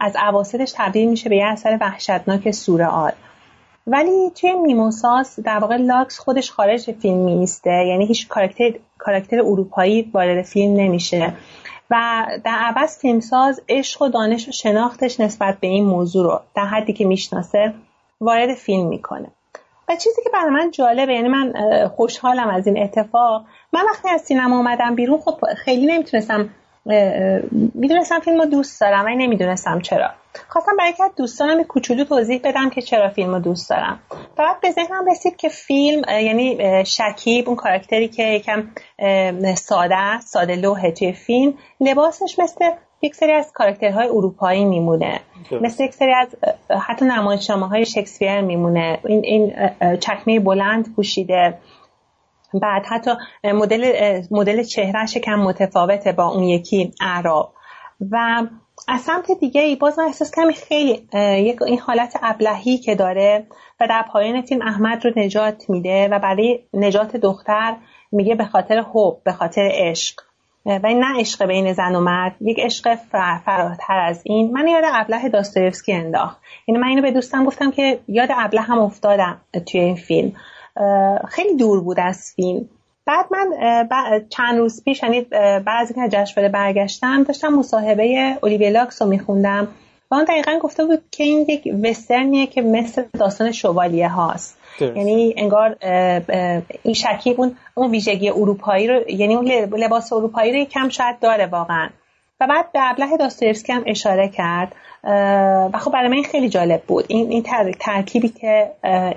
از 0.00 0.16
اواسطش 0.18 0.72
تبدیل 0.76 1.08
میشه 1.08 1.28
به 1.28 1.36
یه 1.36 1.46
اثر 1.46 1.78
وحشتناک 1.80 2.50
سورئال 2.50 3.12
ولی 3.88 4.30
توی 4.30 4.52
میموساس 4.52 5.40
در 5.40 5.58
واقع 5.58 5.76
لاکس 5.76 6.18
خودش 6.18 6.50
خارج 6.50 6.90
فیلم 6.90 7.18
می‌ایسته 7.18 7.70
یعنی 7.70 8.06
هیچ 8.06 8.28
کاراکتر 8.28 8.72
کاراکتر 8.98 9.36
اروپایی 9.40 10.10
وارد 10.14 10.42
فیلم 10.42 10.76
نمیشه. 10.76 11.32
و 11.90 12.26
در 12.44 12.58
عوض 12.58 12.98
فیلمساز 12.98 13.60
عشق 13.68 14.02
و 14.02 14.08
دانش 14.08 14.48
و 14.48 14.52
شناختش 14.52 15.20
نسبت 15.20 15.58
به 15.60 15.66
این 15.66 15.84
موضوع 15.84 16.24
رو 16.24 16.40
در 16.56 16.64
حدی 16.64 16.92
که 16.92 17.04
می‌شناسه 17.04 17.74
وارد 18.20 18.54
فیلم 18.54 18.86
می‌کنه. 18.86 19.30
و 19.88 19.96
چیزی 19.96 20.22
که 20.24 20.30
برای 20.32 20.50
من 20.50 20.70
جالبه 20.70 21.14
یعنی 21.14 21.28
من 21.28 21.52
خوشحالم 21.96 22.48
از 22.48 22.66
این 22.66 22.82
اتفاق. 22.82 23.44
من 23.72 23.84
وقتی 23.90 24.08
از 24.08 24.20
سینما 24.20 24.56
اومدم 24.56 24.94
بیرون 24.94 25.18
خب 25.18 25.44
خیلی 25.56 25.86
نمی‌تونستم 25.86 26.50
می‌دونستم 27.74 28.20
فیلم 28.20 28.40
رو 28.40 28.46
دوست 28.46 28.80
دارم 28.80 29.04
ولی 29.04 29.16
نمی‌دونستم 29.16 29.80
چرا. 29.80 30.10
خواستم 30.48 30.76
برای 30.78 30.92
که 30.92 31.02
دوستانم 31.16 31.62
کوچولو 31.62 32.04
توضیح 32.04 32.40
بدم 32.44 32.70
که 32.70 32.82
چرا 32.82 33.08
فیلم 33.08 33.34
رو 33.34 33.40
دوست 33.40 33.70
دارم. 33.70 33.98
فقط 34.36 34.60
به 34.60 34.70
ذهنم 34.70 35.10
رسید 35.10 35.36
که 35.36 35.48
فیلم 35.48 36.02
یعنی 36.08 36.58
شکیب 36.84 37.48
اون 37.48 37.56
کاراکتری 37.56 38.08
که 38.08 38.22
یکم 38.22 38.64
ساده 39.54 40.20
ساده 40.20 40.56
لوحه 40.56 40.90
توی 40.90 41.12
فیلم 41.12 41.54
لباسش 41.80 42.38
مثل 42.38 42.64
یک 43.02 43.14
سری 43.14 43.32
از 43.32 43.52
کاراکترهای 43.54 44.08
اروپایی 44.08 44.64
میمونه. 44.64 45.20
مثل 45.60 45.84
یک 45.84 45.94
سری 45.94 46.12
از 46.14 46.28
حتی 46.88 47.04
نمایشنامه 47.04 47.68
های 47.68 47.86
شکسپیر 47.86 48.40
میمونه. 48.40 48.98
این, 49.06 49.24
این 49.24 49.70
چکمه 50.00 50.40
بلند 50.40 50.94
پوشیده. 50.96 51.58
بعد 52.54 52.86
حتی 52.86 53.10
مدل 53.44 54.22
مدل 54.30 54.62
چهرهش 54.62 55.16
کم 55.16 55.34
متفاوته 55.34 56.12
با 56.12 56.28
اون 56.28 56.44
یکی 56.44 56.92
اعراب. 57.00 57.54
و 58.10 58.46
از 58.88 59.00
سمت 59.00 59.30
دیگه 59.40 59.60
ای 59.60 59.76
باز 59.76 59.98
من 59.98 60.04
احساس 60.04 60.34
کمی 60.34 60.52
خیلی 60.52 61.08
یک 61.14 61.62
این 61.62 61.78
حالت 61.78 62.18
ابلهی 62.22 62.78
که 62.78 62.94
داره 62.94 63.46
و 63.80 63.86
در 63.88 64.04
پایان 64.12 64.42
فیلم 64.42 64.62
احمد 64.62 65.04
رو 65.04 65.12
نجات 65.16 65.70
میده 65.70 66.08
و 66.08 66.18
برای 66.18 66.60
نجات 66.74 67.16
دختر 67.16 67.76
میگه 68.12 68.34
به 68.34 68.44
خاطر 68.44 68.84
حب 68.94 69.16
به 69.24 69.32
خاطر 69.32 69.70
عشق. 69.74 70.20
و 70.66 70.86
این 70.86 70.98
نه 70.98 71.20
عشق 71.20 71.46
بین 71.46 71.72
زن 71.72 71.94
و 71.94 72.00
مرد 72.00 72.36
یک 72.40 72.60
عشق 72.60 72.94
فراتر 73.44 73.98
از 73.98 74.22
این. 74.24 74.52
من 74.52 74.68
یاد 74.68 74.84
ابله 74.86 75.28
داستایفسکی 75.28 75.92
انداخت. 75.92 76.40
یعنی 76.68 76.80
من 76.80 76.88
اینو 76.88 77.02
به 77.02 77.10
دوستم 77.10 77.44
گفتم 77.44 77.70
که 77.70 78.00
یاد 78.08 78.28
ابله 78.32 78.60
هم 78.60 78.78
افتادم 78.78 79.40
توی 79.66 79.80
این 79.80 79.96
فیلم. 79.96 80.32
خیلی 81.28 81.56
دور 81.56 81.80
بود 81.80 82.00
از 82.00 82.32
فیلم. 82.36 82.68
بعد 83.06 83.26
من 83.30 83.48
چند 84.28 84.58
روز 84.58 84.84
پیش 84.84 85.02
یعنی 85.02 85.20
بعد 85.20 85.68
از 85.68 85.90
اینکه 85.90 86.16
جشنواره 86.16 86.52
برگشتم 86.52 87.22
داشتم 87.22 87.48
مصاحبه 87.48 88.36
اولیویا 88.42 88.68
لاکس 88.68 89.02
رو 89.02 89.08
میخوندم 89.08 89.68
و 90.10 90.14
اون 90.14 90.24
دقیقا 90.24 90.58
گفته 90.62 90.84
بود 90.84 91.02
که 91.10 91.24
این 91.24 91.46
یک 91.48 91.74
وسترنیه 91.82 92.46
که 92.46 92.62
مثل 92.62 93.04
داستان 93.18 93.52
شوالیه 93.52 94.08
هاست. 94.08 94.58
یعنی 94.80 95.34
انگار 95.36 95.76
این 96.82 96.94
شکیب 96.94 97.40
اون 97.40 97.56
اون 97.74 97.90
ویژگی 97.90 98.28
اروپایی 98.28 98.86
رو 98.86 99.10
یعنی 99.10 99.34
اون 99.34 99.46
لباس 99.78 100.12
اروپایی 100.12 100.58
رو 100.58 100.64
کم 100.64 100.88
شاید 100.88 101.18
داره 101.20 101.46
واقعا. 101.46 101.88
و 102.40 102.46
بعد 102.46 102.72
به 102.72 102.78
ابله 102.82 103.16
داستایفسکی 103.16 103.72
هم 103.72 103.82
اشاره 103.86 104.28
کرد. 104.28 104.74
و 105.04 105.78
خب 105.80 105.92
برای 105.92 106.08
من 106.08 106.22
خیلی 106.22 106.48
جالب 106.48 106.82
بود. 106.82 107.04
این 107.08 107.30
این 107.30 107.72
ترکیبی 107.80 108.28
که 108.28 108.70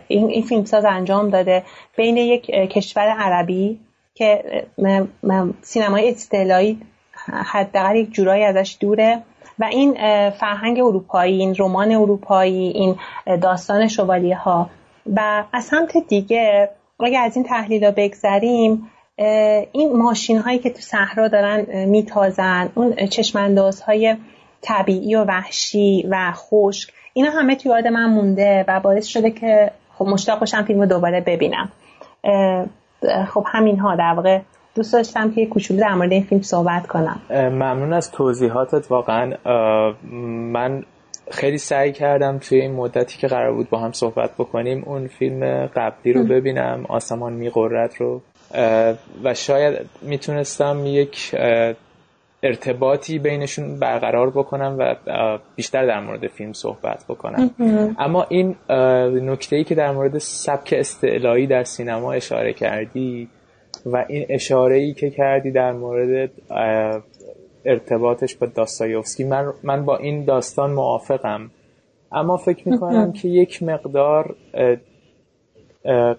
این 0.08 0.30
این 0.30 0.44
فیلمساز 0.44 0.86
انجام 0.86 1.30
داده 1.30 1.64
بین 1.98 2.18
یک 2.18 2.46
کشور 2.46 3.08
عربی 3.08 3.80
که 4.16 4.44
سینمای 5.62 6.10
اصطلاحی 6.10 6.82
حداقل 7.46 7.96
یک 7.96 8.12
جورایی 8.12 8.44
ازش 8.44 8.78
دوره 8.80 9.24
و 9.60 9.64
این 9.64 9.94
فرهنگ 10.30 10.80
اروپایی 10.80 11.40
این 11.40 11.56
رمان 11.60 11.92
اروپایی 11.92 12.70
این 12.70 12.96
داستان 13.42 13.88
شوالیه 13.88 14.38
ها 14.38 14.70
و 15.16 15.44
از 15.54 15.64
سمت 15.64 15.98
دیگه 16.08 16.70
اگر 17.00 17.24
از 17.24 17.36
این 17.36 17.46
تحلیل 17.46 17.86
ها 17.86 17.92
بگذریم 17.92 18.92
این 19.72 19.98
ماشین 19.98 20.38
هایی 20.38 20.60
که 20.60 20.70
تو 20.70 20.80
صحرا 20.80 21.28
دارن 21.28 21.86
میتازن 21.86 22.70
اون 22.76 22.96
چشمانداز 22.96 23.82
های 23.82 24.16
طبیعی 24.62 25.16
و 25.16 25.24
وحشی 25.24 26.08
و 26.10 26.32
خشک 26.36 26.94
اینا 27.14 27.30
همه 27.32 27.56
توی 27.56 27.72
یاد 27.72 27.88
من 27.88 28.06
مونده 28.06 28.66
و 28.68 28.80
باعث 28.80 29.06
شده 29.06 29.32
که 29.32 29.72
خب 29.98 30.06
مشتاق 30.06 30.40
باشم 30.40 30.64
فیلم 30.64 30.80
رو 30.80 30.86
دوباره 30.86 31.22
ببینم. 31.22 31.72
خب 33.28 33.46
همین 33.48 33.80
ها 33.80 33.96
در 33.96 34.14
واقع 34.16 34.40
دوست 34.76 34.94
داشتم 34.94 35.32
که 35.32 35.46
کوچولو 35.46 35.80
در 35.80 35.94
مورد 35.94 36.12
این 36.12 36.24
فیلم 36.24 36.42
صحبت 36.42 36.88
کنم. 36.88 37.22
ممنون 37.30 37.94
از 37.94 38.12
توضیحاتت 38.12 38.92
واقعا 38.92 39.34
من 40.52 40.84
خیلی 41.32 41.58
سعی 41.58 41.92
کردم 41.92 42.38
توی 42.38 42.62
این 42.62 42.72
مدتی 42.72 43.18
که 43.18 43.28
قرار 43.28 43.54
بود 43.54 43.70
با 43.70 43.80
هم 43.80 43.92
صحبت 43.92 44.32
بکنیم 44.40 44.84
اون 44.86 45.08
فیلم 45.08 45.66
قبلی 45.66 46.14
رو 46.14 46.24
ببینم 46.24 46.86
آسمان 46.90 47.34
میقرد 47.34 47.94
رو. 48.00 48.22
و 49.24 49.34
شاید 49.34 49.90
می‌تونستم 50.02 50.86
یک 50.86 51.36
ارتباطی 52.44 53.20
بینشون 53.20 53.80
برقرار 53.80 54.30
بکنم 54.30 54.76
و 54.80 54.96
بیشتر 55.56 55.86
در 55.86 56.00
مورد 56.00 56.28
فیلم 56.28 56.54
صحبت 56.54 57.06
بکنم. 57.10 57.52
اما 58.00 58.26
این 58.30 58.56
نکته 59.30 59.56
ای 59.56 59.64
که 59.64 59.76
در 59.76 59.92
مورد 59.92 60.18
سبک 60.18 60.74
استعلایی 60.78 61.48
در 61.48 61.64
سینما 61.64 62.14
اشاره 62.14 62.54
کردی 62.54 63.30
و 63.86 64.06
این 64.10 64.26
اشاره 64.30 64.76
ای 64.76 64.94
که 64.94 65.10
کردی 65.10 65.52
در 65.52 65.72
مورد 65.74 66.32
ارتباطش 67.66 68.36
با 68.36 68.48
داستایوفسکی 68.48 69.24
من, 69.24 69.54
من 69.64 69.86
با 69.86 69.98
این 69.98 70.26
داستان 70.26 70.72
موافقم. 70.72 71.52
اما 72.12 72.38
فکر 72.38 72.70
می‌کنم 72.70 73.12
که 73.14 73.28
یک 73.28 73.64
مقدار 73.64 74.36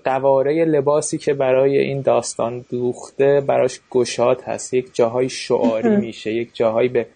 قواره 0.04 0.64
لباسی 0.64 1.18
که 1.18 1.34
برای 1.34 1.78
این 1.78 2.00
داستان 2.00 2.64
دوخته 2.70 3.40
براش 3.40 3.80
گشاد 3.90 4.42
هست. 4.42 4.74
یک 4.74 4.94
جاهای 4.94 5.28
شعاری 5.28 5.96
میشه 5.96 6.32
یک 6.32 6.50
جاهایی 6.54 6.88
به 6.88 7.06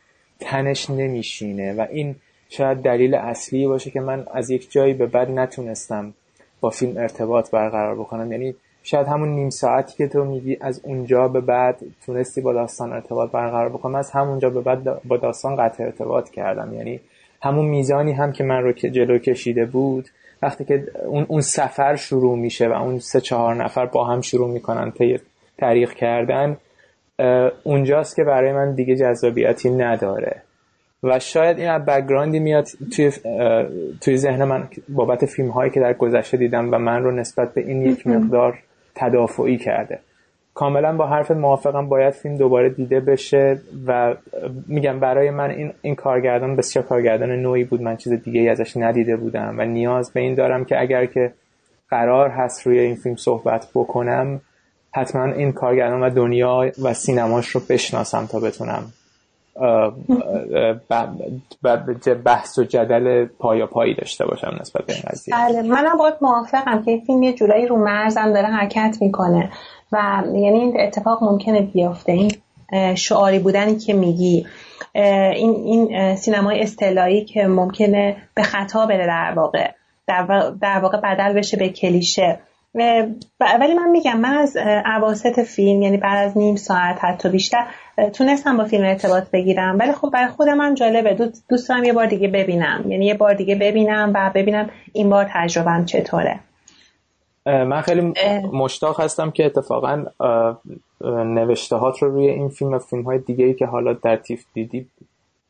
تنش 0.40 0.90
نمیشینه 0.90 1.72
و 1.72 1.86
این 1.90 2.14
شاید 2.48 2.78
دلیل 2.78 3.14
اصلی 3.14 3.66
باشه 3.66 3.90
که 3.90 4.00
من 4.00 4.26
از 4.32 4.50
یک 4.50 4.70
جایی 4.70 4.94
به 4.94 5.06
بعد 5.06 5.30
نتونستم 5.30 6.14
با 6.60 6.70
فیلم 6.70 6.96
ارتباط 6.96 7.50
برقرار 7.50 7.94
بکنم. 7.94 8.32
یعنی 8.32 8.54
شاید 8.82 9.06
همون 9.06 9.28
نیم 9.28 9.50
ساعتی 9.50 9.96
که 9.96 10.08
تو 10.08 10.24
میگی 10.24 10.56
از 10.60 10.80
اونجا 10.84 11.28
به 11.28 11.40
بعد 11.40 11.78
تونستی 12.06 12.40
با 12.40 12.52
داستان 12.52 12.92
ارتباط 12.92 13.30
برقرار 13.30 13.68
بکنم 13.68 13.94
از 13.94 14.10
همونجا 14.10 14.50
به 14.50 14.60
بعد 14.60 15.02
با 15.02 15.16
داستان 15.16 15.56
قطع 15.56 15.84
ارتباط 15.84 16.30
کردم. 16.30 16.74
یعنی 16.74 17.00
همون 17.42 17.64
میزانی 17.64 18.12
هم 18.12 18.32
که 18.32 18.44
من 18.44 18.62
رو 18.62 18.72
که 18.72 18.90
جلو 18.90 19.18
کشیده 19.18 19.64
بود 19.64 20.08
وقتی 20.42 20.64
که 20.64 20.86
اون, 21.06 21.26
اون 21.28 21.40
سفر 21.40 21.96
شروع 21.96 22.38
میشه 22.38 22.68
و 22.68 22.72
اون 22.72 22.98
سه 22.98 23.20
چهار 23.20 23.54
نفر 23.54 23.86
با 23.86 24.04
هم 24.04 24.20
شروع 24.20 24.50
می‌کنن 24.50 24.90
طی 24.90 25.18
تاریخ 25.58 25.94
کردن 25.94 26.56
اونجاست 27.62 28.16
که 28.16 28.24
برای 28.24 28.52
من 28.52 28.74
دیگه 28.74 28.96
جذابیتی 28.96 29.70
نداره. 29.70 30.42
و 31.02 31.18
شاید 31.18 31.58
این 31.58 31.68
از 31.68 31.84
بگراندی 31.84 32.38
میاد 32.38 32.66
توی, 32.96 33.12
توی 34.00 34.16
ذهن 34.16 34.44
من 34.44 34.68
بابت 34.88 35.26
فیلم 35.26 35.48
هایی 35.48 35.70
که 35.70 35.80
در 35.80 35.92
گذشته 35.92 36.36
دیدم 36.36 36.74
و 36.74 36.78
من 36.78 37.02
رو 37.02 37.10
نسبت 37.10 37.54
به 37.54 37.60
این 37.60 37.82
یک 37.82 38.06
مقدار 38.06 38.58
تدافعی 38.94 39.58
کرده. 39.58 39.98
کاملا 40.56 40.96
با 40.96 41.06
حرف 41.06 41.30
موافقم 41.30 41.88
باید 41.88 42.14
فیلم 42.14 42.36
دوباره 42.36 42.68
دیده 42.68 43.00
بشه 43.00 43.60
و 43.86 44.14
میگم 44.66 45.00
برای 45.00 45.30
من 45.30 45.50
این, 45.50 45.72
این 45.82 45.94
کارگردان 45.94 46.56
بسیار 46.56 46.84
کارگردان 46.84 47.30
نوعی 47.30 47.64
بود. 47.64 47.82
من 47.82 47.96
چیز 47.96 48.12
دیگه 48.12 48.50
ازش 48.50 48.76
ندیده 48.76 49.16
بودم 49.16 49.54
و 49.58 49.64
نیاز 49.64 50.12
به 50.12 50.20
این 50.20 50.34
دارم 50.34 50.64
که 50.64 50.80
اگر 50.80 51.06
که 51.06 51.32
قرار 51.90 52.28
هست 52.28 52.66
روی 52.66 52.78
این 52.78 52.94
فیلم 52.94 53.16
صحبت 53.16 53.66
بکنم 53.74 54.40
حتما 54.92 55.24
این 55.24 55.52
کارگردان 55.52 56.02
و 56.02 56.10
دنیا 56.10 56.70
و 56.82 56.94
سینماش 56.94 57.48
رو 57.48 57.60
بشناسم 57.68 58.26
تا 58.26 58.40
بتونم 58.40 58.84
بحث 62.24 62.58
و 62.58 62.64
جدل 62.64 63.24
پایا 63.24 63.66
پایی 63.66 63.94
داشته 63.94 64.26
باشم 64.26 64.56
نسبت 64.60 64.86
به 64.86 64.92
این 64.92 65.02
قضیه. 65.10 65.34
بله 65.34 65.62
منم 65.62 65.98
باید 65.98 66.14
موافقم 66.20 66.82
که 66.82 66.90
این 66.90 67.00
فیلم 67.06 67.22
یه 67.22 67.32
جورایی 67.32 67.66
رو 67.66 67.76
مرزم 67.76 68.32
داره 68.32 68.46
حرکت 68.46 68.96
می‌کنه. 69.00 69.50
و 69.92 70.22
یعنی 70.26 70.58
این 70.58 70.80
اتفاق 70.80 71.24
ممکنه 71.24 71.60
بیافته 71.60 72.12
این 72.12 72.32
شعاری 72.94 73.38
بودنی 73.38 73.76
که 73.76 73.92
میگی 73.92 74.46
این 74.94 75.54
این 75.54 76.16
سینمای 76.16 76.60
استعلایی 76.60 77.24
که 77.24 77.46
ممکنه 77.46 78.16
به 78.34 78.42
خطا 78.42 78.86
بره 78.86 79.06
در 79.06 79.32
واقع 79.36 79.70
در 80.60 80.78
واقع 80.82 81.00
بدل 81.00 81.32
بشه 81.32 81.56
به 81.56 81.68
کلیشه. 81.68 82.38
ولی 83.60 83.74
من 83.74 83.90
میگم 83.90 84.16
من 84.16 84.34
از 84.34 84.56
عواست 84.84 85.42
فیلم 85.42 85.82
یعنی 85.82 85.96
بعد 85.96 86.28
از 86.28 86.38
نیم 86.38 86.56
ساعت 86.56 87.04
حتی 87.04 87.28
بیشتر 87.28 87.64
تونستم 88.12 88.56
با 88.56 88.64
فیلم 88.64 88.84
ارتباط 88.84 89.30
بگیرم. 89.30 89.78
ولی 89.78 89.92
خب 89.92 90.10
برای 90.12 90.28
خودم 90.28 90.60
هم 90.60 90.74
جالبه. 90.74 91.30
دوست 91.48 91.68
دارم 91.68 91.84
یه 91.84 91.92
بار 91.92 92.06
دیگه 92.06 92.28
ببینم. 92.28 92.84
یعنی 92.88 93.06
یه 93.06 93.14
بار 93.14 93.34
دیگه 93.34 93.54
ببینم 93.54 94.12
و 94.14 94.30
ببینم 94.34 94.70
این 94.92 95.10
بار 95.10 95.30
تجربم 95.34 95.84
چطوره. 95.84 96.40
من 97.46 97.80
خیلی 97.80 98.12
مشتاق 98.52 99.00
هستم 99.00 99.30
که 99.30 99.46
اتفاقا 99.46 100.04
نوشتهات 101.24 102.02
رو 102.02 102.10
روی 102.10 102.26
این 102.26 102.48
فیلم 102.48 102.72
و 102.72 102.78
فیلم 102.78 103.02
های 103.02 103.18
دیگه 103.18 103.44
ای 103.44 103.54
که 103.54 103.66
حالا 103.66 103.92
در 103.92 104.16
تیف 104.16 104.44
دیدی 104.54 104.86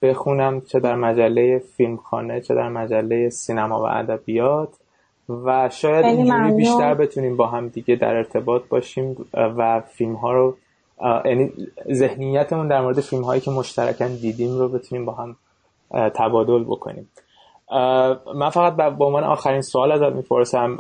بخونم 0.03 0.61
چه 0.61 0.81
در 0.81 0.95
مجله 0.95 1.59
فیلمخانه 1.59 2.41
چه 2.41 2.55
در 2.55 2.69
مجله 2.69 3.31
سینما 3.31 3.81
و 3.81 3.87
ادبیات. 3.87 4.69
و 5.45 5.69
شاید 5.69 6.05
اینجوری 6.05 6.53
بیشتر 6.53 6.95
بتونیم 6.95 7.37
با 7.37 7.47
هم 7.47 7.69
دیگه 7.69 7.97
در 7.97 8.15
ارتباط 8.15 8.63
باشیم 8.69 9.17
و 9.35 9.81
فیلم 9.81 10.15
ها 10.15 10.33
رو 10.33 10.57
یعنی 11.25 11.53
ذهنیتمون 11.93 12.69
در 12.69 12.81
مورد 12.81 13.01
فیلم 13.01 13.23
هایی 13.23 13.41
که 13.41 13.51
مشترکن 13.51 14.15
دیدیم 14.15 14.59
رو 14.59 14.69
بتونیم 14.69 15.05
با 15.05 15.13
هم 15.13 15.37
تبادل 15.91 16.65
بکنیم. 16.65 17.09
من 18.35 18.51
فقط 18.51 18.77
به 18.77 19.05
عنوان 19.05 19.25
آخرین 19.25 19.61
سوال 19.61 19.93
ازت 19.93 20.17
می‌پرسم 20.17 20.79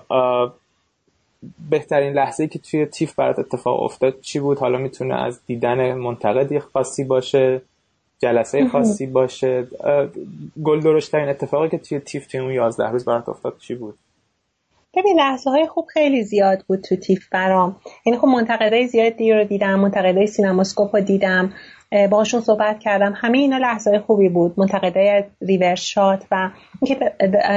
بهترین 1.71 2.13
لحظه 2.13 2.47
که 2.47 2.59
توی 2.59 2.87
TIFF 2.87 3.15
برات 3.15 3.39
اتفاق 3.39 3.83
افتاد 3.83 4.21
چی 4.21 4.39
بود؟ 4.41 4.59
حالا 4.59 4.79
می‌تونه 4.79 5.15
از 5.15 5.41
دیدن 5.47 5.93
منتقدی 5.93 6.59
خاصی 6.59 7.05
باشه 7.05 7.63
جلسه 8.19 8.69
خاصی 8.69 9.07
باشه. 9.07 9.67
گل 10.65 10.81
درشت‌ترین 10.81 11.29
اتفاقی 11.29 11.69
که 11.69 11.79
توی 11.79 12.01
TIFF 12.01 12.27
توی 12.27 12.41
اون 12.41 12.53
11 12.53 12.91
روز 12.91 13.05
برات 13.05 13.29
افتاد 13.29 13.59
چی 13.59 13.75
بود؟ 13.75 13.99
ببین 14.97 15.17
لحظه 15.19 15.51
های 15.51 15.67
خوب 15.67 15.87
خیلی 15.93 16.23
زیاد 16.23 16.65
بود 16.69 16.81
تو 16.81 16.97
TIFF 16.97 17.29
برام. 17.33 17.77
یعنی 18.07 18.19
خب 18.19 18.27
منتقدای 18.27 18.87
زیادی 18.87 19.33
رو 19.33 19.45
دیدم 19.45 19.81
منتقدای 19.81 20.27
Cinema 20.27 20.65
Scope 20.65 20.97
رو 20.97 21.03
دیدم 21.03 21.53
باشون 22.11 22.41
صحبت 22.41 22.79
کردم. 22.79 23.15
همه 23.17 23.39
اینا 23.39 23.59
لحظه 23.59 23.91
های 23.91 23.99
خوبی 23.99 24.29
بود. 24.29 24.55
منتقدای 24.57 25.25
Reverse 25.41 25.81
Shot 25.81 26.25
و 26.31 26.51
اینکه 26.83 27.13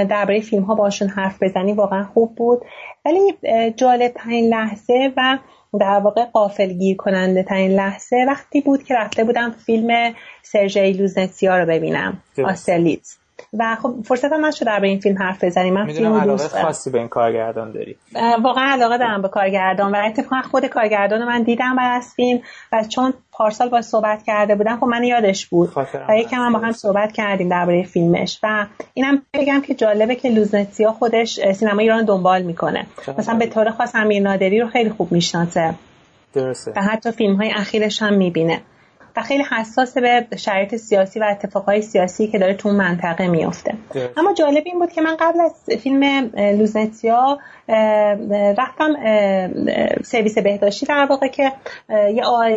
درباره 0.10 0.42
فیلم 0.42 0.64
ها 0.64 0.76
باشون 0.76 1.08
حرف 1.08 1.44
بزنی 1.44 1.74
واقعا 1.74 2.04
خوب 2.04 2.36
بود. 2.36 2.62
ولی 3.06 3.34
جالب 3.72 4.12
ترین 4.16 4.50
لحظه 4.50 5.14
و 5.18 5.38
در 5.80 6.00
واقع 6.00 6.26
قافل 6.26 6.74
گیر 6.74 6.98
کننده 6.98 7.44
ترین 7.44 7.72
لحظه 7.72 8.26
وقتی 8.28 8.62
بود 8.62 8.84
که 8.84 8.96
رفته 8.96 9.24
بودم 9.24 9.52
فیلم 9.66 10.14
سرژی 10.44 10.94
لوزنسیا 10.94 11.58
رو 11.58 11.66
ببینم. 11.66 12.24
آسترلیتز 12.46 13.19
و 13.54 13.78
خب 13.82 13.96
فرصت 14.06 14.34
هم 14.34 14.46
نشد 14.46 14.66
در 14.66 14.80
به 14.80 14.88
این 14.88 15.00
فیلم 15.00 15.18
حرف 15.18 15.44
بزنیم. 15.44 15.74
من 15.74 15.86
فیلم 15.86 16.14
علاقه 16.14 16.48
خاصی 16.48 16.90
به 16.90 17.00
این 17.00 17.08
کارگردان 17.08 17.72
داری. 17.72 17.96
واقعا 18.44 18.72
علاقه 18.72 18.98
دارم 18.98 19.22
به 19.22 19.28
کارگردان 19.28 19.92
و 19.96 20.02
اتفاقا 20.06 20.42
خود 20.42 20.66
کارگردان 20.66 21.26
من 21.26 21.44
دیدم 21.44 21.76
بعد 21.76 21.98
از 21.98 22.14
فیلم 22.16 22.40
و 22.72 22.84
چون 22.90 23.14
پارسال 23.32 23.70
با 23.70 23.82
صحبت 23.82 24.24
کرده 24.24 24.56
بودم 24.56 24.78
خب 24.78 24.86
من 24.86 25.04
یادش 25.04 25.48
بود. 25.48 25.72
و 26.10 26.18
یکم 26.18 26.38
هم 26.38 26.54
با 26.54 26.60
هم 26.60 26.72
صحبت 26.72 27.12
کردیم 27.12 27.50
درباره 27.50 27.84
فیلمش. 27.84 28.40
و 28.44 28.66
اینم 28.94 29.22
بگم 29.34 29.62
که 29.62 29.76
جالبه 29.76 30.16
که 30.16 30.30
لوزنتیا 30.30 30.92
خودش 30.92 31.52
سینما 31.52 31.82
ایران 31.82 32.06
دنبال 32.06 32.42
می‌کنه. 32.42 32.86
مثلا 33.18 33.38
به 33.38 33.48
طور 33.48 33.72
خاص 33.72 33.96
امیر 33.96 34.24
نادری 34.24 34.60
رو 34.60 34.68
خیلی 34.68 34.90
خوب 34.90 35.12
می‌شناسه. 35.12 35.74
درسته. 36.34 36.74
و 36.76 36.82
حتی 36.82 37.12
فیلم 37.12 37.36
های 37.36 37.52
اخیرش 37.52 38.02
هم 38.02 38.14
می‌بینه. 38.14 38.62
و 39.18 39.22
خیلی 39.22 39.44
حساس 39.44 39.98
به 39.98 40.38
شرایط 40.38 40.76
سیاسی 40.76 41.20
و 41.20 41.24
اتفاقهای 41.32 41.82
سیاسی 41.82 42.28
که 42.28 42.40
داره 42.40 42.54
تو 42.54 42.72
منطقه 42.72 43.28
میفته 43.28 43.74
اما 44.18 44.34
جالب 44.34 44.64
این 44.66 44.80
بود 44.80 44.92
که 44.92 45.02
من 45.02 45.16
قبل 45.20 45.42
از 45.42 45.54
فیلم 45.80 46.04
لوزنتیا 46.36 47.40
رفتم 48.58 48.94
سرویس 50.04 50.38
بهداشتی 50.38 50.86
در 50.86 51.08
واقع 51.10 51.28
که 51.28 51.52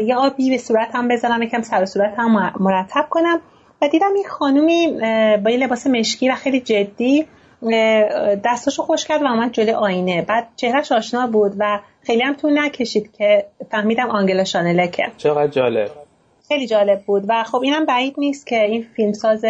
یه 0.07 0.17
آبی 0.17 0.51
به 0.51 0.59
صورت 0.59 0.89
هم 0.95 1.09
بزنم 1.09 1.43
یکم 1.43 1.63
سر 1.63 1.85
صورت 1.85 2.15
هم 2.19 2.53
مرتب 2.61 3.07
کنم. 3.11 3.41
و 3.83 3.89
دیدم 3.89 4.15
این 4.15 4.25
خانومی 4.29 4.87
با 5.45 5.51
یه 5.51 5.57
لباس 5.57 5.87
مشکی 5.87 6.31
و 6.31 6.35
خیلی 6.35 6.61
جدی 6.61 7.27
دستاشو 8.45 8.83
خوش 8.83 9.05
کرد 9.05 9.23
و 9.23 9.27
آمد 9.27 9.53
جلوی 9.53 9.73
آینه. 9.73 10.23
بعد 10.23 10.49
چهرهش 10.57 10.93
آشنا 10.93 11.27
بود 11.27 11.53
و 11.59 11.81
خیلی 12.07 12.23
هم 12.23 12.35
تو 12.35 12.51
نکشید 12.51 13.13
که 13.13 13.47
فهمیدم 13.71 14.11
آنگلا 14.11 14.45
شانلکه. 14.45 15.07
چقدر 15.17 15.47
جالب. 15.47 15.91
خیلی 16.53 16.67
جالب 16.67 17.03
بود. 17.07 17.25
و 17.29 17.45
خب 17.45 17.61
اینم 17.63 17.87
بعید 17.87 18.15
نیست 18.19 18.47
که 18.47 18.63
این 18.63 18.87
فیلمساز 18.97 19.45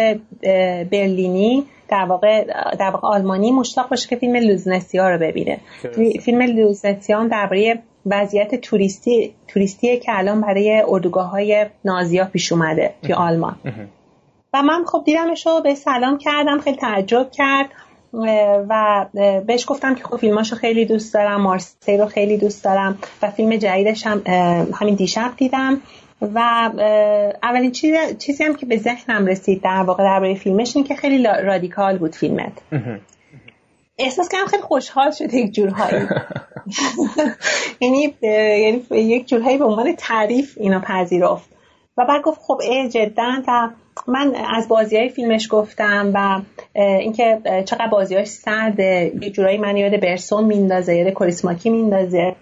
برلینی 0.91 1.63
در 1.89 2.05
واقع 2.05 2.43
در 2.79 2.89
واقع 2.89 3.07
آلمانی 3.07 3.51
مشتاق 3.51 3.89
باشه 3.89 4.09
که 4.09 4.15
فیلم 4.15 4.35
لوزنسیا 4.35 5.09
رو 5.09 5.17
ببینه. 5.17 5.57
فیلم 6.21 6.41
لوزنسیا 6.41 7.27
درباره 7.27 7.79
وضعیت 8.05 8.55
توریستی 8.55 9.33
توریستی 9.47 9.99
که 9.99 10.17
الان 10.17 10.41
برای 10.41 10.83
اردوگاه 10.87 11.29
های 11.29 11.65
نازیا 11.85 12.25
پیش 12.25 12.51
اومده 12.51 12.93
توی 13.01 13.13
آلمان. 13.13 13.55
و 14.53 14.61
من 14.63 14.85
خب 14.85 15.03
دیدمش 15.05 15.47
رو 15.47 15.61
به 15.63 15.75
سلام 15.75 16.17
کردم 16.17 16.59
خیلی 16.59 16.77
تعجب 16.77 17.31
کرد. 17.31 17.69
و 18.69 19.05
بهش 19.47 19.65
گفتم 19.67 19.95
که 19.95 20.03
خب 20.03 20.17
فیلماشو 20.17 20.55
خیلی 20.55 20.85
دوست 20.85 21.13
دارم 21.13 21.41
مارسی 21.41 21.97
رو 21.97 22.05
خیلی 22.05 22.37
دوست 22.37 22.63
دارم. 22.63 22.97
و 23.21 23.31
فیلم 23.31 23.55
جدیدش 23.55 24.07
هم 24.07 24.21
همین 24.73 24.95
دیشب 24.95 25.31
دیدم. 25.37 25.81
و 26.21 26.39
اولین 27.43 27.71
چیز 27.71 27.95
چیزی 28.17 28.43
هم 28.43 28.55
که 28.55 28.65
به 28.65 28.77
ذهنم 28.77 29.25
رسید 29.25 29.61
در 29.63 29.83
واقع 29.83 30.03
درباره 30.03 30.35
فیلمش 30.35 30.75
این 30.75 30.85
که 30.85 30.95
خیلی 30.95 31.23
رادیکال 31.23 31.97
بود 31.97 32.15
فیلمت. 32.15 32.53
احساس 33.97 34.29
کردم 34.29 34.45
خیلی 34.45 34.63
خوشحال 34.63 35.11
شد 35.11 35.33
یک 35.33 35.53
جورهایی. 35.53 36.01
یعنی 37.81 38.13
یعنی 38.21 38.83
یک 38.91 39.27
جورهایی 39.27 39.57
به 39.57 39.65
عنوان 39.65 39.95
تعریف 39.95 40.57
اینا 40.57 40.79
پذیرفت. 40.79 41.49
و 41.97 42.05
بعد 42.05 42.21
گفت 42.21 42.39
خب 42.41 42.59
ای 42.61 42.89
جدا. 42.89 43.31
و 43.47 43.69
من 44.07 44.35
از 44.55 44.67
بازی 44.67 44.97
های 44.97 45.09
فیلمش 45.09 45.47
گفتم 45.51 46.11
و 46.13 46.41
اینکه 46.75 47.41
چقدر 47.65 47.87
بازیاش 47.87 48.27
سرده. 48.27 49.11
یک 49.21 49.33
جورایی 49.33 49.57
من 49.57 49.77
یاد 49.77 49.99
برسون 49.99 50.43
میندازه 50.45 50.95
یاد 50.95 51.13
کریسماکی 51.13 51.69
میندازه 51.69 52.35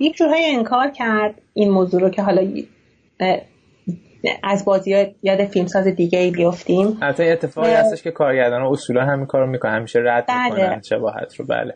یک 0.00 0.16
جورایی 0.16 0.44
انکار 0.44 0.90
کرد 0.90 1.34
این 1.54 1.70
موضوع 1.70 2.00
رو 2.00 2.10
که 2.10 2.22
حالا 2.22 2.42
از 4.42 4.64
بازی 4.64 5.06
یاد 5.22 5.44
فیلمساز 5.44 5.86
دیگه 5.86 6.18
ای 6.18 6.30
بیفتیم. 6.30 6.98
البته 7.02 7.24
اتفاقی 7.24 7.70
هستش 7.70 8.02
که 8.02 8.10
کارگردان 8.10 8.62
اصولا 8.62 9.04
همین 9.04 9.26
کارو 9.26 9.46
می‌کنن. 9.46 9.72
همیشه 9.74 10.00
رد 10.04 10.24
بله. 10.28 10.54
می‌کنن 10.54 10.82
شباهت 10.82 11.34
رو. 11.34 11.46
بله. 11.46 11.74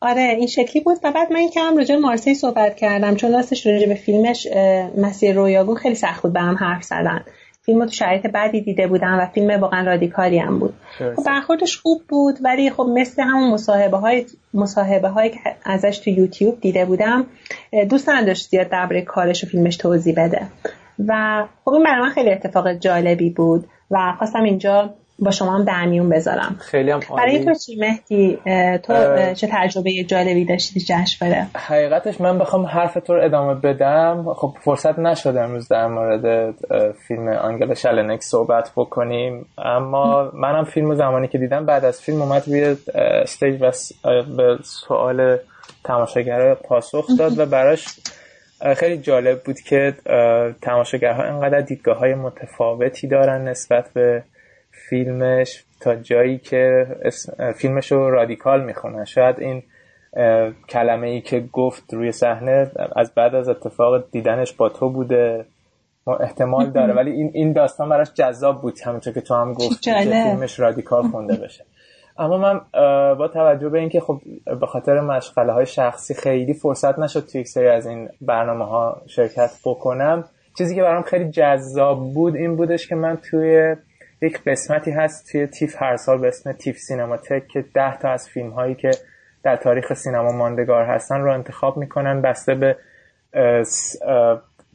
آره 0.00 0.22
این 0.22 0.46
شکلی 0.46 0.82
بود. 0.82 0.96
و 1.04 1.12
بعد 1.12 1.32
من 1.32 1.48
کم 1.54 1.76
راجع 1.76 1.96
مارسی 1.96 2.34
صحبت 2.34 2.76
کردم 2.76 3.14
چون 3.14 3.32
راستش 3.32 3.66
راجع 3.66 3.88
به 3.88 3.94
فیلمش 3.94 4.48
مسیر 4.96 5.34
رویاگون 5.34 5.76
خیلی 5.76 5.94
سخت 5.94 6.22
بود 6.22 6.32
به 6.32 6.40
هم 6.40 6.54
حرف 6.54 6.82
زدن. 6.84 7.24
فیلم 7.64 7.80
رو 7.80 7.86
تو 7.86 7.92
شرایط 7.92 8.26
بعدی 8.26 8.60
دیده 8.60 8.86
بودم 8.86 9.18
و 9.20 9.26
فیلم 9.26 9.60
واقعا 9.60 9.86
رادیکالی 9.86 10.38
هم 10.38 10.58
بود. 10.58 10.74
خب 10.98 11.24
برخوردش 11.26 11.76
خوب 11.76 12.02
بود 12.08 12.38
ولی 12.44 12.70
خب 12.70 12.86
مثل 12.94 13.22
همون 13.22 13.50
مصاحبه 13.50 13.96
های 13.96 14.26
مصاحبه 14.54 15.08
هایی 15.08 15.30
که 15.30 15.38
ازش 15.64 15.98
تو 15.98 16.10
یوتیوب 16.10 16.60
دیده 16.60 16.84
بودم 16.84 17.26
دوست 17.90 18.08
نداشت 18.08 18.48
زیاد 18.50 18.68
درباره 18.68 19.02
کارش 19.02 19.44
و 19.44 19.46
فیلمش 19.46 19.76
توضیح 19.76 20.14
بده. 20.24 20.46
و 21.08 21.44
خب 21.64 21.70
این 21.70 21.84
برای 21.84 22.00
من 22.00 22.10
خیلی 22.10 22.30
اتفاق 22.30 22.72
جالبی 22.72 23.30
بود 23.30 23.66
و 23.90 24.14
خواستم 24.18 24.42
اینجا 24.42 24.94
با 25.24 25.30
شما 25.30 25.54
هم 25.54 25.64
در 25.64 25.86
میون 25.86 26.08
بذارم. 26.08 26.56
خیلی 26.60 26.90
هم 26.90 27.00
عالی 27.16 27.44
تو 27.44 27.54
چی 27.54 27.76
مهدی؟ 27.76 28.38
تو 28.78 28.94
چه 29.34 29.48
تجربه 29.52 29.90
جالبی 30.04 30.44
داشتی 30.44 30.80
جشنواره 30.80 31.46
حقیقتش 31.56 32.20
من 32.20 32.38
بخوام 32.38 32.66
حرف 32.66 32.94
تو 32.94 33.14
رو 33.14 33.24
ادامه 33.24 33.54
بدم. 33.54 34.34
خب 34.36 34.54
فرصت 34.64 34.98
نشد 34.98 35.36
امروز 35.36 35.68
در 35.68 35.86
مورد 35.86 36.54
فیلم 37.08 37.28
آنگل 37.28 37.74
شلنک 37.74 38.22
صحبت 38.22 38.70
بکنیم. 38.76 39.46
اما 39.58 40.30
منم 40.34 40.64
فیلم 40.64 40.94
زمانی 40.94 41.28
که 41.28 41.38
دیدم 41.38 41.66
بعد 41.66 41.84
از 41.84 42.00
فیلم 42.00 42.22
اومد 42.22 42.48
روی 42.48 42.76
stage 42.94 43.62
و 43.62 43.70
به 44.36 44.58
سوال 44.62 45.38
تماشاگر 45.84 46.54
پاسخ 46.54 47.06
داد 47.18 47.38
و 47.38 47.46
براش 47.46 47.86
خیلی 48.76 48.98
جالب 48.98 49.42
بود 49.42 49.60
که 49.60 49.94
تماشاگرها 50.62 51.22
انقدر 51.22 51.60
دیدگاه 51.60 51.98
های 51.98 52.14
متفاوتی 52.14 53.08
دارن 53.08 53.48
نسبت 53.48 53.92
به 53.94 54.22
فیلمش 54.92 55.64
تا 55.80 55.94
جایی 55.94 56.38
که 56.38 56.86
فیلمش 57.56 57.92
رو 57.92 58.10
رادیکال 58.10 58.64
می‌خونن 58.64 59.04
شاید 59.04 59.40
این 59.40 59.62
کلمه 60.68 61.08
ای 61.08 61.20
که 61.20 61.44
گفت 61.52 61.94
روی 61.94 62.12
صحنه 62.12 62.70
از 62.96 63.14
بعد 63.14 63.34
از 63.34 63.48
اتفاق 63.48 64.10
دیدنش 64.10 64.52
با 64.52 64.68
تو 64.68 64.90
بوده. 64.90 65.44
احتمال 66.20 66.70
داره. 66.76 66.94
ولی 66.94 67.10
این 67.10 67.30
این 67.34 67.52
داستان 67.52 67.88
براش 67.88 68.12
جذاب 68.14 68.62
بود 68.62 68.80
همونطور 68.84 69.12
که 69.12 69.20
تو 69.20 69.34
هم 69.34 69.52
گفت 69.52 69.82
که 69.82 69.94
فیلمش 69.94 70.60
رادیکال 70.60 71.08
خونده 71.08 71.36
بشه. 71.44 71.64
اما 72.18 72.38
من 72.38 72.60
با 73.14 73.28
توجه 73.28 73.68
به 73.68 73.78
اینکه 73.78 74.00
خب 74.00 74.20
به 74.60 74.66
خاطر 74.66 75.00
مشغله 75.00 75.52
های 75.52 75.66
شخصی 75.66 76.14
خیلی 76.14 76.54
فرصت 76.54 76.98
نشد 76.98 77.26
توی 77.26 77.40
یک 77.40 77.48
سری 77.48 77.68
از 77.68 77.86
این 77.86 78.08
برنامه 78.20 78.64
ها 78.64 79.02
شرکت 79.06 79.50
بکنم 79.64 80.24
چیزی 80.58 80.74
که 80.74 80.82
برام 80.82 81.02
خیلی 81.02 81.30
جذاب 81.30 82.14
بود 82.14 82.36
این 82.36 82.56
بودش 82.56 82.86
که 82.88 82.94
من 82.94 83.16
توی 83.16 83.76
یک 84.22 84.44
قسمتی 84.46 84.90
هست 84.90 85.32
توی 85.32 85.46
تیف 85.46 85.74
هر 85.78 85.96
سال 85.96 86.18
به 86.18 86.28
اسم 86.28 86.52
تیف 86.52 86.76
سینماتک 86.76 87.48
که 87.48 87.64
ده 87.74 87.96
تا 87.96 88.08
از 88.08 88.28
فیلم 88.28 88.50
هایی 88.50 88.74
که 88.74 88.90
در 89.42 89.56
تاریخ 89.56 89.94
سینما 89.94 90.32
ماندگار 90.32 90.84
هستن 90.84 91.20
رو 91.20 91.34
انتخاب 91.34 91.76
می‌کنن 91.76 92.22
بسته 92.22 92.54
به 92.54 92.76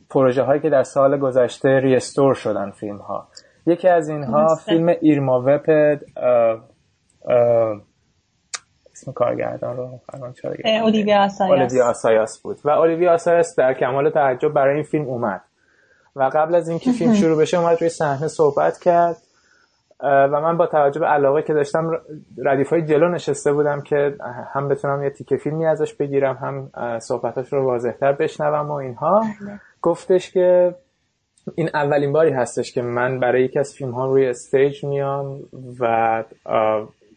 پروژه 0.10 0.44
هایی 0.44 0.62
که 0.62 0.70
در 0.70 0.84
سال 0.84 1.18
گذشته 1.18 1.80
ریستور 1.80 2.34
شدن 2.34 2.72
فیلم 2.72 2.98
ها 2.98 3.28
یکی 3.66 3.88
از 3.88 4.10
اینها 4.10 4.56
فیلم 4.56 4.88
ایرما 5.02 5.44
وپ 5.46 5.70
اسم 8.92 9.12
کارگردان 9.12 9.78
رو 9.78 10.00
اولیویا 11.50 11.90
آسایاس 11.90 12.42
بود. 12.42 12.58
و 12.64 12.70
اولیویا 12.70 13.14
آسایاس 13.14 13.56
در 13.58 13.74
کمال 13.74 14.10
تعجب 14.10 14.54
برای 14.54 14.76
این 14.76 14.84
فیلم 14.84 15.06
اومد. 15.06 15.42
و 16.16 16.24
قبل 16.34 16.56
از 16.56 16.70
اینکه 16.70 16.92
فیلم 16.92 17.14
شروع 17.22 17.42
بشه 17.42 17.60
اومد 17.60 17.78
روی 17.82 17.90
صحنه 17.90 18.28
صحبت 18.28 18.80
کرد. 18.80 19.18
و 20.04 20.42
من 20.42 20.58
با 20.58 20.68
توجه 20.68 21.00
به 21.00 21.06
علاقه 21.06 21.42
که 21.42 21.54
داشتم 21.54 21.92
ردیف 22.38 22.70
های 22.70 22.82
جلو 22.82 23.10
نشسته 23.10 23.54
بودم 23.54 23.82
که 23.82 24.16
هم 24.54 24.68
بتونم 24.68 25.04
یه 25.04 25.10
تیکه 25.10 25.38
فیلمی 25.38 25.66
ازش 25.66 25.94
بگیرم 25.94 26.36
هم 26.36 26.70
صحبتاش 27.00 27.54
رو 27.54 27.66
واضحتر 27.66 28.12
بشنوم 28.12 28.68
و 28.70 28.74
اینها. 28.74 29.20
بله. 29.20 29.60
گفتش 29.82 30.32
که 30.32 30.76
این 31.56 31.70
اولین 31.74 32.14
باری 32.14 32.32
هستش 32.32 32.74
که 32.74 32.82
من 32.82 33.20
برای 33.20 33.44
یکی 33.44 33.60
از 33.60 33.74
فیلم 33.74 33.92
ها 33.92 34.06
روی 34.06 34.28
استیج 34.28 34.84
میام 34.84 35.40
و 35.80 36.24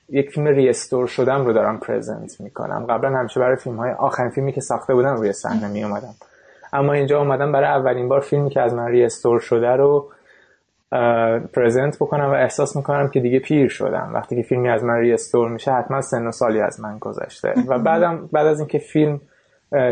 یک 0.09 0.31
فیلم 0.31 0.47
restore 0.47 1.07
شده‌م 1.07 1.45
رو 1.45 1.53
دارم 1.53 1.79
present 1.79 2.41
می‌کنم. 2.41 2.87
قبلا 2.89 3.19
همیشه 3.19 3.41
برای 3.41 3.57
فیلم 3.57 3.77
های 3.77 3.93
آخرین 3.93 4.31
فیلمی 4.31 4.53
که 4.53 4.61
ساخته 4.61 4.95
بودم 4.95 5.17
روی 5.17 5.33
صحنه 5.33 5.69
می 5.69 5.85
اما 6.73 6.93
اینجا 6.93 7.19
اومدم 7.19 7.53
برای 7.53 7.69
اولین 7.69 8.09
بار 8.09 8.21
فیلمی 8.21 8.51
که 8.51 8.61
از 8.61 8.75
من 8.75 8.87
restore 8.87 9.41
شده 9.41 9.69
رو 9.69 10.09
present 11.53 11.97
بکنم 11.97 12.25
و 12.25 12.35
احساس 12.35 12.77
می‌کنم 12.77 13.09
که 13.09 13.21
دیگه 13.21 13.39
پیر 13.39 13.69
شدم. 13.69 14.11
وقتی 14.15 14.37
که 14.37 14.43
فیلمی 14.43 14.69
از 14.69 14.85
من 14.85 14.95
restore 14.95 15.49
میشه 15.49 15.73
حتما 15.73 16.01
سن 16.01 16.27
و 16.27 16.33
سالی 16.33 16.61
از 16.61 16.81
من 16.81 16.99
گذشته. 16.99 17.55
و 17.67 17.79
بعدم 17.89 18.29
بعد 18.33 18.47
از 18.47 18.61
اینکه 18.61 18.79
فیلم 18.79 19.21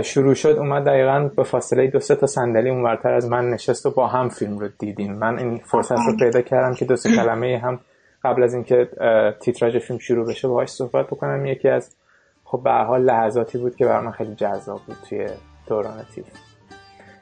شروع 0.03 0.35
شد 0.35 0.57
اومد 0.59 0.85
دقیقا 0.85 1.31
به 1.37 1.43
فاصله 1.43 1.87
دو 1.87 2.01
سه 2.01 2.15
تا 2.15 2.27
صندلی 2.27 2.71
اونورتر 2.71 3.15
از 3.15 3.29
من 3.29 3.51
نشست 3.51 3.87
و 3.87 3.91
با 3.91 4.07
هم 4.07 4.29
فیلم 4.29 4.59
رو 4.59 4.69
دیدیم. 4.79 5.13
من 5.13 5.39
این 5.39 5.59
فرصت 5.59 5.99
رو 6.07 6.17
پیدا 6.19 6.43
کردم 6.43 6.75
که 6.75 6.85
دو 6.85 6.97
سه 6.97 7.17
کلمه 7.17 7.61
هم 7.65 7.81
قبل 8.25 8.43
از 8.43 8.55
اینکه 8.55 8.89
تیتراژ 9.41 9.77
فیلم 9.77 9.99
شروع 9.99 10.27
بشه 10.27 10.49
باهاش 10.49 10.69
صحبت 10.69 11.07
بکنم. 11.07 11.47
یکی 11.47 11.69
از 11.69 11.97
خب 12.45 12.61
به 12.65 12.71
حال 12.71 13.03
لحظاتی 13.03 13.59
بود 13.59 13.77
که 13.77 13.85
برای 13.85 14.07
من 14.07 14.13
خیلی 14.13 14.35
جذاب 14.35 14.81
بود 14.87 14.97
توی 15.09 15.29
دوران 15.67 16.05
تیف 16.15 16.25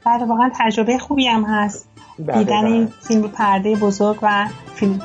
بله 0.06 0.24
واقعا 0.24 0.50
تجربه 0.58 0.98
خوبی 0.98 1.26
هم 1.26 1.44
هست. 1.44 1.95
دیدن. 2.16 2.64
این 2.64 2.92
فیلم 3.00 3.28
پرده 3.28 3.76
بزرگ 3.76 4.18
و 4.22 4.48
فیلم, 4.74 4.98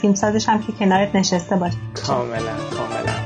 فیلم, 0.00 0.14
سازش 0.14 0.48
هم 0.48 0.62
که 0.62 0.72
کنارت 0.72 1.14
نشسته 1.14 1.56
باشه 1.56 1.76
کاملا 2.06 2.38
کاملا 2.76 3.17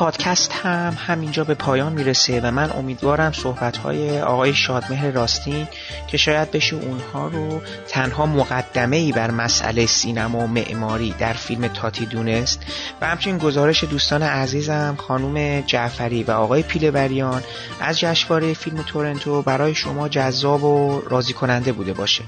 پادکست 0.00 0.52
هم 0.52 0.96
همینجا 1.06 1.44
به 1.44 1.54
پایان 1.54 1.92
می‌رسه 1.92 2.40
و 2.40 2.50
من 2.50 2.70
امیدوارم 2.70 3.32
صحبت 3.32 3.76
های 3.76 4.20
آقای 4.20 4.54
شادمهر 4.54 5.10
راستین 5.10 5.68
که 6.08 6.16
شاید 6.16 6.50
بشه 6.50 6.76
اونها 6.76 7.28
رو 7.28 7.60
تنها 7.88 8.26
مقدمه 8.26 8.96
ای 8.96 9.12
بر 9.12 9.30
مسئله 9.30 9.86
سینما 9.86 10.38
و 10.38 10.46
معماری 10.46 11.14
در 11.18 11.32
فیلم 11.32 11.68
تاتی 11.68 12.06
دونست 12.06 12.60
و 13.00 13.06
همچنین 13.06 13.38
گزارش 13.38 13.84
دوستان 13.84 14.22
عزیزم 14.22 14.94
خانوم 14.98 15.60
جعفری 15.60 16.22
و 16.22 16.30
آقای 16.30 16.62
پیلبریان 16.62 17.42
از 17.80 18.00
جشنواره 18.00 18.54
فیلم 18.54 18.82
تورنتو 18.82 19.42
برای 19.42 19.74
شما 19.74 20.08
جذاب 20.08 20.64
و 20.64 21.02
راضی 21.10 21.32
کننده 21.32 21.72
بوده 21.72 21.92
باشه. 21.92 22.22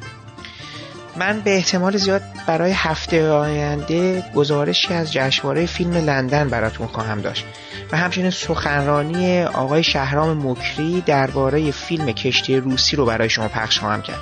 من 1.16 1.40
به 1.40 1.56
احتمال 1.56 1.96
زیاد 1.96 2.22
برای 2.46 2.72
هفته 2.72 3.30
آینده 3.30 4.24
گزارشی 4.34 4.94
از 4.94 5.12
جشنواره 5.12 5.66
فیلم 5.66 5.92
لندن 5.92 6.48
براتون 6.48 6.86
خواهم 6.86 7.20
داشت 7.20 7.44
و 7.92 7.96
همچنین 7.96 8.30
سخنرانی 8.30 9.42
آقای 9.42 9.82
شهرام 9.82 10.46
مکری 10.46 11.00
درباره 11.00 11.70
فیلم 11.70 12.06
کشتی 12.12 12.56
روسی 12.56 12.96
رو 12.96 13.04
برای 13.04 13.28
شما 13.28 13.48
پخش 13.48 13.78
خواهم 13.78 14.02
کرد. 14.02 14.20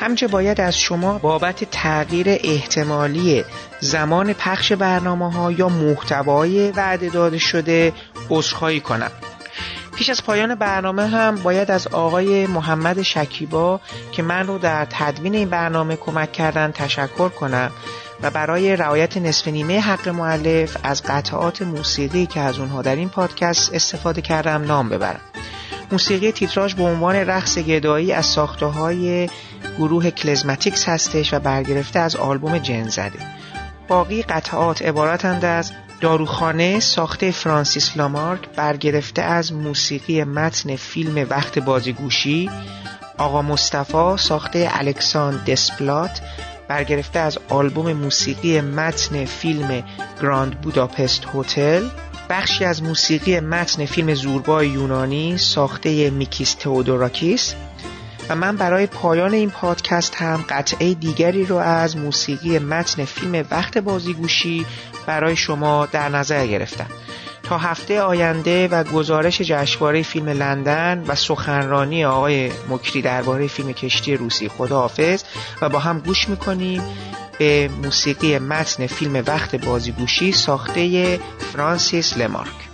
همچه 0.00 0.26
باید 0.26 0.60
از 0.60 0.78
شما 0.78 1.18
بابت 1.18 1.64
تغییر 1.64 2.26
احتمالی 2.28 3.44
زمان 3.80 4.32
پخش 4.32 4.72
برنامه 4.72 5.32
ها 5.32 5.52
یا 5.52 5.68
محتوای 5.68 6.70
وعده 6.70 7.08
داده 7.08 7.38
شده 7.38 7.92
عذرخواهی 8.30 8.80
کنم. 8.80 9.10
پیش 9.96 10.10
از 10.10 10.24
پایان 10.24 10.54
برنامه 10.54 11.06
هم 11.06 11.34
باید 11.34 11.70
از 11.70 11.86
آقای 11.86 12.46
محمد 12.46 13.02
شکیبا 13.02 13.80
که 14.12 14.22
من 14.22 14.46
رو 14.46 14.58
در 14.58 14.86
تدوین 14.90 15.34
این 15.34 15.48
برنامه 15.48 15.96
کمک 15.96 16.32
کردن 16.32 16.70
تشکر 16.72 17.28
کنم 17.28 17.70
و 18.22 18.30
برای 18.30 18.76
رعایت 18.76 19.16
نصف 19.16 19.48
نیمه 19.48 19.80
حق 19.80 20.08
معلف 20.08 20.76
از 20.82 21.02
قطعات 21.02 21.62
موسیقی 21.62 22.26
که 22.26 22.40
از 22.40 22.58
اونها 22.58 22.82
در 22.82 22.96
این 22.96 23.08
پادکست 23.08 23.74
استفاده 23.74 24.22
کردم 24.22 24.62
نام 24.62 24.88
ببرم. 24.88 25.20
موسیقی 25.92 26.32
تیتراژ 26.32 26.74
به 26.74 26.82
عنوان 26.82 27.16
رقص 27.16 27.58
گدایی 27.58 28.12
از 28.12 28.26
ساخته 28.26 28.66
های 28.66 29.28
گروه 29.78 30.10
کلزماتیکس 30.10 30.88
هستش 30.88 31.34
و 31.34 31.38
برگرفته 31.38 31.98
از 31.98 32.16
آلبوم 32.16 32.58
جن 32.58 32.88
زده 32.88 33.18
باقی 33.88 34.22
قطعات 34.22 34.82
عبارتند 34.82 35.44
از 35.44 35.72
داروخانه 36.00 36.80
ساخته 36.80 37.30
فرانسیس 37.30 37.96
لامارک 37.96 38.48
برگرفته 38.56 39.22
از 39.22 39.52
موسیقی 39.52 40.24
متن 40.24 40.76
فیلم 40.76 41.26
وقت 41.30 41.58
بازیگوشی. 41.58 42.50
آقا 43.18 43.42
مصطفی 43.42 44.16
ساخته 44.18 44.68
الکساندر 44.72 45.44
دسپلات 45.44 46.20
برگرفته 46.68 47.18
از 47.18 47.38
آلبوم 47.48 47.92
موسیقی 47.92 48.60
متن 48.60 49.24
فیلم 49.24 49.82
Grand 50.22 50.60
Budapest 50.60 51.26
Hotel. 51.34 51.88
بخشی 52.30 52.64
از 52.64 52.82
موسیقی 52.82 53.40
متن 53.40 53.86
فیلم 53.86 54.14
زوربای 54.14 54.68
یونانی 54.68 55.38
ساخته 55.38 56.10
میکیس 56.10 56.54
تئودوراکیس. 56.54 57.54
و 58.28 58.34
من 58.34 58.56
برای 58.56 58.86
پایان 58.86 59.34
این 59.34 59.50
پادکست 59.50 60.14
هم 60.14 60.44
قطعه 60.48 60.94
دیگری 60.94 61.44
رو 61.44 61.56
از 61.56 61.96
موسیقی 61.96 62.58
متن 62.58 63.04
فیلم 63.04 63.46
وقت 63.50 63.78
بازیگوشی 63.78 64.66
برای 65.06 65.36
شما 65.36 65.86
در 65.86 66.08
نظر 66.08 66.46
گرفتم. 66.46 66.86
تا 67.42 67.58
هفته 67.58 68.00
آینده 68.00 68.68
و 68.68 68.84
گزارش 68.84 69.40
جشنواره 69.40 70.02
فیلم 70.02 70.28
لندن 70.28 71.04
و 71.06 71.14
سخنرانی 71.14 72.04
آقای 72.04 72.50
مکری 72.68 73.02
درباره 73.02 73.46
فیلم 73.46 73.72
کشتی 73.72 74.16
روسی 74.16 74.48
خداحافظ 74.48 75.24
و 75.62 75.68
با 75.68 75.78
هم 75.78 75.98
گوش 75.98 76.28
می‌کنیم 76.28 76.82
به 77.38 77.70
موسیقی 77.82 78.38
متن 78.38 78.86
فیلم 78.86 79.22
وقت 79.26 79.64
بازیگوشی 79.64 80.32
ساخته 80.32 81.20
فرانسیس 81.52 82.16
لمارک. 82.16 82.67